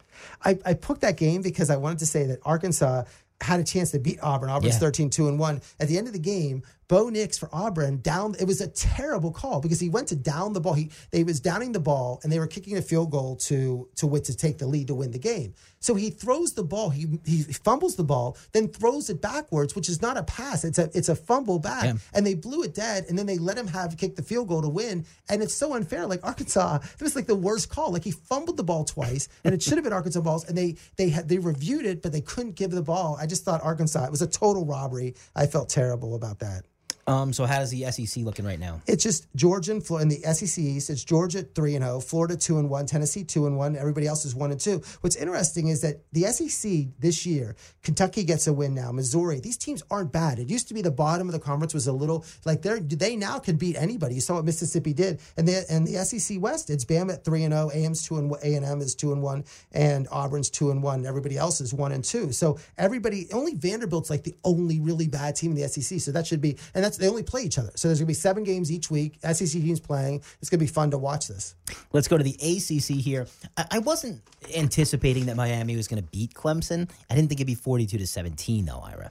I, 0.44 0.58
I 0.64 0.74
picked 0.74 1.00
that 1.00 1.16
game 1.16 1.42
because 1.42 1.68
I 1.68 1.76
wanted 1.76 1.98
to 1.98 2.06
say 2.06 2.26
that 2.26 2.38
Arkansas 2.44 3.04
had 3.40 3.60
a 3.60 3.64
chance 3.64 3.90
to 3.92 3.98
beat 3.98 4.18
Auburn. 4.22 4.50
Auburn's 4.50 4.74
yeah. 4.74 4.80
13 4.80 5.10
2 5.10 5.28
and 5.28 5.38
1. 5.38 5.60
At 5.80 5.88
the 5.88 5.98
end 5.98 6.06
of 6.06 6.12
the 6.12 6.18
game, 6.18 6.62
Bo 6.88 7.10
Nix 7.10 7.36
for 7.36 7.50
Auburn 7.52 8.00
down. 8.00 8.34
It 8.40 8.46
was 8.46 8.62
a 8.62 8.68
terrible 8.68 9.30
call 9.30 9.60
because 9.60 9.78
he 9.78 9.90
went 9.90 10.08
to 10.08 10.16
down 10.16 10.54
the 10.54 10.60
ball. 10.60 10.72
He 10.72 10.90
they 11.10 11.22
was 11.22 11.38
downing 11.38 11.72
the 11.72 11.80
ball 11.80 12.20
and 12.22 12.32
they 12.32 12.38
were 12.38 12.46
kicking 12.46 12.78
a 12.78 12.82
field 12.82 13.10
goal 13.10 13.36
to 13.36 13.88
to 13.96 14.18
to 14.18 14.36
take 14.36 14.58
the 14.58 14.66
lead 14.66 14.86
to 14.88 14.94
win 14.94 15.10
the 15.10 15.18
game. 15.18 15.54
So 15.80 15.94
he 15.94 16.10
throws 16.10 16.54
the 16.54 16.64
ball. 16.64 16.90
He 16.90 17.20
he 17.26 17.42
fumbles 17.42 17.96
the 17.96 18.04
ball, 18.04 18.36
then 18.52 18.68
throws 18.68 19.10
it 19.10 19.20
backwards, 19.20 19.76
which 19.76 19.88
is 19.88 20.00
not 20.00 20.16
a 20.16 20.22
pass. 20.22 20.64
It's 20.64 20.78
a 20.78 20.90
it's 20.94 21.10
a 21.10 21.14
fumble 21.14 21.58
back, 21.58 21.84
yeah. 21.84 21.94
and 22.14 22.26
they 22.26 22.34
blew 22.34 22.62
it 22.62 22.74
dead. 22.74 23.04
And 23.08 23.18
then 23.18 23.26
they 23.26 23.38
let 23.38 23.58
him 23.58 23.66
have 23.68 23.96
kick 23.96 24.16
the 24.16 24.22
field 24.22 24.48
goal 24.48 24.62
to 24.62 24.68
win. 24.68 25.04
And 25.28 25.42
it's 25.42 25.54
so 25.54 25.74
unfair. 25.74 26.06
Like 26.06 26.24
Arkansas, 26.24 26.76
it 26.76 27.02
was 27.02 27.14
like 27.14 27.26
the 27.26 27.36
worst 27.36 27.68
call. 27.68 27.92
Like 27.92 28.04
he 28.04 28.12
fumbled 28.12 28.56
the 28.56 28.64
ball 28.64 28.84
twice, 28.84 29.28
and 29.44 29.54
it 29.54 29.62
should 29.62 29.74
have 29.74 29.84
been 29.84 29.92
Arkansas 29.92 30.22
balls. 30.22 30.48
And 30.48 30.56
they 30.56 30.76
they 30.96 31.10
had 31.10 31.28
they 31.28 31.38
reviewed 31.38 31.84
it, 31.84 32.02
but 32.02 32.12
they 32.12 32.22
couldn't 32.22 32.56
give 32.56 32.70
the 32.70 32.82
ball. 32.82 33.18
I 33.20 33.26
just 33.26 33.44
thought 33.44 33.62
Arkansas. 33.62 34.04
It 34.04 34.10
was 34.10 34.22
a 34.22 34.26
total 34.26 34.64
robbery. 34.64 35.14
I 35.36 35.46
felt 35.46 35.68
terrible 35.68 36.14
about 36.14 36.38
that. 36.38 36.64
Um, 37.08 37.32
so 37.32 37.46
how 37.46 37.58
does 37.58 37.70
the 37.70 37.90
SEC 37.90 38.22
looking 38.22 38.44
right 38.44 38.60
now? 38.60 38.82
It's 38.86 39.02
just 39.02 39.26
Georgia 39.34 39.72
and 39.72 39.84
Florida 39.84 40.02
in 40.14 40.20
the 40.20 40.34
SEC 40.34 40.62
East. 40.62 40.90
It's 40.90 41.02
Georgia 41.02 41.42
three 41.42 41.74
and 41.74 41.82
zero, 41.82 41.96
oh, 41.96 42.00
Florida 42.00 42.36
two 42.36 42.58
and 42.58 42.68
one, 42.68 42.84
Tennessee 42.84 43.24
two 43.24 43.46
and 43.46 43.56
one. 43.56 43.76
Everybody 43.76 44.06
else 44.06 44.26
is 44.26 44.34
one 44.34 44.50
and 44.52 44.60
two. 44.60 44.82
What's 45.00 45.16
interesting 45.16 45.68
is 45.68 45.80
that 45.80 46.02
the 46.12 46.24
SEC 46.24 46.88
this 46.98 47.24
year, 47.24 47.56
Kentucky 47.82 48.24
gets 48.24 48.46
a 48.46 48.52
win 48.52 48.74
now. 48.74 48.92
Missouri, 48.92 49.40
these 49.40 49.56
teams 49.56 49.82
aren't 49.90 50.12
bad. 50.12 50.38
It 50.38 50.50
used 50.50 50.68
to 50.68 50.74
be 50.74 50.82
the 50.82 50.90
bottom 50.90 51.28
of 51.28 51.32
the 51.32 51.40
conference 51.40 51.72
was 51.72 51.86
a 51.86 51.92
little 51.92 52.26
like 52.44 52.60
they're 52.60 52.78
they 52.78 53.16
now 53.16 53.38
can 53.38 53.56
beat 53.56 53.76
anybody. 53.76 54.14
You 54.14 54.20
saw 54.20 54.34
what 54.34 54.44
Mississippi 54.44 54.92
did, 54.92 55.20
and 55.38 55.48
the 55.48 55.64
and 55.70 55.86
the 55.86 56.04
SEC 56.04 56.38
West, 56.42 56.68
it's 56.68 56.84
Bama 56.84 57.14
at 57.14 57.24
three 57.24 57.42
and 57.42 57.54
zero, 57.54 57.70
oh, 57.72 57.78
AM's 57.78 58.06
two 58.06 58.18
and 58.18 58.30
A 58.42 58.54
and 58.54 58.66
M 58.66 58.82
is 58.82 58.94
two 58.94 59.12
and 59.12 59.22
one, 59.22 59.46
and 59.72 60.06
Auburn's 60.12 60.50
two 60.50 60.70
and 60.70 60.82
one. 60.82 61.06
Everybody 61.06 61.38
else 61.38 61.62
is 61.62 61.72
one 61.72 61.92
and 61.92 62.04
two. 62.04 62.32
So 62.32 62.58
everybody, 62.76 63.28
only 63.32 63.54
Vanderbilt's 63.54 64.10
like 64.10 64.24
the 64.24 64.34
only 64.44 64.78
really 64.78 65.08
bad 65.08 65.36
team 65.36 65.52
in 65.52 65.56
the 65.56 65.66
SEC. 65.68 66.00
So 66.00 66.12
that 66.12 66.26
should 66.26 66.42
be, 66.42 66.58
and 66.74 66.84
that's 66.84 66.97
they 66.98 67.08
only 67.08 67.22
play 67.22 67.42
each 67.42 67.58
other. 67.58 67.70
So 67.74 67.88
there's 67.88 67.98
going 67.98 68.06
to 68.06 68.10
be 68.10 68.14
seven 68.14 68.44
games 68.44 68.70
each 68.70 68.90
week. 68.90 69.18
SEC 69.22 69.50
teams 69.50 69.80
playing. 69.80 70.22
It's 70.40 70.50
going 70.50 70.58
to 70.58 70.64
be 70.64 70.70
fun 70.70 70.90
to 70.90 70.98
watch 70.98 71.28
this. 71.28 71.54
Let's 71.92 72.08
go 72.08 72.18
to 72.18 72.24
the 72.24 72.34
ACC 72.34 73.00
here. 73.00 73.26
I, 73.56 73.66
I 73.72 73.78
wasn't 73.80 74.20
anticipating 74.56 75.26
that 75.26 75.36
Miami 75.36 75.76
was 75.76 75.88
going 75.88 76.02
to 76.02 76.08
beat 76.10 76.34
Clemson. 76.34 76.90
I 77.10 77.14
didn't 77.14 77.28
think 77.28 77.40
it'd 77.40 77.46
be 77.46 77.54
42 77.54 77.98
to 77.98 78.06
17, 78.06 78.64
though, 78.64 78.82
Ira 78.84 79.10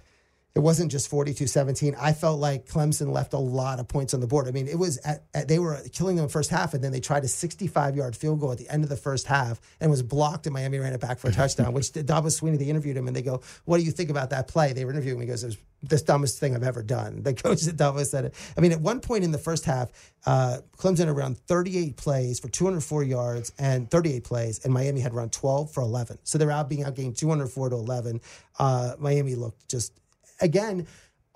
it 0.58 0.64
wasn't 0.64 0.92
just 0.92 1.10
42-17 1.12 1.96
i 2.02 2.12
felt 2.14 2.40
like 2.40 2.66
clemson 2.68 3.12
left 3.12 3.34
a 3.34 3.38
lot 3.38 3.80
of 3.80 3.88
points 3.88 4.16
on 4.16 4.20
the 4.20 4.28
board 4.28 4.48
i 4.48 4.52
mean 4.52 4.68
it 4.68 4.78
was 4.78 4.98
at, 5.06 5.24
at, 5.36 5.48
they 5.48 5.60
were 5.60 5.80
killing 5.94 6.16
them 6.16 6.24
in 6.24 6.28
the 6.28 6.34
first 6.34 6.50
half 6.50 6.74
and 6.74 6.84
then 6.84 6.92
they 6.92 7.00
tried 7.00 7.24
a 7.24 7.28
65 7.28 7.96
yard 7.96 8.16
field 8.16 8.40
goal 8.40 8.52
at 8.52 8.58
the 8.58 8.68
end 8.68 8.84
of 8.84 8.90
the 8.90 8.98
first 8.98 9.28
half 9.28 9.62
and 9.80 9.92
was 9.92 10.02
blocked 10.02 10.48
and 10.48 10.54
miami 10.54 10.80
ran 10.80 10.94
it 10.94 11.00
back 11.00 11.20
for 11.20 11.30
a 11.30 11.32
touchdown 11.32 11.74
which 11.78 11.92
Dabo 11.92 12.26
Swinney, 12.26 12.58
they 12.58 12.66
interviewed 12.66 12.98
him 12.98 13.08
and 13.08 13.16
they 13.16 13.22
go 13.22 13.42
what 13.66 13.78
do 13.78 13.84
you 13.84 13.92
think 13.92 14.10
about 14.10 14.32
that 14.32 14.48
play 14.48 14.74
they 14.74 14.84
were 14.84 14.92
interviewing 14.92 15.18
him 15.18 15.22
he 15.22 15.28
goes 15.28 15.44
it 15.44 15.48
was 15.48 15.58
the 15.84 15.98
dumbest 15.98 16.40
thing 16.40 16.56
I've 16.56 16.64
ever 16.64 16.82
done. 16.82 17.22
The 17.22 17.34
coach 17.34 17.68
at 17.68 17.76
Dabo 17.76 18.04
said 18.06 18.26
it. 18.26 18.34
I 18.58 18.62
mean, 18.62 18.72
at 18.72 18.82
one 18.82 19.00
point 19.00 19.24
in 19.24 19.32
the 19.32 19.38
first 19.38 19.66
half, 19.66 19.92
uh, 20.26 20.58
Clemson 20.76 21.00
had 21.00 21.10
around 21.10 21.38
38 21.38 21.98
plays 21.98 22.40
for 22.40 22.50
204 22.50 23.04
yards 23.04 23.54
and 23.60 23.90
38 23.90 24.24
plays, 24.24 24.66
and 24.66 24.74
Miami 24.74 25.02
had 25.02 25.14
around 25.14 25.32
12 25.32 25.72
for 25.72 25.82
11. 25.82 26.18
So 26.24 26.38
they 26.38 26.46
were 26.46 26.52
out 26.52 26.70
being 26.70 26.84
outgained 26.84 27.18
204 27.18 27.70
to 27.70 27.76
11. 27.76 28.22
Uh, 28.58 28.94
Miami 28.98 29.36
looked 29.36 29.70
just 29.70 29.94
again, 30.42 30.88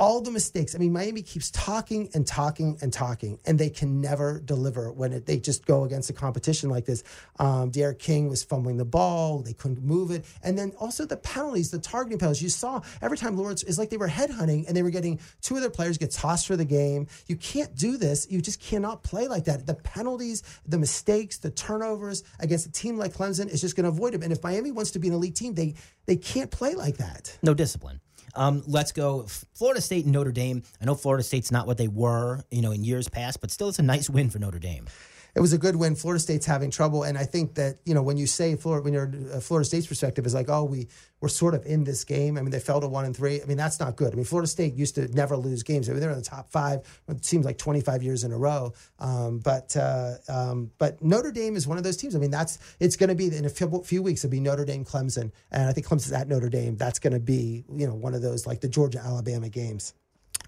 all 0.02 0.20
the 0.20 0.32
mistakes. 0.32 0.74
I 0.74 0.80
mean, 0.80 0.92
Miami 0.92 1.22
keeps 1.22 1.52
talking 1.52 2.10
and 2.16 2.26
talking 2.26 2.76
and 2.82 2.92
talking, 2.92 3.38
and 3.46 3.60
they 3.60 3.70
can 3.70 4.02
never 4.02 4.40
deliver 4.40 4.92
when 4.92 5.14
it, 5.14 5.28
they 5.28 5.38
just 5.38 5.64
go 5.68 5.84
against 5.84 6.10
a 6.10 6.14
competition 6.14 6.72
like 6.72 6.86
this. 6.86 7.04
Um, 7.38 7.70
D'Eriq 7.70 8.00
King 8.00 8.28
was 8.28 8.42
fumbling 8.42 8.78
the 8.78 8.86
ball; 8.86 9.44
they 9.44 9.54
couldn't 9.54 9.84
move 9.84 10.10
it, 10.10 10.26
and 10.42 10.58
then 10.58 10.74
also 10.80 11.06
the 11.06 11.18
penalties, 11.18 11.70
the 11.70 11.78
targeting 11.78 12.18
penalties. 12.18 12.42
You 12.42 12.50
saw 12.50 12.82
every 13.00 13.16
time 13.16 13.38
Lawrence 13.38 13.62
is 13.62 13.78
like 13.78 13.92
they 13.92 13.98
were 13.98 14.08
headhunting, 14.08 14.68
and 14.68 14.76
they 14.76 14.82
were 14.82 14.90
getting 14.90 15.20
two 15.44 15.54
of 15.54 15.62
their 15.62 15.70
players 15.70 16.00
get 16.00 16.10
tossed 16.10 16.48
for 16.48 16.56
the 16.56 16.66
game. 16.66 17.06
You 17.28 17.36
can't 17.36 17.76
do 17.76 17.96
this. 17.96 18.26
You 18.28 18.42
just 18.42 18.60
cannot 18.60 19.04
play 19.04 19.28
like 19.28 19.46
that. 19.46 19.68
The 19.68 19.76
penalties, 19.76 20.42
the 20.66 20.80
mistakes, 20.80 21.38
the 21.38 21.52
turnovers 21.52 22.24
against 22.40 22.66
a 22.66 22.72
team 22.72 22.98
like 22.98 23.14
Clemson 23.14 23.50
is 23.50 23.62
just 23.62 23.76
going 23.76 23.84
to 23.84 23.90
avoid 23.90 24.16
them. 24.16 24.24
And 24.24 24.32
if 24.32 24.42
Miami 24.42 24.72
wants 24.72 24.90
to 24.92 25.00
be 25.00 25.10
an 25.10 25.14
elite 25.14 25.36
team, 25.36 25.54
they 25.54 25.76
they 26.08 26.16
can't 26.16 26.50
play 26.50 26.74
like 26.74 26.98
that. 26.98 27.38
No 27.44 27.54
discipline. 27.54 28.02
Um, 28.36 28.64
let's 28.68 28.92
go 28.92 29.26
Florida 29.54 29.82
State 29.82 30.06
and 30.06 30.14
Notre 30.14 30.32
Dame. 30.32 30.64
I 30.82 30.86
know 30.86 30.96
Florida 30.96 31.24
State's 31.24 31.52
not 31.52 31.68
what 31.68 31.78
they 31.78 31.88
were, 31.88 32.42
you 32.52 32.62
know, 32.62 32.72
in 32.72 32.84
years 32.84 33.08
past, 33.10 33.42
but 33.42 33.52
still, 33.52 33.70
it's 33.70 33.80
a 33.80 33.84
nice 33.84 34.10
win 34.10 34.30
for 34.30 34.40
Notre 34.40 34.60
Dame. 34.60 34.88
It 35.36 35.40
was 35.40 35.54
a 35.54 35.58
good 35.58 35.76
win. 35.76 35.96
Florida 35.96 36.20
State's 36.20 36.46
having 36.46 36.72
trouble, 36.72 37.04
and 37.04 37.18
I 37.18 37.24
think 37.24 37.56
that 37.56 37.78
you 37.86 37.94
know 37.94 38.04
when 38.04 38.18
you 38.18 38.28
say 38.28 38.56
Florida, 38.56 38.84
when 38.84 38.94
you're 38.94 39.12
uh, 39.34 39.40
Florida 39.40 39.66
State's 39.66 39.88
perspective 39.88 40.26
is 40.26 40.34
like, 40.34 40.50
oh, 40.50 40.64
we 40.64 40.88
we're 41.22 41.30
sort 41.30 41.54
of 41.54 41.66
in 41.66 41.84
this 41.84 42.04
game. 42.04 42.38
I 42.38 42.42
mean, 42.42 42.52
they 42.52 42.60
fell 42.60 42.82
to 42.82 42.88
one 42.88 43.06
and 43.06 43.16
three. 43.16 43.42
I 43.42 43.46
mean, 43.46 43.58
that's 43.58 43.80
not 43.80 43.96
good. 43.96 44.12
I 44.12 44.16
mean, 44.16 44.26
Florida 44.26 44.48
State 44.48 44.74
used 44.74 44.96
to 44.96 45.08
never 45.10 45.38
lose 45.38 45.64
games. 45.64 45.88
I 45.88 45.94
mean, 45.94 46.02
they're 46.02 46.12
in 46.12 46.18
the 46.18 46.24
top 46.24 46.52
five. 46.52 46.82
It 47.08 47.24
seems 47.24 47.46
like 47.46 47.58
25 47.58 48.02
years 48.02 48.24
in 48.24 48.32
a 48.32 48.38
row. 48.38 48.74
Um, 49.00 49.40
but 49.40 49.76
uh, 49.78 50.16
um, 50.28 50.72
but 50.78 51.02
Notre 51.04 51.32
Dame 51.32 51.56
is 51.56 51.68
one 51.68 51.78
of 51.78 51.84
those 51.84 51.98
teams. 51.98 52.16
I 52.16 52.20
mean, 52.20 52.32
that's 52.32 52.58
it's 52.80 52.98
going 52.98 53.10
to 53.10 53.16
be 53.16 53.28
in 53.36 53.46
a 53.46 53.50
few, 53.50 53.84
few 53.84 54.02
weeks. 54.02 54.24
It'll 54.24 54.32
be 54.32 54.40
Notre 54.40 54.66
Dame, 54.66 54.84
Clemson, 54.84 55.32
and 55.52 55.70
I 55.70 55.74
think 55.74 55.88
Clemson's 55.88 56.14
at 56.14 56.28
Notre 56.28 56.50
Dame. 56.50 56.76
That's 56.76 57.00
going 57.00 57.14
to 57.14 57.20
be 57.20 57.64
you 57.72 57.88
know 57.88 57.96
one 57.96 58.14
of 58.14 58.22
those 58.22 58.46
like 58.46 58.62
the 58.62 58.70
Georgia 58.70 59.00
Alabama 59.00 59.50
games. 59.50 59.94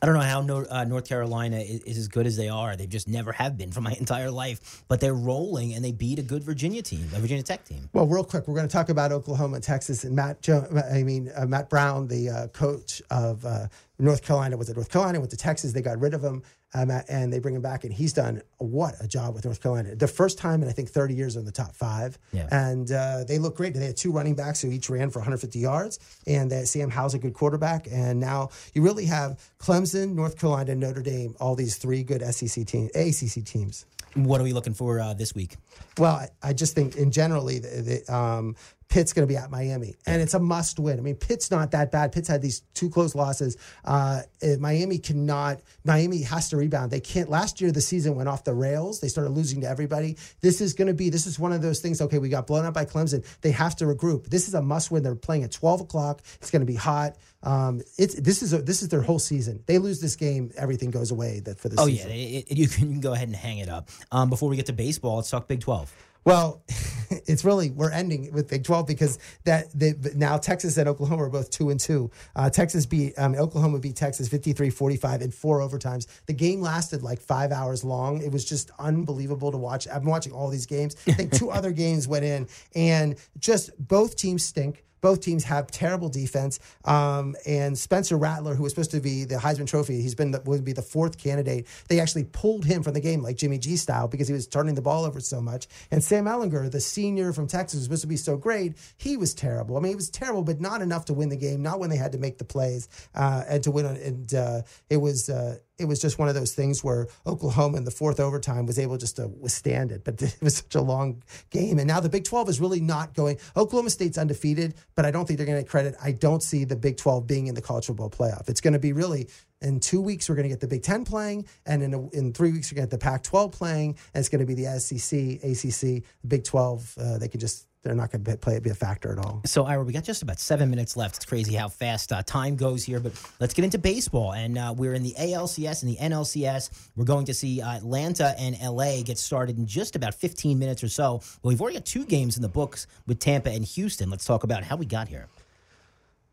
I 0.01 0.05
don't 0.05 0.15
know 0.15 0.21
how 0.21 0.41
North, 0.41 0.67
uh, 0.69 0.83
North 0.83 1.07
Carolina 1.07 1.57
is, 1.57 1.97
as 1.97 2.07
good 2.07 2.27
as 2.27 2.35
they 2.35 2.49
are. 2.49 2.75
They 2.75 2.87
just 2.87 3.07
never 3.07 3.31
have 3.31 3.57
been 3.57 3.71
for 3.71 3.81
my 3.81 3.91
entire 3.99 4.31
life. 4.31 4.83
But 4.87 4.99
they're 4.99 5.13
rolling, 5.13 5.73
and 5.73 5.83
they 5.83 5.91
beat 5.91 6.19
a 6.19 6.23
good 6.23 6.43
Virginia 6.43 6.81
team, 6.81 7.03
a 7.15 7.19
Virginia 7.19 7.43
Tech 7.43 7.63
team. 7.63 7.89
Well, 7.93 8.07
real 8.07 8.23
quick, 8.23 8.47
we're 8.47 8.55
going 8.55 8.67
to 8.67 8.73
talk 8.73 8.89
about 8.89 9.11
Oklahoma 9.11 9.55
and 9.55 9.63
Texas. 9.63 10.03
And 10.03 10.15
Matt, 10.15 10.41
jo- 10.41 10.67
I 10.93 11.03
mean 11.03 11.31
uh, 11.35 11.45
Mack 11.45 11.69
Brown, 11.69 12.07
the 12.07 12.29
uh, 12.29 12.47
coach 12.47 13.01
of 13.09 13.45
uh, 13.45 13.67
North 13.99 14.23
Carolina, 14.23 14.57
was 14.57 14.69
it 14.69 14.75
North 14.75 14.89
Carolina? 14.89 15.19
Went 15.19 15.31
to 15.31 15.37
Texas. 15.37 15.73
They 15.73 15.81
got 15.81 15.99
rid 15.99 16.13
of 16.13 16.23
him 16.23 16.43
um, 16.73 16.89
and 17.07 17.31
they 17.31 17.39
bring 17.39 17.55
him 17.55 17.61
back, 17.61 17.83
and 17.83 17.93
he's 17.93 18.13
done 18.13 18.41
what 18.57 18.95
a 18.99 19.07
job 19.07 19.35
with 19.35 19.45
North 19.45 19.61
Carolina. 19.61 19.95
The 19.95 20.07
first 20.07 20.37
time 20.37 20.63
in 20.63 20.69
I 20.69 20.71
think 20.71 20.89
30 20.89 21.13
years 21.13 21.35
in 21.35 21.45
the 21.45 21.51
top 21.51 21.75
five, 21.75 22.17
yeah. 22.31 22.47
and 22.51 22.91
uh, 22.91 23.23
they 23.25 23.37
look 23.37 23.55
great. 23.55 23.73
They 23.73 23.85
had 23.85 23.97
two 23.97 24.11
running 24.11 24.35
backs 24.35 24.61
who 24.61 24.71
each 24.71 24.89
ran 24.89 25.09
for 25.09 25.19
150 25.19 25.59
yards, 25.59 25.99
and 26.25 26.51
uh, 26.51 26.65
Sam 26.65 26.89
Howell's 26.89 27.13
a 27.13 27.19
good 27.19 27.33
quarterback. 27.33 27.87
And 27.91 28.19
now 28.19 28.49
you 28.73 28.81
really 28.81 29.05
have 29.05 29.39
Clemson, 29.59 30.13
North 30.13 30.37
Carolina, 30.37 30.75
Notre 30.75 31.01
Dame, 31.01 31.35
all 31.39 31.55
these 31.55 31.77
three 31.77 32.03
good 32.03 32.21
SEC 32.33 32.65
teams, 32.65 32.89
ACC 32.95 33.45
teams. 33.45 33.85
What 34.15 34.39
are 34.39 34.43
we 34.43 34.53
looking 34.53 34.75
for 34.75 34.99
uh, 34.99 35.13
this 35.13 35.33
week? 35.33 35.57
Well, 35.97 36.15
I, 36.15 36.29
I, 36.41 36.53
just 36.53 36.75
think 36.75 36.97
in 36.97 37.09
generally, 37.09 37.59
the, 37.59 38.03
the, 38.05 38.15
um, 38.15 38.55
Pitt's 38.89 39.13
going 39.13 39.27
to 39.27 39.31
be 39.31 39.37
at 39.37 39.49
Miami, 39.49 39.95
and 40.05 40.21
it's 40.21 40.33
a 40.33 40.39
must 40.39 40.79
win. 40.79 40.99
I 40.99 41.01
mean, 41.01 41.15
Pitt's 41.15 41.49
not 41.49 41.71
that 41.71 41.91
bad. 41.91 42.11
Pitt's 42.11 42.27
had 42.27 42.41
these 42.41 42.61
two 42.73 42.89
close 42.89 43.15
losses. 43.15 43.57
Uh, 43.83 44.21
Miami 44.59 44.99
cannot. 44.99 45.61
Miami 45.83 46.21
has 46.23 46.49
to 46.49 46.57
rebound. 46.57 46.91
They 46.91 46.99
can't. 46.99 47.29
Last 47.29 47.61
year, 47.61 47.71
the 47.71 47.81
season 47.81 48.15
went 48.15 48.29
off 48.29 48.43
the 48.43 48.53
rails. 48.53 48.99
They 48.99 49.07
started 49.07 49.31
losing 49.31 49.61
to 49.61 49.69
everybody. 49.69 50.17
This 50.41 50.61
is 50.61 50.73
going 50.73 50.87
to 50.87 50.93
be. 50.93 51.09
This 51.09 51.25
is 51.25 51.39
one 51.39 51.53
of 51.53 51.61
those 51.61 51.79
things. 51.79 52.01
Okay, 52.01 52.19
we 52.19 52.29
got 52.29 52.47
blown 52.47 52.65
up 52.65 52.73
by 52.73 52.85
Clemson. 52.85 53.25
They 53.41 53.51
have 53.51 53.75
to 53.77 53.85
regroup. 53.85 54.27
This 54.27 54.47
is 54.47 54.53
a 54.53 54.61
must 54.61 54.91
win. 54.91 55.03
They're 55.03 55.15
playing 55.15 55.43
at 55.43 55.51
twelve 55.51 55.81
o'clock. 55.81 56.21
It's 56.35 56.51
going 56.51 56.61
to 56.61 56.65
be 56.65 56.75
hot. 56.75 57.17
Um, 57.43 57.81
it's 57.97 58.15
this 58.15 58.41
is 58.41 58.53
a, 58.53 58.61
this 58.61 58.81
is 58.81 58.89
their 58.89 59.01
whole 59.01 59.19
season. 59.19 59.63
They 59.65 59.77
lose 59.77 59.99
this 59.99 60.15
game, 60.15 60.51
everything 60.55 60.91
goes 60.91 61.11
away. 61.11 61.41
That 61.41 61.59
for 61.59 61.69
the 61.69 61.79
oh 61.79 61.87
season. 61.87 62.09
yeah, 62.09 62.15
it, 62.15 62.51
it, 62.51 62.57
you, 62.57 62.67
can, 62.67 62.85
you 62.85 62.91
can 62.91 63.01
go 63.01 63.13
ahead 63.13 63.27
and 63.27 63.35
hang 63.35 63.57
it 63.57 63.69
up. 63.69 63.89
Um, 64.11 64.29
before 64.29 64.49
we 64.49 64.55
get 64.55 64.67
to 64.67 64.73
baseball, 64.73 65.17
let's 65.17 65.29
talk 65.29 65.47
Big 65.47 65.59
Twelve. 65.59 65.93
Well, 66.25 66.63
it's 67.09 67.45
really 67.45 67.69
we're 67.69 67.91
ending 67.91 68.31
with 68.33 68.49
Big 68.49 68.63
Twelve 68.63 68.87
because 68.87 69.19
that 69.43 69.67
they, 69.77 69.93
now 70.15 70.37
Texas 70.37 70.77
and 70.77 70.87
Oklahoma 70.87 71.23
are 71.23 71.29
both 71.29 71.49
two 71.49 71.69
and 71.69 71.79
two. 71.79 72.11
Uh, 72.35 72.49
Texas 72.49 72.85
beat 72.85 73.13
um, 73.17 73.35
Oklahoma 73.35 73.79
beat 73.79 73.95
Texas 73.95 74.29
53-45 74.29 75.21
in 75.21 75.31
four 75.31 75.59
overtimes. 75.59 76.07
The 76.25 76.33
game 76.33 76.61
lasted 76.61 77.03
like 77.03 77.21
five 77.21 77.51
hours 77.51 77.83
long. 77.83 78.21
It 78.21 78.31
was 78.31 78.45
just 78.45 78.71
unbelievable 78.79 79.51
to 79.51 79.57
watch. 79.57 79.87
I've 79.87 80.01
been 80.01 80.09
watching 80.09 80.33
all 80.33 80.49
these 80.49 80.65
games. 80.65 80.95
I 81.07 81.11
think 81.13 81.31
two 81.31 81.49
other 81.51 81.71
games 81.71 82.07
went 82.07 82.25
in, 82.25 82.47
and 82.75 83.15
just 83.39 83.71
both 83.77 84.15
teams 84.15 84.43
stink. 84.43 84.83
Both 85.03 85.19
teams 85.19 85.43
have 85.43 85.67
terrible 85.67 86.07
defense. 86.07 86.59
Um, 86.85 87.35
and 87.45 87.77
Spencer 87.77 88.17
Rattler, 88.17 88.55
who 88.55 88.63
was 88.63 88.71
supposed 88.71 88.91
to 88.91 89.01
be 89.01 89.25
the 89.25 89.35
Heisman 89.35 89.67
Trophy, 89.67 90.01
he's 90.01 90.15
been 90.15 90.31
the, 90.31 90.41
would 90.45 90.63
be 90.63 90.71
the 90.71 90.81
fourth 90.81 91.17
candidate. 91.17 91.67
They 91.89 91.99
actually 91.99 92.23
pulled 92.23 92.63
him 92.63 92.83
from 92.83 92.93
the 92.93 93.01
game 93.01 93.21
like 93.21 93.35
Jimmy 93.35 93.57
G 93.57 93.75
style 93.75 94.07
because 94.07 94.29
he 94.29 94.33
was 94.33 94.47
turning 94.47 94.75
the 94.75 94.81
ball 94.81 95.03
over 95.03 95.19
so 95.19 95.41
much. 95.41 95.67
And 95.91 96.01
Sam 96.01 96.23
Ehlinger, 96.23 96.71
the 96.71 96.79
senior 96.79 97.33
from 97.33 97.47
Texas, 97.47 97.79
was 97.79 97.83
supposed 97.83 98.01
to 98.03 98.07
be 98.07 98.15
so 98.15 98.37
great, 98.37 98.77
he 98.97 99.17
was 99.17 99.33
terrible. 99.33 99.75
I 99.75 99.81
mean, 99.81 99.91
he 99.91 99.95
was 99.95 100.09
terrible, 100.09 100.41
but 100.41 100.61
not 100.61 100.81
enough 100.81 101.03
to 101.05 101.13
win 101.13 101.27
the 101.27 101.35
game. 101.35 101.61
Not 101.61 101.81
when 101.81 101.89
they 101.89 101.97
had 101.97 102.13
to 102.13 102.17
make 102.17 102.37
the 102.37 102.45
plays 102.45 102.87
uh, 103.13 103.43
and 103.47 103.61
to 103.63 103.71
win. 103.71 103.85
And 103.85 104.33
uh, 104.33 104.61
it 104.89 104.97
was. 104.97 105.29
Uh, 105.29 105.57
it 105.79 105.85
was 105.85 105.99
just 105.99 106.19
one 106.19 106.29
of 106.29 106.35
those 106.35 106.53
things 106.53 106.83
where 106.83 107.07
Oklahoma 107.25 107.77
in 107.77 107.83
the 107.83 107.91
fourth 107.91 108.19
overtime 108.19 108.65
was 108.65 108.77
able 108.77 108.97
just 108.97 109.15
to 109.15 109.27
withstand 109.27 109.91
it. 109.91 110.03
But 110.03 110.21
it 110.21 110.37
was 110.41 110.57
such 110.57 110.75
a 110.75 110.81
long 110.81 111.23
game. 111.49 111.79
And 111.79 111.87
now 111.87 111.99
the 111.99 112.09
Big 112.09 112.23
12 112.25 112.49
is 112.49 112.61
really 112.61 112.81
not 112.81 113.13
going. 113.13 113.39
Oklahoma 113.55 113.89
State's 113.89 114.17
undefeated, 114.17 114.75
but 114.95 115.05
I 115.05 115.11
don't 115.11 115.25
think 115.25 115.37
they're 115.37 115.47
going 115.47 115.57
to 115.57 115.63
get 115.63 115.69
credit. 115.69 115.95
I 116.03 116.11
don't 116.11 116.43
see 116.43 116.63
the 116.63 116.75
Big 116.75 116.97
12 116.97 117.25
being 117.25 117.47
in 117.47 117.55
the 117.55 117.61
college 117.61 117.87
football 117.87 118.09
playoff. 118.09 118.49
It's 118.49 118.61
going 118.61 118.73
to 118.73 118.79
be 118.79 118.93
really 118.93 119.27
in 119.61 119.79
two 119.79 120.01
weeks 120.01 120.29
we're 120.29 120.35
going 120.35 120.43
to 120.43 120.49
get 120.49 120.59
the 120.59 120.67
Big 120.67 120.83
Ten 120.83 121.05
playing, 121.05 121.47
and 121.65 121.81
in 121.81 121.93
a, 121.93 122.09
in 122.09 122.33
three 122.33 122.51
weeks 122.51 122.71
we're 122.71 122.75
going 122.75 122.89
to 122.89 122.91
get 122.91 122.99
the 122.99 123.03
Pac-12 123.03 123.51
playing, 123.53 123.97
and 124.13 124.19
it's 124.19 124.29
going 124.29 124.41
to 124.41 124.45
be 124.45 124.53
the 124.53 124.79
SEC, 124.79 125.41
ACC, 125.41 126.03
Big 126.27 126.43
12. 126.43 126.97
Uh, 126.99 127.17
they 127.17 127.29
can 127.29 127.39
just 127.39 127.67
they're 127.83 127.93
not 127.93 128.11
going 128.11 128.23
to 128.23 128.37
play 128.37 128.55
it 128.55 128.63
be 128.63 128.69
a 128.69 128.75
factor 128.75 129.11
at 129.11 129.19
all. 129.23 129.41
So, 129.45 129.65
Ira, 129.65 129.83
we 129.83 129.91
got 129.91 130.03
just 130.03 130.23
about 130.23 130.39
seven 130.39 130.69
minutes 130.69 130.95
left. 130.95 131.17
It's 131.17 131.25
crazy 131.25 131.53
how 131.53 131.67
fast 131.67 132.13
uh, 132.13 132.23
time 132.23 132.55
goes 132.55 132.83
here, 132.83 132.99
but 132.99 133.11
let's 133.39 133.53
get 133.53 133.65
into 133.65 133.77
baseball. 133.77 134.33
And 134.33 134.57
uh, 134.57 134.73
we're 134.75 134.93
in 134.93 135.03
the 135.03 135.13
ALCS 135.19 135.83
and 135.83 135.91
the 135.91 135.97
NLCS. 135.97 136.69
We're 136.95 137.05
going 137.05 137.25
to 137.25 137.33
see 137.33 137.61
uh, 137.61 137.73
Atlanta 137.73 138.35
and 138.39 138.57
LA 138.63 139.01
get 139.03 139.17
started 139.17 139.57
in 139.57 139.67
just 139.67 139.95
about 139.95 140.15
15 140.15 140.57
minutes 140.57 140.83
or 140.83 140.89
so. 140.89 141.21
Well, 141.41 141.49
we've 141.49 141.61
already 141.61 141.77
got 141.77 141.85
two 141.85 142.05
games 142.05 142.37
in 142.37 142.41
the 142.41 142.49
books 142.49 142.87
with 143.05 143.19
Tampa 143.19 143.49
and 143.49 143.65
Houston. 143.65 144.09
Let's 144.09 144.25
talk 144.25 144.43
about 144.43 144.63
how 144.63 144.77
we 144.77 144.85
got 144.85 145.09
here. 145.09 145.27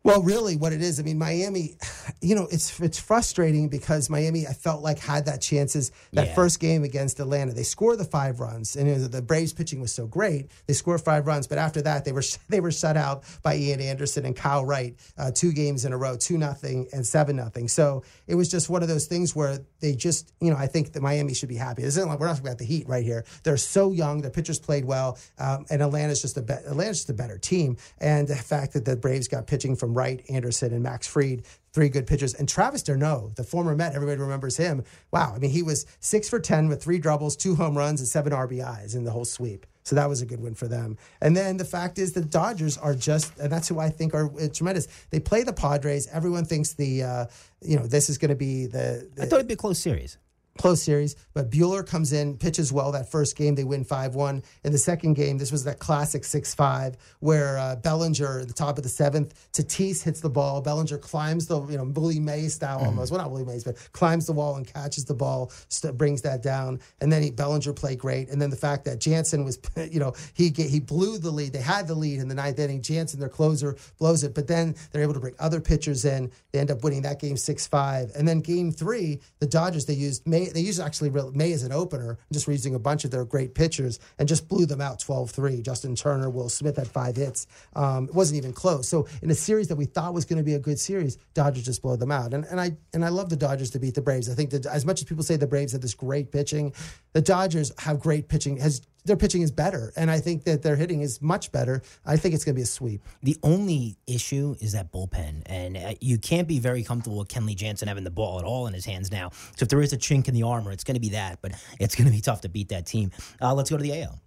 Well, 0.03 0.23
really, 0.23 0.57
what 0.57 0.73
it 0.73 0.81
is, 0.81 0.99
I 0.99 1.03
mean, 1.03 1.19
Miami, 1.19 1.75
you 2.21 2.33
know, 2.33 2.47
it's 2.51 2.79
it's 2.79 2.99
frustrating 2.99 3.69
because 3.69 4.09
Miami, 4.09 4.47
I 4.47 4.53
felt 4.53 4.81
like 4.81 4.97
had 4.97 5.25
that 5.25 5.41
chances 5.41 5.91
that 6.13 6.27
yeah. 6.27 6.35
first 6.35 6.59
game 6.59 6.83
against 6.83 7.19
Atlanta. 7.19 7.53
They 7.53 7.63
scored 7.63 7.99
the 7.99 8.05
five 8.05 8.39
runs, 8.39 8.75
and 8.75 8.87
you 8.87 8.95
know, 8.95 9.07
the 9.07 9.21
Braves 9.21 9.53
pitching 9.53 9.79
was 9.79 9.93
so 9.93 10.07
great. 10.07 10.49
They 10.65 10.73
scored 10.73 11.01
five 11.01 11.27
runs, 11.27 11.45
but 11.45 11.59
after 11.59 11.83
that, 11.83 12.03
they 12.03 12.13
were 12.13 12.23
they 12.49 12.61
were 12.61 12.71
shut 12.71 12.97
out 12.97 13.23
by 13.43 13.55
Ian 13.57 13.79
Anderson 13.79 14.25
and 14.25 14.35
Kyle 14.35 14.65
Wright, 14.65 14.95
uh, 15.19 15.31
two 15.31 15.51
games 15.51 15.85
in 15.85 15.93
a 15.93 15.97
row, 15.97 16.17
two 16.17 16.37
nothing 16.37 16.87
and 16.93 17.05
seven 17.05 17.35
nothing. 17.35 17.67
So 17.67 18.03
it 18.25 18.33
was 18.33 18.49
just 18.49 18.69
one 18.69 18.81
of 18.81 18.87
those 18.87 19.05
things 19.05 19.35
where 19.35 19.59
they 19.81 19.93
just, 19.93 20.33
you 20.41 20.49
know, 20.49 20.57
I 20.57 20.65
think 20.65 20.93
that 20.93 21.01
Miami 21.01 21.35
should 21.35 21.49
be 21.49 21.55
happy. 21.55 21.83
This 21.83 21.97
isn't 21.97 22.09
like 22.09 22.19
we're 22.19 22.25
not 22.25 22.33
talking 22.33 22.47
about 22.47 22.57
the 22.57 22.65
Heat 22.65 22.87
right 22.87 23.03
here. 23.03 23.23
They're 23.43 23.57
so 23.57 23.91
young, 23.91 24.21
their 24.21 24.31
pitchers 24.31 24.59
played 24.59 24.85
well, 24.85 25.19
um, 25.37 25.65
and 25.69 25.83
Atlanta's 25.83 26.21
just 26.21 26.37
a 26.37 26.41
be- 26.41 26.53
Atlanta's 26.53 26.99
just 26.99 27.09
a 27.11 27.13
better 27.13 27.37
team. 27.37 27.77
And 27.99 28.27
the 28.27 28.35
fact 28.35 28.73
that 28.73 28.85
the 28.85 28.95
Braves 28.95 29.27
got 29.27 29.45
pitching 29.45 29.75
from 29.75 29.90
Wright, 29.93 30.23
Anderson, 30.29 30.73
and 30.73 30.83
Max 30.83 31.07
Fried, 31.07 31.43
three 31.73 31.89
good 31.89 32.07
pitchers. 32.07 32.33
And 32.33 32.47
Travis 32.47 32.83
d'Arnaud, 32.83 33.33
the 33.35 33.43
former 33.43 33.75
Met, 33.75 33.93
everybody 33.93 34.19
remembers 34.19 34.57
him. 34.57 34.83
Wow, 35.11 35.33
I 35.35 35.39
mean, 35.39 35.51
he 35.51 35.63
was 35.63 35.85
six 35.99 36.29
for 36.29 36.39
10 36.39 36.67
with 36.67 36.83
three 36.83 36.99
doubles, 36.99 37.35
two 37.35 37.55
home 37.55 37.77
runs, 37.77 38.01
and 38.01 38.07
seven 38.07 38.33
RBIs 38.33 38.95
in 38.95 39.03
the 39.03 39.11
whole 39.11 39.25
sweep. 39.25 39.65
So 39.83 39.95
that 39.95 40.07
was 40.07 40.21
a 40.21 40.25
good 40.25 40.39
win 40.39 40.53
for 40.53 40.67
them. 40.67 40.97
And 41.21 41.35
then 41.35 41.57
the 41.57 41.65
fact 41.65 41.97
is 41.97 42.13
the 42.13 42.21
Dodgers 42.21 42.77
are 42.77 42.93
just, 42.93 43.37
and 43.39 43.51
that's 43.51 43.67
who 43.67 43.79
I 43.79 43.89
think 43.89 44.13
are 44.13 44.31
uh, 44.39 44.47
tremendous. 44.53 44.87
They 45.09 45.19
play 45.19 45.43
the 45.43 45.53
Padres. 45.53 46.07
Everyone 46.07 46.45
thinks 46.45 46.73
the, 46.73 47.03
uh, 47.03 47.25
you 47.61 47.77
know, 47.77 47.87
this 47.87 48.09
is 48.09 48.17
going 48.17 48.29
to 48.29 48.35
be 48.35 48.67
the, 48.67 49.09
the. 49.15 49.23
I 49.23 49.25
thought 49.25 49.37
it'd 49.37 49.47
be 49.47 49.55
a 49.55 49.57
close 49.57 49.79
series 49.79 50.17
close 50.61 50.83
series. 50.83 51.15
But 51.33 51.49
Buehler 51.49 51.85
comes 51.85 52.13
in, 52.13 52.37
pitches 52.37 52.71
well 52.71 52.91
that 52.91 53.09
first 53.09 53.35
game. 53.35 53.55
They 53.55 53.63
win 53.63 53.83
5 53.83 54.15
1. 54.15 54.43
In 54.63 54.71
the 54.71 54.77
second 54.77 55.15
game, 55.15 55.37
this 55.37 55.51
was 55.51 55.63
that 55.63 55.79
classic 55.79 56.23
6 56.23 56.53
5 56.53 56.97
where 57.19 57.57
uh, 57.57 57.75
Bellinger, 57.77 58.41
at 58.41 58.47
the 58.47 58.53
top 58.53 58.77
of 58.77 58.83
the 58.83 58.89
seventh, 58.89 59.33
Tatis 59.53 60.03
hits 60.03 60.21
the 60.21 60.29
ball. 60.29 60.61
Bellinger 60.61 60.99
climbs 60.99 61.47
the, 61.47 61.65
you 61.65 61.77
know, 61.77 61.83
Willie 61.83 62.19
Mays 62.19 62.53
style 62.53 62.77
mm-hmm. 62.77 62.87
almost. 62.87 63.11
Well, 63.11 63.19
not 63.19 63.31
Willie 63.31 63.45
Mays, 63.45 63.63
but 63.63 63.75
climbs 63.91 64.27
the 64.27 64.33
wall 64.33 64.55
and 64.55 64.71
catches 64.71 65.05
the 65.05 65.15
ball, 65.15 65.51
st- 65.69 65.97
brings 65.97 66.21
that 66.21 66.43
down. 66.43 66.79
And 67.01 67.11
then 67.11 67.23
he, 67.23 67.31
Bellinger 67.31 67.73
played 67.73 67.97
great. 67.97 68.29
And 68.29 68.39
then 68.39 68.51
the 68.51 68.55
fact 68.55 68.85
that 68.85 68.99
Jansen 68.99 69.43
was, 69.43 69.59
you 69.89 69.99
know, 69.99 70.13
he 70.33 70.49
he 70.49 70.79
blew 70.79 71.17
the 71.17 71.31
lead. 71.31 71.53
They 71.53 71.61
had 71.61 71.87
the 71.87 71.95
lead 71.95 72.19
in 72.19 72.27
the 72.27 72.35
ninth 72.35 72.59
inning. 72.59 72.81
Jansen, 72.81 73.19
their 73.19 73.29
closer, 73.29 73.77
blows 73.97 74.23
it. 74.23 74.35
But 74.35 74.47
then 74.47 74.75
they're 74.91 75.01
able 75.01 75.15
to 75.15 75.19
bring 75.19 75.35
other 75.39 75.59
pitchers 75.59 76.05
in. 76.05 76.31
They 76.51 76.59
end 76.59 76.69
up 76.69 76.83
winning 76.83 77.01
that 77.01 77.19
game 77.19 77.37
6 77.37 77.67
5. 77.67 78.11
And 78.15 78.27
then 78.27 78.41
game 78.41 78.71
three, 78.71 79.21
the 79.39 79.47
Dodgers, 79.47 79.85
they 79.85 79.93
used 79.93 80.27
May 80.27 80.50
they 80.53 80.61
used 80.61 80.79
actually 80.79 81.09
May 81.33 81.51
as 81.51 81.63
an 81.63 81.71
opener, 81.71 82.17
just 82.31 82.47
using 82.47 82.75
a 82.75 82.79
bunch 82.79 83.05
of 83.05 83.11
their 83.11 83.25
great 83.25 83.55
pitchers 83.55 83.99
and 84.19 84.27
just 84.27 84.47
blew 84.47 84.65
them 84.65 84.81
out 84.81 84.99
12-3. 84.99 85.61
Justin 85.63 85.95
Turner, 85.95 86.29
Will 86.29 86.49
Smith 86.49 86.77
had 86.77 86.87
five 86.87 87.15
hits. 87.15 87.47
Um, 87.75 88.05
it 88.05 88.15
wasn't 88.15 88.37
even 88.37 88.53
close. 88.53 88.87
So 88.87 89.07
in 89.21 89.31
a 89.31 89.35
series 89.35 89.67
that 89.69 89.75
we 89.75 89.85
thought 89.85 90.13
was 90.13 90.25
going 90.25 90.37
to 90.37 90.43
be 90.43 90.53
a 90.53 90.59
good 90.59 90.79
series, 90.79 91.17
Dodgers 91.33 91.63
just 91.63 91.81
blow 91.81 91.95
them 91.95 92.11
out. 92.11 92.33
And 92.33 92.45
and 92.45 92.59
I 92.59 92.77
and 92.93 93.03
I 93.03 93.09
love 93.09 93.29
the 93.29 93.35
Dodgers 93.35 93.71
to 93.71 93.79
beat 93.79 93.95
the 93.95 94.01
Braves. 94.01 94.29
I 94.29 94.33
think 94.33 94.49
that 94.51 94.65
as 94.65 94.85
much 94.85 95.01
as 95.01 95.05
people 95.05 95.23
say 95.23 95.35
the 95.35 95.47
Braves 95.47 95.71
have 95.71 95.81
this 95.81 95.93
great 95.93 96.31
pitching, 96.31 96.73
the 97.13 97.21
Dodgers 97.21 97.71
have 97.79 97.99
great 97.99 98.27
pitching. 98.27 98.57
Has 98.57 98.81
their 99.05 99.17
pitching 99.17 99.41
is 99.41 99.51
better, 99.51 99.91
and 99.95 100.11
I 100.11 100.19
think 100.19 100.43
that 100.43 100.61
their 100.61 100.75
hitting 100.75 101.01
is 101.01 101.21
much 101.21 101.51
better. 101.51 101.81
I 102.05 102.17
think 102.17 102.35
it's 102.35 102.43
going 102.43 102.55
to 102.55 102.59
be 102.59 102.63
a 102.63 102.67
sweep. 102.67 103.01
The 103.23 103.37
only 103.43 103.97
issue 104.07 104.55
is 104.59 104.73
that 104.73 104.91
bullpen, 104.91 105.43
and 105.47 105.77
uh, 105.77 105.93
you 105.99 106.17
can't 106.17 106.47
be 106.47 106.59
very 106.59 106.83
comfortable 106.83 107.17
with 107.17 107.27
Kenley 107.27 107.55
Jansen 107.55 107.87
having 107.87 108.03
the 108.03 108.11
ball 108.11 108.39
at 108.39 108.45
all 108.45 108.67
in 108.67 108.73
his 108.73 108.85
hands 108.85 109.11
now. 109.11 109.31
So 109.57 109.63
if 109.63 109.69
there 109.69 109.81
is 109.81 109.93
a 109.93 109.97
chink 109.97 110.27
in 110.27 110.33
the 110.33 110.43
armor, 110.43 110.71
it's 110.71 110.83
going 110.83 110.95
to 110.95 111.01
be 111.01 111.09
that, 111.09 111.39
but 111.41 111.53
it's 111.79 111.95
going 111.95 112.05
to 112.05 112.11
be 112.11 112.21
tough 112.21 112.41
to 112.41 112.49
beat 112.49 112.69
that 112.69 112.85
team. 112.85 113.11
Uh, 113.41 113.53
let's 113.53 113.69
go 113.69 113.77
to 113.77 113.83
the 113.83 114.01
AL. 114.03 114.21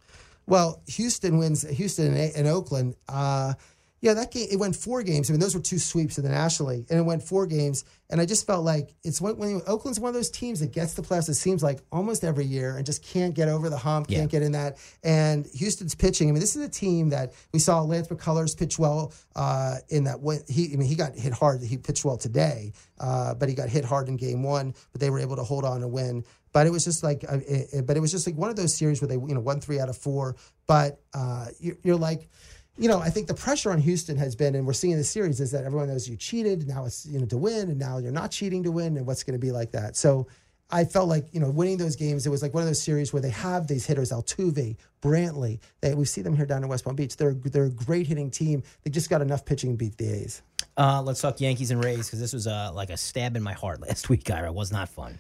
Well, 0.47 0.83
Houston 0.87 1.39
wins. 1.39 1.62
Houston 1.68 2.14
and, 2.14 2.37
and 2.37 2.47
Oakland. 2.47 2.97
Uh, 3.09 3.55
Yeah, 4.05 4.12
that 4.14 4.30
game 4.30 4.48
it 4.50 4.59
went 4.59 4.76
four 4.76 5.02
games. 5.02 5.30
I 5.30 5.32
mean, 5.32 5.40
those 5.40 5.55
were 5.55 5.62
two 5.62 5.78
sweeps 5.78 6.18
in 6.18 6.24
the 6.24 6.30
National 6.30 6.68
League, 6.68 6.86
and 6.90 6.98
it 6.98 7.02
went 7.02 7.22
four 7.22 7.46
games. 7.46 7.84
And 8.11 8.20
I 8.20 8.26
just 8.26 8.46
felt 8.46 8.62
like 8.64 8.94
it's 9.02 9.18
when, 9.18 9.38
when 9.38 9.62
Oakland's 9.66 9.98
one 9.98 10.09
of 10.11 10.14
those 10.14 10.30
teams 10.30 10.61
that 10.61 10.72
gets 10.72 10.92
the 10.92 11.00
playoffs. 11.00 11.30
It 11.30 11.34
seems 11.34 11.62
like 11.62 11.80
almost 11.90 12.22
every 12.22 12.44
year, 12.44 12.76
and 12.76 12.84
just 12.84 13.02
can't 13.02 13.34
get 13.34 13.48
over 13.48 13.70
the 13.70 13.78
hump, 13.78 14.09
can't 14.09 14.30
get 14.30 14.42
in 14.42 14.52
that. 14.52 14.76
And 15.02 15.46
Houston's 15.55 15.94
pitching. 15.94 16.28
I 16.28 16.32
mean, 16.32 16.40
this 16.40 16.55
is 16.55 16.62
a 16.62 16.68
team 16.68 17.09
that 17.09 17.32
we 17.55 17.59
saw 17.59 17.80
Lance 17.80 18.09
McCullers 18.09 18.57
pitch 18.57 18.78
well 18.78 19.12
uh, 19.36 19.76
in 19.88 20.05
that. 20.05 20.20
When 20.20 20.40
he, 20.48 20.70
I 20.74 20.76
mean, 20.76 20.86
he 20.86 20.96
got 20.96 21.14
hit 21.16 21.32
hard. 21.32 21.62
He 21.62 21.78
pitched 21.78 22.05
well 22.05 22.18
today, 22.18 22.72
uh, 23.00 23.32
but 23.34 23.48
he 23.48 23.55
got 23.55 23.70
hit 23.70 23.86
hard 23.86 24.09
in 24.09 24.16
Game 24.18 24.42
One. 24.42 24.74
But 24.92 25.00
they 25.00 25.09
were 25.09 25.18
able 25.18 25.36
to 25.36 25.42
hold 25.44 25.64
on 25.64 25.82
and 25.82 25.90
win. 25.90 26.24
But 26.52 26.66
it 26.66 26.70
was 26.70 26.84
just 26.84 27.02
like, 27.02 27.24
uh, 27.26 27.38
it, 27.48 27.68
it- 27.72 27.86
but 27.86 27.96
it 27.96 28.00
was 28.00 28.12
just 28.12 28.26
like 28.26 28.36
one 28.36 28.50
of 28.50 28.57
those 28.57 28.74
series 28.74 29.00
where 29.00 29.09
they, 29.09 29.14
you 29.14 29.34
know, 29.34 29.40
won 29.40 29.61
three 29.61 29.80
out 29.80 29.88
of 29.88 29.96
four. 29.96 30.36
But 30.66 31.00
uh, 31.14 31.46
you're, 31.59 31.76
you're 31.82 31.96
like, 31.96 32.28
you 32.77 32.89
know, 32.89 32.99
I 32.99 33.11
think 33.11 33.29
the 33.29 33.35
pressure 33.35 33.70
on 33.70 33.79
Houston 33.79 34.16
has 34.16 34.35
been, 34.35 34.55
and 34.55 34.66
we're 34.66 34.72
seeing 34.72 34.93
in 34.93 34.99
the 34.99 35.05
series, 35.05 35.41
is 35.41 35.53
that 35.53 35.64
everyone 35.64 35.89
knows 35.89 36.09
you 36.09 36.16
cheated. 36.16 36.66
Now 36.66 36.85
it's 36.85 37.07
you 37.07 37.20
know 37.20 37.27
to 37.27 37.39
win, 37.39 37.70
and 37.70 37.79
now 37.79 37.99
you're 37.99 38.12
not 38.12 38.31
cheating 38.31 38.64
to 38.64 38.72
win, 38.72 38.97
and 38.97 39.07
what's 39.07 39.22
going 39.22 39.39
to 39.39 39.45
be 39.45 39.53
like 39.53 39.72
that. 39.72 39.97
So 39.97 40.27
I 40.70 40.85
felt 40.85 41.09
like 41.09 41.33
you 41.33 41.41
know 41.41 41.51
winning 41.51 41.77
those 41.77 41.95
games. 41.95 42.27
It 42.27 42.31
was 42.31 42.43
like 42.43 42.53
one 42.53 42.62
of 42.62 42.68
those 42.68 42.83
series 42.83 43.12
where 43.12 43.22
they 43.22 43.31
have 43.31 43.68
these 43.68 43.87
hitters, 43.87 44.11
Altuve, 44.11 44.77
Brantley. 45.03 45.61
They, 45.81 45.95
we 45.95 46.05
see 46.05 46.20
them 46.20 46.35
here 46.35 46.47
down 46.47 46.62
in 46.64 46.68
West 46.68 46.85
Palm 46.85 46.97
Beach. 46.97 47.16
They're 47.16 47.35
they're 47.35 47.66
a 47.66 47.70
great 47.70 48.09
hitting 48.09 48.31
team. 48.31 48.62
They 48.83 48.91
just 48.91 49.09
got 49.09 49.22
enough 49.22 49.45
pitching 49.45 49.70
to 49.70 49.77
beat 49.77 49.97
the 49.97 50.09
A's. 50.11 50.43
Uh, 50.77 51.01
let's 51.03 51.20
talk 51.20 51.41
Yankees 51.41 51.70
and 51.70 51.83
Rays 51.85 52.07
because 52.07 52.18
this 52.18 52.33
was 52.33 52.49
uh, 52.49 52.72
like 52.75 52.91
a 52.91 52.97
stab 52.97 53.37
in 53.37 53.43
my 53.43 53.53
heart 53.53 53.81
last 53.87 54.09
week, 54.09 54.29
Ira. 54.31 54.49
It 54.49 54.55
was 54.55 54.72
not 54.72 54.89
fun. 54.89 55.18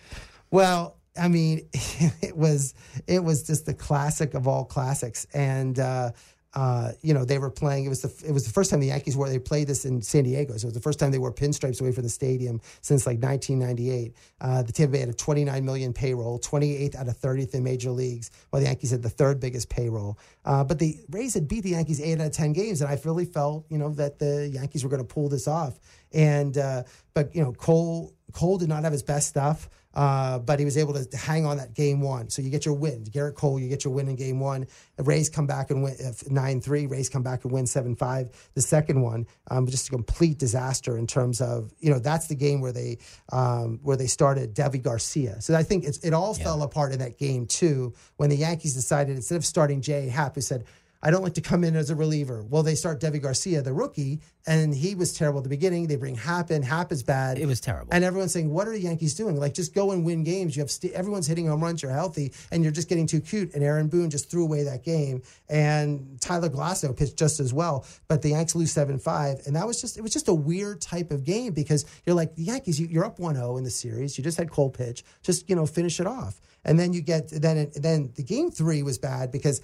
Well, 0.50 0.96
I 1.16 1.28
mean, 1.28 1.68
it 1.72 2.36
was 2.36 2.74
it 3.06 3.22
was 3.22 3.44
just 3.44 3.66
the 3.66 3.74
classic 3.74 4.34
of 4.34 4.48
all 4.48 4.64
classics, 4.64 5.26
and 5.32 5.78
uh, 5.78 6.10
uh, 6.54 6.92
you 7.02 7.12
know 7.12 7.24
they 7.24 7.38
were 7.38 7.50
playing. 7.50 7.84
It 7.84 7.88
was 7.88 8.02
the 8.02 8.28
it 8.28 8.32
was 8.32 8.44
the 8.44 8.52
first 8.52 8.70
time 8.70 8.80
the 8.80 8.86
Yankees 8.86 9.16
wore. 9.16 9.28
They 9.28 9.38
played 9.38 9.66
this 9.66 9.84
in 9.84 10.02
San 10.02 10.24
Diego, 10.24 10.56
so 10.56 10.66
it 10.66 10.68
was 10.68 10.74
the 10.74 10.80
first 10.80 10.98
time 10.98 11.10
they 11.10 11.18
wore 11.18 11.32
pinstripes 11.32 11.80
away 11.80 11.90
from 11.90 12.04
the 12.04 12.08
stadium 12.08 12.60
since 12.80 13.06
like 13.06 13.18
1998. 13.18 14.14
Uh, 14.40 14.62
the 14.62 14.72
Tampa 14.72 14.92
Bay 14.92 15.00
had 15.00 15.08
a 15.08 15.14
29 15.14 15.64
million 15.64 15.92
payroll, 15.92 16.38
28th 16.38 16.94
out 16.94 17.08
of 17.08 17.18
30th 17.18 17.54
in 17.54 17.64
major 17.64 17.90
leagues, 17.90 18.30
while 18.50 18.60
the 18.60 18.66
Yankees 18.66 18.92
had 18.92 19.02
the 19.02 19.10
third 19.10 19.40
biggest 19.40 19.68
payroll. 19.68 20.18
Uh, 20.44 20.62
but 20.62 20.78
the 20.78 20.98
Rays 21.10 21.34
had 21.34 21.48
beat 21.48 21.62
the 21.62 21.70
Yankees 21.70 22.00
eight 22.00 22.20
out 22.20 22.26
of 22.26 22.32
10 22.32 22.52
games, 22.52 22.80
and 22.80 22.90
I 22.90 23.00
really 23.04 23.24
felt 23.24 23.66
you 23.68 23.78
know 23.78 23.90
that 23.94 24.20
the 24.20 24.48
Yankees 24.52 24.84
were 24.84 24.90
going 24.90 25.04
to 25.04 25.14
pull 25.14 25.28
this 25.28 25.48
off. 25.48 25.78
And 26.12 26.56
uh, 26.56 26.84
but 27.14 27.34
you 27.34 27.42
know 27.42 27.52
Cole 27.52 28.14
Cole 28.32 28.58
did 28.58 28.68
not 28.68 28.84
have 28.84 28.92
his 28.92 29.02
best 29.02 29.28
stuff. 29.28 29.68
Uh, 29.94 30.38
but 30.38 30.58
he 30.58 30.64
was 30.64 30.76
able 30.76 30.92
to 30.92 31.16
hang 31.16 31.46
on 31.46 31.56
that 31.56 31.74
game 31.74 32.00
one. 32.00 32.28
So 32.28 32.42
you 32.42 32.50
get 32.50 32.66
your 32.66 32.74
win. 32.74 33.04
Gerrit 33.04 33.34
Cole, 33.34 33.60
you 33.60 33.68
get 33.68 33.84
your 33.84 33.94
win 33.94 34.08
in 34.08 34.16
game 34.16 34.40
one. 34.40 34.66
The 34.96 35.04
Rays 35.04 35.28
come 35.28 35.46
back 35.46 35.70
and 35.70 35.82
win 35.82 35.96
9 36.28 36.60
3. 36.60 36.86
Rays 36.86 37.08
come 37.08 37.22
back 37.22 37.44
and 37.44 37.52
win 37.52 37.66
7 37.66 37.94
5. 37.94 38.50
The 38.54 38.60
second 38.60 39.00
one, 39.00 39.26
um, 39.50 39.66
just 39.66 39.88
a 39.88 39.90
complete 39.90 40.38
disaster 40.38 40.98
in 40.98 41.06
terms 41.06 41.40
of, 41.40 41.72
you 41.78 41.90
know, 41.90 41.98
that's 41.98 42.26
the 42.26 42.34
game 42.34 42.60
where 42.60 42.72
they 42.72 42.98
um, 43.32 43.78
where 43.82 43.96
they 43.96 44.06
started 44.06 44.54
Deivi 44.54 44.82
Garcia. 44.82 45.40
So 45.40 45.54
I 45.54 45.62
think 45.62 45.84
it's, 45.84 45.98
it 45.98 46.12
all 46.12 46.34
fell 46.34 46.62
apart 46.62 46.92
in 46.92 46.98
that 46.98 47.18
game, 47.18 47.46
too, 47.46 47.94
when 48.16 48.30
the 48.30 48.36
Yankees 48.36 48.74
decided 48.74 49.16
instead 49.16 49.36
of 49.36 49.44
starting 49.44 49.80
Jay 49.80 50.08
Happ, 50.08 50.34
who 50.34 50.40
said, 50.40 50.64
I 51.04 51.10
don't 51.10 51.22
like 51.22 51.34
to 51.34 51.42
come 51.42 51.64
in 51.64 51.76
as 51.76 51.90
a 51.90 51.94
reliever. 51.94 52.42
Well, 52.42 52.62
they 52.62 52.74
start 52.74 52.98
Deivi 52.98 53.20
Garcia, 53.20 53.60
the 53.60 53.74
rookie, 53.74 54.20
and 54.46 54.74
he 54.74 54.94
was 54.94 55.12
terrible 55.12 55.40
at 55.40 55.44
the 55.44 55.50
beginning. 55.50 55.86
They 55.86 55.96
bring 55.96 56.14
Happ 56.14 56.50
in. 56.50 56.62
Happ 56.62 56.92
is 56.92 57.02
bad. 57.02 57.38
It 57.38 57.44
was 57.44 57.60
terrible. 57.60 57.92
And 57.92 58.02
everyone's 58.02 58.32
saying, 58.32 58.50
"What 58.50 58.66
are 58.68 58.72
the 58.72 58.80
Yankees 58.80 59.14
doing? 59.14 59.36
Like, 59.36 59.52
just 59.52 59.74
go 59.74 59.92
and 59.92 60.02
win 60.02 60.24
games. 60.24 60.56
You 60.56 60.62
have 60.62 60.70
st- 60.70 60.94
everyone's 60.94 61.26
hitting 61.26 61.46
home 61.46 61.62
runs. 61.62 61.82
You're 61.82 61.92
healthy, 61.92 62.32
and 62.50 62.62
you're 62.62 62.72
just 62.72 62.88
getting 62.88 63.06
too 63.06 63.20
cute." 63.20 63.54
And 63.54 63.62
Aaron 63.62 63.88
Boone 63.88 64.08
just 64.08 64.30
threw 64.30 64.44
away 64.44 64.62
that 64.62 64.82
game, 64.82 65.22
and 65.50 66.18
Tyler 66.22 66.48
Glasnow 66.48 66.96
pitched 66.96 67.18
just 67.18 67.38
as 67.38 67.52
well. 67.52 67.84
But 68.08 68.22
the 68.22 68.30
Yankees 68.30 68.54
lose 68.54 68.72
seven 68.72 68.98
five, 68.98 69.42
and 69.46 69.54
that 69.56 69.66
was 69.66 69.82
just 69.82 69.98
it 69.98 70.02
was 70.02 70.12
just 70.12 70.28
a 70.28 70.34
weird 70.34 70.80
type 70.80 71.10
of 71.10 71.22
game 71.22 71.52
because 71.52 71.84
you're 72.06 72.16
like 72.16 72.34
the 72.34 72.44
Yankees, 72.44 72.80
you, 72.80 72.86
you're 72.86 73.04
up 73.04 73.18
1-0 73.18 73.58
in 73.58 73.64
the 73.64 73.70
series. 73.70 74.16
You 74.16 74.24
just 74.24 74.38
had 74.38 74.50
Cole 74.50 74.70
pitch, 74.70 75.04
just 75.22 75.50
you 75.50 75.56
know 75.56 75.66
finish 75.66 76.00
it 76.00 76.06
off, 76.06 76.40
and 76.64 76.78
then 76.78 76.94
you 76.94 77.02
get 77.02 77.28
then 77.28 77.58
it, 77.58 77.82
then 77.82 78.10
the 78.14 78.22
game 78.22 78.50
three 78.50 78.82
was 78.82 78.96
bad 78.96 79.30
because. 79.30 79.60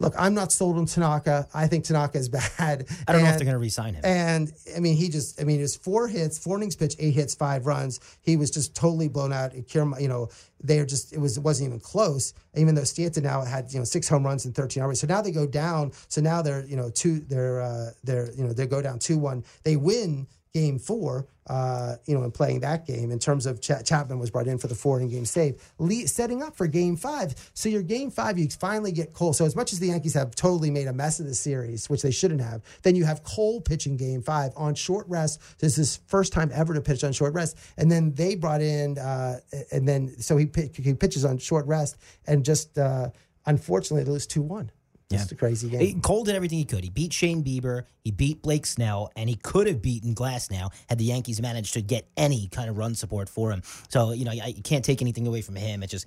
Look, 0.00 0.14
I'm 0.18 0.34
not 0.34 0.50
sold 0.50 0.76
on 0.76 0.86
Tanaka. 0.86 1.46
I 1.54 1.68
think 1.68 1.84
Tanaka 1.84 2.18
is 2.18 2.28
bad. 2.58 2.86
I 3.06 3.12
don't 3.12 3.22
know 3.22 3.28
if 3.28 3.36
they're 3.36 3.44
going 3.44 3.54
to 3.54 3.58
re-sign 3.58 3.94
him. 3.94 4.02
and 4.04 4.52
I 4.76 4.80
mean, 4.80 4.96
he 4.96 5.08
just, 5.08 5.40
I 5.40 5.44
mean, 5.44 5.60
it 5.60 5.62
was 5.62 5.76
four 5.76 6.08
hits, 6.08 6.36
four 6.36 6.56
innings 6.56 6.74
pitch, 6.74 6.96
eight 6.98 7.14
hits, 7.14 7.34
five 7.34 7.66
runs. 7.66 8.00
He 8.20 8.36
was 8.36 8.50
just 8.50 8.74
totally 8.74 9.08
blown 9.08 9.32
out. 9.32 9.54
You 9.54 10.08
know, 10.08 10.28
they 10.62 10.80
are 10.80 10.86
just, 10.86 11.12
it 11.12 11.18
was, 11.18 11.36
it 11.36 11.42
wasn't 11.42 11.68
even 11.68 11.80
close. 11.80 12.34
Even 12.56 12.74
though 12.74 12.84
Stanton 12.84 13.22
now 13.22 13.42
had, 13.42 13.72
you 13.72 13.78
know, 13.78 13.84
six 13.84 14.08
home 14.08 14.24
runs 14.24 14.44
and 14.44 14.54
13 14.54 14.82
RBIs. 14.82 14.96
So 14.96 15.06
now 15.06 15.22
they 15.22 15.30
go 15.30 15.46
down. 15.46 15.92
So 16.08 16.20
now 16.20 16.42
they're, 16.42 16.64
you 16.66 16.76
know, 16.76 16.90
two, 16.90 17.20
they're, 17.20 17.62
uh, 17.62 17.90
they're, 18.02 18.32
you 18.32 18.44
know, 18.44 18.52
they 18.52 18.66
go 18.66 18.82
down 18.82 18.98
2 18.98 19.16
1. 19.18 19.44
They 19.62 19.76
win 19.76 20.26
game 20.54 20.78
four, 20.78 21.26
uh, 21.48 21.96
you 22.06 22.14
know, 22.16 22.22
in 22.22 22.30
playing 22.30 22.60
that 22.60 22.86
game 22.86 23.10
in 23.10 23.18
terms 23.18 23.44
of 23.44 23.60
Ch- 23.60 23.84
Chapman 23.84 24.20
was 24.20 24.30
brought 24.30 24.46
in 24.46 24.56
for 24.56 24.68
the 24.68 24.74
four 24.74 25.00
in 25.00 25.08
game 25.08 25.24
save, 25.24 25.60
Le- 25.78 26.06
setting 26.06 26.42
up 26.42 26.56
for 26.56 26.68
game 26.68 26.96
five. 26.96 27.34
So 27.54 27.68
your 27.68 27.82
game 27.82 28.10
five, 28.10 28.38
you 28.38 28.48
finally 28.48 28.92
get 28.92 29.12
Cole. 29.12 29.32
So 29.32 29.44
as 29.44 29.56
much 29.56 29.72
as 29.72 29.80
the 29.80 29.88
Yankees 29.88 30.14
have 30.14 30.34
totally 30.36 30.70
made 30.70 30.86
a 30.86 30.92
mess 30.92 31.18
of 31.18 31.26
the 31.26 31.34
series, 31.34 31.90
which 31.90 32.02
they 32.02 32.12
shouldn't 32.12 32.40
have, 32.40 32.62
then 32.82 32.94
you 32.94 33.04
have 33.04 33.24
Cole 33.24 33.60
pitching 33.60 33.96
game 33.96 34.22
five 34.22 34.52
on 34.56 34.76
short 34.76 35.08
rest. 35.08 35.40
This 35.58 35.72
is 35.72 35.76
his 35.76 35.96
first 36.06 36.32
time 36.32 36.50
ever 36.54 36.72
to 36.72 36.80
pitch 36.80 37.02
on 37.02 37.12
short 37.12 37.34
rest. 37.34 37.58
And 37.76 37.90
then 37.90 38.14
they 38.14 38.36
brought 38.36 38.62
in, 38.62 38.96
uh, 38.96 39.40
and 39.72 39.88
then 39.88 40.14
so 40.20 40.36
he, 40.36 40.46
pi- 40.46 40.70
he 40.72 40.94
pitches 40.94 41.24
on 41.24 41.38
short 41.38 41.66
rest 41.66 41.96
and 42.28 42.44
just, 42.44 42.78
uh, 42.78 43.10
unfortunately, 43.44 44.04
they 44.04 44.10
lose 44.12 44.26
2 44.28 44.40
1. 44.40 44.70
Just 45.10 45.32
a 45.32 45.34
crazy 45.34 45.68
game. 45.68 45.80
He- 45.80 45.94
Cole 45.94 46.24
did 46.24 46.34
everything 46.34 46.58
he 46.58 46.64
could. 46.64 46.82
He 46.82 46.90
beat 46.90 47.12
Shane 47.12 47.44
Bieber, 47.44 47.84
he 48.04 48.10
beat 48.10 48.42
Blake 48.42 48.66
Snell, 48.66 49.10
and 49.16 49.28
he 49.28 49.36
could 49.36 49.66
have 49.66 49.80
beaten 49.82 50.14
Glasnow 50.14 50.72
had 50.88 50.98
the 50.98 51.04
Yankees 51.04 51.40
managed 51.40 51.74
to 51.74 51.82
get 51.82 52.08
any 52.16 52.48
kind 52.48 52.68
of 52.70 52.78
run 52.78 52.94
support 52.94 53.28
for 53.28 53.50
him. 53.52 53.62
So, 53.88 54.12
you 54.12 54.24
know, 54.24 54.32
I, 54.32 54.54
you 54.56 54.62
can't 54.62 54.84
take 54.84 55.02
anything 55.02 55.26
away 55.26 55.42
from 55.42 55.56
him. 55.56 55.82
It's 55.82 55.92
just 55.92 56.06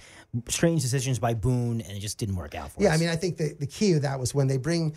strange 0.50 0.82
decisions 0.82 1.20
by 1.20 1.34
Boone, 1.36 1.82
and 1.82 1.92
it 1.96 2.00
just 2.00 2.18
didn't 2.18 2.36
work 2.36 2.56
out 2.56 2.72
for 2.72 2.82
Yeah, 2.82 2.90
us. 2.90 3.00
Yeah, 3.02 3.08
I 3.08 3.10
mean, 3.10 3.16
I 3.16 3.20
think 3.20 3.38
the, 3.38 3.56
the 3.60 3.68
key 3.68 3.94
of 3.94 4.02
that 4.02 4.20
was 4.20 4.34
when 4.36 4.48
they 4.48 4.58
bring, 4.58 4.96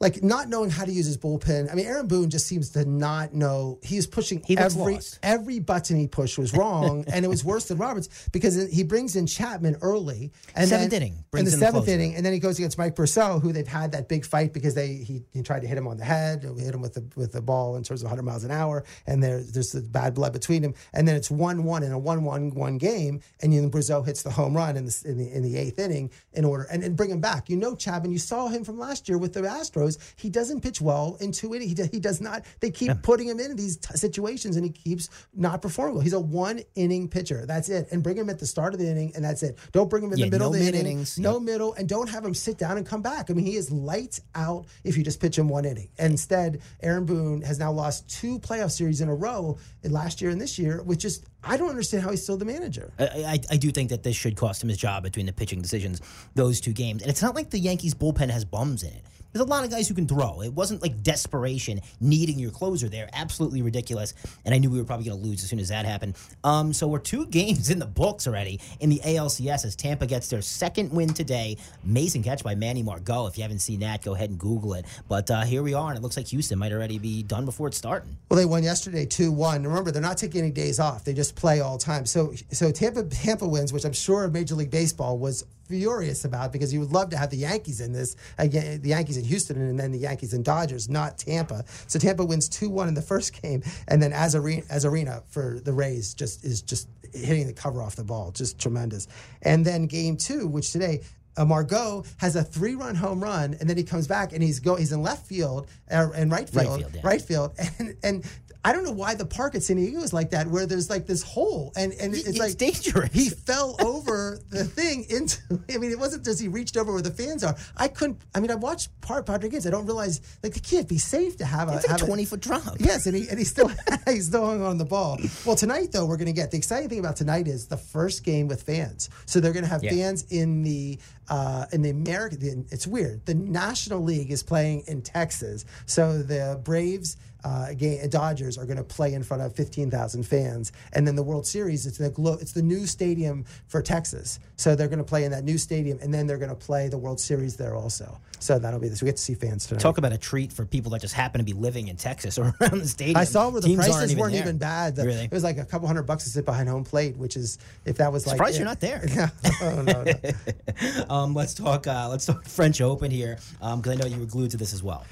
like, 0.00 0.22
not 0.22 0.48
knowing 0.48 0.70
how 0.70 0.84
to 0.84 0.90
use 0.92 1.04
his 1.06 1.18
bullpen. 1.18 1.70
I 1.70 1.74
mean, 1.74 1.86
Aaron 1.86 2.06
Boone 2.06 2.30
just 2.30 2.46
seems 2.46 2.70
to 2.70 2.84
not 2.86 3.34
know. 3.34 3.78
He 3.82 3.96
was 3.96 4.06
pushing 4.06 4.42
He 4.46 4.56
every 4.56 4.94
lost. 4.94 5.18
every 5.22 5.58
button 5.58 5.96
he 5.96 6.06
pushed 6.06 6.38
was 6.38 6.54
wrong, 6.54 7.04
and 7.12 7.24
it 7.24 7.28
was 7.28 7.44
worse 7.44 7.66
than 7.68 7.76
Roberts 7.78 8.08
because 8.32 8.68
he 8.70 8.82
brings 8.82 9.14
in 9.14 9.26
Chapman 9.26 9.76
early 9.82 10.32
and 10.54 10.68
Seventh 10.68 10.90
then, 10.90 11.02
inning, 11.02 11.12
in 11.12 11.24
the 11.32 11.38
in 11.38 11.44
the 11.44 11.50
seventh 11.52 11.84
closer. 11.84 11.90
inning, 11.92 12.14
and 12.14 12.24
then 12.24 12.32
he 12.32 12.38
goes 12.38 12.58
against 12.58 12.78
Mike 12.78 12.96
Purcell, 12.96 13.40
who 13.40 13.52
they've 13.52 13.66
had 13.68 13.92
that 13.92 14.08
big 14.08 14.24
fight 14.24 14.52
because 14.54 14.74
they 14.74 14.94
he, 14.94 15.22
he 15.32 15.42
tried 15.42 15.60
to 15.60 15.68
hit 15.68 15.76
him 15.76 15.86
on 15.86 15.98
the 15.98 16.04
head, 16.04 16.42
hit 16.42 16.74
him 16.74 16.80
with 16.80 16.94
the 16.94 17.04
with 17.14 17.32
the 17.32 17.42
ball 17.42 17.76
in 17.76 17.82
terms 17.82 18.00
of 18.00 18.06
100 18.06 18.22
miles 18.22 18.44
an 18.44 18.50
hour, 18.50 18.84
and 19.06 19.22
there, 19.22 19.42
there's 19.42 19.72
the 19.72 19.82
bad 19.82 20.14
blood 20.14 20.32
between 20.32 20.62
them, 20.62 20.72
and 20.94 21.06
then 21.06 21.14
it's 21.14 21.30
one 21.30 21.62
one 21.64 21.82
in 21.82 21.92
a 21.92 21.98
one 21.98 22.24
one 22.24 22.50
one 22.54 22.78
game, 22.78 23.20
and 23.42 23.52
then 23.52 23.70
Brosseau 23.70 24.04
hits 24.04 24.22
the 24.22 24.30
home 24.30 24.56
run 24.56 24.76
in 24.78 24.86
the 24.86 25.02
in 25.04 25.18
the, 25.18 25.30
in 25.30 25.42
the 25.42 25.56
eighth 25.58 25.78
inning 25.78 26.10
in 26.32 26.44
order 26.46 26.66
and, 26.70 26.82
and 26.82 26.96
bring 26.96 27.10
him 27.10 27.20
back. 27.20 27.50
You 27.50 27.56
know, 27.56 27.74
Chapman, 27.74 28.12
you 28.12 28.18
saw 28.18 28.48
him 28.48 28.64
from 28.64 28.78
last 28.78 29.06
year 29.06 29.18
with 29.18 29.34
the 29.34 29.42
Astros. 29.42 29.89
He 30.16 30.30
doesn't 30.30 30.60
pitch 30.60 30.80
well 30.80 31.16
in 31.20 31.32
two 31.32 31.54
innings. 31.54 31.68
He, 31.70 31.74
does- 31.74 31.88
he 31.90 32.00
does 32.00 32.20
not. 32.20 32.44
They 32.60 32.70
keep 32.70 32.90
putting 33.02 33.28
him 33.28 33.40
in 33.40 33.56
these 33.56 33.76
t- 33.78 33.96
situations, 33.96 34.56
and 34.56 34.64
he 34.64 34.70
keeps 34.70 35.08
not 35.34 35.62
performing 35.62 35.94
well. 35.94 36.02
He's 36.04 36.12
a 36.12 36.20
one 36.20 36.60
inning 36.74 37.08
pitcher. 37.08 37.44
That's 37.46 37.68
it. 37.68 37.88
And 37.90 38.02
bring 38.02 38.16
him 38.16 38.30
at 38.30 38.38
the 38.38 38.46
start 38.46 38.74
of 38.74 38.80
the 38.80 38.88
inning, 38.88 39.12
and 39.14 39.24
that's 39.24 39.42
it. 39.42 39.58
Don't 39.72 39.88
bring 39.90 40.02
him 40.04 40.12
in 40.12 40.18
Yeah, 40.18 40.26
the 40.26 40.30
middle 40.30 40.50
no 40.50 40.54
of 40.56 40.60
the 40.62 40.68
inning. 40.68 40.82
mid-innings. 40.82 41.18
No 41.18 41.34
Yep. 41.34 41.42
middle, 41.42 41.74
and 41.74 41.88
don't 41.88 42.08
have 42.08 42.24
him 42.24 42.34
sit 42.34 42.58
down 42.58 42.76
and 42.76 42.86
come 42.86 43.02
back. 43.02 43.30
I 43.30 43.34
mean, 43.34 43.44
he 43.46 43.56
is 43.56 43.70
lights 43.70 44.20
out 44.34 44.66
if 44.84 44.96
you 44.96 45.02
just 45.04 45.20
pitch 45.20 45.38
him 45.38 45.48
one 45.48 45.64
inning. 45.64 45.88
And 45.98 46.10
Instead, 46.12 46.60
Aaron 46.82 47.04
Boone 47.06 47.40
has 47.42 47.58
now 47.58 47.72
lost 47.72 48.08
two 48.10 48.38
playoff 48.40 48.70
series 48.72 49.00
in 49.00 49.08
a 49.08 49.14
row, 49.14 49.56
uh, 49.84 49.88
last 49.88 50.20
year 50.20 50.30
and 50.30 50.40
this 50.40 50.58
year, 50.58 50.82
which 50.82 51.00
just 51.00 51.24
I 51.42 51.56
don't 51.56 51.70
understand 51.70 52.02
how 52.02 52.10
he's 52.10 52.22
still 52.22 52.36
the 52.36 52.44
manager. 52.44 52.92
I, 52.98 53.04
I, 53.04 53.40
I 53.52 53.56
do 53.56 53.70
think 53.70 53.88
that 53.88 54.02
this 54.02 54.14
should 54.14 54.36
cost 54.36 54.62
him 54.62 54.68
his 54.68 54.76
job 54.76 55.02
between 55.02 55.24
the 55.24 55.32
pitching 55.32 55.62
decisions, 55.62 56.02
those 56.34 56.60
two 56.60 56.72
games. 56.74 57.00
And 57.00 57.10
it's 57.10 57.22
not 57.22 57.34
like 57.34 57.48
the 57.48 57.58
Yankees 57.58 57.94
bullpen 57.94 58.28
has 58.28 58.44
bums 58.44 58.82
in 58.82 58.90
it. 58.90 59.02
There's 59.32 59.44
a 59.44 59.48
lot 59.48 59.64
of 59.64 59.70
guys 59.70 59.88
who 59.88 59.94
can 59.94 60.08
throw. 60.08 60.42
It 60.42 60.52
wasn't 60.52 60.82
like 60.82 61.02
desperation 61.02 61.80
needing 62.00 62.38
your 62.38 62.50
closer 62.50 62.88
there. 62.88 63.08
Absolutely 63.12 63.62
ridiculous. 63.62 64.14
And 64.44 64.54
I 64.54 64.58
knew 64.58 64.70
we 64.70 64.78
were 64.78 64.84
probably 64.84 65.06
going 65.06 65.20
to 65.20 65.26
lose 65.26 65.42
as 65.44 65.50
soon 65.50 65.60
as 65.60 65.68
that 65.68 65.84
happened. 65.84 66.16
Um, 66.42 66.72
so 66.72 66.88
we're 66.88 66.98
two 66.98 67.26
games 67.30 67.70
in 67.70 67.78
the 67.78 67.86
books 67.86 68.26
already 68.26 68.60
in 68.80 68.90
the 68.90 69.00
ALCS 69.04 69.64
as 69.64 69.76
Tampa 69.76 70.06
gets 70.06 70.28
their 70.28 70.42
second 70.42 70.90
win 70.92 71.08
today. 71.08 71.56
Amazing 71.84 72.24
catch 72.24 72.42
by 72.42 72.54
Manny 72.54 72.82
Margot. 72.82 73.26
If 73.26 73.36
you 73.38 73.42
haven't 73.42 73.60
seen 73.60 73.80
that, 73.80 74.02
go 74.02 74.14
ahead 74.14 74.30
and 74.30 74.38
Google 74.38 74.74
it. 74.74 74.84
But 75.08 75.30
uh, 75.30 75.42
here 75.42 75.62
we 75.62 75.74
are, 75.74 75.90
and 75.90 75.96
it 75.96 76.02
looks 76.02 76.16
like 76.16 76.26
Houston 76.28 76.58
might 76.58 76.72
already 76.72 76.98
be 76.98 77.22
done 77.22 77.44
before 77.44 77.68
it's 77.68 77.76
starting. 77.76 78.16
Well, 78.28 78.38
they 78.38 78.46
won 78.46 78.62
yesterday 78.62 79.06
two 79.06 79.30
one. 79.30 79.62
Remember, 79.62 79.90
they're 79.90 80.02
not 80.02 80.18
taking 80.18 80.40
any 80.40 80.50
days 80.50 80.80
off; 80.80 81.04
they 81.04 81.14
just 81.14 81.36
play 81.36 81.60
all 81.60 81.78
time. 81.78 82.04
So, 82.06 82.32
so 82.50 82.72
Tampa 82.72 83.04
Tampa 83.04 83.46
wins, 83.46 83.72
which 83.72 83.84
I'm 83.84 83.92
sure 83.92 84.26
Major 84.28 84.54
League 84.54 84.70
Baseball 84.70 85.18
was 85.18 85.44
furious 85.70 86.24
about 86.24 86.52
because 86.52 86.74
you 86.74 86.80
would 86.80 86.90
love 86.90 87.10
to 87.10 87.16
have 87.16 87.30
the 87.30 87.36
Yankees 87.36 87.80
in 87.80 87.92
this 87.92 88.16
again, 88.38 88.82
the 88.82 88.88
Yankees 88.90 89.16
in 89.16 89.24
Houston, 89.24 89.60
and 89.60 89.78
then 89.78 89.92
the 89.92 89.98
Yankees 89.98 90.34
and 90.34 90.44
Dodgers, 90.44 90.88
not 90.88 91.16
Tampa. 91.16 91.64
So 91.86 91.98
Tampa 91.98 92.24
wins 92.24 92.48
two 92.48 92.68
one 92.68 92.88
in 92.88 92.94
the 92.94 93.02
first 93.02 93.40
game, 93.40 93.62
and 93.88 94.02
then 94.02 94.10
Arozarena, 94.12 94.64
as 94.68 94.84
arena 94.84 95.22
for 95.28 95.60
the 95.64 95.72
Rays 95.72 96.12
just 96.12 96.44
is 96.44 96.60
just 96.60 96.88
hitting 97.14 97.46
the 97.46 97.52
cover 97.52 97.80
off 97.80 97.94
the 97.96 98.04
ball, 98.04 98.32
just 98.32 98.58
tremendous. 98.58 99.06
And 99.42 99.64
then 99.64 99.86
game 99.86 100.16
two, 100.16 100.48
which 100.48 100.72
today 100.72 101.02
uh, 101.36 101.44
Margot 101.44 102.04
has 102.18 102.34
a 102.36 102.42
three-run 102.42 102.96
home 102.96 103.22
run, 103.22 103.56
and 103.60 103.70
then 103.70 103.76
he 103.76 103.84
comes 103.84 104.08
back 104.08 104.32
and 104.32 104.42
he's 104.42 104.58
go 104.58 104.74
he's 104.74 104.92
in 104.92 105.02
left 105.02 105.26
field 105.26 105.68
uh, 105.90 106.08
and 106.14 106.32
right 106.32 106.50
Right 106.52 106.66
field, 106.66 106.80
field, 106.80 106.92
yeah. 106.94 107.00
right 107.04 107.22
field, 107.22 107.52
and 107.78 107.96
and 108.02 108.24
I 108.62 108.72
don't 108.72 108.84
know 108.84 108.92
why 108.92 109.14
the 109.14 109.24
park 109.24 109.54
at 109.54 109.62
San 109.62 109.76
Diego 109.76 110.00
is 110.00 110.12
like 110.12 110.30
that, 110.30 110.46
where 110.46 110.66
there's 110.66 110.90
like 110.90 111.06
this 111.06 111.22
hole, 111.22 111.72
and 111.76 111.92
and 111.94 112.14
it's, 112.14 112.26
It's 112.28 112.38
like 112.38 112.58
dangerous. 112.58 113.10
He 113.12 113.30
fell 113.30 113.74
over 113.80 114.38
the 114.50 114.64
thing 114.64 115.06
into. 115.08 115.38
I 115.72 115.78
mean, 115.78 115.90
it 115.90 115.98
wasn't 115.98 116.24
just 116.26 116.40
he 116.42 116.48
reached 116.48 116.76
over 116.76 116.92
where 116.92 117.00
the 117.02 117.10
fans 117.10 117.42
are. 117.42 117.56
I 117.76 117.88
couldn't. 117.88 118.20
I 118.34 118.40
mean, 118.40 118.50
I've 118.50 118.60
watched 118.62 118.90
part 119.00 119.24
Padre 119.24 119.48
games. 119.48 119.66
I 119.66 119.70
don't 119.70 119.86
realize 119.86 120.20
like 120.42 120.56
it 120.56 120.62
can't 120.62 120.86
be 120.88 120.98
safe 120.98 121.38
to 121.38 121.44
have 121.46 121.70
a 121.70 121.76
It's 121.76 121.88
like 121.88 122.00
have 122.00 122.02
a 122.02 122.06
20 122.06 122.24
foot 122.26 122.40
drop. 122.40 122.76
Yes, 122.78 123.06
and 123.06 123.16
he 123.16 123.28
and 123.30 123.38
he's 123.38 123.50
still 123.50 123.70
he's 124.06 124.26
still 124.26 124.44
hung 124.44 124.62
on 124.62 124.76
the 124.76 124.84
ball. 124.84 125.18
Well, 125.46 125.56
tonight 125.56 125.92
though, 125.92 126.04
we're 126.04 126.18
going 126.18 126.26
to 126.26 126.32
get 126.34 126.50
the 126.50 126.58
exciting 126.58 126.90
thing 126.90 126.98
about 126.98 127.16
tonight 127.16 127.48
is 127.48 127.66
the 127.66 127.78
first 127.78 128.24
game 128.24 128.46
with 128.46 128.62
fans. 128.62 129.08
So 129.24 129.40
they're 129.40 129.52
going 129.54 129.64
to 129.64 129.70
have 129.70 129.82
Yeah. 129.82 129.90
fans 129.92 130.24
in 130.30 130.62
the 130.62 130.98
uh, 131.30 131.64
in 131.72 131.80
the 131.82 131.90
American. 131.90 132.66
It's 132.70 132.86
weird. 132.86 133.24
The 133.24 133.34
National 133.34 134.02
League 134.02 134.30
is 134.30 134.42
playing 134.42 134.84
in 134.86 135.00
Texas, 135.02 135.64
so 135.86 136.22
the 136.22 136.60
Braves. 136.62 137.16
Uh, 137.42 137.72
game, 137.72 138.06
Dodgers 138.10 138.58
are 138.58 138.66
going 138.66 138.76
to 138.76 138.84
play 138.84 139.14
in 139.14 139.22
front 139.22 139.42
of 139.42 139.54
15,000 139.56 140.24
fans, 140.24 140.72
and 140.92 141.06
then 141.06 141.16
the 141.16 141.22
World 141.22 141.46
Series. 141.46 141.86
It's 141.86 141.96
the 141.96 142.10
glo- 142.10 142.36
it's 142.38 142.52
the 142.52 142.60
new 142.60 142.84
stadium 142.86 143.46
for 143.66 143.80
Texas, 143.80 144.40
so 144.56 144.76
they're 144.76 144.88
going 144.88 144.98
to 144.98 145.04
play 145.04 145.24
in 145.24 145.30
that 145.30 145.42
new 145.42 145.56
stadium, 145.56 145.98
and 146.02 146.12
then 146.12 146.26
they're 146.26 146.36
going 146.36 146.50
to 146.50 146.54
play 146.54 146.88
the 146.90 146.98
World 146.98 147.18
Series 147.18 147.56
there 147.56 147.74
also. 147.74 148.18
So 148.40 148.58
that'll 148.58 148.78
be 148.78 148.88
this. 148.90 149.00
We 149.00 149.06
get 149.06 149.16
to 149.16 149.22
see 149.22 149.34
fans 149.34 149.66
tonight. 149.66 149.80
Talk 149.80 149.96
about 149.96 150.12
a 150.12 150.18
treat 150.18 150.52
for 150.52 150.66
people 150.66 150.90
that 150.90 151.00
just 151.00 151.14
happen 151.14 151.38
to 151.38 151.44
be 151.46 151.54
living 151.54 151.88
in 151.88 151.96
Texas 151.96 152.36
or 152.38 152.54
around 152.60 152.80
the 152.82 152.88
stadium. 152.88 153.16
I 153.16 153.24
saw 153.24 153.48
where 153.48 153.62
the 153.62 153.68
Teams 153.68 153.86
prices 153.86 154.14
weren't 154.16 154.32
there. 154.34 154.42
even 154.42 154.58
bad. 154.58 154.96
The- 154.96 155.04
Really? 155.06 155.24
It 155.24 155.32
was 155.32 155.42
like 155.44 155.56
a 155.56 155.64
couple 155.64 155.86
hundred 155.88 156.02
bucks 156.02 156.24
to 156.24 156.30
sit 156.30 156.44
behind 156.44 156.68
home 156.68 156.84
plate, 156.84 157.16
which 157.16 157.38
is 157.38 157.56
if 157.86 157.96
that 157.96 158.12
was 158.12 158.26
like 158.26 158.34
Surprised 158.36 158.56
it- 158.56 158.58
you're 158.58 158.68
not 158.68 158.80
there. 158.80 159.30
no, 159.62 159.80
no, 159.82 160.02
no. 160.04 161.04
Um, 161.20 161.34
let's 161.34 161.54
talk. 161.54 161.86
Uh, 161.86 162.08
let's 162.10 162.26
talk 162.26 162.44
French 162.48 162.80
Open 162.80 163.10
here 163.10 163.38
because 163.60 163.88
I 163.88 163.94
know 163.94 164.06
you 164.06 164.18
were 164.18 164.26
glued 164.26 164.50
to 164.52 164.56
this 164.56 164.72
as 164.72 164.82
well. 164.82 165.04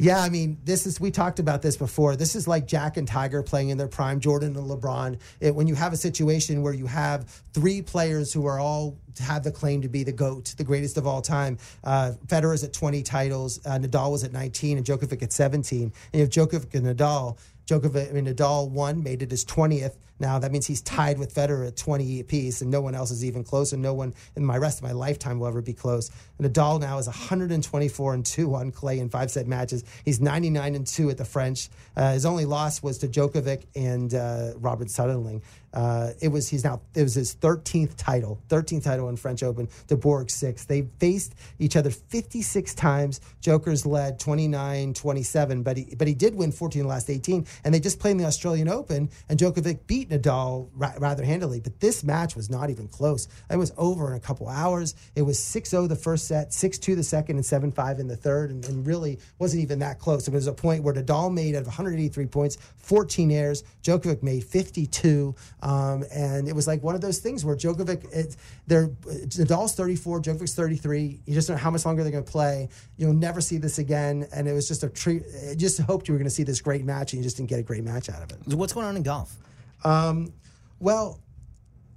Yeah, 0.00 0.20
I 0.20 0.28
mean, 0.28 0.58
this 0.64 0.86
is 0.86 1.00
we 1.00 1.10
talked 1.10 1.40
about 1.40 1.60
this 1.60 1.76
before. 1.76 2.14
This 2.14 2.36
is 2.36 2.46
like 2.46 2.68
Jack 2.68 2.96
and 2.96 3.08
Tiger 3.08 3.42
playing 3.42 3.70
in 3.70 3.78
their 3.78 3.88
prime, 3.88 4.20
Jordan 4.20 4.56
and 4.56 4.70
LeBron. 4.70 5.18
It, 5.40 5.52
when 5.52 5.66
you 5.66 5.74
have 5.74 5.92
a 5.92 5.96
situation 5.96 6.62
where 6.62 6.72
you 6.72 6.86
have 6.86 7.28
three 7.52 7.82
players 7.82 8.32
who 8.32 8.46
are 8.46 8.60
all 8.60 8.96
have 9.18 9.44
the 9.44 9.52
claim 9.52 9.82
to 9.82 9.88
be 9.88 10.04
the 10.04 10.12
goat, 10.12 10.54
the 10.56 10.64
greatest 10.64 10.96
of 10.96 11.06
all 11.06 11.22
time. 11.22 11.58
Uh, 11.84 12.12
Federer's 12.26 12.64
at 12.64 12.72
20 12.72 13.02
titles, 13.02 13.64
uh, 13.66 13.78
Nadal 13.78 14.12
was 14.12 14.24
at 14.24 14.32
19, 14.32 14.78
and 14.78 14.86
Djokovic 14.86 15.22
at 15.22 15.32
17. 15.32 15.92
And 16.12 16.20
have 16.20 16.30
Djokovic 16.30 16.74
and 16.74 16.86
Nadal. 16.86 17.38
Djokovic, 17.66 18.08
I 18.08 18.12
mean, 18.12 18.26
Nadal 18.26 18.70
won, 18.70 19.02
made 19.02 19.22
it 19.22 19.30
his 19.30 19.44
20th. 19.44 19.96
Now 20.20 20.38
that 20.38 20.50
means 20.50 20.66
he's 20.66 20.80
tied 20.82 21.18
with 21.18 21.34
Federer 21.34 21.68
at 21.68 21.76
20 21.76 22.20
apiece, 22.20 22.60
and 22.60 22.70
no 22.70 22.80
one 22.80 22.94
else 22.94 23.10
is 23.10 23.24
even 23.24 23.44
close, 23.44 23.72
and 23.72 23.82
no 23.82 23.94
one 23.94 24.14
in 24.36 24.44
my 24.44 24.58
rest 24.58 24.78
of 24.78 24.84
my 24.84 24.92
lifetime 24.92 25.38
will 25.38 25.46
ever 25.46 25.62
be 25.62 25.72
close. 25.72 26.10
And 26.38 26.52
Nadal 26.52 26.80
now 26.80 26.98
is 26.98 27.06
124 27.06 28.14
and 28.14 28.26
two 28.26 28.54
on 28.54 28.72
clay 28.72 28.98
in 28.98 29.10
five 29.10 29.30
set 29.30 29.46
matches. 29.46 29.84
He's 30.04 30.20
99 30.20 30.74
and 30.74 30.86
two 30.86 31.10
at 31.10 31.18
the 31.18 31.24
French. 31.24 31.68
Uh, 31.96 32.14
his 32.14 32.26
only 32.26 32.46
loss 32.46 32.82
was 32.82 32.98
to 32.98 33.08
Djokovic 33.08 33.66
and 33.76 34.12
uh, 34.14 34.52
Robert 34.56 34.88
Soderling. 34.88 35.42
Uh, 35.72 36.10
it 36.20 36.28
was 36.28 36.48
he's 36.48 36.64
now 36.64 36.80
it 36.94 37.02
was 37.02 37.14
his 37.14 37.34
13th 37.34 37.94
title, 37.96 38.40
13th 38.48 38.84
title 38.84 39.08
in 39.08 39.16
French 39.16 39.42
Open. 39.42 39.68
De 39.86 39.96
Bourg 39.96 40.30
six. 40.30 40.64
They 40.64 40.88
faced 40.98 41.34
each 41.58 41.76
other 41.76 41.90
56 41.90 42.74
times. 42.74 43.20
Joker's 43.40 43.84
led 43.84 44.18
29-27, 44.18 45.64
but 45.64 45.76
he 45.76 45.94
but 45.96 46.08
he 46.08 46.14
did 46.14 46.34
win 46.34 46.52
14 46.52 46.82
of 46.82 46.84
the 46.86 46.88
last 46.88 47.10
18. 47.10 47.46
And 47.64 47.74
they 47.74 47.80
just 47.80 47.98
played 47.98 48.12
in 48.12 48.16
the 48.18 48.24
Australian 48.24 48.68
Open, 48.68 49.10
and 49.28 49.38
Djokovic 49.38 49.86
beat 49.86 50.10
Nadal 50.10 50.68
ra- 50.74 50.94
rather 50.98 51.24
handily. 51.24 51.60
But 51.60 51.80
this 51.80 52.02
match 52.02 52.34
was 52.34 52.50
not 52.50 52.70
even 52.70 52.88
close. 52.88 53.28
It 53.50 53.56
was 53.56 53.72
over 53.76 54.10
in 54.10 54.16
a 54.16 54.20
couple 54.20 54.48
hours. 54.48 54.94
It 55.14 55.22
was 55.22 55.38
6-0 55.38 55.88
the 55.88 55.96
first 55.96 56.26
set, 56.26 56.50
6-2 56.50 56.96
the 56.96 57.02
second, 57.02 57.36
and 57.36 57.44
7-5 57.44 57.98
in 57.98 58.08
the 58.08 58.16
third, 58.16 58.50
and, 58.50 58.64
and 58.66 58.86
really 58.86 59.18
wasn't 59.38 59.62
even 59.62 59.78
that 59.80 59.98
close. 59.98 60.28
It 60.28 60.34
was 60.34 60.46
a 60.46 60.52
point 60.52 60.82
where 60.82 60.94
Nadal 60.94 61.32
made 61.32 61.54
out 61.54 61.62
of 61.62 61.66
183 61.66 62.26
points, 62.26 62.58
14 62.76 63.30
airs. 63.30 63.64
Djokovic 63.82 64.22
made 64.22 64.44
52. 64.44 65.34
Um, 65.62 66.04
and 66.12 66.48
it 66.48 66.54
was 66.54 66.66
like 66.66 66.82
one 66.82 66.94
of 66.94 67.00
those 67.00 67.18
things 67.18 67.44
where 67.44 67.56
Djokovic, 67.56 68.12
it, 68.12 68.36
they're, 68.66 68.88
Nadal's 68.88 69.74
34, 69.74 70.22
Djokovic's 70.22 70.54
33. 70.54 71.20
You 71.26 71.34
just 71.34 71.48
don't 71.48 71.56
know 71.56 71.62
how 71.62 71.70
much 71.70 71.84
longer 71.84 72.02
they're 72.02 72.12
going 72.12 72.24
to 72.24 72.30
play. 72.30 72.68
You'll 72.96 73.14
never 73.14 73.40
see 73.40 73.58
this 73.58 73.78
again. 73.78 74.26
And 74.32 74.46
it 74.48 74.52
was 74.52 74.68
just 74.68 74.84
a 74.84 74.88
treat. 74.88 75.22
I 75.50 75.54
just 75.54 75.80
hoped 75.80 76.08
you 76.08 76.14
were 76.14 76.18
going 76.18 76.28
to 76.28 76.34
see 76.34 76.44
this 76.44 76.60
great 76.60 76.84
match, 76.84 77.12
and 77.12 77.20
you 77.20 77.24
just 77.24 77.36
didn't 77.36 77.48
get 77.48 77.58
a 77.58 77.64
great 77.64 77.84
match 77.84 78.08
out 78.08 78.22
of 78.22 78.30
it. 78.30 78.54
What's 78.54 78.72
going 78.72 78.86
on 78.86 78.96
in 78.96 79.02
golf? 79.02 79.36
Well, 80.80 81.20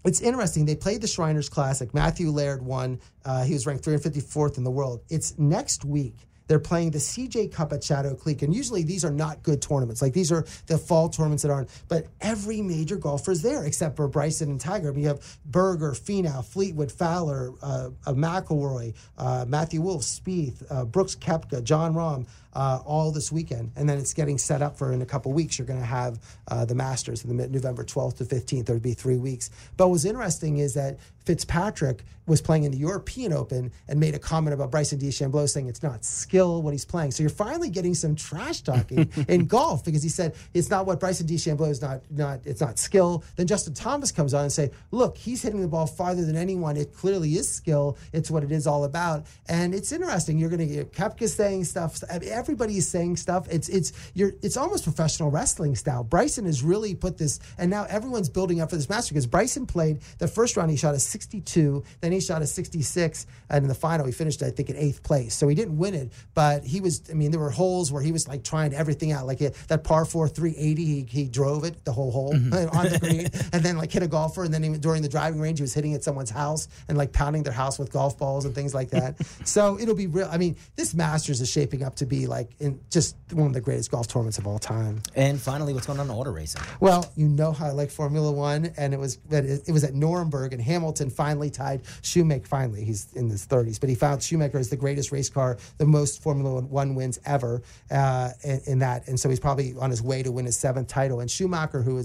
it's 0.04 0.22
interesting. 0.22 0.66
They 0.66 0.76
played 0.76 1.02
the 1.02 1.08
Shriners 1.08 1.50
Classic. 1.50 1.94
Matthew 1.94 2.32
Laird 2.32 2.64
won. 2.64 3.00
Uh, 3.24 3.44
he 3.44 3.54
was 3.54 3.68
ranked 3.68 3.86
354th 3.86 4.58
in 4.58 4.64
the 4.64 4.72
world. 4.72 5.02
It's 5.10 5.38
next 5.38 5.86
week. 5.86 6.16
They're 6.52 6.60
playing 6.60 6.92
the 6.92 6.98
CJ 6.98 7.54
Cup 7.54 7.72
at 7.72 7.82
Shadow 7.82 8.14
Creek, 8.14 8.42
and 8.42 8.54
usually 8.54 8.84
these 8.84 9.06
are 9.06 9.10
not 9.10 9.42
good 9.42 9.62
tournaments. 9.62 10.02
Like 10.02 10.12
these 10.12 10.34
are 10.34 10.46
the 10.68 10.78
fall 10.78 11.08
tournaments 11.08 11.44
that 11.44 11.50
aren't. 11.50 11.70
But 11.88 12.08
every 12.20 12.62
major 12.62 12.98
golfer 12.98 13.32
is 13.32 13.42
there 13.42 13.64
except 13.64 13.96
for 13.96 14.10
Bryson 14.10 14.50
and 14.50 14.60
Tiger. 14.60 14.92
You 14.94 15.08
have 15.08 15.40
Berger, 15.46 15.92
Finau, 15.92 16.44
Fleetwood, 16.44 16.92
Fowler, 16.92 17.54
uh, 17.62 17.92
uh, 18.06 18.12
McIlroy, 18.12 18.94
uh, 19.18 19.46
Matthew 19.48 19.80
Wolff, 19.80 20.02
Spieth, 20.02 20.62
uh, 20.70 20.84
Brooks 20.84 21.16
Koepka, 21.16 21.64
Jon 21.64 21.94
Rahm. 21.94 22.28
Uh, 22.54 22.80
all 22.86 23.12
this 23.12 23.32
weekend, 23.32 23.72
and 23.78 23.88
then 23.88 23.98
it's 23.98 24.14
getting 24.14 24.38
set 24.38 24.62
up 24.62 24.78
for 24.78 24.92
in 24.92 25.02
a 25.02 25.06
couple 25.06 25.32
weeks. 25.32 25.58
You're 25.58 25.66
going 25.66 25.80
to 25.80 25.86
have 25.86 26.20
uh, 26.50 26.66
the 26.66 26.76
Masters, 26.76 27.24
in 27.24 27.38
the 27.38 27.48
November 27.48 27.86
12th 27.86 28.18
to 28.18 28.26
15th. 28.26 28.66
There'd 28.66 28.82
be 28.82 28.94
three 28.94 29.18
weeks. 29.18 29.50
But 29.78 29.88
what's 29.88 30.04
interesting 30.04 30.58
is 30.58 30.74
that 30.74 31.00
Fitzpatrick 31.26 32.04
was 32.28 32.42
playing 32.42 32.64
in 32.64 32.72
the 32.72 32.78
European 32.78 33.34
Open 33.34 33.72
and 33.88 34.00
made 34.00 34.16
a 34.16 34.20
comment 34.20 34.54
about 34.54 34.72
Bryson 34.72 35.00
DeChambeau 35.00 35.50
saying 35.50 35.68
it's 35.68 35.84
not 35.84 36.06
skill 36.06 36.62
what 36.62 36.72
he's 36.72 36.86
playing. 36.86 37.12
So 37.12 37.24
you're 37.24 37.30
finally 37.30 37.70
getting 37.70 37.94
some 37.94 38.16
trash 38.16 38.62
talking 38.62 39.12
in 39.28 39.46
golf 39.46 39.84
because 39.84 40.04
he 40.04 40.10
said 40.10 40.36
it's 40.54 40.70
not 40.70 40.86
what 40.86 41.00
Bryson 41.00 41.28
DeChambeau 41.28 41.70
is 41.70 41.82
not 41.82 42.02
not 42.10 42.40
it's 42.46 42.62
not 42.62 42.80
skill. 42.80 43.24
Then 43.36 43.48
Justin 43.48 43.74
Thomas 43.74 44.12
comes 44.12 44.34
on 44.34 44.44
and 44.44 44.52
say, 44.52 44.72
look, 44.92 45.18
he's 45.18 45.42
hitting 45.42 45.62
the 45.62 45.68
ball 45.68 45.88
farther 45.88 46.24
than 46.24 46.36
anyone. 46.36 46.78
It 46.78 46.94
clearly 46.94 47.36
is 47.36 47.52
skill. 47.52 47.98
It's 48.14 48.32
what 48.32 48.44
it 48.44 48.52
is 48.52 48.66
all 48.66 48.84
about. 48.84 49.26
And 49.48 49.74
it's 49.74 49.92
interesting. 49.92 50.38
You're 50.38 50.50
going 50.50 50.68
to 50.68 50.74
get 50.74 50.94
Koepka 50.94 51.28
saying 51.28 51.66
stuff. 51.66 52.02
I 52.10 52.20
mean, 52.20 52.30
everybody 52.42 52.78
is 52.78 52.88
saying 52.88 53.18
stuff. 53.18 53.48
It's 53.50 53.70
it's 53.70 53.94
you're 54.16 54.34
it's 54.42 54.58
almost 54.58 54.84
professional 54.84 55.30
wrestling 55.30 55.76
style. 55.76 56.04
Bryson 56.04 56.46
has 56.46 56.64
really 56.64 56.96
put 56.96 57.18
this, 57.18 57.40
and 57.58 57.70
now 57.70 57.86
everyone's 57.88 58.30
building 58.30 58.62
up 58.62 58.72
for 58.72 58.76
this 58.76 58.90
match 58.90 59.10
because 59.10 59.28
Bryson 59.28 59.68
played 59.68 60.02
the 60.18 60.28
first 60.28 60.58
round. 60.58 60.72
He 60.72 60.78
shot 60.78 60.96
a 60.96 61.00
62, 61.00 61.84
then 62.02 62.12
he 62.12 62.20
shot 62.20 62.42
a 62.42 62.48
66, 62.48 63.28
and 63.50 63.64
in 63.64 63.70
the 63.70 63.76
final 63.76 64.06
he 64.08 64.12
finished, 64.12 64.42
I 64.42 64.50
think, 64.50 64.70
in 64.72 64.76
eighth 64.76 65.04
place. 65.04 65.36
So 65.36 65.48
he 65.48 65.56
didn't 65.56 65.78
win 65.78 65.94
it, 65.94 66.12
but 66.34 66.64
he 66.64 66.82
was. 66.82 67.04
I 67.12 67.14
mean, 67.14 67.32
there 67.32 67.40
were 67.40 67.52
holes 67.52 67.92
where 67.92 68.02
he 68.02 68.12
was 68.12 68.28
like 68.28 68.44
trying 68.44 68.74
everything 68.74 69.12
out. 69.12 69.28
Like 69.28 69.40
that 69.40 69.84
par 69.84 70.06
four 70.06 70.28
380, 70.28 70.86
he, 70.86 71.04
he 71.04 71.28
drove 71.28 71.64
it 71.64 71.86
the 71.86 71.92
whole 71.92 72.12
hole 72.12 72.34
mm-hmm. 72.34 72.78
on 72.78 72.90
the 72.90 73.00
green, 73.00 73.28
and 73.54 73.64
then 73.64 73.78
like 73.78 73.92
hit 73.92 74.02
a 74.02 74.08
golfer, 74.08 74.44
and 74.44 74.54
then 74.54 74.64
he, 74.64 74.78
during 74.78 75.04
the 75.04 75.10
driving 75.10 75.40
range 75.40 75.60
he 75.60 75.64
was 75.64 75.74
hitting 75.74 75.94
at 75.94 76.04
someone's 76.04 76.32
house 76.32 76.68
and 76.88 76.98
like 76.98 77.14
pounding 77.14 77.44
their 77.44 77.54
house 77.54 77.78
with 77.78 77.92
golf 77.92 78.18
balls 78.18 78.46
and 78.46 78.56
things 78.56 78.74
like 78.74 78.90
that. 78.90 79.16
so 79.46 79.80
it'll 79.80 79.96
be 79.96 80.08
real. 80.08 80.30
I 80.32 80.38
mean, 80.38 80.56
this 80.76 80.94
Masters 80.94 81.42
is 81.42 81.50
shaping 81.50 81.84
up 81.84 81.96
to 81.96 82.06
be 82.06 82.28
like 82.32 82.50
in 82.60 82.80
just 82.90 83.18
one 83.32 83.48
of 83.48 83.54
the 83.54 83.62
greatest 83.62 83.92
golf 83.92 84.08
tournaments 84.08 84.38
of 84.38 84.48
all 84.48 84.58
time. 84.58 85.04
And 85.16 85.40
finally, 85.40 85.74
what's 85.74 85.86
going 85.86 86.00
on 86.00 86.08
in 86.08 86.12
auto 86.12 86.32
racing? 86.32 86.62
Well, 86.80 87.12
you 87.16 87.28
know 87.28 87.52
how 87.52 87.68
I 87.68 87.72
like 87.72 87.92
Formula 87.92 88.32
One, 88.32 88.72
and 88.78 88.94
it 88.94 89.00
was 89.00 89.20
it 89.30 89.72
was 89.72 89.84
at 89.84 89.94
Nürburgring, 89.94 90.54
and 90.54 90.62
Hamilton 90.62 91.10
finally 91.10 91.50
tied 91.50 91.82
Schumacher. 92.02 92.46
Finally, 92.46 92.86
he's 92.86 93.12
in 93.14 93.30
his 93.30 93.46
30s, 93.46 93.80
but 93.80 93.90
he 93.90 93.96
found 93.96 94.24
Schumacher 94.24 94.58
is 94.58 94.70
the 94.70 94.78
greatest 94.78 95.12
race 95.12 95.30
car, 95.30 95.58
the 95.78 95.86
most 95.86 96.24
Formula 96.24 96.62
One 96.62 96.96
wins 96.96 97.20
ever 97.26 97.62
uh, 97.92 98.30
in, 98.44 98.62
in 98.66 98.80
that, 98.80 99.08
and 99.08 99.20
so 99.20 99.30
he's 99.30 99.40
probably 99.40 99.76
on 99.80 99.90
his 99.90 100.02
way 100.02 100.24
to 100.24 100.32
win 100.32 100.46
his 100.46 100.58
seventh 100.58 100.88
title. 100.88 101.20
And 101.20 101.30
Schumacher, 101.30 101.82
who 101.82 102.00
uh, 102.00 102.04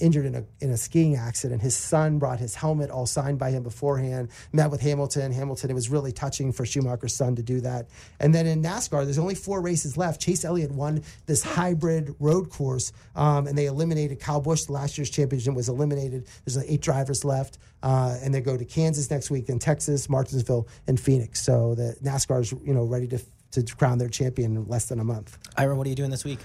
injured 0.00 0.26
in 0.26 0.34
a 0.34 0.44
in 0.60 0.70
a 0.70 0.76
skiing 0.76 1.16
accident, 1.16 1.62
his 1.62 1.76
son 1.76 2.18
brought 2.18 2.38
his 2.38 2.54
helmet 2.54 2.90
all 2.90 3.06
signed 3.06 3.38
by 3.38 3.50
him 3.50 3.62
beforehand. 3.62 4.30
Met 4.52 4.70
with 4.70 4.80
Hamilton. 4.80 5.32
Hamilton. 5.32 5.70
It 5.70 5.74
was 5.74 5.88
really 5.88 6.12
touching 6.12 6.52
for 6.52 6.64
Schumacher's 6.64 7.14
son 7.14 7.36
to 7.36 7.42
do 7.42 7.60
that. 7.60 7.88
And 8.20 8.34
then 8.34 8.46
in 8.46 8.62
NASCAR, 8.62 9.04
there's 9.04 9.18
only 9.18 9.34
four 9.34 9.60
races 9.60 9.96
left. 9.96 10.20
Chase 10.20 10.44
Elliott 10.44 10.72
won 10.72 11.02
this 11.26 11.42
hybrid 11.42 12.14
road 12.18 12.50
course, 12.50 12.92
um, 13.14 13.46
and 13.46 13.56
they 13.56 13.66
eliminated 13.66 14.20
Kyle 14.20 14.40
Busch. 14.40 14.68
Last 14.68 14.98
year's 14.98 15.10
championship 15.10 15.54
was 15.54 15.68
eliminated. 15.68 16.26
There's 16.44 16.56
like 16.56 16.66
eight 16.68 16.80
drivers 16.80 17.24
left, 17.24 17.58
uh, 17.82 18.16
and 18.22 18.34
they 18.34 18.40
go 18.40 18.56
to 18.56 18.64
Kansas 18.64 19.10
next 19.10 19.30
week, 19.30 19.46
then 19.46 19.58
Texas, 19.58 20.08
Martinsville, 20.08 20.68
and 20.86 20.98
Phoenix. 20.98 21.42
So 21.42 21.74
the 21.74 21.96
NASCAR's 22.02 22.52
you 22.52 22.74
know 22.74 22.84
ready 22.84 23.06
to 23.08 23.20
to 23.50 23.62
crown 23.76 23.98
their 23.98 24.08
champion 24.08 24.56
in 24.56 24.68
less 24.68 24.86
than 24.86 25.00
a 25.00 25.04
month 25.04 25.38
Ira, 25.56 25.74
what 25.74 25.86
are 25.86 25.90
you 25.90 25.96
doing 25.96 26.10
this 26.10 26.24
week? 26.24 26.38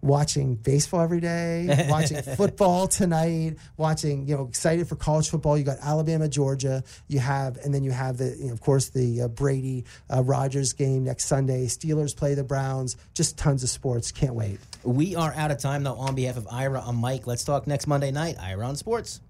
Watching 0.00 0.54
baseball 0.54 1.00
every 1.00 1.20
day, 1.20 1.86
watching 1.90 2.22
football 2.22 2.86
tonight, 2.88 3.56
watching, 3.76 4.28
you 4.28 4.36
know, 4.36 4.46
excited 4.46 4.88
for 4.88 4.96
college 4.96 5.28
football. 5.28 5.58
You 5.58 5.64
got 5.64 5.78
Alabama, 5.82 6.28
Georgia. 6.28 6.84
You 7.08 7.18
have, 7.18 7.56
and 7.58 7.74
then 7.74 7.82
you 7.82 7.90
have 7.90 8.16
the, 8.18 8.36
you 8.38 8.46
know, 8.46 8.52
of 8.52 8.60
course, 8.60 8.90
the 8.90 9.22
uh, 9.22 9.28
Brady 9.28 9.84
uh, 10.14 10.22
Rodgers 10.22 10.72
game 10.72 11.04
next 11.04 11.24
Sunday. 11.26 11.66
Steelers 11.66 12.16
play 12.16 12.34
the 12.34 12.44
Browns. 12.44 12.96
Just 13.14 13.36
tons 13.36 13.62
of 13.62 13.70
sports. 13.70 14.12
Can't 14.12 14.34
wait. 14.34 14.60
We 14.84 15.16
are 15.16 15.32
out 15.34 15.50
of 15.50 15.58
time, 15.58 15.82
though. 15.82 15.94
On 15.94 16.14
behalf 16.14 16.36
of 16.36 16.46
Ira, 16.50 16.82
I'm 16.84 16.96
Mike. 16.96 17.26
Let's 17.26 17.44
talk 17.44 17.66
next 17.66 17.86
Monday 17.86 18.10
night. 18.10 18.36
Ira 18.40 18.66
on 18.66 18.76
Sports. 18.76 19.20